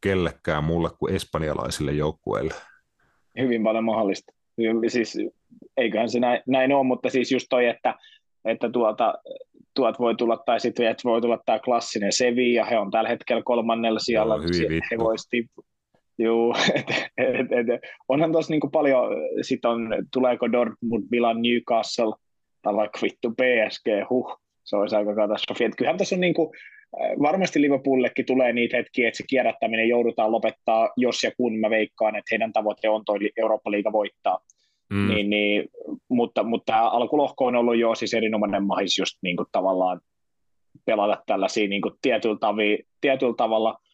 kellekään 0.02 0.64
muulle 0.64 0.90
kuin 1.00 1.16
espanjalaisille 1.16 1.92
joukkueille? 1.92 2.54
Hyvin 3.40 3.64
paljon 3.64 3.84
mahdollista. 3.84 4.34
Siis, 4.88 5.18
eiköhän 5.78 6.10
se 6.10 6.20
näin, 6.20 6.42
näin 6.48 6.74
ole, 6.74 6.84
mutta 6.84 7.10
siis 7.10 7.32
just 7.32 7.48
toi, 7.50 7.66
että, 7.66 7.96
että 8.46 8.70
tuota, 8.70 9.14
tuot 9.76 10.00
voi 10.00 10.16
tulla, 10.16 10.38
tai 10.38 10.60
sitten 10.60 10.88
että 10.88 11.04
voi 11.04 11.22
tulla 11.22 11.40
tämä 11.46 11.60
klassinen 11.60 12.14
Sevilla, 12.14 12.66
he 12.66 12.78
on 12.78 12.92
tällä 12.92 13.10
hetkellä 13.10 13.42
kolmannella 13.46 14.00
sijalla, 14.00 14.38
no, 14.38 14.44
he 14.92 14.98
voisi 14.98 15.50
Joo, 16.20 16.56
et, 16.78 16.90
et, 17.18 17.70
et, 17.70 17.82
onhan 18.08 18.32
tuossa 18.32 18.54
niinku 18.54 18.70
paljon, 18.70 19.10
sit 19.42 19.66
on, 19.66 19.90
tuleeko 20.14 20.52
Dortmund, 20.52 21.04
Milan, 21.12 21.42
Newcastle, 21.42 22.14
tai 22.62 22.76
vaikka 22.76 23.00
vittu 23.02 23.32
PSG, 23.32 23.88
huh, 24.10 24.40
se 24.64 24.76
olisi 24.76 24.96
aika 24.96 25.16
katastrofi. 25.16 25.64
Et 25.64 25.76
kyllähän 25.78 25.98
tässä 25.98 26.16
on 26.16 26.20
niinku, 26.20 26.54
varmasti 27.22 27.62
Liverpoolillekin 27.62 28.26
tulee 28.26 28.54
niitä 28.54 28.78
hetkiä, 28.78 29.08
että 29.08 29.18
se 29.18 29.24
kierrättäminen 29.30 29.90
joudutaan 29.90 30.32
lopettaa, 30.32 30.90
jos 30.98 31.24
ja 31.24 31.32
kun 31.38 31.60
mä 31.60 31.70
veikkaan, 31.70 32.16
että 32.16 32.30
heidän 32.32 32.54
tavoite 32.54 32.90
on 32.90 33.06
toi 33.06 33.20
Eurooppa-liiga 33.38 33.92
voittaa. 33.92 34.40
Mm. 34.90 35.08
Niin, 35.08 35.30
niin, 35.30 35.70
mutta, 36.10 36.44
mutta 36.44 36.74
tämä 36.74 36.90
alkulohko 36.90 37.46
on 37.46 37.56
ollut 37.56 37.78
jo 37.78 37.96
siis 37.96 38.14
erinomainen 38.14 38.64
mahis 38.64 38.98
just 38.98 39.18
niin 39.22 39.38
kuin 39.38 39.48
tavallaan 39.52 40.02
pelata 40.86 41.24
tällaisia 41.26 41.68
niin 41.68 41.82
kuin 41.82 41.94
tietyllä, 42.02 42.38
tavi, 42.40 42.80
tietyllä 43.02 43.36
tavalla– 43.38 43.78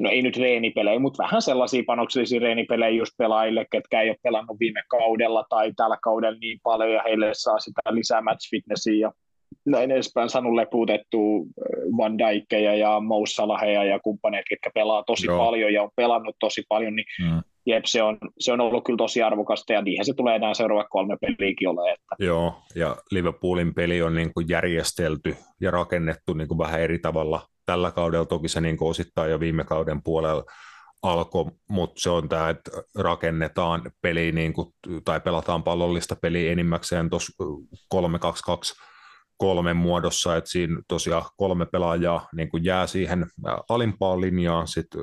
no 0.00 0.10
ei 0.10 0.22
nyt 0.22 0.36
reenipelejä, 0.36 0.98
mutta 0.98 1.22
vähän 1.22 1.42
sellaisia 1.42 1.82
panoksellisia 1.86 2.40
reenipelejä 2.40 2.90
just 2.90 3.12
pelaajille, 3.18 3.66
ketkä 3.72 4.00
ei 4.00 4.08
ole 4.08 4.16
pelannut 4.22 4.60
viime 4.60 4.82
kaudella 4.88 5.46
tai 5.48 5.72
tällä 5.76 5.96
kaudella 6.02 6.38
niin 6.40 6.60
paljon 6.62 6.92
ja 6.92 7.02
heille 7.02 7.30
saa 7.32 7.58
sitä 7.58 7.80
lisää 7.90 8.20
match 8.20 8.50
fitnessiä 8.50 8.94
ja 8.94 9.12
näin 9.66 9.90
edespäin 9.90 10.30
saanut 10.30 10.54
lepuutettua 10.54 11.38
äh, 11.38 11.96
Van 11.96 12.18
Dijkkeja 12.18 12.74
ja 12.74 13.00
Mo 13.00 13.26
Salaheja 13.26 13.84
ja 13.84 14.00
kumppaneet, 14.00 14.44
ketkä 14.48 14.70
pelaa 14.74 15.02
tosi 15.06 15.26
Joo. 15.26 15.44
paljon 15.44 15.72
ja 15.72 15.82
on 15.82 15.90
pelannut 15.96 16.36
tosi 16.40 16.62
paljon, 16.68 16.96
niin 16.96 17.06
mm. 17.22 17.42
jep, 17.66 17.84
se 17.84 18.02
on, 18.02 18.18
se 18.38 18.52
on 18.52 18.60
ollut 18.60 18.84
kyllä 18.84 18.96
tosi 18.96 19.22
arvokasta 19.22 19.72
ja 19.72 19.82
niinhän 19.82 20.04
se 20.04 20.14
tulee 20.14 20.36
enää 20.36 20.54
seuraavat 20.54 20.86
kolme 20.90 21.16
peliäkin 21.20 21.68
ole. 21.68 21.92
Että. 21.92 22.16
Joo, 22.18 22.54
ja 22.74 22.96
Liverpoolin 23.10 23.74
peli 23.74 24.02
on 24.02 24.14
niin 24.14 24.34
kuin 24.34 24.46
järjestelty 24.48 25.36
ja 25.60 25.70
rakennettu 25.70 26.32
niin 26.32 26.48
kuin 26.48 26.58
vähän 26.58 26.80
eri 26.80 26.98
tavalla 26.98 27.40
tällä 27.66 27.90
kaudella, 27.90 28.26
toki 28.26 28.48
se 28.48 28.60
niin 28.60 28.76
osittain 28.80 29.30
jo 29.30 29.40
viime 29.40 29.64
kauden 29.64 30.02
puolella 30.02 30.44
alkoi, 31.02 31.44
mutta 31.68 32.00
se 32.00 32.10
on 32.10 32.28
tämä, 32.28 32.50
että 32.50 32.70
rakennetaan 32.98 33.82
peli 34.02 34.32
niin 34.32 34.52
kuin, 34.52 34.68
tai 35.04 35.20
pelataan 35.20 35.62
pallollista 35.62 36.16
peliä 36.22 36.52
enimmäkseen 36.52 37.10
tuossa 37.10 37.44
3-2-2 37.94 37.98
kolmen 39.40 39.76
muodossa, 39.76 40.36
että 40.36 40.50
siinä 40.50 40.82
tosiaan 40.88 41.24
kolme 41.36 41.66
pelaajaa 41.66 42.28
niin 42.34 42.50
kuin 42.50 42.64
jää 42.64 42.86
siihen 42.86 43.26
alimpaan 43.68 44.20
linjaan, 44.20 44.68
sitten 44.68 45.00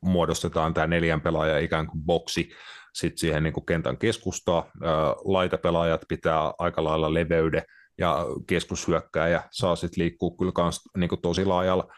muodostetaan 0.00 0.74
tämä 0.74 0.86
neljän 0.86 1.20
pelaaja 1.20 1.58
ikään 1.58 1.86
kuin 1.86 2.02
boksi 2.04 2.50
sitten 2.94 3.18
siihen 3.18 3.42
niin 3.42 3.52
kuin 3.52 3.66
kentän 3.66 3.98
keskustaa. 3.98 4.70
Laitapelaajat 5.24 6.02
pitää 6.08 6.52
aika 6.58 6.84
lailla 6.84 7.14
leveyde 7.14 7.62
ja 7.98 8.26
keskushyökkääjä 8.46 9.42
saa 9.50 9.76
sitten 9.76 10.02
liikkua 10.02 10.36
kyllä 10.38 10.52
kans, 10.52 10.80
niin 10.96 11.08
kuin 11.08 11.20
tosi 11.20 11.44
laajalla, 11.44 11.94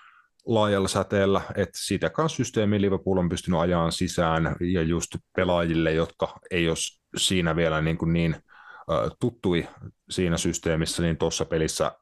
laajalla 0.47 0.89
säteellä, 0.89 1.41
että 1.49 1.79
siitä 1.87 2.11
kanssa 2.11 2.37
systeemi 2.37 2.81
Liverpool 2.81 3.19
on 3.19 3.29
pystynyt 3.29 3.61
ajaan 3.61 3.93
sisään 3.93 4.57
ja 4.73 4.83
just 4.83 5.11
pelaajille, 5.37 5.93
jotka 5.93 6.39
ei 6.51 6.69
ole 6.69 6.77
siinä 7.17 7.57
vielä 7.57 7.81
niin, 7.81 7.99
kuin 7.99 8.13
niin 8.13 8.37
tuttui 9.21 9.69
siinä 10.11 10.37
systeemissä, 10.37 11.03
niin 11.03 11.17
tuossa 11.17 11.45
pelissä 11.45 11.93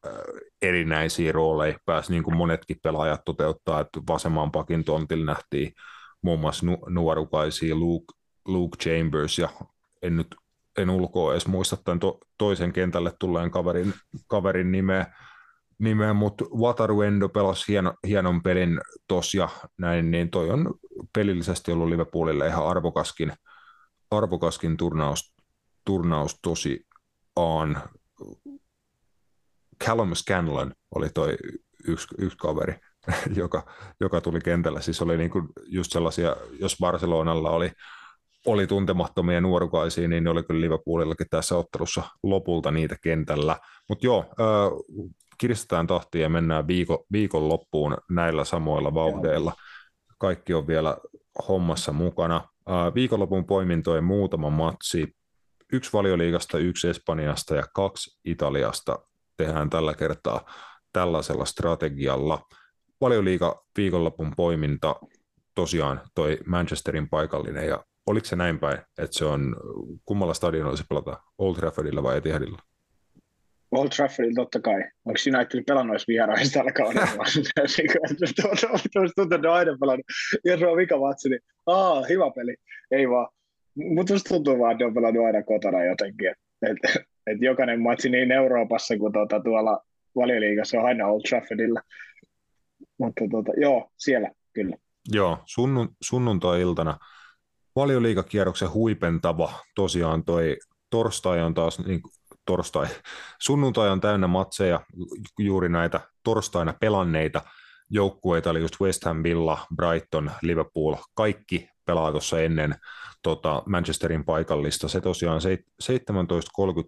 erinäisiä 0.63 1.33
rooleja 1.33 1.79
pääsi 1.85 2.13
niin 2.13 2.23
kuin 2.23 2.37
monetkin 2.37 2.77
pelaajat 2.83 3.25
toteuttaa, 3.25 3.81
että 3.81 4.01
vasemman 4.09 4.51
pakin 4.51 4.85
tontilla 4.85 5.25
nähtiin 5.25 5.73
muun 6.23 6.41
muassa 6.41 6.67
nu- 6.67 6.85
nuorukaisia 6.89 7.75
Luke, 7.75 8.15
Luke 8.45 8.77
Chambers 8.77 9.39
ja 9.39 9.49
en 10.03 10.17
nyt 10.17 10.37
en 10.79 10.91
ulkoa 10.91 11.33
edes 11.33 11.47
muista 11.47 11.77
tämän 11.77 12.01
to, 12.01 12.19
toisen 12.39 12.73
kentälle 12.73 13.13
tulleen 13.21 13.51
kaverin, 13.51 13.95
kaverin 14.27 14.73
nimeä, 14.73 15.07
nimeä 15.79 16.15
mutta 16.15 16.45
Wataruendo 16.45 17.29
pelasi 17.29 17.65
hieno, 17.69 17.95
hienon 18.07 18.43
pelin 18.43 18.81
tuossa 19.09 19.39
ja 19.39 19.49
näin, 19.79 20.11
niin 20.11 20.31
toi 20.31 20.51
on 20.51 20.75
pelillisesti 21.15 21.73
ollut 21.73 21.89
Liverpoolille 21.89 22.47
ihan 22.47 22.67
arvokaskin, 22.67 23.33
arvokaskin 24.11 24.77
turnaus, 24.77 25.36
turnaus 25.87 26.39
tosi 26.43 26.87
on. 27.37 27.79
Callum 29.85 30.15
Scanlon 30.15 30.73
oli 30.95 31.09
toi 31.15 31.37
yksi, 31.89 32.07
yksi 32.19 32.39
kaveri, 32.39 32.75
joka, 33.43 33.67
joka 34.01 34.21
tuli 34.21 34.41
kentällä. 34.41 34.81
Siis 34.81 35.03
oli 35.03 35.17
niin 35.17 35.31
kuin 35.31 35.49
just 35.65 35.93
sellaisia, 35.93 36.37
jos 36.61 36.77
Barcelonalla 36.81 37.51
oli 37.51 37.71
oli 38.47 38.67
tuntemattomia 38.67 39.41
nuorukaisia, 39.41 40.09
niin 40.09 40.25
ne 40.25 40.31
oli 40.31 40.43
kyllä 40.43 40.61
Liverpoolillakin 40.61 41.27
tässä 41.31 41.57
ottelussa 41.57 42.03
lopulta 42.23 42.71
niitä 42.71 42.97
kentällä. 43.03 43.57
Mutta 43.89 44.07
joo, 44.07 44.19
äh, 44.21 45.07
kiristetään 45.39 45.87
tahtia 45.87 46.23
ja 46.23 46.29
mennään 46.29 46.67
viikon, 46.67 46.99
viikon 47.13 47.49
loppuun 47.49 47.97
näillä 48.11 48.45
samoilla 48.45 48.95
vauhdeilla. 48.95 49.53
Kaikki 50.19 50.55
on 50.55 50.67
vielä 50.67 50.97
hommassa 51.49 51.93
mukana. 51.93 52.49
Viikonlopun 52.95 53.47
poimintojen 53.47 54.05
muutama 54.05 54.51
matsi. 54.51 55.17
Yksi 55.73 55.93
valioliigasta, 55.93 56.59
yksi 56.59 56.89
Espanjasta 56.89 57.55
ja 57.55 57.63
kaksi 57.75 58.21
Italiasta 58.25 58.99
tehdään 59.37 59.71
tällä 59.71 59.95
kertaa 59.95 60.51
tällaisella 60.93 61.45
strategialla. 61.45 62.47
Valioliiga 63.01 63.65
viikonlopun 63.77 64.33
poiminta 64.37 64.97
tosiaan 65.55 66.01
toi 66.15 66.39
Manchesterin 66.47 67.09
paikallinen 67.09 67.69
ja 67.69 67.85
oliko 68.07 68.27
se 68.27 68.37
näin 68.37 68.59
päin, 68.59 68.79
että 68.79 69.19
se 69.19 69.25
on, 69.25 69.57
kummalla 70.05 70.35
stadionilla 70.35 70.77
se 70.77 70.85
pelata, 70.89 71.21
Old 71.39 71.57
Traffordilla 71.57 72.03
vai 72.03 72.17
Etihadilla? 72.17 72.59
Old 73.71 73.89
Traffordilla 73.89 74.43
totta 74.43 74.61
kai. 74.61 74.81
Onko 75.05 75.19
United 75.37 75.65
pelannut 75.67 75.95
edes 75.95 76.09
vieraissa 76.09 76.59
tällä 76.59 76.73
kaudella? 76.73 77.25
Tuntuu, 78.93 79.23
että 79.23 79.39
ne 79.39 79.49
on 79.49 79.55
aina 79.55 79.77
pelannut. 79.81 80.07
Jos 80.45 80.63
on 80.63 80.77
vika 80.77 81.01
vatsi, 81.01 81.29
niin 81.29 81.41
aa, 81.67 82.05
hyvä 82.09 82.31
peli. 82.35 82.57
Ei 82.91 83.11
vaan. 83.11 83.29
Mutta 83.77 84.15
tuntuu 84.29 84.59
vaan, 84.59 84.73
että 84.73 84.85
ne 84.85 84.87
on 84.87 84.95
pelannut 84.95 85.27
aina 85.27 85.43
kotona 85.43 85.85
jotenkin. 85.85 86.29
Et, 86.63 86.77
et, 87.27 87.41
jokainen 87.41 87.81
matsi 87.81 88.09
niin 88.09 88.33
Euroopassa 88.33 88.99
kuin 88.99 89.13
tuota, 89.13 89.41
tuolla 89.41 89.81
valioliigassa 90.17 90.79
on 90.79 90.87
aina 90.87 91.07
Old 91.07 91.23
Traffordilla. 91.29 91.81
Mutta 92.99 93.25
tota, 93.31 93.53
joo, 93.61 93.91
siellä 93.97 94.31
kyllä. 94.53 94.77
Joo, 95.13 95.39
sunnun, 95.45 95.89
sunnuntai-iltana 96.03 96.99
valioliigakierroksen 97.77 98.73
huipentava 98.73 99.53
tosiaan 99.75 100.25
toi 100.25 100.57
torstai 100.91 101.43
on 101.43 101.55
taas, 101.55 101.79
niin, 101.79 102.01
torstai, 102.45 102.87
sunnuntai 103.39 103.89
on 103.89 104.01
täynnä 104.01 104.27
matseja, 104.27 104.81
juuri 105.39 105.69
näitä 105.69 106.01
torstaina 106.25 106.75
pelanneita 106.81 107.43
joukkueita, 107.91 108.51
eli 108.51 108.61
just 108.61 108.81
West 108.81 109.05
Ham, 109.05 109.23
Villa, 109.23 109.59
Brighton, 109.77 110.31
Liverpool, 110.43 110.95
kaikki 111.15 111.69
pelaa 111.87 112.11
tuossa 112.11 112.41
ennen 112.41 112.75
tota 113.23 113.63
Manchesterin 113.67 114.25
paikallista. 114.25 114.89
Se 114.89 115.01
tosiaan 115.01 115.41
17.30 115.41 115.91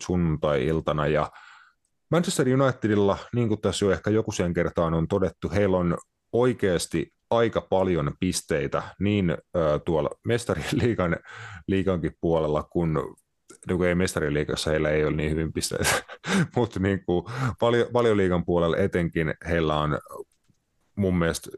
sunnuntai-iltana, 0.03 1.07
ja 1.07 1.31
Manchester 2.11 2.47
Unitedilla, 2.63 3.19
niin 3.35 3.49
kuin 3.49 3.61
tässä 3.61 3.85
jo 3.85 3.91
ehkä 3.91 4.11
joku 4.11 4.33
sen 4.33 4.55
kertaan 4.55 4.95
on 4.95 5.09
todettu, 5.09 5.51
heillä 5.51 5.77
on 5.77 5.99
oikeasti 6.33 7.13
aika 7.31 7.61
paljon 7.61 8.13
pisteitä 8.21 8.83
niin 9.01 9.31
äh, 9.31 9.37
tuolla 9.85 10.11
mestariliigan 10.25 11.17
liigankin 11.67 12.13
puolella 12.21 12.63
kuin 12.63 12.99
niin 13.69 13.85
ei 13.85 13.95
mestariliigassa 13.95 14.71
heillä 14.71 14.91
ei 14.91 15.05
ole 15.05 15.17
niin 15.17 15.31
hyvin 15.31 15.53
pisteitä, 15.53 15.91
mutta 16.57 16.81
niin 16.81 17.05
kuin 17.05 17.25
paljon, 17.61 17.87
paljon 17.93 18.17
liigan 18.17 18.45
puolella 18.45 18.77
etenkin 18.77 19.35
heillä 19.49 19.81
on 19.81 19.99
mun 20.97 21.19
mielestä 21.19 21.51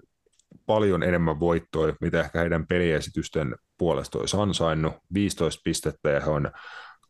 paljon 0.70 1.02
enemmän 1.02 1.40
voittoja, 1.40 1.94
mitä 2.00 2.20
ehkä 2.20 2.40
heidän 2.40 2.66
peliesitysten 2.66 3.54
puolesta 3.78 4.18
olisi 4.18 4.36
ansainnut. 4.36 4.94
15 5.14 5.60
pistettä 5.64 6.10
ja 6.10 6.20
he 6.20 6.30
on 6.30 6.50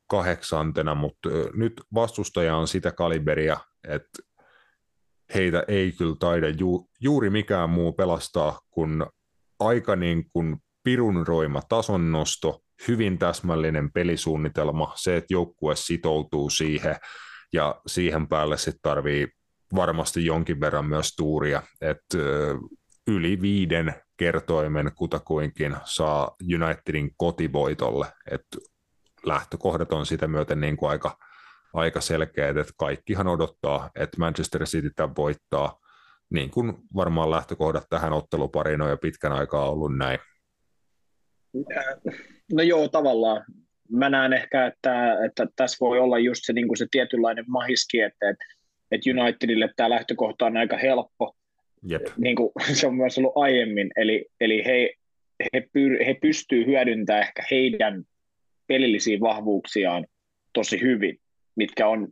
kahdeksantena, 0.06 0.94
mutta 0.94 1.28
nyt 1.54 1.82
vastustaja 1.94 2.56
on 2.56 2.68
sitä 2.68 2.92
kaliberia, 2.92 3.56
että 3.88 4.22
heitä 5.34 5.64
ei 5.68 5.92
kyllä 5.92 6.16
taida 6.18 6.48
ju, 6.48 6.88
juuri 7.00 7.30
mikään 7.30 7.70
muu 7.70 7.92
pelastaa 7.92 8.60
kuin 8.70 9.06
aika 9.58 9.96
niin 9.96 10.24
kuin 10.32 10.56
pirun 10.84 11.26
roima 11.26 11.60
tasonnosto, 11.68 12.60
hyvin 12.88 13.18
täsmällinen 13.18 13.92
pelisuunnitelma, 13.92 14.92
se, 14.96 15.16
että 15.16 15.34
joukkue 15.34 15.76
sitoutuu 15.76 16.50
siihen 16.50 16.96
ja 17.52 17.80
siihen 17.86 18.28
päälle 18.28 18.56
sitten 18.56 18.82
tarvii 18.82 19.28
varmasti 19.74 20.24
jonkin 20.24 20.60
verran 20.60 20.84
myös 20.84 21.14
tuuria, 21.16 21.62
että 21.80 22.18
yli 23.10 23.40
viiden 23.40 23.94
kertoimen 24.16 24.90
kutakuinkin 24.94 25.76
saa 25.84 26.36
Unitedin 26.54 27.10
kotivoitolle, 27.16 28.06
että 28.30 28.56
lähtökohdat 29.26 29.92
on 29.92 30.06
sitä 30.06 30.28
myöten 30.28 30.60
niin 30.60 30.76
kuin 30.76 30.90
aika, 30.90 31.18
aika 31.74 32.00
selkeät, 32.00 32.56
että 32.56 32.72
kaikkihan 32.76 33.28
odottaa, 33.28 33.90
että 33.94 34.18
Manchester 34.18 34.64
City 34.64 34.90
tämän 34.96 35.16
voittaa, 35.16 35.78
niin 36.30 36.50
kuin 36.50 36.72
varmaan 36.94 37.30
lähtökohdat 37.30 37.86
tähän 37.90 38.12
ottelupariin 38.12 38.82
on 38.82 38.90
jo 38.90 38.96
pitkän 38.96 39.32
aikaa 39.32 39.70
ollut 39.70 39.96
näin. 39.96 40.18
No 42.52 42.62
joo, 42.62 42.88
tavallaan. 42.88 43.44
Mä 43.92 44.10
näen 44.10 44.32
ehkä, 44.32 44.66
että, 44.66 45.24
että 45.24 45.46
tässä 45.56 45.76
voi 45.80 45.98
olla 45.98 46.18
just 46.18 46.40
se, 46.44 46.52
niin 46.52 46.68
kuin 46.68 46.76
se 46.76 46.86
tietynlainen 46.90 47.44
mahiski, 47.48 48.00
että, 48.00 48.30
että 48.90 49.10
Unitedille 49.10 49.70
tämä 49.76 49.90
lähtökohta 49.90 50.46
on 50.46 50.56
aika 50.56 50.76
helppo, 50.76 51.36
Jep. 51.82 52.02
Niin 52.16 52.36
kuin 52.36 52.50
se 52.78 52.86
on 52.86 52.94
myös 52.94 53.18
ollut 53.18 53.32
aiemmin, 53.34 53.90
eli, 53.96 54.26
eli 54.40 54.64
he, 54.64 54.90
he, 55.54 55.68
pyr, 55.72 56.04
he 56.04 56.14
pystyvät 56.14 56.66
hyödyntämään 56.66 57.22
ehkä 57.22 57.42
heidän 57.50 58.04
pelillisiä 58.66 59.20
vahvuuksiaan 59.20 60.06
tosi 60.52 60.80
hyvin, 60.80 61.18
mitkä 61.56 61.88
on 61.88 62.08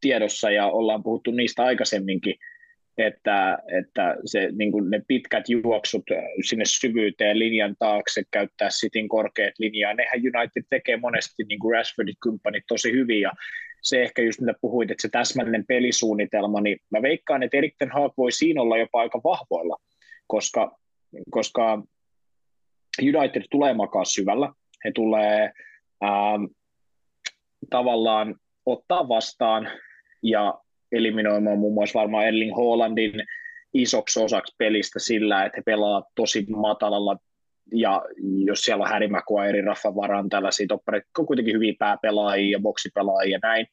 tiedossa 0.00 0.50
ja 0.50 0.66
ollaan 0.66 1.02
puhuttu 1.02 1.30
niistä 1.30 1.64
aikaisemminkin, 1.64 2.34
että, 2.98 3.58
että 3.78 4.16
se, 4.24 4.48
niin 4.52 4.72
kuin 4.72 4.90
ne 4.90 5.02
pitkät 5.08 5.48
juoksut 5.48 6.04
sinne 6.44 6.64
syvyyteen 6.66 7.38
linjan 7.38 7.76
taakse, 7.78 8.22
käyttää 8.30 8.70
sitin 8.70 9.08
korkeat 9.08 9.54
linjaa, 9.58 9.94
nehän 9.94 10.20
United 10.20 10.62
tekee 10.70 10.96
monesti 10.96 11.44
niin 11.48 11.58
kuin 11.58 11.74
Rashfordit 11.74 12.16
kumppanit 12.22 12.64
tosi 12.68 12.92
hyvin 12.92 13.20
ja 13.20 13.32
se 13.82 14.02
ehkä 14.02 14.22
just 14.22 14.40
mitä 14.40 14.54
puhuit, 14.60 14.90
että 14.90 15.02
se 15.02 15.08
täsmällinen 15.08 15.64
pelisuunnitelma, 15.66 16.60
niin 16.60 16.78
mä 16.90 17.02
veikkaan, 17.02 17.42
että 17.42 17.56
Erik 17.56 17.74
Ten 17.78 17.90
Hag 17.92 18.12
voi 18.16 18.32
siinä 18.32 18.62
olla 18.62 18.78
jopa 18.78 19.00
aika 19.00 19.20
vahvoilla, 19.24 19.76
koska, 20.26 20.76
koska 21.30 21.82
United 23.02 23.42
tulee 23.50 23.74
makaa 23.74 24.04
syvällä, 24.04 24.52
he 24.84 24.92
tulee 24.94 25.52
ähm, 26.04 26.44
tavallaan 27.70 28.36
ottaa 28.66 29.08
vastaan 29.08 29.68
ja 30.22 30.60
eliminoimaan 30.92 31.58
muun 31.58 31.74
muassa 31.74 31.98
varmaan 31.98 32.26
Erling 32.26 32.56
Haalandin 32.56 33.12
isoksi 33.74 34.20
osaksi 34.20 34.54
pelistä 34.58 34.98
sillä, 34.98 35.44
että 35.44 35.56
he 35.58 35.62
pelaa 35.62 36.04
tosi 36.14 36.46
matalalla 36.48 37.16
ja 37.72 38.02
jos 38.44 38.60
siellä 38.60 38.82
on 38.82 38.90
Harry 38.90 39.08
Maguire, 39.08 39.60
Rafa 39.60 39.94
Varan, 39.94 40.28
tällaisia 40.28 40.66
toppareita, 40.66 41.08
kuitenkin 41.26 41.54
hyviä 41.54 41.74
pääpelaajia 41.78 42.58
boksipelaajia 42.58 43.32
ja 43.32 43.38
näin, 43.42 43.66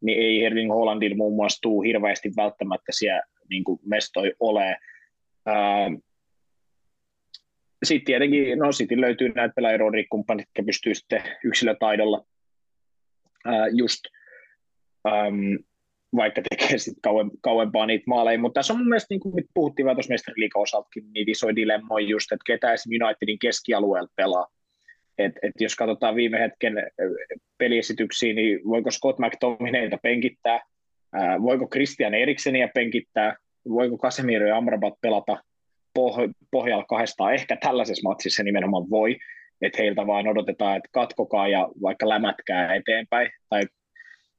niin 0.00 0.18
ei 0.18 0.44
Erling 0.44 0.72
Hollandin 0.72 1.16
muun 1.16 1.36
muassa 1.36 1.60
tuu 1.62 1.82
hirveästi 1.82 2.32
välttämättä 2.36 2.92
siellä 2.92 3.22
niin 3.50 3.64
kuin 3.64 3.80
mestoi 3.84 4.34
ole. 4.40 4.76
sitten 7.82 8.04
tietenkin, 8.04 8.58
no 8.58 8.72
sitten 8.72 9.00
löytyy 9.00 9.28
näitä 9.28 9.52
pelaajia, 9.56 9.78
Rodri-kumppanit, 9.78 10.46
jotka 10.48 10.66
pystyy 10.66 10.94
sitten 10.94 11.22
yksilötaidolla 11.44 12.24
ää, 13.44 13.68
just 13.68 14.00
äm, 15.06 15.58
vaikka 16.16 16.42
tekee 16.50 16.78
sitten 16.78 17.00
kauem, 17.02 17.30
kauempaa 17.40 17.86
niitä 17.86 18.04
maaleja, 18.06 18.38
mutta 18.38 18.58
tässä 18.58 18.72
on 18.72 18.78
mun 18.78 18.88
mielestä, 18.88 19.14
niin 19.14 19.20
kuin 19.20 19.44
puhuttiin 19.54 19.86
vähän 19.86 19.96
tuossa 19.96 20.12
mestariliikan 20.12 20.62
osaltakin, 20.62 21.12
niin 21.12 21.30
iso 21.30 21.56
dilemma 21.56 22.00
just, 22.00 22.32
että 22.32 22.44
ketä 22.46 22.72
esimerkiksi 22.72 23.04
Unitedin 23.04 23.38
keskialueella 23.38 24.08
pelaa. 24.16 24.46
Et, 25.18 25.32
et 25.42 25.52
jos 25.60 25.76
katsotaan 25.76 26.14
viime 26.14 26.40
hetken 26.40 26.74
peliesityksiä, 27.58 28.34
niin 28.34 28.60
voiko 28.64 28.90
Scott 28.90 29.18
McTominayta 29.18 29.98
penkittää, 30.02 30.60
ää, 31.12 31.42
voiko 31.42 31.68
Christian 31.68 32.14
Eriksenia 32.14 32.68
penkittää, 32.74 33.36
voiko 33.68 33.98
Casemiro 33.98 34.46
ja 34.46 34.56
Amrabat 34.56 34.94
pelata 35.00 35.36
poh- 35.98 36.34
pohjalla 36.50 36.84
kahdestaan, 36.84 37.34
ehkä 37.34 37.56
tällaisessa 37.56 38.08
matsissa 38.08 38.42
nimenomaan 38.42 38.90
voi, 38.90 39.16
että 39.62 39.82
heiltä 39.82 40.06
vaan 40.06 40.28
odotetaan, 40.28 40.76
että 40.76 40.88
katkokaa 40.92 41.48
ja 41.48 41.68
vaikka 41.82 42.08
lämätkää 42.08 42.74
eteenpäin 42.74 43.30
tai 43.48 43.62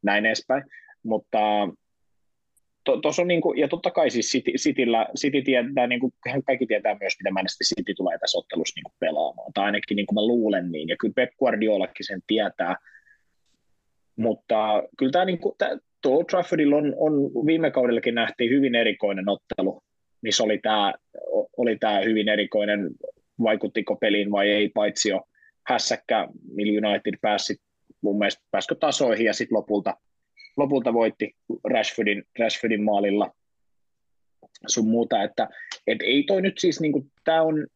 näin 0.03 0.26
edespäin 0.26 0.64
mutta 1.03 1.40
tuossa 2.84 3.19
to, 3.19 3.22
on 3.22 3.28
niin 3.28 3.41
kuin, 3.41 3.60
ja 3.60 3.68
totta 3.68 3.91
kai 3.91 4.10
siis 4.10 4.32
City, 4.32 4.52
Cityllä, 4.52 5.07
City 5.19 5.41
tietää, 5.41 5.88
niin 5.88 5.99
kuin, 5.99 6.14
kaikki 6.45 6.65
tietää 6.65 6.98
myös, 6.99 7.14
miten 7.19 7.34
Manchester 7.34 7.65
City 7.65 7.94
tulee 7.94 8.18
tässä 8.18 8.38
ottelussa 8.38 8.73
niin 8.78 8.84
kuin 8.84 8.94
pelaamaan, 8.99 9.53
tai 9.53 9.65
ainakin 9.65 9.95
niin 9.95 10.06
kuin 10.06 10.15
mä 10.15 10.28
luulen 10.28 10.72
niin, 10.72 10.90
ja 10.90 10.95
kyllä 10.99 11.14
Pep 11.15 11.30
Guardiolakin 11.40 12.06
sen 12.06 12.22
tietää, 12.28 12.76
mutta 14.15 14.84
kyllä 14.98 15.11
tämä, 15.11 15.26
niin 15.26 15.40
kuin, 15.40 15.56
tämä 15.57 15.78
Old 16.06 16.26
Traffordilla 16.26 16.76
on, 16.76 16.94
on, 16.98 17.14
viime 17.45 17.72
kaudellakin 17.72 18.15
nähtiin 18.15 18.52
hyvin 18.52 18.76
erikoinen 18.76 19.30
ottelu, 19.30 19.84
missä 20.22 20.44
oli 20.44 20.57
tämä, 20.57 20.94
oli 21.57 21.78
tämä 21.78 21.99
hyvin 21.99 22.30
erikoinen, 22.30 22.90
vaikuttiko 23.44 23.95
peliin 23.95 24.32
vai 24.32 24.49
ei, 24.49 24.69
paitsi 24.69 25.10
jo 25.10 25.22
hässäkkä, 25.68 26.28
millä 26.53 26.88
United 26.88 27.14
pääsi 27.22 27.56
mun 28.02 28.18
mielestä 28.18 28.44
pääskö 28.52 28.76
tasoihin 28.76 29.26
ja 29.26 29.34
sitten 29.34 29.56
lopulta– 29.56 29.98
lopulta 30.62 30.94
voitti 30.94 31.36
Rashfordin, 31.64 32.24
Rashfordin 32.40 32.84
maalilla 32.84 33.32
sun 34.68 34.88
muuta, 34.88 35.24
että 35.24 35.48
et 35.88 35.98
ei 36.02 36.24
toi 36.24 36.42
nyt 36.42 36.58
siis, 36.58 36.82
niinku, 36.82 37.08
tämä 37.24 37.42
on, 37.42 37.68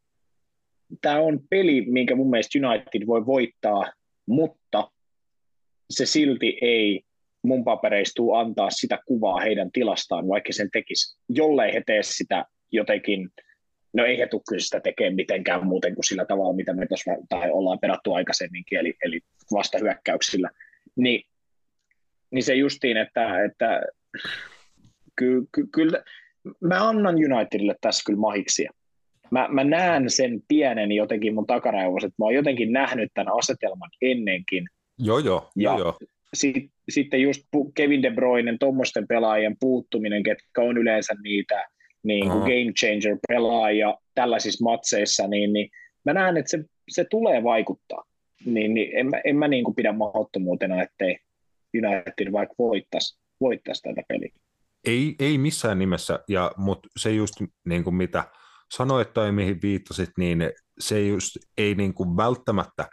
tää 1.01 1.21
on 1.21 1.39
peli, 1.49 1.85
minkä 1.87 2.15
mun 2.15 2.29
mielestä 2.29 2.59
United 2.67 3.07
voi 3.07 3.25
voittaa, 3.25 3.91
mutta 4.27 4.91
se 5.89 6.05
silti 6.05 6.57
ei 6.61 7.01
mun 7.43 7.63
papereistuu 7.63 8.33
antaa 8.33 8.69
sitä 8.69 8.99
kuvaa 9.05 9.39
heidän 9.39 9.71
tilastaan, 9.71 10.27
vaikka 10.27 10.53
sen 10.53 10.71
tekisi, 10.71 11.17
jollei 11.29 11.73
he 11.73 11.83
tee 11.85 12.03
sitä 12.03 12.45
jotenkin, 12.71 13.29
no 13.93 14.05
ei 14.05 14.17
he 14.17 14.27
tule 14.27 14.59
sitä 14.59 14.79
tekemään 14.79 15.15
mitenkään 15.15 15.67
muuten 15.67 15.95
kuin 15.95 16.05
sillä 16.05 16.25
tavalla, 16.25 16.53
mitä 16.53 16.73
me 16.73 16.87
tuossa 16.87 17.11
tai 17.29 17.51
ollaan 17.51 17.79
perattu 17.79 18.13
aikaisemminkin, 18.13 18.79
eli, 18.79 18.93
eli 19.05 19.19
vastahyökkäyksillä, 19.51 20.49
niin 20.95 21.23
niin 22.35 22.43
se 22.43 22.55
justiin, 22.55 22.97
että, 22.97 23.43
että 23.43 23.81
kyllä, 25.15 25.45
ky, 25.51 25.67
kyllä 25.71 26.03
mä 26.61 26.89
annan 26.89 27.15
Unitedille 27.15 27.75
tässä 27.81 28.03
kyllä 28.05 28.19
mahiksia. 28.19 28.71
Mä, 29.31 29.47
mä 29.51 29.63
näen 29.63 30.09
sen 30.09 30.41
pienen 30.47 30.91
jotenkin 30.91 31.33
mun 31.33 31.47
takaraivossa, 31.47 32.07
että 32.07 32.15
mä 32.19 32.25
oon 32.25 32.33
jotenkin 32.33 32.73
nähnyt 32.73 33.11
tämän 33.13 33.33
asetelman 33.37 33.89
ennenkin. 34.01 34.67
Joo, 34.99 35.19
joo. 35.19 35.49
Ja 35.55 35.71
joo, 35.71 35.79
joo. 35.79 35.97
Sit, 36.33 36.71
sitten 36.89 37.21
just 37.21 37.41
Kevin 37.75 38.03
De 38.03 38.11
Bruyne, 38.11 38.57
tuommoisten 38.59 39.07
pelaajien 39.07 39.55
puuttuminen, 39.59 40.23
ketkä 40.23 40.61
on 40.61 40.77
yleensä 40.77 41.13
niitä 41.23 41.65
niin 42.03 42.29
kuin 42.29 42.39
game 42.39 42.73
changer 42.79 43.17
pelaajia 43.27 43.95
tällaisissa 44.15 44.63
matseissa, 44.63 45.27
niin, 45.27 45.53
niin 45.53 45.69
mä 46.05 46.13
näen, 46.13 46.37
että 46.37 46.51
se, 46.51 46.63
se 46.89 47.05
tulee 47.09 47.43
vaikuttaa. 47.43 48.03
Niin, 48.45 48.73
niin 48.73 48.97
en 48.97 49.07
mä, 49.07 49.21
en 49.23 49.35
mä 49.35 49.47
niin 49.47 49.63
kuin 49.63 49.75
pidä 49.75 49.91
mahdottomuutena, 49.91 50.81
ettei, 50.81 51.17
United 51.83 52.31
vaikka 52.31 52.55
voittaisi, 52.59 53.19
voittaisi 53.41 53.81
tätä 53.81 54.01
peliä. 54.07 54.29
ei, 54.87 55.15
ei 55.19 55.37
missään 55.37 55.79
nimessä, 55.79 56.19
ja, 56.27 56.51
mutta 56.57 56.89
se 56.97 57.11
just 57.11 57.33
niin 57.65 57.83
kuin 57.83 57.95
mitä 57.95 58.23
sanoit 58.73 59.13
tai 59.13 59.31
mihin 59.31 59.61
viittasit, 59.61 60.09
niin 60.17 60.51
se 60.79 61.07
just 61.07 61.37
ei 61.57 61.75
niin 61.75 61.93
kuin 61.93 62.17
välttämättä 62.17 62.87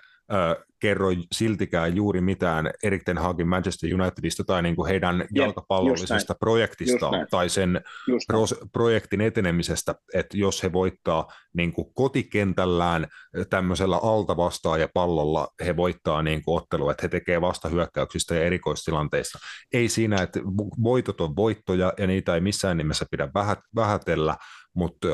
kerro 0.80 1.08
siltikään 1.32 1.96
juuri 1.96 2.20
mitään 2.20 2.70
Erik 2.82 3.02
Ten 3.04 3.18
Hagin 3.18 3.48
Manchester 3.48 3.94
Unitedista 3.94 4.44
tai 4.44 4.62
niin 4.62 4.76
kuin 4.76 4.88
heidän 4.88 5.18
Jep, 5.18 5.28
jalkapallollisesta 5.34 6.34
projektistaan 6.34 7.26
tai 7.30 7.48
sen 7.48 7.80
pro- 8.26 8.68
projektin 8.72 9.20
etenemisestä, 9.20 9.94
että 10.14 10.36
jos 10.36 10.62
he 10.62 10.72
voittaa 10.72 11.32
niin 11.56 11.72
kuin 11.72 11.94
kotikentällään 11.94 13.06
tämmöisellä 13.50 13.96
altavastaaja-pallolla, 14.02 15.48
he 15.64 15.76
voittaa 15.76 16.22
niin 16.22 16.42
kuin 16.44 16.56
ottelu, 16.56 16.90
että 16.90 17.02
he 17.02 17.08
tekee 17.08 17.40
vastahyökkäyksistä 17.40 18.34
ja 18.34 18.44
erikoistilanteista. 18.44 19.38
Ei 19.72 19.88
siinä, 19.88 20.22
että 20.22 20.40
voitot 20.82 21.20
on 21.20 21.36
voittoja 21.36 21.92
ja 21.98 22.06
niitä 22.06 22.34
ei 22.34 22.40
missään 22.40 22.76
nimessä 22.76 23.06
pidä 23.10 23.28
vähätellä, 23.74 24.36
mutta 24.74 25.08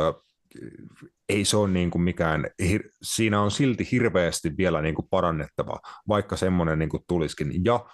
ei 1.29 1.45
se 1.45 1.57
ole 1.57 1.69
niin 1.69 1.91
kuin 1.91 2.03
mikään, 2.03 2.47
siinä 3.03 3.41
on 3.41 3.51
silti 3.51 3.89
hirveästi 3.93 4.57
vielä 4.57 4.83
niin 4.83 4.95
kuin 4.95 5.09
parannettavaa, 5.11 5.81
vaikka 6.09 6.37
semmoinen 6.37 6.79
niin 6.79 6.89
kuin 6.89 7.03
tulisikin. 7.09 7.65
Ja 7.65 7.85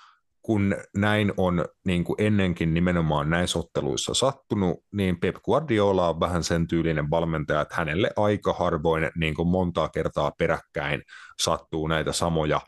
kun 0.42 0.76
näin 0.96 1.32
on 1.36 1.64
niin 1.86 2.04
kuin 2.04 2.16
ennenkin 2.18 2.74
nimenomaan 2.74 3.30
näissä 3.30 3.58
otteluissa 3.58 4.14
sattunut, 4.14 4.84
niin 4.92 5.20
Pep 5.20 5.36
Guardiola 5.44 6.08
on 6.08 6.20
vähän 6.20 6.44
sen 6.44 6.66
tyylinen 6.66 7.10
valmentaja, 7.10 7.60
että 7.60 7.74
hänelle 7.74 8.10
aika 8.16 8.52
harvoin 8.52 9.10
niin 9.16 9.34
kuin 9.34 9.48
montaa 9.48 9.88
kertaa 9.88 10.32
peräkkäin 10.38 11.02
sattuu 11.42 11.88
näitä 11.88 12.12
samoja 12.12 12.60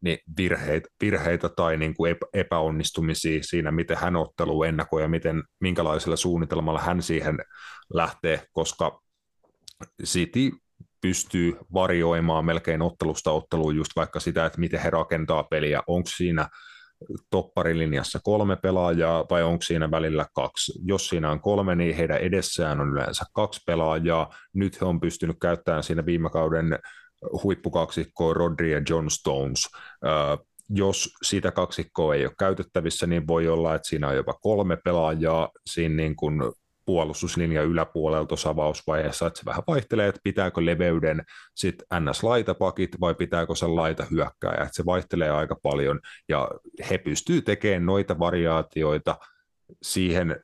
niin 0.00 0.18
virheitä, 0.36 0.88
virheitä 1.00 1.48
tai 1.48 1.76
niin 1.76 1.94
kuin 1.94 2.16
epäonnistumisia 2.34 3.42
siinä, 3.42 3.70
miten 3.70 3.96
hän 3.96 4.16
ottelu 4.16 4.62
ennakoi 4.62 5.02
ja 5.02 5.08
miten, 5.08 5.42
minkälaisella 5.60 6.16
suunnitelmalla 6.16 6.80
hän 6.80 7.02
siihen 7.02 7.38
lähtee, 7.94 8.42
koska 8.52 9.00
City 10.04 10.50
pystyy 11.00 11.56
varjoimaan 11.72 12.44
melkein 12.44 12.82
ottelusta 12.82 13.30
otteluun 13.30 13.76
just 13.76 13.90
vaikka 13.96 14.20
sitä, 14.20 14.46
että 14.46 14.60
miten 14.60 14.80
he 14.80 14.90
rakentaa 14.90 15.42
peliä, 15.44 15.82
onko 15.86 16.10
siinä 16.16 16.48
topparilinjassa 17.30 18.20
kolme 18.22 18.56
pelaajaa 18.56 19.24
vai 19.30 19.42
onko 19.42 19.62
siinä 19.62 19.90
välillä 19.90 20.26
kaksi. 20.34 20.72
Jos 20.84 21.08
siinä 21.08 21.30
on 21.30 21.40
kolme, 21.40 21.74
niin 21.74 21.96
heidän 21.96 22.18
edessään 22.18 22.80
on 22.80 22.92
yleensä 22.92 23.24
kaksi 23.34 23.60
pelaajaa. 23.66 24.34
Nyt 24.54 24.80
he 24.80 24.86
on 24.86 25.00
pystynyt 25.00 25.36
käyttämään 25.40 25.82
siinä 25.82 26.06
viime 26.06 26.30
kauden 26.30 26.78
huippukaksikkoa 27.42 28.34
Rodri 28.34 28.72
ja 28.72 28.82
John 28.88 29.10
Stones. 29.10 29.68
jos 30.68 31.14
sitä 31.22 31.52
kaksikkoa 31.52 32.14
ei 32.14 32.26
ole 32.26 32.34
käytettävissä, 32.38 33.06
niin 33.06 33.26
voi 33.26 33.48
olla, 33.48 33.74
että 33.74 33.88
siinä 33.88 34.08
on 34.08 34.16
jopa 34.16 34.32
kolme 34.32 34.76
pelaajaa 34.84 35.48
siinä 35.66 35.94
niin 35.94 36.16
kuin 36.16 36.42
puolustuslinja 36.86 37.62
yläpuolella 37.62 38.26
tuossa 38.26 38.50
avausvaiheessa, 38.50 39.26
että 39.26 39.38
se 39.38 39.44
vähän 39.44 39.62
vaihtelee, 39.66 40.08
että 40.08 40.20
pitääkö 40.24 40.64
leveyden 40.64 41.24
sitten 41.54 41.86
NS-laitapakit 42.02 43.00
vai 43.00 43.14
pitääkö 43.14 43.54
se 43.54 43.66
laita 43.66 44.06
hyökkääjä, 44.10 44.62
että 44.62 44.76
se 44.76 44.84
vaihtelee 44.86 45.30
aika 45.30 45.56
paljon 45.62 46.00
ja 46.28 46.50
he 46.90 46.98
pystyvät 46.98 47.44
tekemään 47.44 47.86
noita 47.86 48.18
variaatioita 48.18 49.18
siihen 49.82 50.36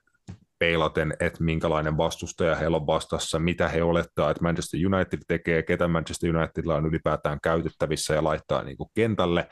peilaten, 0.59 1.15
että 1.21 1.45
minkälainen 1.45 1.97
vastustaja 1.97 2.55
heillä 2.55 2.77
on 2.77 2.87
vastassa, 2.87 3.39
mitä 3.39 3.69
he 3.69 3.83
olettaa, 3.83 4.31
että 4.31 4.43
Manchester 4.43 4.81
United 4.87 5.19
tekee, 5.29 5.63
ketä 5.63 5.89
Manchester 5.89 6.37
Unitedilla 6.37 6.75
on 6.75 6.87
ylipäätään 6.87 7.39
käytettävissä 7.43 8.15
ja 8.15 8.25
laittaa 8.25 8.63
niin 8.63 8.77
kuin 8.77 8.91
kentälle, 8.95 9.49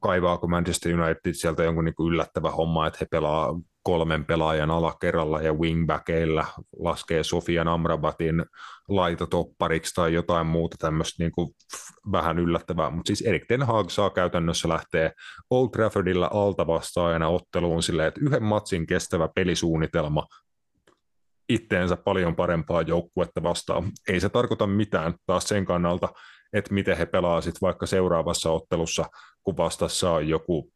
kaivaako 0.00 0.46
Manchester 0.46 1.00
United 1.00 1.34
sieltä 1.34 1.64
jonkun 1.64 1.84
niin 1.84 1.94
kuin 1.94 2.12
yllättävä 2.12 2.50
homma, 2.50 2.86
että 2.86 2.98
he 3.00 3.06
pelaa 3.10 3.54
kolmen 3.86 4.24
pelaajan 4.24 4.70
alakerralla 4.70 5.42
ja 5.42 5.52
wingbackeilla 5.52 6.46
laskee 6.78 7.24
Sofian 7.24 7.68
Amrabatin 7.68 8.44
laitotoppariksi 8.88 9.94
tai 9.94 10.14
jotain 10.14 10.46
muuta 10.46 10.76
tämmöistä 10.78 11.22
niin 11.22 11.32
kuin 11.32 11.48
vähän 12.12 12.38
yllättävää, 12.38 12.90
mutta 12.90 13.08
siis 13.08 13.22
Erik 13.22 13.44
Ten 13.48 13.62
Hag 13.62 13.90
saa 13.90 14.10
käytännössä 14.10 14.68
lähteä 14.68 15.12
Old 15.50 15.68
Traffordilla 15.68 16.30
alta 16.32 16.66
vastaajana 16.66 17.28
otteluun 17.28 17.82
silleen, 17.82 18.08
että 18.08 18.20
yhden 18.22 18.42
matsin 18.42 18.86
kestävä 18.86 19.28
pelisuunnitelma 19.34 20.26
itteensä 21.48 21.96
paljon 21.96 22.36
parempaa 22.36 22.82
joukkuetta 22.82 23.42
vastaan. 23.42 23.92
Ei 24.08 24.20
se 24.20 24.28
tarkoita 24.28 24.66
mitään 24.66 25.14
taas 25.26 25.44
sen 25.44 25.64
kannalta, 25.64 26.08
että 26.52 26.74
miten 26.74 26.96
he 26.96 27.06
pelaa 27.06 27.40
sitten 27.40 27.60
vaikka 27.62 27.86
seuraavassa 27.86 28.50
ottelussa, 28.50 29.04
kun 29.42 29.56
vastassa 29.56 30.10
on 30.10 30.28
joku 30.28 30.72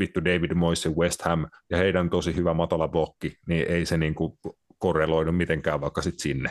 vittu 0.00 0.24
David 0.24 0.54
Moyes 0.54 0.88
West 0.96 1.22
Ham 1.22 1.46
ja 1.70 1.76
heidän 1.76 2.10
tosi 2.10 2.36
hyvä 2.36 2.54
matala 2.54 2.88
blokki, 2.88 3.32
niin 3.48 3.66
ei 3.68 3.86
se 3.86 3.96
niin 3.96 4.14
kuin 4.14 4.32
korreloidu 4.78 5.32
mitenkään 5.32 5.80
vaikka 5.80 6.02
sitten 6.02 6.20
sinne. 6.20 6.50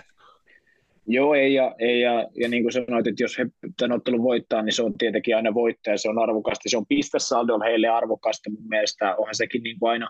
Joo, 1.09 1.33
ei 1.33 1.53
ja, 1.53 1.75
ei 1.79 2.01
ja, 2.01 2.27
ja 2.35 2.49
niin 2.49 2.63
kuin 2.63 2.73
sanoit, 2.73 3.07
että 3.07 3.23
jos 3.23 3.37
he 3.37 3.45
tämän 3.77 3.97
ottelun 3.97 4.23
voittaa, 4.23 4.61
niin 4.61 4.73
se 4.73 4.83
on 4.83 4.97
tietenkin 4.97 5.35
aina 5.35 5.53
voittaja, 5.53 5.97
se 5.97 6.09
on 6.09 6.19
arvokasta, 6.19 6.69
se 6.69 6.77
on 6.77 6.85
pistesaldolla 6.89 7.65
heille 7.65 7.87
arvokasta 7.87 8.49
mun 8.49 8.67
mielestä, 8.69 9.15
onhan 9.15 9.35
sekin 9.35 9.63
niin 9.63 9.79
kuin 9.79 9.89
aina, 9.89 10.09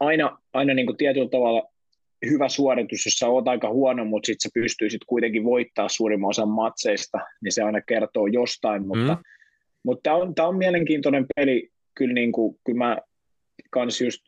aina, 0.00 0.38
aina 0.52 0.74
niin 0.74 0.86
kuin 0.86 0.96
tietyllä 0.96 1.28
tavalla 1.28 1.62
hyvä 2.30 2.48
suoritus, 2.48 3.06
jos 3.06 3.14
sä 3.14 3.26
oot 3.26 3.48
aika 3.48 3.70
huono, 3.70 4.04
mutta 4.04 4.26
sitten 4.26 4.42
sä 4.42 4.48
pystyisit 4.54 5.00
kuitenkin 5.06 5.44
voittaa 5.44 5.88
suurimman 5.88 6.28
osan 6.28 6.48
matseista, 6.48 7.18
niin 7.42 7.52
se 7.52 7.62
aina 7.62 7.80
kertoo 7.80 8.26
jostain, 8.26 8.86
mutta, 8.86 9.14
mm. 9.14 9.22
mutta 9.84 10.02
tämä 10.02 10.16
on, 10.16 10.34
on 10.38 10.56
mielenkiintoinen 10.56 11.26
peli, 11.36 11.71
kyllä, 11.94 12.14
niin 12.14 12.32
kuin, 12.32 12.58
kyllä 12.64 12.78
mä 12.78 12.98
kans 13.70 14.00
just, 14.00 14.22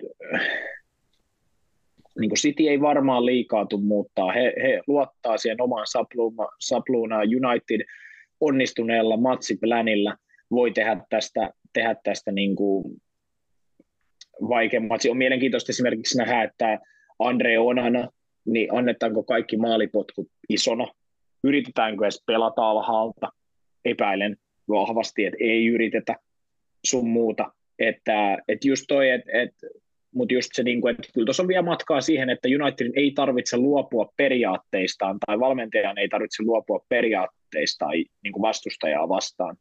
niin 2.21 2.31
kuin 2.31 2.39
City 2.39 2.69
ei 2.69 2.81
varmaan 2.81 3.27
liikaa 3.27 3.67
tule 3.67 3.83
muuttaa. 3.83 4.33
He, 4.33 4.53
he 4.63 4.81
luottaa 4.87 5.39
siihen 5.39 5.63
omaan 5.63 5.87
sapluuna, 5.87 6.47
sapluunaan 6.61 7.29
United 7.45 7.87
onnistuneella 8.41 9.17
matsiplänillä 9.17 10.17
voi 10.51 10.71
tehdä 10.71 10.97
tästä, 11.11 11.51
tehdä 11.73 11.97
tästä 12.05 12.33
niin 12.33 12.57
kuin 12.57 13.03
vaikeammat. 14.49 15.01
On 15.11 15.17
mielenkiintoista 15.17 15.73
esimerkiksi 15.73 16.19
nähdä, 16.19 16.43
että 16.43 16.79
Andre 17.19 17.59
Onana, 17.59 18.09
niin 18.45 18.75
annetaanko 18.75 19.23
kaikki 19.23 19.57
maalipotkut 19.57 20.29
isona? 20.49 20.87
Yritetäänkö 21.45 22.05
edes 22.05 22.23
pelata 22.27 22.71
alhaalta? 22.71 23.33
Epäilen 23.85 24.37
vahvasti, 24.69 25.25
että 25.25 25.37
ei 25.41 25.67
yritetä 25.67 26.17
sun 26.85 27.09
muuta. 27.09 27.53
Että, 27.79 28.39
että 28.49 28.69
just 28.69 28.85
toi, 28.89 29.11
että, 29.11 29.31
että 29.33 29.67
mutta 30.15 30.35
just 30.35 30.51
se, 30.53 30.63
niin 30.63 30.81
kuin, 30.81 30.91
että 30.91 31.09
kyllä 31.15 31.25
tuossa 31.25 31.43
on 31.43 31.49
vielä 31.49 31.63
matkaa 31.63 32.01
siihen, 32.01 32.31
että 32.31 32.49
Unitedin 32.49 32.93
ei 32.97 33.11
tarvitse 33.11 33.57
luopua 33.57 34.13
periaatteistaan 34.17 35.17
tai 35.27 35.41
valmentajan 35.41 35.99
ei 35.99 36.09
tarvitse 36.09 36.43
luopua 36.43 36.85
periaatteistaan 36.89 37.93
niin 38.23 38.33
kuin 38.33 38.43
vastustajaa 38.43 39.09
vastaan. 39.09 39.57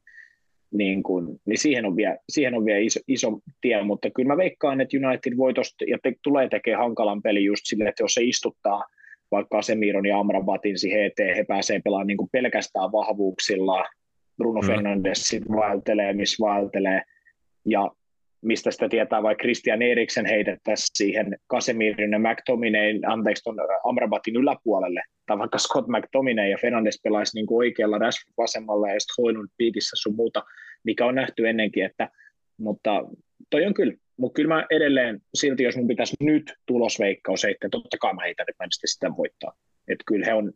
Niin, 0.72 1.04
kuin, 1.04 1.40
niin 1.46 1.58
siihen 1.58 1.86
on 1.86 1.96
vielä, 1.96 2.18
siihen 2.30 2.56
on 2.56 2.66
vielä 2.66 2.80
iso, 2.80 3.00
iso 3.08 3.40
tie, 3.62 3.84
mutta 3.84 4.10
kyllä 4.10 4.28
mä 4.28 4.38
veikkaan, 4.38 4.82
että 4.82 4.98
United 4.98 5.38
voi 5.38 5.54
tosta, 5.54 5.86
ja 5.88 5.98
te, 6.04 6.14
tulee 6.24 6.50
tekemään 6.50 6.84
hankalan 6.84 7.22
peli 7.22 7.44
just 7.44 7.62
sille, 7.64 7.90
että 7.90 8.04
jos 8.04 8.14
se 8.14 8.24
istuttaa 8.24 8.86
vaikka 9.32 9.58
Asemiron 9.58 10.06
ja 10.06 10.20
Amrabatin 10.20 10.80
siihen 10.80 11.06
eteen, 11.06 11.36
he 11.36 11.44
pääsee 11.48 11.82
pelaamaan 11.84 12.08
niin 12.08 12.18
pelkästään 12.32 12.92
vahvuuksilla, 12.92 13.86
Bruno 14.38 14.62
mm. 14.62 14.68
Fernandes 14.68 15.36
vaeltelee, 15.56 16.14
missä 16.14 16.46
vaeltelee, 16.46 17.02
ja 17.66 17.92
mistä 18.42 18.72
sitä 18.72 18.90
tietää, 18.90 19.24
vai 19.24 19.36
Christian 19.36 19.82
Eriksen 19.82 20.26
heitettäisiin 20.26 20.88
siihen 20.94 21.38
Casemirin 21.52 22.12
ja 22.12 22.20
McTominayn, 22.20 23.10
anteeksi, 23.10 23.44
ton 23.44 23.56
Amrabatin 23.84 24.36
yläpuolelle, 24.36 25.02
tai 25.26 25.38
vaikka 25.38 25.58
Scott 25.58 25.88
McTominay 25.88 26.50
ja 26.50 26.58
Fernandes 26.62 27.00
pelaisi 27.04 27.38
niin 27.38 27.48
oikealla 27.50 27.98
Rashford 27.98 28.34
vasemmalla 28.38 28.88
ja 28.88 29.00
sitten 29.00 29.24
Hoinun 29.24 29.48
piikissä 29.58 29.96
sun 30.00 30.16
muuta, 30.16 30.44
mikä 30.84 31.06
on 31.06 31.16
nähty 31.16 31.48
ennenkin, 31.48 31.86
että, 31.86 32.10
mutta 32.58 33.04
toi 33.50 33.66
on 33.66 33.74
kyllä, 33.74 33.94
mutta 34.18 34.36
kyllä 34.36 34.56
mä 34.56 34.66
edelleen, 34.72 35.20
silti 35.34 35.64
jos 35.64 35.78
mun 35.78 35.88
pitäisi 35.88 36.16
nyt 36.20 36.54
tulosveikkaus 36.66 37.44
heittää, 37.44 37.70
totta 37.70 37.98
kai 37.98 38.14
mä 38.14 38.22
heitän, 38.22 38.46
että 38.50 38.64
Manchester 38.64 38.88
sitä 38.88 39.18
voittaa. 39.18 39.54
Että 39.88 40.04
kyllä 40.08 40.26
he 40.26 40.34
on, 40.34 40.54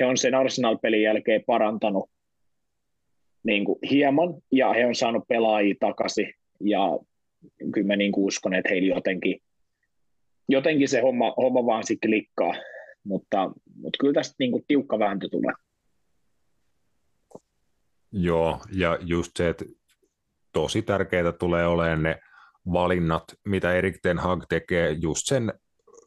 he 0.00 0.06
on 0.06 0.16
sen 0.16 0.34
Arsenal-pelin 0.34 1.02
jälkeen 1.02 1.44
parantanut 1.46 2.10
niin 3.44 3.64
kuin 3.64 3.78
hieman, 3.90 4.34
ja 4.52 4.72
he 4.72 4.86
on 4.86 4.94
saanut 4.94 5.28
pelaajia 5.28 5.74
takaisin, 5.80 6.34
ja 6.64 6.98
kyllä 7.72 7.86
mä 7.86 7.96
niin 7.96 8.12
uskon, 8.16 8.54
että 8.54 8.68
heillä 8.68 8.94
jotenkin, 8.94 9.40
jotenkin 10.48 10.88
se 10.88 11.00
homma, 11.00 11.34
homma 11.36 11.66
vaan 11.66 11.86
sitten 11.86 12.10
klikkaa, 12.10 12.54
mutta, 13.04 13.50
mutta 13.74 13.96
kyllä 14.00 14.12
tästä 14.12 14.34
niin 14.38 14.52
kuin 14.52 14.64
tiukka 14.68 14.98
vääntö 14.98 15.28
tulee. 15.28 15.52
Joo, 18.12 18.60
ja 18.72 18.98
just 19.00 19.30
se, 19.36 19.48
että 19.48 19.64
tosi 20.52 20.82
tärkeää 20.82 21.32
tulee 21.32 21.66
olemaan 21.66 22.02
ne 22.02 22.18
valinnat, 22.72 23.24
mitä 23.46 23.72
Erik 23.72 23.96
Ten 24.02 24.18
Hag 24.18 24.44
tekee 24.48 24.90
just 24.90 25.22
sen 25.24 25.52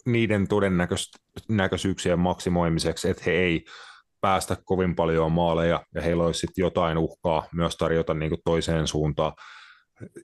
niiden 0.05 0.47
todennäköisyyksien 0.47 2.19
maksimoimiseksi, 2.19 3.09
että 3.09 3.23
he 3.25 3.31
ei 3.31 3.65
päästä 4.21 4.57
kovin 4.65 4.95
paljon 4.95 5.31
maaleja 5.31 5.85
ja 5.95 6.01
heillä 6.01 6.23
olisi 6.23 6.39
sitten 6.39 6.63
jotain 6.63 6.97
uhkaa 6.97 7.47
myös 7.53 7.75
tarjota 7.77 8.13
niin 8.13 8.29
kuin 8.29 8.41
toiseen 8.45 8.87
suuntaan 8.87 9.33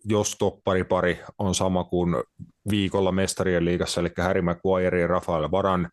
jos 0.06 0.36
topparipari 0.40 1.20
on 1.38 1.56
sama 1.56 1.84
kuin 1.84 2.16
viikolla 2.70 3.12
mestarien 3.12 3.66
liigassa, 3.66 4.02
eli 4.02 4.10
Harry 4.18 4.42
Maguire 4.42 5.00
ja 5.00 5.08
Rafael 5.08 5.52
Varan, 5.52 5.90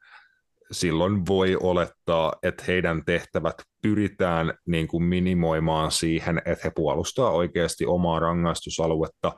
silloin 0.72 1.26
voi 1.26 1.56
olettaa, 1.60 2.32
että 2.42 2.64
heidän 2.68 3.04
tehtävät 3.04 3.62
pyritään 3.82 4.54
niin 4.66 4.88
kuin 4.88 5.02
minimoimaan 5.02 5.90
siihen, 5.90 6.38
että 6.38 6.64
he 6.64 6.70
puolustaa 6.74 7.30
oikeasti 7.30 7.86
omaa 7.86 8.20
rangaistusaluetta, 8.20 9.32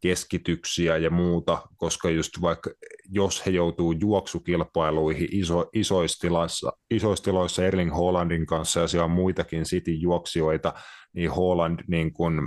keskityksiä 0.00 0.96
ja 0.96 1.10
muuta, 1.10 1.62
koska 1.76 2.10
just 2.10 2.32
vaikka 2.40 2.70
jos 3.10 3.46
he 3.46 3.50
joutuu 3.50 3.92
juoksukilpailuihin 3.92 5.28
iso, 5.32 5.68
isoissa, 5.72 6.20
tilassa, 6.20 6.72
isoissa 6.90 7.24
tiloissa 7.24 7.66
Erling 7.66 7.96
Hollandin 7.96 8.46
kanssa 8.46 8.80
ja 8.80 8.88
siellä 8.88 9.04
on 9.04 9.10
muitakin 9.10 9.62
City-juoksijoita, 9.62 10.72
niin 11.12 11.30
Holland 11.30 11.80
niin 11.88 12.12
kuin 12.12 12.40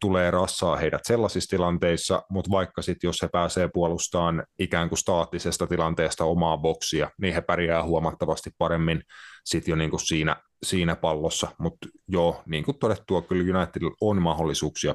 tulee 0.00 0.30
rassaa 0.30 0.76
heidät 0.76 1.00
sellaisissa 1.04 1.50
tilanteissa, 1.50 2.22
mutta 2.30 2.50
vaikka 2.50 2.82
sitten 2.82 3.08
jos 3.08 3.22
he 3.22 3.28
pääsee 3.28 3.68
puolustamaan 3.74 4.44
ikään 4.58 4.88
kuin 4.88 4.98
staattisesta 4.98 5.66
tilanteesta 5.66 6.24
omaa 6.24 6.58
boksia, 6.58 7.10
niin 7.20 7.34
he 7.34 7.40
pärjää 7.40 7.82
huomattavasti 7.84 8.50
paremmin 8.58 9.02
sitten 9.44 9.72
jo 9.72 9.76
niin 9.76 9.90
kuin 9.90 10.00
siinä, 10.00 10.36
siinä 10.62 10.96
pallossa. 10.96 11.48
Mutta 11.58 11.88
joo, 12.08 12.42
niin 12.46 12.64
kuin 12.64 12.78
todettua, 12.78 13.22
kyllä 13.22 13.58
United 13.58 13.82
on 14.00 14.22
mahdollisuuksia 14.22 14.94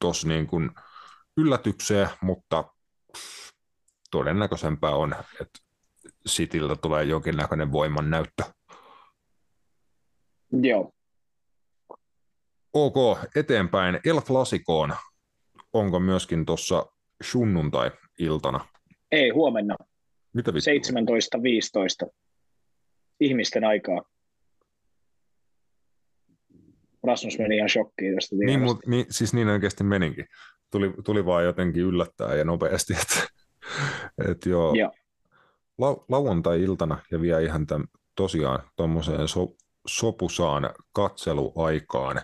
tuossa 0.00 0.28
niin 0.28 0.46
kuin 0.46 0.70
yllätykseen, 1.36 2.08
mutta 2.22 2.64
todennäköisempää 4.10 4.90
on, 4.90 5.14
että 5.40 5.58
Cityltä 6.28 6.76
tulee 6.76 7.04
jonkinnäköinen 7.04 7.72
voiman 7.72 8.10
näyttö. 8.10 8.44
Joo, 10.62 10.92
Ok, 12.74 13.18
eteenpäin. 13.36 14.00
El 14.04 14.20
Clasicoon. 14.20 14.94
Onko 15.72 16.00
myöskin 16.00 16.46
tuossa 16.46 16.86
sunnuntai-iltana? 17.22 18.68
ei 19.12 19.30
huomenna, 19.30 19.76
Mitä 20.32 20.54
vittua? 20.54 20.72
17.15 22.06 22.10
ihmisten 23.20 23.64
aikaa. 23.64 24.02
Rasmus 27.06 27.38
meni 27.38 27.56
ihan 27.56 27.68
shokkiin 27.68 28.14
tästä 28.14 28.36
Niin, 28.36 28.60
mut, 28.60 28.86
niin, 28.86 29.06
siis 29.10 29.34
niin 29.34 29.48
oikeasti 29.48 29.84
meninkin. 29.84 30.26
Tuli, 30.70 30.94
tuli 31.04 31.26
vaan 31.26 31.44
jotenkin 31.44 31.82
yllättää 31.82 32.34
ja 32.34 32.44
nopeasti, 32.44 32.94
että 33.02 33.28
et 34.28 34.46
joo. 34.46 34.74
Joo. 34.74 34.92
Lau, 35.78 36.04
lauantai-iltana 36.08 36.98
ja 37.10 37.20
vielä 37.20 37.40
ihan 37.40 37.66
tämän, 37.66 37.86
tosiaan 38.16 38.62
tuommoiseen 38.76 39.28
so, 39.28 39.48
sopusaan 39.86 40.70
katseluaikaan. 40.92 42.22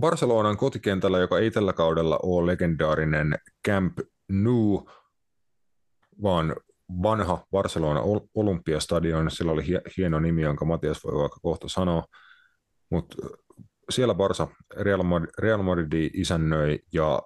Barcelonan 0.00 0.56
kotikentällä, 0.56 1.18
joka 1.18 1.38
ei 1.38 1.50
tällä 1.50 1.72
kaudella 1.72 2.18
ole 2.22 2.52
legendaarinen 2.52 3.34
Camp 3.68 3.98
Nou, 4.28 4.90
vaan 6.22 6.56
vanha 7.02 7.46
Barcelona 7.50 8.00
Ol- 8.00 8.28
Olympiastadion, 8.34 9.30
sillä 9.30 9.52
oli 9.52 9.62
hie- 9.62 9.92
hieno 9.96 10.20
nimi, 10.20 10.42
jonka 10.42 10.64
Matias 10.64 11.04
voi 11.04 11.14
vaikka 11.14 11.40
kohta 11.42 11.68
sanoa, 11.68 12.04
mutta 12.90 13.16
siellä 13.90 14.14
Barsa 14.14 14.48
Real, 14.76 15.02
Mad- 15.02 15.30
Real 15.38 15.62
Madrid 15.62 16.10
isännöi 16.14 16.78
ja 16.92 17.22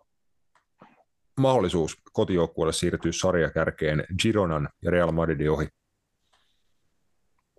mahdollisuus 1.40 1.96
kotijoukkueelle 2.12 2.72
siirtyä 2.72 3.12
sarjakärkeen 3.12 4.04
Gironan 4.22 4.68
ja 4.82 4.90
Real 4.90 5.12
Madridin 5.12 5.50
ohi. 5.50 5.68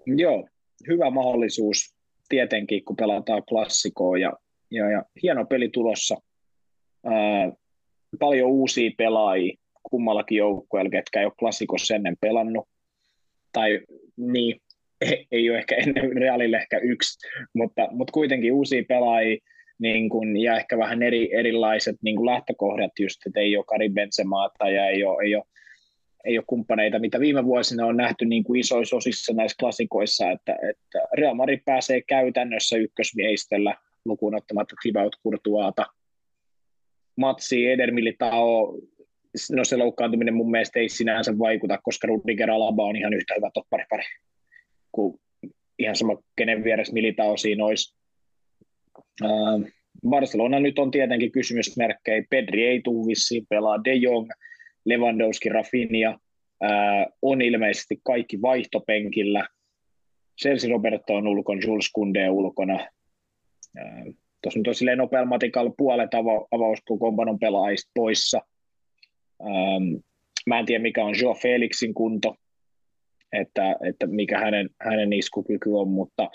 Joo, 0.06 0.48
hyvä 0.88 1.10
mahdollisuus 1.10 1.96
tietenkin, 2.30 2.86
kun 2.86 2.96
pelataan 2.96 3.44
klassikoa 3.50 4.18
ja, 4.18 4.34
ja, 4.74 4.92
ja 4.92 5.04
hieno 5.24 5.46
peli 5.46 5.70
tulossa. 5.70 6.18
Ää, 7.06 7.52
paljon 8.20 8.50
uusia 8.50 8.92
pelaajia 8.98 9.58
kummallakin 9.84 10.38
joukkueella, 10.38 10.90
ketkä 10.90 11.20
ei 11.20 11.26
ole 11.26 11.34
klassikossa 11.40 11.96
ennen 11.96 12.18
pelannut. 12.22 12.68
Tai 13.52 13.80
niin, 14.18 14.62
ei, 15.02 15.28
ei 15.32 15.50
ole 15.50 15.58
ehkä 15.58 15.76
ennen 15.76 16.18
Realille 16.18 16.58
ehkä 16.58 16.78
yksi, 16.78 17.28
mutta, 17.54 17.88
mutta 17.92 18.12
kuitenkin 18.12 18.54
uusia 18.54 18.84
pelaajia 18.88 19.38
niin 19.80 20.10
kun, 20.10 20.38
ja 20.38 20.58
ehkä 20.58 20.78
vähän 20.78 21.04
eri, 21.04 21.36
erilaiset 21.36 21.96
niin 22.02 22.26
lähtökohdat 22.26 22.92
just, 23.00 23.28
että 23.28 23.40
ei 23.40 23.58
ole 23.58 23.66
Karim 23.66 23.94
Benzemaata 23.94 24.70
ja 24.70 24.88
ei 24.88 25.04
ole, 25.04 25.24
ei 25.24 25.36
ole 25.36 25.44
ei 26.26 26.38
ole 26.38 26.46
kumppaneita, 26.48 27.00
mitä 27.00 27.20
viime 27.20 27.46
vuosina 27.46 27.86
on 27.86 27.98
nähty 27.98 28.26
niin 28.26 28.44
kuin 28.44 28.60
isoissa 28.60 28.96
osissa 28.96 29.34
näissä 29.34 29.56
klassikoissa, 29.60 30.32
että, 30.32 30.56
että 30.70 31.00
Real 31.14 31.36
Madrid 31.36 31.60
pääsee 31.66 32.02
käytännössä 32.02 32.78
ykkösmiehistöllä 32.78 33.76
lukuun 34.06 34.36
ottamatta 34.36 34.76
Thibaut 34.82 35.16
Courtoisata. 35.24 35.86
Matsi 37.18 37.68
Eder 37.68 37.92
Militao, 37.92 38.78
no 39.52 39.64
se 39.64 39.78
loukkaantuminen 39.78 40.34
mun 40.34 40.52
mielestä 40.52 40.80
ei 40.80 40.90
sinänsä 40.90 41.40
vaikuta, 41.40 41.80
koska 41.84 42.08
Rudiger 42.08 42.52
Alaba 42.52 42.86
on 42.86 42.96
ihan 42.96 43.14
yhtä 43.14 43.34
hyvä 43.38 43.50
topparipari 43.54 44.04
kuin 44.92 45.20
ihan 45.80 45.96
sama 45.96 46.18
kenen 46.36 46.64
vieressä 46.64 46.94
Militao 46.94 47.38
siinä 47.38 47.66
olisi. 47.66 47.96
Uh, 49.24 49.68
Barcelona 50.10 50.60
nyt 50.60 50.80
on 50.80 50.92
tietenkin 50.92 51.32
kysymysmerkkejä. 51.32 52.24
Pedri 52.30 52.68
ei 52.68 52.82
tule 52.82 53.08
vissiin 53.08 53.46
pelaa. 53.50 53.84
De 53.84 53.94
Jong, 53.94 54.30
Lewandowski, 54.86 55.50
Rafinha 55.50 56.20
ää, 56.62 57.08
on 57.22 57.42
ilmeisesti 57.42 58.02
kaikki 58.04 58.42
vaihtopenkillä. 58.42 59.48
Chelsea 60.42 60.70
Roberto 60.70 61.16
on 61.16 61.28
ulkona, 61.28 61.62
Jules 61.68 61.92
Kunde 61.94 62.30
ulkona. 62.30 62.88
Tuossa 64.42 64.60
nyt 64.60 64.68
on 64.68 64.76
silleen 64.76 64.98
nopealla 64.98 65.28
matikalla 65.28 65.74
puolet 65.78 66.14
ava- 66.14 66.48
avauskokoonpanon 66.52 67.40
pelaajista 67.40 67.92
poissa. 67.94 68.42
Ähm, 69.42 69.96
mä 70.48 70.60
en 70.60 70.66
tiedä, 70.66 70.82
mikä 70.82 71.06
on 71.06 71.14
Joe 71.22 71.36
Felixin 71.42 71.94
kunto, 71.94 72.36
että, 73.32 73.76
että 73.90 74.08
mikä 74.08 74.40
hänen, 74.40 74.70
hänen 74.82 75.14
iskukyky 75.14 75.70
on, 75.70 75.88
mutta 75.88 76.30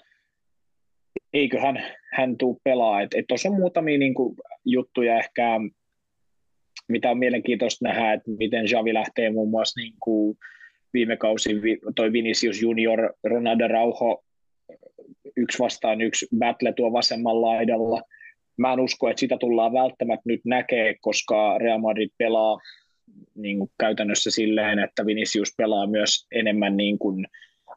eiköhän 1.33 1.83
hän 2.13 2.37
tuu 2.37 2.61
pelaa. 2.65 2.99
Tuossa 3.29 3.49
on 3.49 3.61
muutamia 3.61 3.99
niin 3.99 4.15
kuin, 4.15 4.37
juttuja 4.65 5.19
ehkä 5.19 5.61
mitä 6.89 7.11
on 7.11 7.19
mielenkiintoista 7.19 7.85
nähdä, 7.89 8.13
että 8.13 8.31
miten 8.39 8.65
Javi 8.71 8.95
lähtee 8.95 9.31
muun 9.31 9.51
muassa 9.51 9.81
niin 9.81 9.95
kuin 10.01 10.39
viime 10.93 11.17
kausi 11.17 11.51
toi 11.97 12.13
Vinicius 12.13 12.63
Junior, 12.63 13.13
Ronaldo 13.25 13.69
Rauho, 13.69 14.25
yksi 15.39 15.59
vastaan 15.59 16.01
yksi 16.01 16.27
battle 16.39 16.73
tuo 16.73 16.93
vasemmalla 16.93 17.49
laidalla. 17.49 18.03
Mä 18.57 18.73
en 18.73 18.81
usko, 18.81 19.09
että 19.09 19.21
sitä 19.21 19.37
tullaan 19.41 19.73
välttämättä 19.73 20.23
nyt 20.25 20.41
näkee, 20.45 20.95
koska 21.01 21.59
Real 21.59 21.79
Madrid 21.79 22.11
pelaa 22.19 22.59
niin 23.35 23.59
kuin 23.59 23.71
käytännössä 23.81 24.31
silleen, 24.31 24.79
että 24.79 25.07
Vinicius 25.07 25.55
pelaa 25.57 25.87
myös 25.87 26.27
enemmän 26.33 26.77
niin 26.77 26.99
kuin, 26.99 27.27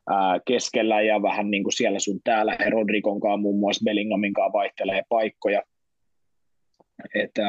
ää, 0.09 0.39
keskellä 0.47 1.01
ja 1.01 1.21
vähän 1.21 1.51
niin 1.51 1.63
kuin 1.63 1.73
siellä 1.73 1.99
sun 1.99 2.19
täällä. 2.23 2.57
He 2.59 2.69
kanssa 3.21 3.38
muun 3.38 3.59
muassa 3.59 3.83
Bellinghamin 3.83 4.33
kanssa 4.33 4.53
vaihtelee 4.53 5.01
paikkoja. 5.09 5.61
Että 7.15 7.43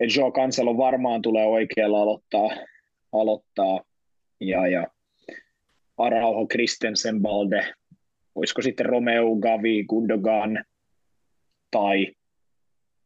että 0.00 0.20
Joe 0.20 0.32
Cancelo 0.32 0.76
varmaan 0.76 1.22
tulee 1.22 1.46
oikealla 1.46 2.02
aloittaa, 2.02 2.50
aloittaa 3.12 3.80
ja, 4.40 4.66
ja 4.66 4.86
Araujo, 5.96 6.46
Christensen, 6.46 7.22
Balde, 7.22 7.72
olisiko 8.34 8.62
sitten 8.62 8.86
Romeo, 8.86 9.36
Gavi, 9.36 9.84
Gundogan 9.84 10.64
tai 11.70 12.06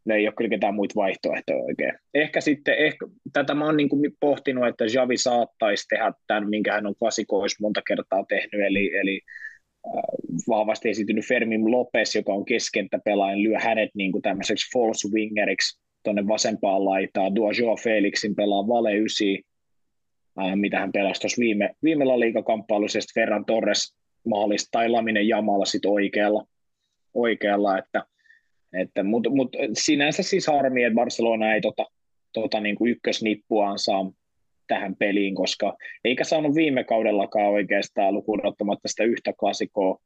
ne 0.07 0.15
ei 0.15 0.27
ole 0.27 0.35
kyllä 0.37 0.51
ketään 0.51 0.75
muita 0.75 0.95
vaihtoehtoja 0.95 1.59
oikein. 1.59 1.93
Ehkä 2.15 2.41
sitten, 2.41 2.75
ehkä, 2.79 3.07
tätä 3.33 3.55
mä 3.55 3.65
oon 3.65 3.77
niin 3.77 3.89
kuin 3.89 4.13
pohtinut, 4.21 4.69
että 4.69 4.85
Javi 4.95 5.17
saattaisi 5.17 5.89
tehdä 5.89 6.13
tämän, 6.27 6.51
minkä 6.51 6.73
hän 6.73 6.87
on 6.87 6.95
klasikoissa 6.99 7.59
monta 7.61 7.83
kertaa 7.87 8.25
tehnyt, 8.29 8.67
eli, 8.67 8.97
eli 8.97 9.21
äh, 9.87 10.03
vahvasti 10.49 10.89
esiintynyt 10.89 11.29
Fermin 11.29 11.71
Lopez, 11.71 12.15
joka 12.15 12.33
on 12.33 12.45
keskentä 12.45 12.99
pelaajan, 13.05 13.43
lyö 13.43 13.59
hänet 13.59 13.91
niin 13.95 14.13
kuin 14.13 14.23
tämmöiseksi 14.23 14.71
false 14.75 15.09
wingeriksi, 15.15 15.81
tuonne 16.05 16.29
vasempaan 16.29 16.85
laitaan, 16.85 17.35
tuo 17.35 17.51
Joe 17.51 17.75
Felixin 17.83 18.35
pelaa 18.35 18.69
vale 18.69 18.95
9, 18.95 19.27
äh, 20.41 20.57
mitä 20.57 20.81
hän 20.81 20.93
pelasi 20.93 21.21
tuossa 21.21 21.41
viime, 21.41 21.71
viime 21.83 22.05
liigakamppailussa, 22.05 22.99
Ferran 23.15 23.45
Torres 23.45 23.97
mahdollista, 24.27 24.69
tai 24.71 24.89
Laminen 24.89 25.29
Jamala 25.29 25.65
sitten 25.65 25.91
oikealla, 25.91 26.47
oikealla 27.15 27.79
että, 27.79 28.05
että, 28.73 29.03
mutta 29.03 29.31
mut, 29.31 29.57
sinänsä 29.73 30.23
siis 30.23 30.47
harmi, 30.47 30.85
että 30.85 30.95
Barcelona 30.95 31.55
ei 31.55 31.61
tota, 31.61 31.87
tota 32.33 32.61
niin 32.61 32.77
kuin 32.77 32.91
ykkösnippuaan 32.91 33.79
saa 33.79 34.13
tähän 34.67 34.97
peliin, 34.97 35.35
koska 35.35 35.77
eikä 36.05 36.25
saanut 36.25 36.55
viime 36.55 36.85
kaudellakaan 36.85 37.47
oikeastaan 37.47 38.15
lukuun 38.15 38.47
ottamatta 38.47 38.89
sitä 38.89 39.05
yhtä 39.05 39.33
klassikoa, 39.33 39.99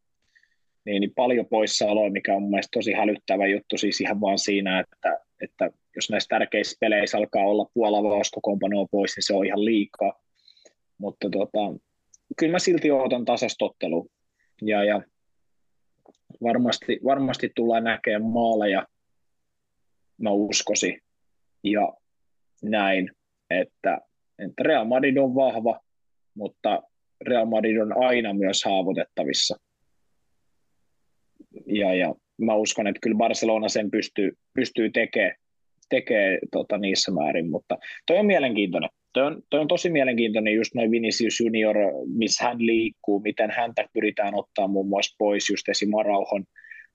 niin, 0.85 1.01
niin 1.01 1.13
paljon 1.17 1.47
poissaoloa, 1.47 2.11
mikä 2.11 2.35
on 2.35 2.43
mun 2.43 2.51
mielestä 2.51 2.79
tosi 2.79 2.93
hälyttävä 2.93 3.47
juttu 3.47 3.79
siis 3.79 4.01
ihan 4.01 4.21
vaan 4.21 4.39
siinä, 4.39 4.81
että, 4.81 5.19
että 5.41 5.71
jos 5.97 6.11
näissä 6.11 6.29
tärkeissä 6.29 6.77
peleissä 6.81 7.19
alkaa 7.19 7.45
olla 7.45 7.71
puolavauskokoonpanoa 7.75 8.87
pois, 8.91 9.17
niin 9.17 9.27
se 9.27 9.35
on 9.35 9.47
ihan 9.47 9.65
liikaa. 9.65 10.21
Mutta 10.99 11.31
tota, 11.31 11.59
kyllä 12.37 12.53
mä 12.53 12.59
silti 12.59 12.91
odotan 12.91 13.25
tasastottelu. 13.25 14.11
Ja, 14.63 14.85
ja 14.85 15.03
varmasti, 16.43 17.01
varmasti 17.05 17.53
tullaan 17.57 17.85
näkemään 17.85 18.31
maaleja, 18.31 18.87
mä 20.19 20.31
uskoisin. 20.31 21.01
Ja 21.65 21.93
näin, 22.63 23.11
että, 23.51 23.99
että 24.39 24.63
Real 24.63 24.85
Madrid 24.85 25.17
on 25.17 25.35
vahva, 25.35 25.81
mutta 26.35 26.83
Real 27.21 27.47
Madrid 27.47 27.77
on 27.77 28.05
aina 28.05 28.33
myös 28.33 28.65
haavutettavissa. 28.65 29.57
Ja, 31.67 31.95
ja 31.95 32.15
mä 32.39 32.55
uskon, 32.55 32.87
että 32.87 33.01
kyllä 33.03 33.17
Barcelona 33.17 33.69
sen 33.69 33.91
pystyy, 33.91 34.33
pystyy 34.55 34.91
tekemään 34.91 35.35
tekee 35.91 36.39
tota, 36.53 36.79
niissä 36.79 37.13
määrin, 37.13 37.51
mutta 37.51 37.79
toi 38.07 38.19
on 38.19 38.27
mielenkiintoinen. 38.27 38.91
Toi 39.13 39.23
on, 39.23 39.43
toi 39.51 39.61
on 39.61 39.69
tosi 39.69 39.91
mielenkiintoinen 39.91 40.55
just 40.55 40.75
noin 40.75 40.91
Vinicius 40.91 41.41
Junior, 41.41 41.77
missä 42.07 42.45
hän 42.45 42.67
liikkuu, 42.67 43.21
miten 43.21 43.51
häntä 43.51 43.89
pyritään 43.93 44.35
ottaa 44.35 44.69
muun 44.69 44.89
muassa 44.89 45.17
pois 45.19 45.51
just 45.51 45.69
esim. 45.69 45.89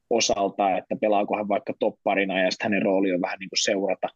Osalta, 0.09 0.77
että 0.77 0.95
pelaako 1.01 1.37
hän 1.37 1.47
vaikka 1.47 1.73
topparina 1.79 2.39
ja 2.39 2.51
sitten 2.51 2.65
hänen 2.65 2.81
rooli 2.81 3.13
on 3.13 3.21
vähän 3.21 3.39
niin 3.39 3.49
kuin 3.49 3.63
seurata 3.63 4.07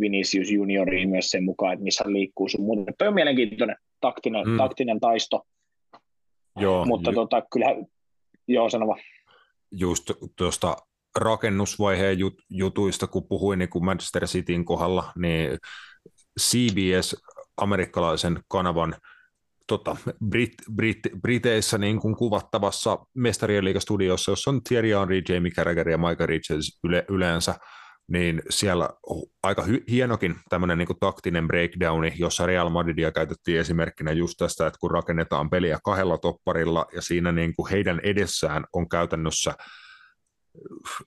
Vinicius 0.00 0.50
Junioriin 0.50 1.08
myös 1.08 1.26
sen 1.26 1.44
mukaan, 1.44 1.72
että 1.72 1.84
missä 1.84 2.04
hän 2.04 2.12
liikkuu 2.12 2.48
sun 2.48 2.64
muuta. 2.64 2.92
Toi 2.98 3.08
on 3.08 3.14
mielenkiintoinen 3.14 3.76
taktinen, 4.00 4.48
mm. 4.48 4.56
taktinen 4.56 5.00
taisto, 5.00 5.42
Joo, 6.56 6.84
mutta 6.84 7.10
ju- 7.10 7.14
tota, 7.14 7.42
kyllä, 7.52 7.66
joo 8.48 8.70
sanova. 8.70 8.96
just 9.72 10.10
tuosta 10.36 10.76
rakennusvaiheen 11.18 12.18
jut, 12.18 12.34
jutuista, 12.50 13.06
kun 13.06 13.28
puhuin 13.28 13.58
niin 13.58 13.68
kuin 13.68 13.84
Manchester 13.84 14.24
Cityn 14.24 14.64
kohdalla, 14.64 15.12
niin 15.16 15.58
CBS, 16.40 17.16
amerikkalaisen 17.56 18.40
kanavan 18.48 18.96
tota, 19.66 19.96
Brit, 20.28 20.52
Brit, 20.74 20.98
Briteissä 21.22 21.78
niin 21.78 22.00
kuin 22.00 22.16
kuvattavassa 22.16 22.98
mestarien 23.14 23.64
liigastudiossa, 23.64 24.32
jossa 24.32 24.50
on 24.50 24.62
Thierry 24.62 24.90
Henry, 24.90 25.22
Jamie 25.28 25.50
Carragher 25.50 25.88
ja 25.88 25.98
Michael 25.98 26.26
Richards 26.26 26.78
yle, 26.84 27.04
yleensä, 27.08 27.54
niin 28.08 28.42
siellä 28.50 28.90
aika 29.42 29.62
hy- 29.62 29.84
hienokin 29.90 30.34
tämmöinen 30.48 30.78
niin 30.78 30.88
taktinen 31.00 31.46
breakdowni, 31.46 32.12
jossa 32.16 32.46
Real 32.46 32.68
Madridia 32.68 33.12
käytettiin 33.12 33.60
esimerkkinä 33.60 34.12
just 34.12 34.34
tästä, 34.38 34.66
että 34.66 34.78
kun 34.80 34.90
rakennetaan 34.90 35.50
peliä 35.50 35.78
kahdella 35.84 36.18
topparilla 36.18 36.86
ja 36.94 37.02
siinä 37.02 37.32
niin 37.32 37.52
kuin 37.56 37.70
heidän 37.70 38.00
edessään 38.02 38.64
on 38.72 38.88
käytännössä 38.88 39.54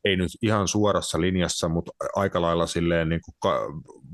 ei 0.06 0.16
nyt 0.16 0.32
ihan 0.42 0.68
suorassa 0.68 1.22
linjassa, 1.22 1.70
mutta 1.70 1.92
aika 2.16 2.42
lailla 2.42 2.68
silleen 2.68 3.10
niin 3.10 3.22
kuin 3.22 3.54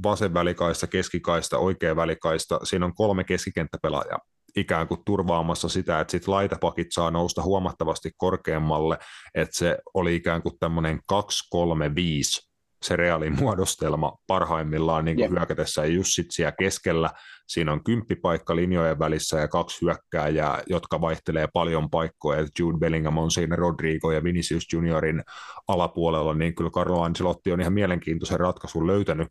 vasen 0.03 0.34
välikaista, 0.34 0.88
keskikaista, 0.88 1.57
oikea 1.57 1.95
välikaista. 1.95 2.60
Siinä 2.64 2.86
on 2.86 2.95
kolme 2.95 3.24
keskikenttäpelaajaa 3.24 4.20
ikään 4.56 4.88
kuin 4.88 5.02
turvaamassa 5.06 5.70
sitä, 5.70 5.99
että 5.99 6.12
sitten 6.12 6.34
laitapakit 6.34 6.88
saa 6.91 7.12
nousta 7.12 7.44
huomattavasti 7.44 8.12
korkeammalle, 8.18 8.98
että 9.36 9.57
se 9.57 9.78
oli 9.94 10.16
ikään 10.16 10.41
kuin 10.41 10.60
tämmöinen 10.60 10.99
2-3-5 11.14 12.45
se 12.84 12.95
reaalin 12.95 13.36
muodostelma 13.40 14.14
parhaimmillaan 14.28 15.06
niin 15.06 15.18
kuin 15.18 15.32
hyökätessä 15.32 15.82
ja 15.86 15.94
just 15.94 16.10
sit 16.14 16.28
siellä 16.30 16.52
keskellä 16.52 17.10
siinä 17.47 17.73
on 17.73 17.84
kymppipaikka 17.84 18.55
linjojen 18.55 18.99
välissä 18.99 19.39
ja 19.39 19.47
kaksi 19.47 19.81
hyökkääjää, 19.81 20.63
jotka 20.67 21.01
vaihtelee 21.01 21.47
paljon 21.53 21.89
paikkoja, 21.89 22.47
Jude 22.59 22.77
Bellingham 22.77 23.17
on 23.17 23.31
siinä 23.31 23.55
Rodrigo 23.55 24.11
ja 24.11 24.23
Vinicius 24.23 24.73
Juniorin 24.73 25.23
alapuolella, 25.67 26.34
niin 26.34 26.55
kyllä 26.55 26.69
Carlo 26.69 27.01
Ancelotti 27.01 27.51
on 27.51 27.61
ihan 27.61 27.73
mielenkiintoisen 27.73 28.39
ratkaisun 28.39 28.88
löytänyt 28.88 29.27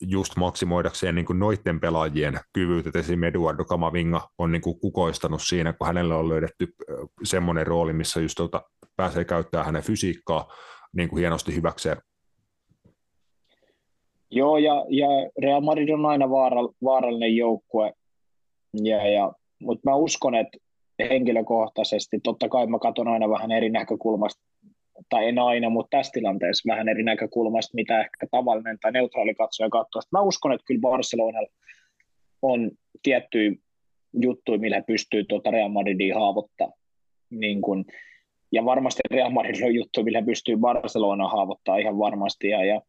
just 0.00 0.36
maksimoidakseen 0.36 1.14
niin 1.14 1.26
kuin 1.26 1.38
noiden 1.38 1.80
pelaajien 1.80 2.40
kyvyt, 2.52 2.86
että 2.86 2.98
esimerkiksi 2.98 3.28
Eduardo 3.28 3.64
Camavinga 3.64 4.28
on 4.38 4.52
niin 4.52 4.62
kuin 4.62 4.80
kukoistanut 4.80 5.42
siinä, 5.42 5.72
kun 5.72 5.86
hänelle 5.86 6.14
on 6.14 6.28
löydetty 6.28 6.74
semmoinen 7.22 7.66
rooli, 7.66 7.92
missä 7.92 8.20
just 8.20 8.34
tuota, 8.36 8.62
pääsee 8.96 9.24
käyttämään 9.24 9.66
hänen 9.66 9.82
fysiikkaa 9.82 10.52
niin 10.92 11.08
kuin 11.08 11.18
hienosti 11.18 11.54
hyväkseen 11.54 11.96
Joo, 14.30 14.58
ja, 14.58 14.84
ja 14.88 15.08
Real 15.42 15.60
Madrid 15.60 15.88
on 15.88 16.06
aina 16.06 16.30
vaaral, 16.30 16.68
vaarallinen 16.84 17.36
joukkue, 17.36 17.92
ja, 18.82 19.08
ja, 19.08 19.32
mutta 19.62 19.90
mä 19.90 19.96
uskon, 19.96 20.34
että 20.34 20.58
henkilökohtaisesti, 21.10 22.20
totta 22.22 22.48
kai 22.48 22.66
mä 22.66 22.78
katson 22.78 23.08
aina 23.08 23.28
vähän 23.28 23.52
eri 23.52 23.70
näkökulmasta, 23.70 24.42
tai 25.08 25.28
en 25.28 25.38
aina, 25.38 25.70
mutta 25.70 25.96
tässä 25.96 26.12
tilanteessa 26.12 26.72
vähän 26.72 26.88
eri 26.88 27.02
näkökulmasta, 27.02 27.74
mitä 27.74 28.00
ehkä 28.00 28.26
tavallinen 28.30 28.78
tai 28.82 28.92
neutraali 28.92 29.34
katsoja 29.34 29.70
katsoo. 29.70 30.02
Mä 30.12 30.20
uskon, 30.20 30.52
että 30.52 30.64
kyllä 30.66 30.80
Barcelonalla 30.80 31.48
on 32.42 32.70
tiettyjä 33.02 33.52
juttuja, 34.12 34.58
millä 34.58 34.82
pystyy 34.86 35.24
tuota 35.24 35.50
Real 35.50 35.68
Madridia 35.68 36.14
haavoittaa. 36.14 36.72
Niin 37.30 37.62
kun, 37.62 37.84
ja 38.52 38.64
varmasti 38.64 39.00
Real 39.10 39.30
Madrid 39.30 39.66
on 39.66 39.74
juttu, 39.74 40.04
millä 40.04 40.22
pystyy 40.22 40.56
Barcelona 40.56 41.28
haavoittaa 41.28 41.76
ihan 41.76 41.98
varmasti. 41.98 42.48
Ja, 42.48 42.64
ja 42.64 42.80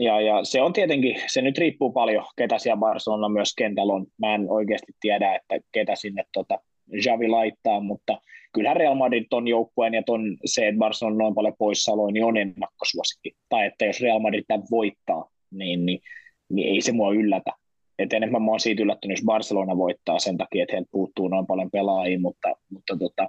ja, 0.00 0.20
ja 0.20 0.44
se 0.44 0.62
on 0.62 0.72
tietenkin, 0.72 1.16
se 1.26 1.42
nyt 1.42 1.58
riippuu 1.58 1.92
paljon, 1.92 2.24
ketä 2.36 2.58
siellä 2.58 2.80
Barcelona 2.80 3.28
myös 3.28 3.54
kentällä 3.54 3.92
on. 3.92 4.06
Mä 4.18 4.34
en 4.34 4.50
oikeasti 4.50 4.92
tiedä, 5.00 5.34
että 5.34 5.68
ketä 5.72 5.96
sinne 5.96 6.24
tota 6.32 6.58
Javi 7.06 7.28
laittaa, 7.28 7.80
mutta 7.80 8.20
kyllähän 8.52 8.76
Real 8.76 8.94
Madrid 8.94 9.26
ton 9.30 9.48
joukkueen 9.48 9.94
ja 9.94 10.02
ton, 10.06 10.36
se, 10.44 10.68
että 10.68 10.78
Barcelona 10.78 11.14
on 11.14 11.18
noin 11.18 11.34
paljon 11.34 11.54
poissaoloja, 11.58 12.12
niin 12.12 12.24
on 12.24 12.36
ennakkosuosikki. 12.36 13.32
Tai 13.48 13.66
että 13.66 13.84
jos 13.84 14.00
Real 14.00 14.18
Madrid 14.18 14.44
tämän 14.48 14.66
voittaa, 14.70 15.30
niin, 15.50 15.86
niin, 15.86 16.00
niin 16.48 16.74
ei 16.74 16.80
se 16.80 16.92
mua 16.92 17.12
yllätä. 17.12 17.52
Et 17.98 18.12
enemmän 18.12 18.42
mä 18.42 18.50
oon 18.50 18.60
siitä 18.60 18.82
yllättynyt, 18.82 19.18
jos 19.18 19.24
Barcelona 19.24 19.76
voittaa 19.76 20.18
sen 20.18 20.38
takia, 20.38 20.62
että 20.62 20.76
heiltä 20.76 20.90
puuttuu 20.90 21.28
noin 21.28 21.46
paljon 21.46 21.70
pelaajia, 21.70 22.20
mutta, 22.20 22.48
mutta 22.70 22.96
tota, 22.96 23.28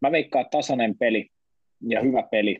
mä 0.00 0.12
veikkaan 0.12 0.46
tasainen 0.50 0.98
peli 0.98 1.26
ja 1.88 2.00
hyvä 2.00 2.22
peli 2.30 2.58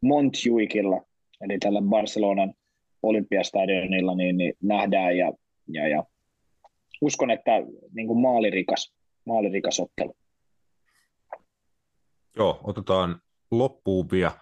Montjuikilla 0.00 1.00
eli 1.42 1.58
tällä 1.58 1.82
Barcelonan 1.82 2.54
olympiastadionilla 3.02 4.14
niin, 4.14 4.36
niin 4.36 4.54
nähdään 4.62 5.16
ja, 5.16 5.32
ja, 5.68 5.88
ja 5.88 6.04
uskon, 7.00 7.30
että 7.30 7.50
niin 7.94 8.06
kuin 8.06 8.20
maalirikas, 8.20 8.94
maalirikas 9.26 9.80
ottelu. 9.80 10.16
Joo, 12.36 12.60
otetaan 12.64 13.20
loppuun 13.50 14.08
vielä 14.12 14.32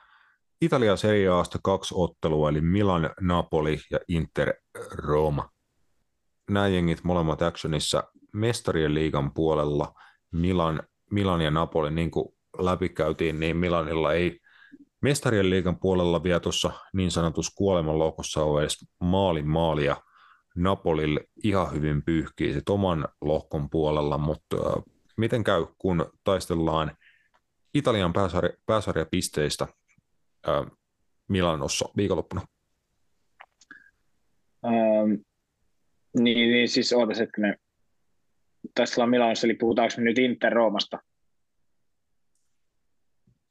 Italia 0.61 0.97
Serie 0.97 1.29
kaksi 1.63 1.95
ottelua, 1.97 2.49
eli 2.49 2.61
Milan, 2.61 3.11
Napoli 3.21 3.79
ja 3.91 3.99
Inter 4.09 4.55
Roma. 4.91 5.51
Nämä 6.51 6.69
jengit 6.69 7.05
molemmat 7.05 7.43
actionissa 7.43 8.05
mestarien 8.33 8.95
liigan 8.95 9.35
puolella 9.35 9.95
Milan, 10.33 10.83
Milan 11.11 11.41
ja 11.41 11.51
Napoli, 11.51 11.91
niin 11.91 12.11
kuin 12.11 12.35
läpikäytiin, 12.59 13.41
niin 13.41 13.57
Milanilla 13.57 14.13
ei 14.13 14.41
mestarien 15.03 15.51
liigan 15.51 15.81
puolella 15.81 16.23
vielä 16.23 16.41
tuossa 16.41 16.73
niin 16.93 17.11
sanotussa 17.11 17.53
kuolemanloukossa 17.57 18.41
edes 18.61 18.87
maalin 19.01 19.49
maalia. 19.49 19.97
Napolille 20.57 21.21
ihan 21.45 21.73
hyvin 21.73 22.03
pyyhkii 22.05 22.53
sit 22.53 22.69
oman 22.69 23.09
lohkon 23.21 23.71
puolella, 23.71 24.19
mutta 24.19 24.57
äh, 24.57 24.83
miten 25.17 25.45
käy, 25.45 25.67
kun 25.79 26.13
taistellaan 26.25 26.97
Italian 27.75 28.13
pääsarja, 28.13 28.51
pääsarjapisteistä 28.67 29.67
äh, 30.49 30.67
Milanossa 31.29 31.89
viikonloppuna? 31.97 32.43
Ähm, 34.65 35.13
niin, 36.19 36.51
niin, 36.51 36.69
siis 36.69 36.93
ootas 36.93 37.19
hetkinen. 37.19 37.57
On 38.99 39.11
Milanossa, 39.11 39.47
eli 39.47 39.55
puhutaanko 39.55 39.95
me 39.97 40.05
nyt 40.05 40.19
Inter 40.19 40.53
Roomasta? 40.53 40.99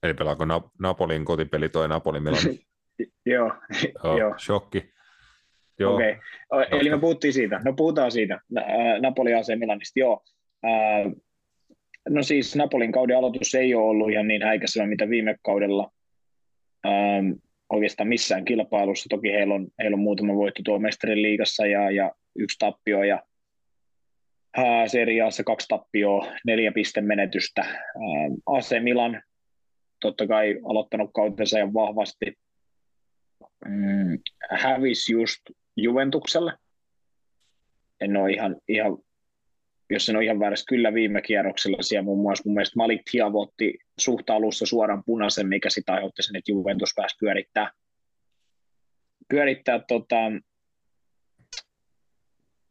Eli 0.04 0.14
pelaako 0.14 0.46
Na- 0.46 0.70
Napolin 0.80 1.26
kotipeli 1.26 1.70
toi 1.70 1.88
Napoli 1.88 2.20
Milan? 2.20 2.42
joo, 3.26 3.52
joo. 4.18 4.36
Shokki. 4.38 4.94
Joo. 5.80 5.96
Okei, 5.96 6.16
okay. 6.50 6.80
eli 6.80 6.90
me 6.90 7.00
puhuttiin 7.00 7.34
siitä. 7.34 7.62
No 7.66 7.74
puhutaan 7.74 8.12
siitä. 8.12 8.40
Napoli 9.02 9.34
AC 9.34 9.48
Milanista, 9.60 10.00
joo. 10.00 10.24
No 12.10 12.24
siis 12.24 12.56
Napolin 12.56 12.92
kauden 12.92 13.18
aloitus 13.18 13.56
ei 13.56 13.76
ole 13.76 13.86
ollut 13.86 14.12
ihan 14.12 14.28
niin 14.28 14.44
häikäisevä, 14.44 14.88
mitä 14.88 15.10
viime 15.10 15.36
kaudella 15.42 15.92
oikeastaan 17.70 18.10
missään 18.10 18.46
kilpailussa. 18.46 19.10
Toki 19.10 19.32
heillä 19.32 19.54
on, 19.54 19.68
heillä 19.82 19.96
on 19.96 20.02
muutama 20.02 20.36
voitto 20.36 20.62
tuo 20.66 20.80
mestarin 20.80 21.22
liigassa 21.22 21.66
ja, 21.66 21.92
ja 21.92 22.12
yksi 22.36 22.58
tappio 22.60 23.04
ja 23.04 23.24
seriaassa 24.88 25.44
kaksi 25.44 25.68
tappioa, 25.68 26.28
neljä 26.46 26.72
pisteen 26.72 27.06
menetystä. 27.06 27.62
Ää, 27.62 27.76
AC 28.46 28.84
Milan 28.84 29.22
totta 30.00 30.28
kai 30.28 30.60
aloittanut 30.66 31.10
kautensa 31.14 31.60
jo 31.60 31.74
vahvasti. 31.74 32.38
Mm, 33.66 34.20
hävisi 34.50 35.14
just 35.14 35.42
Juventukselle. 35.78 36.54
En 38.02 38.18
ole 38.18 38.32
ihan, 38.32 38.56
ihan 38.68 38.98
jos 39.90 40.10
en 40.10 40.16
ole 40.16 40.26
ihan 40.26 40.40
väärässä, 40.40 40.66
kyllä 40.70 40.94
viime 40.94 41.22
kierroksella 41.22 41.78
siellä 41.82 42.04
muun 42.04 42.22
muassa 42.22 42.44
mun 42.46 42.54
mielestä 42.54 42.78
Malik 42.78 43.02
Tiavo 43.12 43.42
otti 43.42 43.80
suhta 44.00 44.36
alussa 44.36 44.66
suoran 44.66 45.04
punaisen, 45.06 45.48
mikä 45.48 45.70
sitä 45.70 45.94
aiheutti 45.94 46.24
sen, 46.24 46.36
että 46.36 46.52
Juventus 46.52 46.94
pääsi 46.96 47.16
pyörittää, 47.20 47.72
pyörittää 49.30 49.80
tota, 49.88 50.16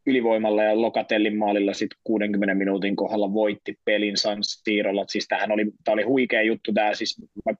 ylivoimalla 0.09 0.63
ja 0.63 0.81
Lokatellin 0.81 1.37
maalilla 1.37 1.73
sitten 1.73 1.99
60 2.03 2.55
minuutin 2.55 2.95
kohdalla 2.95 3.33
voitti 3.33 3.79
pelin 3.85 4.17
San 4.17 4.37
Siirolla. 4.41 5.05
Siis 5.07 5.25
tämähän 5.27 5.51
oli, 5.51 5.65
tämä 5.83 5.93
oli 5.93 6.03
huikea 6.03 6.41
juttu. 6.41 6.73
Tämä 6.73 6.93
siis, 6.93 7.21
mä 7.45 7.53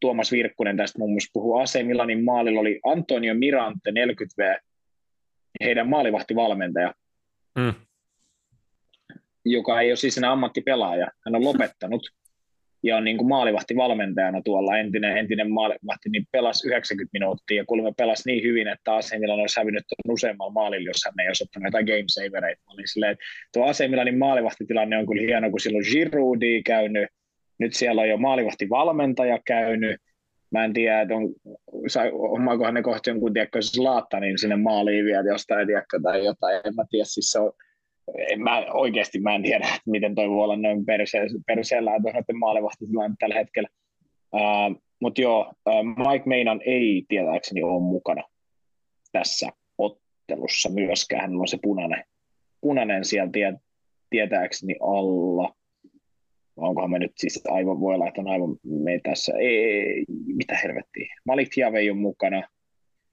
Tuomas 0.00 0.32
Virkkunen 0.32 0.76
tästä 0.76 0.98
muun 0.98 1.10
muassa 1.10 1.30
puhuu. 1.32 1.58
AC 1.58 1.82
Milanin 1.82 2.24
maalilla 2.24 2.60
oli 2.60 2.80
Antonio 2.84 3.34
Mirante 3.34 3.90
40V, 3.90 4.58
heidän 5.64 5.88
maalivahtivalmentaja, 5.88 6.94
Mm. 7.58 7.74
joka 9.44 9.80
ei 9.80 9.90
ole 9.90 9.96
siis 9.96 10.18
enää 10.18 10.32
ammattipelaaja. 10.32 11.08
Hän 11.24 11.34
on 11.34 11.44
lopettanut 11.44 12.02
ja 12.82 12.96
on 12.96 13.04
niin 13.04 13.16
kuin 13.16 13.28
maalivahtivalmentajana 13.28 14.42
tuolla. 14.44 14.78
Entinen, 14.78 15.16
entinen 15.16 15.50
maalivahti, 15.50 16.08
niin 16.08 16.24
pelasi 16.32 16.68
90 16.68 17.10
minuuttia 17.12 17.56
ja 17.56 17.64
kuulemma 17.64 17.92
pelasi 17.92 18.22
niin 18.26 18.42
hyvin, 18.42 18.68
että 18.68 18.96
AC 18.96 19.18
Milan 19.18 19.40
olisi 19.40 19.60
hävinnyt 19.60 19.84
tuon 19.88 20.14
useammalla 20.14 20.52
maalilla, 20.52 20.90
jos 20.90 21.04
hän 21.04 21.20
ei 21.20 21.28
olisi 21.28 21.44
ottanut 21.44 21.66
jotain 21.66 21.86
game 21.86 22.04
savereita. 22.06 22.62
Oli 22.66 22.86
silleen, 22.86 23.12
että 23.12 23.24
tuo 23.52 23.66
AC 23.66 23.90
Milanin 23.90 24.18
maalivahtitilanne 24.18 24.98
on 24.98 25.06
kyllä 25.06 25.22
hieno, 25.22 25.50
kun 25.50 25.60
silloin 25.60 25.84
Giroudi 25.92 26.62
käynyt, 26.62 27.08
nyt 27.58 27.74
siellä 27.74 28.02
on 28.02 28.08
jo 28.08 28.16
maalivahtivalmentaja 28.16 29.38
käynyt, 29.46 29.96
mä 30.50 30.64
en 30.64 30.72
tiedä, 30.72 31.00
että 31.00 31.14
on, 31.14 31.34
omaakohan 32.12 32.74
ne 32.74 32.82
kohti 32.82 33.10
jonkun, 33.10 33.32
tiedätkö, 33.32 33.58
niin 34.20 34.38
sinne 34.38 34.56
maaliin 34.56 35.04
vielä 35.04 35.28
jostain, 35.28 35.66
tiedätkö, 35.66 36.00
tai 36.02 36.24
jotain, 36.24 36.60
en 36.64 36.74
mä 36.76 36.84
tiedä, 36.90 37.04
siis 37.04 37.30
se 37.30 37.38
on, 37.38 37.52
en 38.30 38.42
mä, 38.42 38.66
oikeasti 38.72 39.20
mä 39.20 39.34
en 39.34 39.42
tiedä, 39.42 39.64
että 39.64 39.90
miten 39.90 40.14
toi 40.14 40.30
voi 40.30 40.44
olla 40.44 40.56
noin 40.56 40.84
perseellä 41.46 41.90
noiden 41.90 42.38
maalivahtitilanne 42.38 43.16
tällä 43.18 43.34
hetkellä. 43.34 43.68
Uh, 44.34 44.82
Mutta 45.00 45.20
joo, 45.20 45.52
uh, 45.68 45.84
Mike 45.84 46.24
Meinan 46.26 46.60
ei 46.66 47.04
tietääkseni 47.08 47.62
ole 47.62 47.82
mukana 47.82 48.22
tässä 49.12 49.48
ottelussa 49.78 50.70
myöskään. 50.70 51.22
Hänellä 51.22 51.40
on 51.40 51.48
se 51.48 51.58
punainen, 51.62 52.04
punainen 52.60 53.04
siellä 53.04 53.30
tie, 53.32 53.54
tietääkseni 54.10 54.74
alla. 54.80 55.54
Onkohan 56.56 56.90
me 56.90 56.98
nyt 56.98 57.12
siis 57.16 57.42
aivan, 57.48 57.80
voi 57.80 57.94
olla, 57.94 58.08
että 58.08 58.20
on 58.20 58.28
aivan 58.28 58.56
me 58.64 59.00
tässä. 59.02 59.32
Ei, 59.38 60.04
mitä 60.08 60.58
helvettiä. 60.64 61.14
Malik 61.26 61.48
Tiave 61.54 61.78
ei 61.78 61.90
ole 61.90 61.98
mukana. 61.98 62.48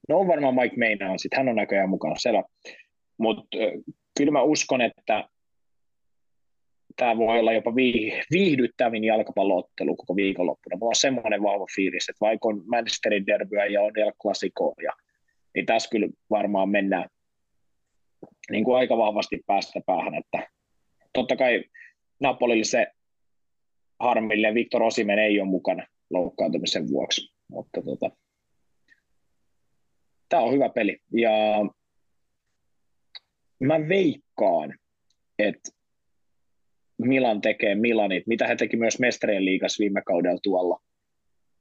No 0.10 0.20
on 0.20 0.28
varmaan 0.28 0.56
Mike 0.56 0.76
Meinan, 0.76 1.20
sitten 1.20 1.38
hän 1.38 1.50
on 1.50 1.56
näköjään 1.56 1.90
mukana, 1.90 2.16
selvä. 2.18 2.44
Mutta 3.18 3.58
kyllä 4.20 4.32
mä 4.32 4.42
uskon, 4.42 4.82
että 4.82 5.30
tämä 6.96 7.18
voi 7.18 7.40
olla 7.40 7.54
jopa 7.54 7.76
viihdyttävin 8.32 9.04
jalkapalloottelu 9.04 9.96
koko 9.96 10.16
viikonloppuna. 10.16 10.78
Mulla 10.78 10.90
on 10.90 10.96
semmoinen 10.96 11.44
vahva 11.44 11.66
fiilis, 11.76 12.10
että 12.10 12.26
vaikka 12.26 12.48
on 12.48 12.64
Manchesterin 12.66 13.26
derbyä 13.26 13.66
ja 13.66 13.82
on 13.82 13.92
klassikoja, 14.22 14.92
niin 15.56 15.66
tässä 15.66 15.90
kyllä 15.90 16.08
varmaan 16.30 16.70
mennään 16.70 17.10
niin 18.52 18.64
kuin 18.64 18.78
aika 18.78 18.98
vahvasti 18.98 19.44
päästä 19.48 19.82
päähän. 19.86 20.16
Että 20.16 20.48
totta 21.14 21.36
kai 21.36 21.64
Napolille 22.20 22.64
se 22.64 22.88
harmille 24.00 24.54
Viktor 24.54 24.84
Osimen 24.84 25.20
ei 25.20 25.40
ole 25.40 25.50
mukana 25.50 25.88
loukkaantumisen 26.10 26.90
vuoksi, 26.90 27.34
mutta 27.52 27.82
tota, 27.82 28.12
tämä 30.30 30.44
on 30.44 30.54
hyvä 30.54 30.70
peli. 30.70 30.98
Ja 31.14 31.32
mä 33.60 33.80
veikkaan, 33.90 34.74
että 35.40 35.72
Milan 36.98 37.42
tekee 37.42 37.76
Milanit, 37.76 38.28
mitä 38.28 38.48
he 38.48 38.56
teki 38.56 38.78
myös 38.78 39.00
Mestarien 39.00 39.46
liigassa 39.46 39.82
viime 39.82 40.02
kaudella 40.02 40.40
tuolla, 40.44 40.80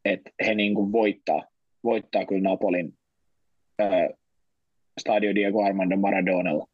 että 0.05 0.31
he 0.47 0.55
niin 0.55 0.75
kuin 0.75 0.93
voittaa, 0.93 1.43
voittaa 1.85 2.27
kyllä 2.27 2.51
Napolin 2.51 2.99
ää, 3.79 4.09
Stadio 5.01 5.35
Diego 5.35 5.65
Armando 5.65 5.97
Maradonella. 5.97 6.67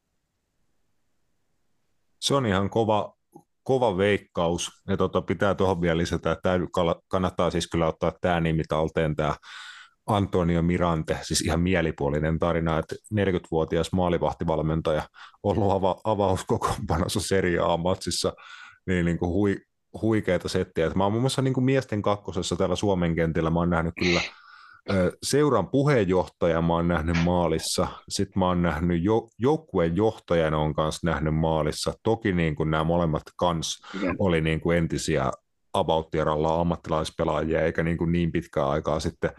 Se 2.20 2.34
on 2.34 2.46
ihan 2.46 2.70
kova, 2.70 3.16
kova 3.62 3.96
veikkaus, 3.96 4.70
ja 4.88 4.96
tota, 4.96 5.22
pitää 5.22 5.54
tuohon 5.54 5.80
vielä 5.80 5.98
lisätä, 5.98 6.32
että 6.32 6.58
kannattaa 7.08 7.50
siis 7.50 7.70
kyllä 7.70 7.86
ottaa 7.86 8.12
tämä 8.20 8.40
nimi 8.40 8.62
talteen, 8.68 9.16
tämä 9.16 9.34
Antonio 10.06 10.62
Mirante, 10.62 11.18
siis 11.22 11.40
ihan 11.40 11.60
mielipuolinen 11.60 12.38
tarina, 12.38 12.78
että 12.78 12.94
40-vuotias 13.14 13.92
maalivahtivalmentaja 13.92 15.02
ollut 15.42 15.72
ava- 15.72 16.00
avauskokoonpanossa 16.04 17.20
Serie 17.20 17.58
A-matsissa, 17.62 18.32
niin, 18.86 19.04
niin 19.04 19.18
kuin 19.18 19.30
hui, 19.30 19.56
huikeita 20.02 20.48
settiä. 20.48 20.86
Että 20.86 20.98
mä 20.98 21.04
oon 21.04 21.12
muun 21.12 21.22
muassa 21.22 21.42
niin 21.42 21.54
kuin 21.54 21.64
miesten 21.64 22.02
kakkosessa 22.02 22.56
täällä 22.56 22.76
Suomen 22.76 23.14
kentillä, 23.14 23.50
mä 23.50 23.58
oon 23.58 23.70
nähnyt 23.70 23.94
kyllä 23.98 24.20
seuran 25.22 25.68
puheenjohtaja 25.70 26.62
mä 26.62 26.72
oon 26.72 26.88
nähnyt 26.88 27.16
maalissa, 27.24 27.86
sitten 28.08 28.40
mä 28.40 28.46
oon 28.46 28.62
nähnyt 28.62 29.04
jo, 29.04 29.28
joukkueen 29.38 29.96
johtajana 29.96 30.58
on 30.58 30.74
kanssa 30.74 31.10
nähnyt 31.10 31.34
maalissa. 31.34 31.92
Toki 32.02 32.32
niin 32.32 32.54
kuin 32.54 32.70
nämä 32.70 32.84
molemmat 32.84 33.22
kans 33.36 33.82
oli 34.18 34.40
niin 34.40 34.60
kuin 34.60 34.78
entisiä 34.78 35.30
about 35.72 36.08
ammattilaispelaajia, 36.58 37.60
eikä 37.60 37.82
niin, 37.82 37.98
kuin 37.98 38.12
niin 38.12 38.32
pitkää 38.32 38.68
aikaa 38.68 39.00
sitten 39.00 39.30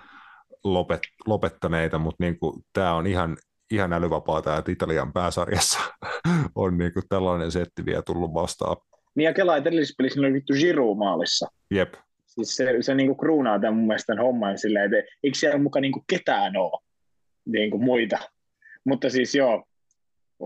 lopet, 0.66 1.02
lopettaneita, 1.26 2.00
mutta 2.00 2.24
niin 2.24 2.40
kuin, 2.40 2.64
tämä 2.74 2.96
on 2.96 3.08
ihan, 3.08 3.38
ihan 3.72 3.94
älyvapaata, 3.94 4.58
että 4.58 4.72
Italian 4.72 5.14
pääsarjassa 5.14 5.80
on 6.56 6.78
niin 6.78 6.94
kuin 6.94 7.04
tällainen 7.10 7.52
setti 7.52 7.86
vielä 7.86 8.02
tullut 8.02 8.34
vastaan. 8.34 8.78
Niin 9.16 9.26
ja 9.26 9.34
Kela, 9.34 9.58
että 9.58 9.70
edellisessä 9.70 9.96
pelissä 9.98 10.20
oli 10.20 10.34
vittu 10.34 10.54
Giroud 10.54 10.98
maalissa. 10.98 11.48
Jep. 11.72 11.94
Siis 12.26 12.56
se, 12.56 12.78
se 12.82 12.96
niin 12.96 13.08
kuin 13.08 13.18
kruunaa 13.18 13.60
tämän 13.60 13.76
mun 13.76 13.88
mielestä 13.88 14.06
tämän 14.14 14.26
homman 14.26 14.58
silleen, 14.58 14.94
että 14.94 15.12
eikö 15.24 15.38
siellä 15.38 15.60
mukaan 15.60 15.82
niin 15.82 15.92
kuin 15.92 16.04
ketään 16.08 16.58
ole 16.58 16.82
niin 17.46 17.72
kuin 17.72 17.84
muita. 17.84 18.18
Mutta 18.86 19.10
siis 19.10 19.36
joo, 19.36 19.64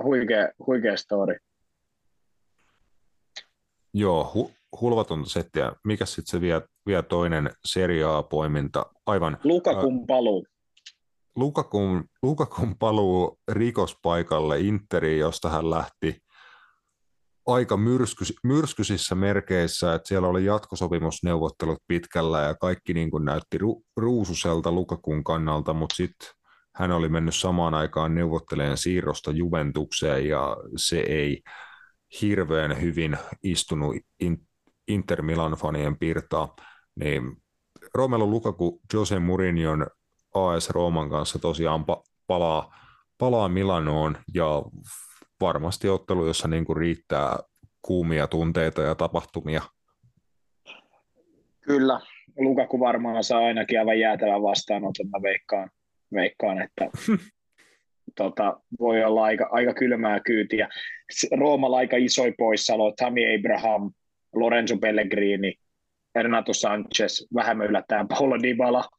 huikea, 0.04 0.50
huikea 0.68 0.98
story. 0.98 1.36
Joo, 3.94 4.32
hu, 4.34 4.52
hulvatonta 4.82 5.30
settiä. 5.30 5.72
Mikä 5.84 6.06
sitten 6.06 6.32
se 6.32 6.42
vielä, 6.42 6.62
vielä 6.90 7.04
toinen 7.04 7.50
seriaa 7.66 8.24
poiminta? 8.24 8.86
Aivan. 9.06 9.38
Lukakun 9.44 10.08
paluu. 10.08 10.46
Lukakun, 11.36 12.04
Lukakun 12.24 12.76
paluu 12.80 13.40
rikospaikalle 13.52 14.60
Interiin, 14.60 15.20
josta 15.20 15.50
hän 15.50 15.70
lähti 15.70 16.22
aika 17.46 17.78
myrskys, 17.78 18.34
myrskyisissä 18.44 19.16
merkeissä, 19.16 19.94
että 19.94 20.08
siellä 20.08 20.28
oli 20.28 20.46
jatkosopimusneuvottelut 20.46 21.78
pitkällä 21.88 22.42
ja 22.42 22.56
kaikki 22.56 22.94
niin 22.94 23.12
kuin 23.12 23.26
näytti 23.26 23.58
ru, 23.58 23.84
ruususelta 23.98 24.72
Lukakun 24.72 25.24
kannalta, 25.24 25.74
mutta 25.74 25.96
sitten 25.96 26.30
hän 26.76 26.92
oli 26.92 27.10
mennyt 27.10 27.36
samaan 27.36 27.74
aikaan 27.74 28.16
neuvottelemaan 28.16 28.78
siirrosta 28.78 29.32
Juventukseen 29.32 30.28
ja 30.28 30.58
se 30.76 31.00
ei 31.00 31.42
hirveän 32.22 32.82
hyvin 32.82 33.18
istunut 33.44 33.96
Inter 34.88 35.22
Milan 35.22 35.52
fanien 35.52 35.98
piirtaa, 35.98 36.56
niin 37.00 37.38
Romelu 37.94 38.30
Lukaku 38.30 38.82
Jose 38.94 39.20
Mourinhon 39.20 39.88
AS 40.34 40.70
Rooman 40.70 41.10
kanssa 41.10 41.40
tosiaan 41.40 41.82
pa- 41.82 42.04
palaa, 42.28 42.76
palaa 43.18 43.50
Milanoon 43.50 44.18
ja 44.34 44.64
varmasti 45.42 45.90
ottelu, 45.90 46.28
jossa 46.28 46.48
niin 46.48 46.66
kuin 46.66 46.78
riittää 46.78 47.38
kuumia 47.82 48.28
tunteita 48.28 48.82
ja 48.82 48.96
tapahtumia. 48.96 49.62
Kyllä, 51.62 52.00
Lukaku 52.38 52.80
varmaan 52.80 53.24
saa 53.24 53.40
ainakin 53.40 53.80
aivan 53.80 54.00
jäätävän 54.00 54.42
vastaanoton, 54.42 55.10
mä 55.10 55.22
veikkaan, 55.24 55.70
veikkaan 56.14 56.62
että 56.62 56.90
tota, 58.18 58.62
voi 58.80 59.04
olla 59.04 59.24
aika, 59.24 59.48
aika 59.52 59.74
kylmää 59.74 60.20
kyytiä. 60.20 60.70
Roomalla 61.40 61.78
aika 61.78 61.98
isoin 61.98 62.34
poissaolo, 62.38 62.94
Tammy 62.98 63.22
Abraham, 63.36 63.92
Lorenzo 64.36 64.78
Pellegrini, 64.78 65.59
Renato 66.24 66.54
Sanchez, 66.54 67.28
vähemmän 67.36 67.68
yllättäen 67.68 68.08
Paulo 68.08 68.44
Dybala, 68.44 68.90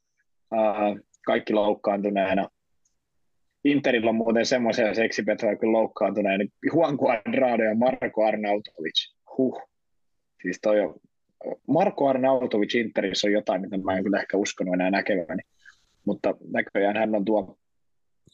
kaikki 1.26 1.52
loukkaantuneena. 1.52 2.48
Interillä 3.64 4.08
on 4.08 4.14
muuten 4.14 4.46
semmoisia 4.46 4.94
seksipetoja 4.94 5.56
kyllä 5.56 5.72
loukkaantuneena, 5.72 6.44
Juan 6.74 6.98
Cuadrado 6.98 7.62
ja 7.62 7.74
Marko 7.74 8.26
Arnautovic. 8.26 9.14
Huh. 9.36 9.62
Siis 10.42 10.58
toi 10.62 10.80
on, 10.80 10.94
Marko 11.68 12.08
Arnautovic 12.08 12.74
Interissä 12.74 13.26
on 13.28 13.32
jotain, 13.32 13.60
mitä 13.60 13.78
mä 13.78 13.96
en 13.96 14.04
kyllä 14.04 14.20
ehkä 14.20 14.36
uskonut 14.36 14.74
enää 14.74 14.90
näkeväni. 14.90 15.42
Mutta 16.04 16.34
näköjään 16.52 16.96
hän 16.96 17.14
on 17.14 17.24
tuo... 17.24 17.56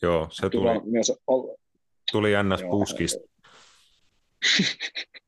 Joo, 0.03 0.29
se 0.31 0.51
tuli, 0.51 0.81
myös, 0.85 1.13
tuli 2.13 2.31
ns. 2.43 2.63
puskista. 2.71 3.21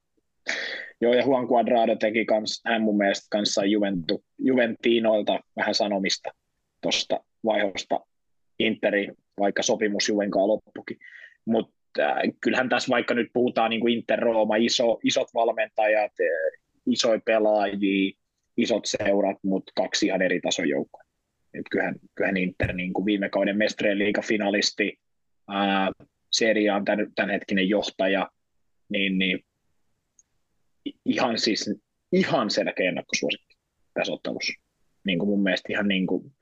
Joo, 1.00 1.14
ja 1.14 1.22
Juan 1.22 1.48
Cuadrado 1.48 1.96
teki 1.96 2.24
kans, 2.24 2.62
hän 2.66 2.82
mun 2.82 2.96
mielestä 2.96 3.26
kanssa 3.30 3.64
Juventu, 3.64 4.24
Juventinoilta 4.38 5.40
vähän 5.56 5.74
sanomista 5.74 6.30
tuosta 6.80 7.20
vaihosta 7.44 8.00
Interi, 8.58 9.08
vaikka 9.38 9.62
sopimus 9.62 10.08
Juvenkaan 10.08 10.48
loppukin. 10.48 10.98
Mutta 11.44 11.74
äh, 11.98 12.16
kyllähän 12.40 12.68
tässä 12.68 12.90
vaikka 12.90 13.14
nyt 13.14 13.28
puhutaan 13.32 13.70
niin 13.70 13.80
kuin 13.80 13.94
Inter 13.94 14.18
Rooma, 14.18 14.56
iso, 14.56 14.98
isot 15.04 15.28
valmentajat, 15.34 16.12
äh, 16.20 16.60
isoja 16.86 17.20
pelaajia, 17.24 18.12
isot 18.56 18.84
seurat, 18.84 19.36
mutta 19.42 19.72
kaksi 19.74 20.06
ihan 20.06 20.22
eri 20.22 20.40
tason 20.40 20.68
joukkoa. 20.68 21.02
kyllähän, 21.70 21.94
kyllähän 22.14 22.36
Inter 22.36 22.72
niin 22.72 22.92
kuin 22.92 23.06
viime 23.06 23.28
kauden 23.28 23.56
Mestreen 23.56 23.98
liigafinalisti, 23.98 24.98
ää, 25.48 25.92
Serie 26.32 26.72
on 26.72 26.84
tämän, 26.84 27.06
tämänhetkinen 27.14 27.68
johtaja, 27.68 28.30
niin, 28.88 29.18
niin 29.18 29.40
ihan 31.04 31.38
siis 31.38 31.70
ihan 32.12 32.50
selkeä 32.50 32.88
ennakkosuosikki 32.88 33.56
tässä 33.94 34.12
ottelussa. 34.12 34.52
niin 35.04 35.18
kuin 35.18 35.28
mun 35.28 35.42
mielestä 35.42 35.72
ihan 35.72 35.88
niin 35.88 36.06
kuin, 36.06 36.32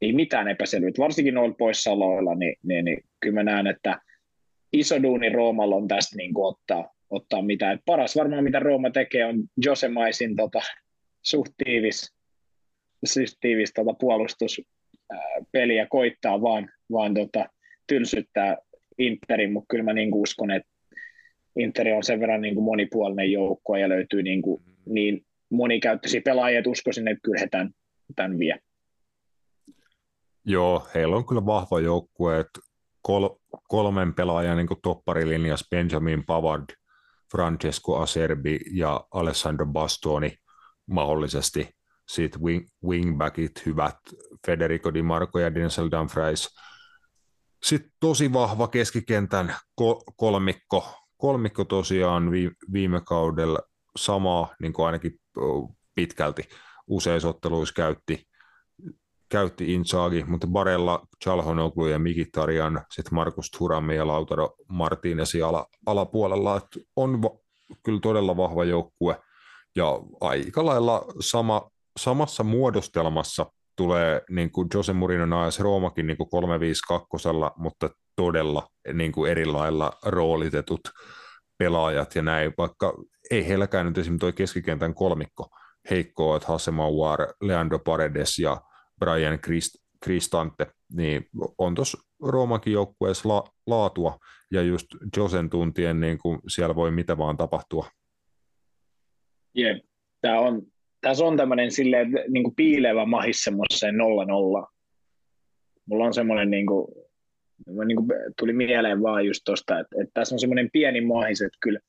ei 0.00 0.12
mitään 0.12 0.48
epäselvyyttä, 0.48 1.02
varsinkin 1.02 1.34
noilla 1.34 1.54
poissaoloilla, 1.54 2.34
niin, 2.34 2.56
niin, 2.62 2.84
niin 2.84 3.04
kyllä 3.20 3.34
mä 3.34 3.42
näen, 3.42 3.66
että 3.66 4.00
iso 4.72 5.02
duuni 5.02 5.28
Roomalla 5.28 5.76
on 5.76 5.88
tästä 5.88 6.16
niin 6.16 6.34
kuin 6.34 6.46
ottaa, 6.46 6.94
ottaa 7.10 7.42
mitä. 7.42 7.72
Et 7.72 7.80
paras 7.86 8.16
varmaan 8.16 8.44
mitä 8.44 8.58
Rooma 8.58 8.90
tekee 8.90 9.24
on 9.24 9.44
Jose 9.64 9.88
Maisin 9.88 10.36
tota, 10.36 10.60
suht 11.22 11.52
tiivis, 11.64 12.14
siis 13.04 13.38
tiivis 13.40 13.72
tota, 13.72 13.94
puolustuspeli 13.94 15.76
ja 15.76 15.86
koittaa 15.88 16.42
vaan, 16.42 16.70
vaan 16.92 17.14
tota, 17.14 17.48
tylsyttää 17.86 18.56
Interin, 18.98 19.52
mutta 19.52 19.66
kyllä 19.68 19.84
mä 19.84 19.92
niin 19.92 20.14
uskon, 20.14 20.50
että 20.50 20.73
Inter 21.56 21.88
on 21.88 22.04
sen 22.04 22.20
verran 22.20 22.40
niin 22.40 22.54
kuin 22.54 22.64
monipuolinen 22.64 23.32
joukko 23.32 23.76
ja 23.76 23.88
löytyy 23.88 24.22
niin, 24.22 24.42
kuin, 24.42 24.62
niin 24.86 25.26
monikäyttöisiä 25.50 26.20
pelaajia, 26.24 26.58
että 26.58 26.70
uskoisin, 26.70 27.08
että 27.08 27.20
kyllä 27.22 27.40
he 27.40 27.48
tämän, 27.50 27.70
tämän 28.16 28.38
vie. 28.38 28.58
Joo, 30.46 30.88
heillä 30.94 31.16
on 31.16 31.26
kyllä 31.26 31.46
vahva 31.46 31.80
joukkue, 31.80 32.40
että 32.40 32.60
kol, 33.02 33.28
kolmen 33.68 34.14
pelaajan 34.14 34.56
niin 34.56 34.68
topparilinjas 34.82 35.66
Benjamin 35.70 36.24
Pavard, 36.26 36.64
Francesco 37.30 37.96
Acerbi 37.96 38.60
ja 38.72 39.06
Alessandro 39.10 39.66
Bastoni 39.66 40.36
mahdollisesti. 40.86 41.68
Sitten 42.08 42.42
wing, 42.42 42.66
wingbackit 42.84 43.66
hyvät, 43.66 43.96
Federico 44.46 44.94
Di 44.94 45.02
Marco 45.02 45.38
ja 45.38 45.54
Denzel 45.54 45.88
Dumfries. 45.90 46.48
Sitten 47.62 47.92
tosi 48.00 48.32
vahva 48.32 48.68
keskikentän 48.68 49.54
kolmikko. 50.16 51.03
Kolmikko 51.24 51.64
tosiaan 51.64 52.30
viime 52.72 53.00
kaudella 53.00 53.58
samaa, 53.96 54.54
niin 54.60 54.72
kuin 54.72 54.86
ainakin 54.86 55.20
pitkälti 55.94 56.42
useissa 56.86 57.28
otteluissa 57.28 57.74
käytti 57.74 58.28
käytti 59.28 59.74
Insaagi, 59.74 60.24
mutta 60.24 60.46
Barella, 60.46 61.06
Chalhonoglu 61.24 61.86
ja 61.86 61.98
Mikitarian, 61.98 62.84
sitten 62.90 63.14
Markus 63.14 63.50
Turami 63.50 63.96
ja 63.96 64.06
Lautaro 64.06 64.54
Martinesi 64.68 65.42
ala, 65.42 65.66
alapuolella, 65.86 66.56
että 66.56 66.80
on 66.96 67.22
va- 67.22 67.38
kyllä 67.82 68.00
todella 68.00 68.36
vahva 68.36 68.64
joukkue 68.64 69.20
ja 69.76 70.00
aika 70.20 70.64
lailla 70.64 71.04
sama, 71.20 71.70
samassa 71.98 72.44
muodostelmassa 72.44 73.46
tulee 73.76 74.22
niin 74.30 74.52
kuin 74.52 74.68
Jose 74.74 74.92
Mourinho 74.92 75.38
AS 75.38 75.60
Roomakin 75.60 76.06
niin 76.06 76.16
kuin 76.16 76.30
352, 76.30 77.28
mutta 77.56 77.90
todella 78.16 78.68
niin 78.92 79.12
kuin 79.12 79.30
eri 79.30 79.46
lailla 79.46 79.92
roolitetut 80.04 80.80
pelaajat 81.58 82.14
ja 82.14 82.22
näin, 82.22 82.52
vaikka 82.58 82.94
ei 83.30 83.48
heilläkään 83.48 83.86
nyt 83.86 83.98
esimerkiksi 83.98 84.20
tuo 84.20 84.32
keskikentän 84.32 84.94
kolmikko 84.94 85.48
heikkoa, 85.90 86.36
että 86.36 86.48
Hassemauer, 86.48 87.20
Leandro 87.40 87.78
Paredes 87.78 88.38
ja 88.38 88.60
Brian 89.00 89.38
Cristante, 90.04 90.66
niin 90.92 91.28
on 91.58 91.74
tuossa 91.74 91.98
Roomankin 92.22 92.72
joukkueessa 92.72 93.28
la, 93.28 93.44
laatua 93.66 94.18
ja 94.50 94.62
just 94.62 94.86
Josen 95.16 95.50
tuntien 95.50 96.00
niin 96.00 96.18
kuin 96.18 96.40
siellä 96.48 96.74
voi 96.74 96.90
mitä 96.90 97.18
vaan 97.18 97.36
tapahtua. 97.36 97.88
Jep, 99.54 99.84
tämä 100.20 100.38
on, 100.38 100.62
tässä 101.00 101.24
on 101.24 101.36
tämmöinen 101.36 101.70
silleen, 101.70 102.12
niin 102.28 102.44
kuin 102.44 102.54
piilevä 102.54 103.06
mahis 103.06 103.44
semmoiseen 103.44 103.96
nolla 103.96 104.24
nolla. 104.24 104.66
Mulla 105.86 106.04
on 106.04 106.14
semmoinen, 106.14 106.50
niin 106.50 106.66
kuin, 106.66 107.03
niin 107.84 107.96
kuin 107.96 108.08
tuli 108.38 108.52
mieleen 108.52 109.02
vaan 109.02 109.26
just 109.26 109.42
tuosta, 109.44 109.80
että, 109.80 109.96
että 110.00 110.10
tässä 110.14 110.34
on 110.34 110.38
semmoinen 110.38 110.70
pieni 110.72 111.00
mahis, 111.00 111.42
että 111.42 111.58
kyllä 111.60 111.80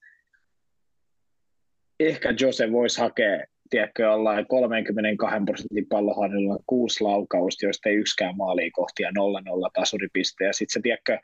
ehkä 1.99 2.33
Jose 2.41 2.71
voisi 2.71 3.01
hakea 3.01 3.45
tiedätkö, 3.69 4.03
jollain 4.03 4.47
32 4.47 5.39
prosentin 5.45 5.87
pallohannilla 5.89 6.59
kuusi 6.65 7.03
laukausta, 7.03 7.65
joista 7.65 7.89
ei 7.89 7.95
yksikään 7.95 8.37
maaliin 8.37 8.71
kohti 8.71 9.03
ja 9.03 9.09
0-0 9.09 9.13
tasuripiste. 9.73 10.45
Ja 10.45 10.53
sitten 10.53 10.73
se, 10.73 10.79
tiedätkö, 10.83 11.17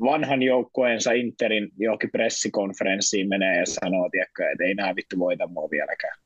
vanhan 0.00 0.42
joukkueensa 0.42 1.12
Interin 1.12 1.68
johonkin 1.78 2.10
pressikonferenssiin 2.10 3.28
menee 3.28 3.58
ja 3.58 3.66
sanoo, 3.66 4.08
tiedätkö, 4.10 4.50
että 4.50 4.64
ei 4.64 4.74
nämä 4.74 4.96
vittu 4.96 5.18
voita 5.18 5.46
mua 5.46 5.70
vieläkään. 5.70 6.18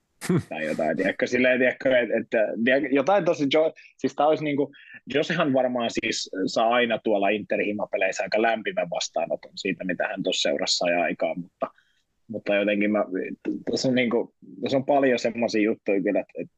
Tai 0.49 0.67
jotain, 0.67 0.97
tiedätkö, 0.97 1.27
silleen, 1.27 1.59
tiedätkö, 1.59 1.99
että, 1.99 2.15
että 2.21 2.89
jotain 2.91 3.25
tosi, 3.25 3.47
jo, 3.53 3.73
siis 3.97 4.15
tämä 4.15 4.29
olisi 4.29 4.45
niin 4.45 4.57
kuin, 4.57 4.73
Josehan 5.15 5.53
varmaan 5.53 5.91
siis 5.91 6.31
saa 6.47 6.69
aina 6.69 6.99
tuolla 6.99 7.29
Inter-himapeleissä 7.29 8.23
aika 8.23 8.43
lämpimän 8.43 8.91
vastaanoton 8.91 9.53
siitä, 9.55 9.85
mitä 9.85 10.09
hän 10.09 10.23
tuossa 10.23 10.49
seurassa 10.49 10.91
ja 10.91 11.03
aikaa, 11.03 11.35
mutta– 11.35 11.71
mutta 12.29 12.55
jotenkin 12.55 12.91
mä, 12.91 13.05
tässä, 13.71 13.89
on 13.89 13.95
niin 13.95 14.11
kuin, 14.11 14.29
tässä 14.63 14.77
on 14.77 14.85
paljon 14.85 15.19
semmoisia 15.19 15.63
juttuja 15.63 16.03
kyllä, 16.03 16.21
että, 16.21 16.33
että 16.35 16.55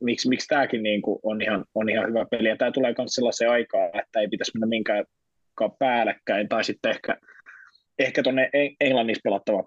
miksi, 0.00 0.28
miksi 0.28 0.48
tämäkin 0.48 0.82
niin 0.82 1.02
kuin 1.02 1.18
on, 1.22 1.42
ihan, 1.42 1.64
on 1.74 1.88
ihan 1.88 2.08
hyvä 2.08 2.26
peli. 2.30 2.48
Ja 2.48 2.56
tämä 2.56 2.70
tulee 2.70 2.94
myös 2.98 3.14
sellaiseen 3.14 3.50
aikaan, 3.50 3.88
että 3.98 4.20
ei 4.20 4.28
pitäisi 4.28 4.52
mennä 4.54 4.66
minkään 4.66 5.04
päällekkäin, 5.78 6.48
tai 6.48 6.64
sitten 6.64 6.90
ehkä, 6.90 7.16
ehkä 7.98 8.22
tuonne 8.22 8.50
Englannissa 8.80 9.20
pelattava 9.24 9.64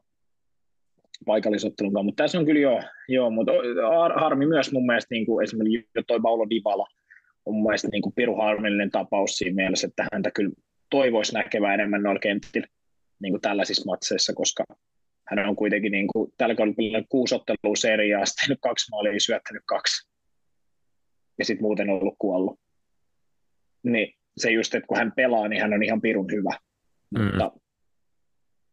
paikallisottelun 1.26 2.06
mutta 2.06 2.24
tässä 2.24 2.40
on 2.40 2.46
kyllä 2.46 2.60
joo, 2.60 2.82
joo 3.08 3.30
mutta 3.30 3.52
harmi 4.16 4.46
myös 4.46 4.72
mun 4.72 4.86
mielestä 4.86 5.16
niin 5.16 5.26
kuin 5.26 5.44
esimerkiksi 5.44 5.90
jo 5.96 6.04
toi 6.08 6.20
Paulo 6.20 6.50
Dybala 6.50 6.88
on 7.46 7.54
mun 7.54 7.64
mielestä 7.64 7.88
niin 7.92 8.02
kuin 8.02 8.14
piru 8.16 8.36
harmillinen 8.36 8.92
tapaus 8.92 9.32
siinä 9.32 9.56
mielessä, 9.56 9.88
että 9.88 10.08
häntä 10.14 10.32
kyllä 10.32 10.52
toivoisi 10.90 11.34
näkevää 11.34 11.74
enemmän 11.74 12.04
noilla 12.04 12.20
kentillä 12.20 12.68
niin 13.22 13.34
kuin 13.34 13.42
tällaisissa 13.42 13.92
matseissa, 13.92 14.34
koska 14.34 14.64
hän 15.28 15.50
on 15.50 15.56
kuitenkin 15.56 15.92
niin 15.92 16.08
kuin, 16.08 16.34
tällä 16.38 16.56
kaudella 16.56 17.08
kuusi 17.10 17.36
ottelua 17.36 17.76
seriaa, 17.76 18.24
tehnyt 18.42 18.60
kaksi 18.62 18.92
maalia, 18.92 19.20
syöttänyt 19.20 19.64
kaksi. 19.66 20.10
Ja 21.40 21.46
sitten 21.46 21.64
muuten 21.64 21.90
ollut 21.90 22.16
kuollut. 22.20 22.60
Niin 23.84 24.14
se 24.38 24.52
just, 24.52 24.76
että 24.76 24.88
kun 24.88 24.98
hän 24.98 25.12
pelaa, 25.16 25.48
niin 25.48 25.62
hän 25.62 25.74
on 25.74 25.84
ihan 25.84 26.02
pirun 26.02 26.32
hyvä. 26.32 26.58
Mm. 27.16 27.24
Mutta 27.24 27.52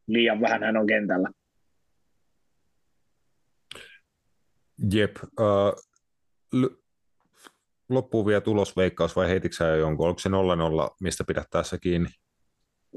liian 0.07 0.41
vähän 0.41 0.63
hän 0.63 0.77
on 0.77 0.87
kentällä. 0.87 1.31
Jep. 4.93 5.17
Uh, 5.23 5.83
l- 6.53 6.75
loppuun 7.89 8.27
vielä 8.27 8.41
tulosveikkaus 8.41 9.17
vai 9.17 9.29
heititkö 9.29 9.65
jo 9.65 9.77
jonkun? 9.77 10.09
Onko 10.09 10.19
se 10.19 10.29
0-0, 10.29 10.33
mistä 11.01 11.25
pidät 11.25 11.51
tässä 11.51 11.79
kiinni? 11.79 12.09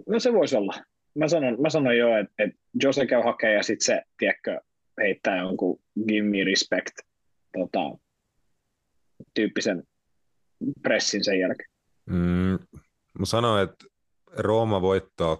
No 0.07 0.19
se 0.19 0.33
voisi 0.33 0.55
olla 0.55 0.73
mä 1.17 1.27
sanon, 1.27 1.61
mä 1.61 1.69
sanon 1.69 1.97
jo, 1.97 2.17
että, 2.17 2.33
että 2.43 2.57
Jose 2.83 3.05
käy 3.05 3.21
hakee 3.23 3.53
ja 3.53 3.63
sitten 3.63 3.85
se, 3.85 4.01
tiedätkö, 4.17 4.61
heittää 5.01 5.37
jonkun 5.37 5.79
give 6.07 6.27
me 6.27 6.43
respect 6.43 6.95
tota, 7.57 7.79
tyyppisen 9.33 9.83
pressin 10.81 11.23
sen 11.23 11.39
jälkeen. 11.39 11.69
Mm, 12.05 12.59
mä 13.19 13.25
sanoin, 13.25 13.63
että 13.63 13.85
Rooma 14.37 14.81
voittaa 14.81 15.35
2-1. 15.35 15.39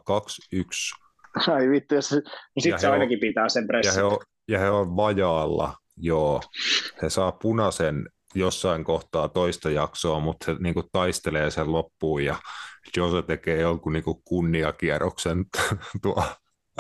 Ai 1.47 1.69
vittu, 1.69 1.95
jos, 1.95 2.11
no 2.11 2.21
sitten 2.59 2.81
se 2.81 2.87
ainakin 2.87 3.17
on, 3.17 3.19
pitää 3.19 3.49
sen 3.49 3.67
pressin. 3.67 3.89
Ja 3.89 3.95
he 3.95 4.03
on, 4.03 4.17
ja 4.47 4.59
he 4.59 4.69
on 4.69 4.95
vajaalla, 4.95 5.75
joo. 5.97 6.41
He 7.01 7.09
saa 7.09 7.31
punaisen 7.31 8.09
jossain 8.35 8.83
kohtaa 8.83 9.27
toista 9.27 9.69
jaksoa, 9.69 10.19
mutta 10.19 10.45
se 10.45 10.55
niin 10.59 10.73
kuin 10.73 10.85
taistelee 10.91 11.51
sen 11.51 11.71
loppuun 11.71 12.25
ja 12.25 12.35
Jose 12.97 13.21
tekee 13.21 13.61
jonkun 13.61 13.93
niin 13.93 14.03
kuin 14.03 14.17
kunniakierroksen 14.25 15.45
tuo. 16.03 16.23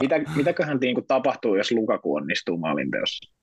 Mitä, 0.01 0.19
mitäköhän 0.35 0.77
niin 0.81 0.95
kuin 0.95 1.07
tapahtuu, 1.07 1.55
jos 1.55 1.71
Lukaku 1.71 2.15
onnistuu 2.15 2.57
maalinteossa? 2.57 3.33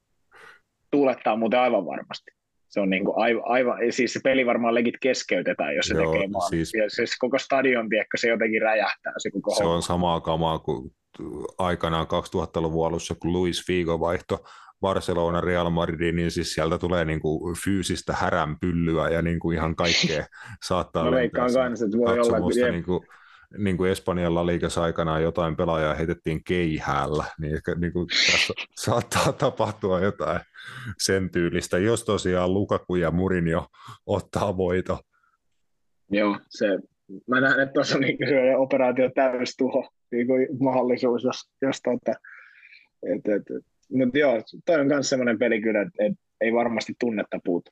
Tuulettaa 0.90 1.36
muuten 1.36 1.60
aivan 1.60 1.86
varmasti. 1.86 2.30
Se 2.68 2.80
on 2.80 2.90
niin 2.90 3.04
kuin 3.04 3.18
aivan, 3.18 3.42
aivan, 3.46 3.78
siis 3.90 4.12
se 4.12 4.20
peli 4.24 4.46
varmaan 4.46 4.74
legit 4.74 4.94
keskeytetään, 5.00 5.76
jos 5.76 5.86
se 5.86 5.94
Joo, 5.94 6.12
tekee 6.12 6.28
maalin. 6.28 6.50
Siis, 6.50 6.74
ja 6.74 6.90
siis 6.90 7.16
koko 7.18 7.38
stadion, 7.38 7.88
tiedätkö, 7.88 8.16
se 8.16 8.28
jotenkin 8.28 8.62
räjähtää. 8.62 9.12
Se, 9.18 9.30
koko 9.30 9.54
se 9.54 9.64
on 9.64 9.82
samaa 9.82 10.20
kamaa 10.20 10.58
kuin 10.58 10.92
aikanaan 11.58 12.06
2000-luvun 12.06 12.86
alussa, 12.86 13.14
kun 13.14 13.32
Luis 13.32 13.66
Figo 13.66 14.00
vaihto 14.00 14.44
Barcelona, 14.84 15.40
Real 15.40 15.70
Madrid, 15.70 16.12
niin 16.12 16.30
siis 16.30 16.54
sieltä 16.54 16.78
tulee 16.78 17.04
niin 17.04 17.20
kuin 17.20 17.56
fyysistä 17.64 18.12
häränpyllyä 18.12 19.08
ja 19.08 19.22
niin 19.22 19.38
kuin 19.40 19.56
ihan 19.56 19.76
kaikkea 19.76 20.24
saattaa 20.68 21.08
että 21.20 21.98
voi 21.98 22.20
olla, 22.20 22.70
niin 22.70 22.84
kuin, 22.84 23.00
niin 23.58 23.76
kuin 23.76 23.90
Espanjalla 23.90 24.46
liikassa 24.46 24.82
aikanaan 24.82 25.22
jotain 25.22 25.56
pelaajaa 25.56 25.94
heitettiin 25.94 26.44
keihäällä, 26.44 27.24
niin 27.40 27.54
ehkä 27.54 27.74
niin 27.74 27.92
kuin 27.92 28.06
tässä 28.32 28.54
saattaa 28.84 29.32
tapahtua 29.32 30.00
jotain 30.00 30.40
sen 30.98 31.30
tyylistä, 31.30 31.78
jos 31.78 32.04
tosiaan 32.04 32.54
Lukaku 32.54 32.96
ja 32.96 33.12
jo 33.50 33.66
ottaa 34.06 34.56
voito. 34.56 34.98
Joo, 36.10 36.38
se, 36.48 36.66
mä 37.26 37.40
näen, 37.40 37.60
että 37.60 37.72
tuossa 37.72 37.96
on 37.96 38.00
niin 38.00 38.18
operaatio 38.58 39.10
täystuho 39.14 39.88
niin 40.12 40.26
kuin 40.26 40.48
mahdollisuus, 40.60 41.24
jos, 41.24 41.50
jos 41.62 41.80
tota, 41.82 42.18
et, 43.02 43.28
et, 43.28 43.56
et, 43.56 43.73
mutta 43.94 44.18
joo, 44.18 44.42
toi 44.66 44.80
on 44.80 44.86
myös 44.86 45.08
semmoinen 45.08 45.38
peli 45.38 45.60
kyllä, 45.60 45.80
että, 45.80 46.04
että 46.04 46.24
ei 46.40 46.52
varmasti 46.52 46.92
tunnetta 47.00 47.38
puutu. 47.44 47.70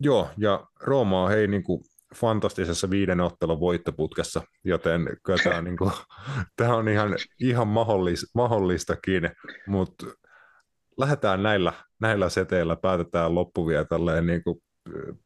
Joo, 0.00 0.30
ja 0.36 0.66
Rooma 0.80 1.24
on 1.24 1.30
hei 1.30 1.46
niin 1.46 1.62
kuin 1.62 1.84
fantastisessa 2.14 2.90
viiden 2.90 3.20
ottelun 3.20 3.60
voittoputkessa, 3.60 4.42
joten 4.64 5.08
kyllä 5.22 5.38
tämä 5.44 5.58
on, 5.58 5.64
niin 5.68 5.76
kuin, 5.76 5.90
tämä 6.56 6.76
on 6.76 6.88
ihan, 6.88 7.16
ihan 7.40 7.68
mahdollis, 7.68 8.30
mahdollistakin, 8.34 9.30
mutta 9.66 10.06
lähdetään 10.98 11.42
näillä, 11.42 11.72
näillä 12.00 12.28
seteillä, 12.28 12.76
päätetään 12.76 13.34
loppu 13.34 13.66
vielä 13.66 13.84
tälleen 13.84 14.26
niin 14.26 14.44
kuin 14.44 14.62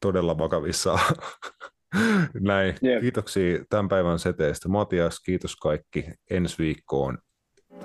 todella 0.01 0.37
vakavissa. 0.37 0.99
Näin. 2.39 2.75
Jep. 2.81 3.01
Kiitoksia 3.01 3.65
tämän 3.69 3.89
päivän 3.89 4.19
seteistä. 4.19 4.69
Matias, 4.69 5.19
kiitos 5.19 5.55
kaikki. 5.55 6.05
Ensi 6.29 6.57
viikkoon 6.57 7.17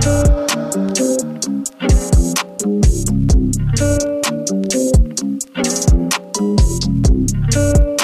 you. 7.78 7.97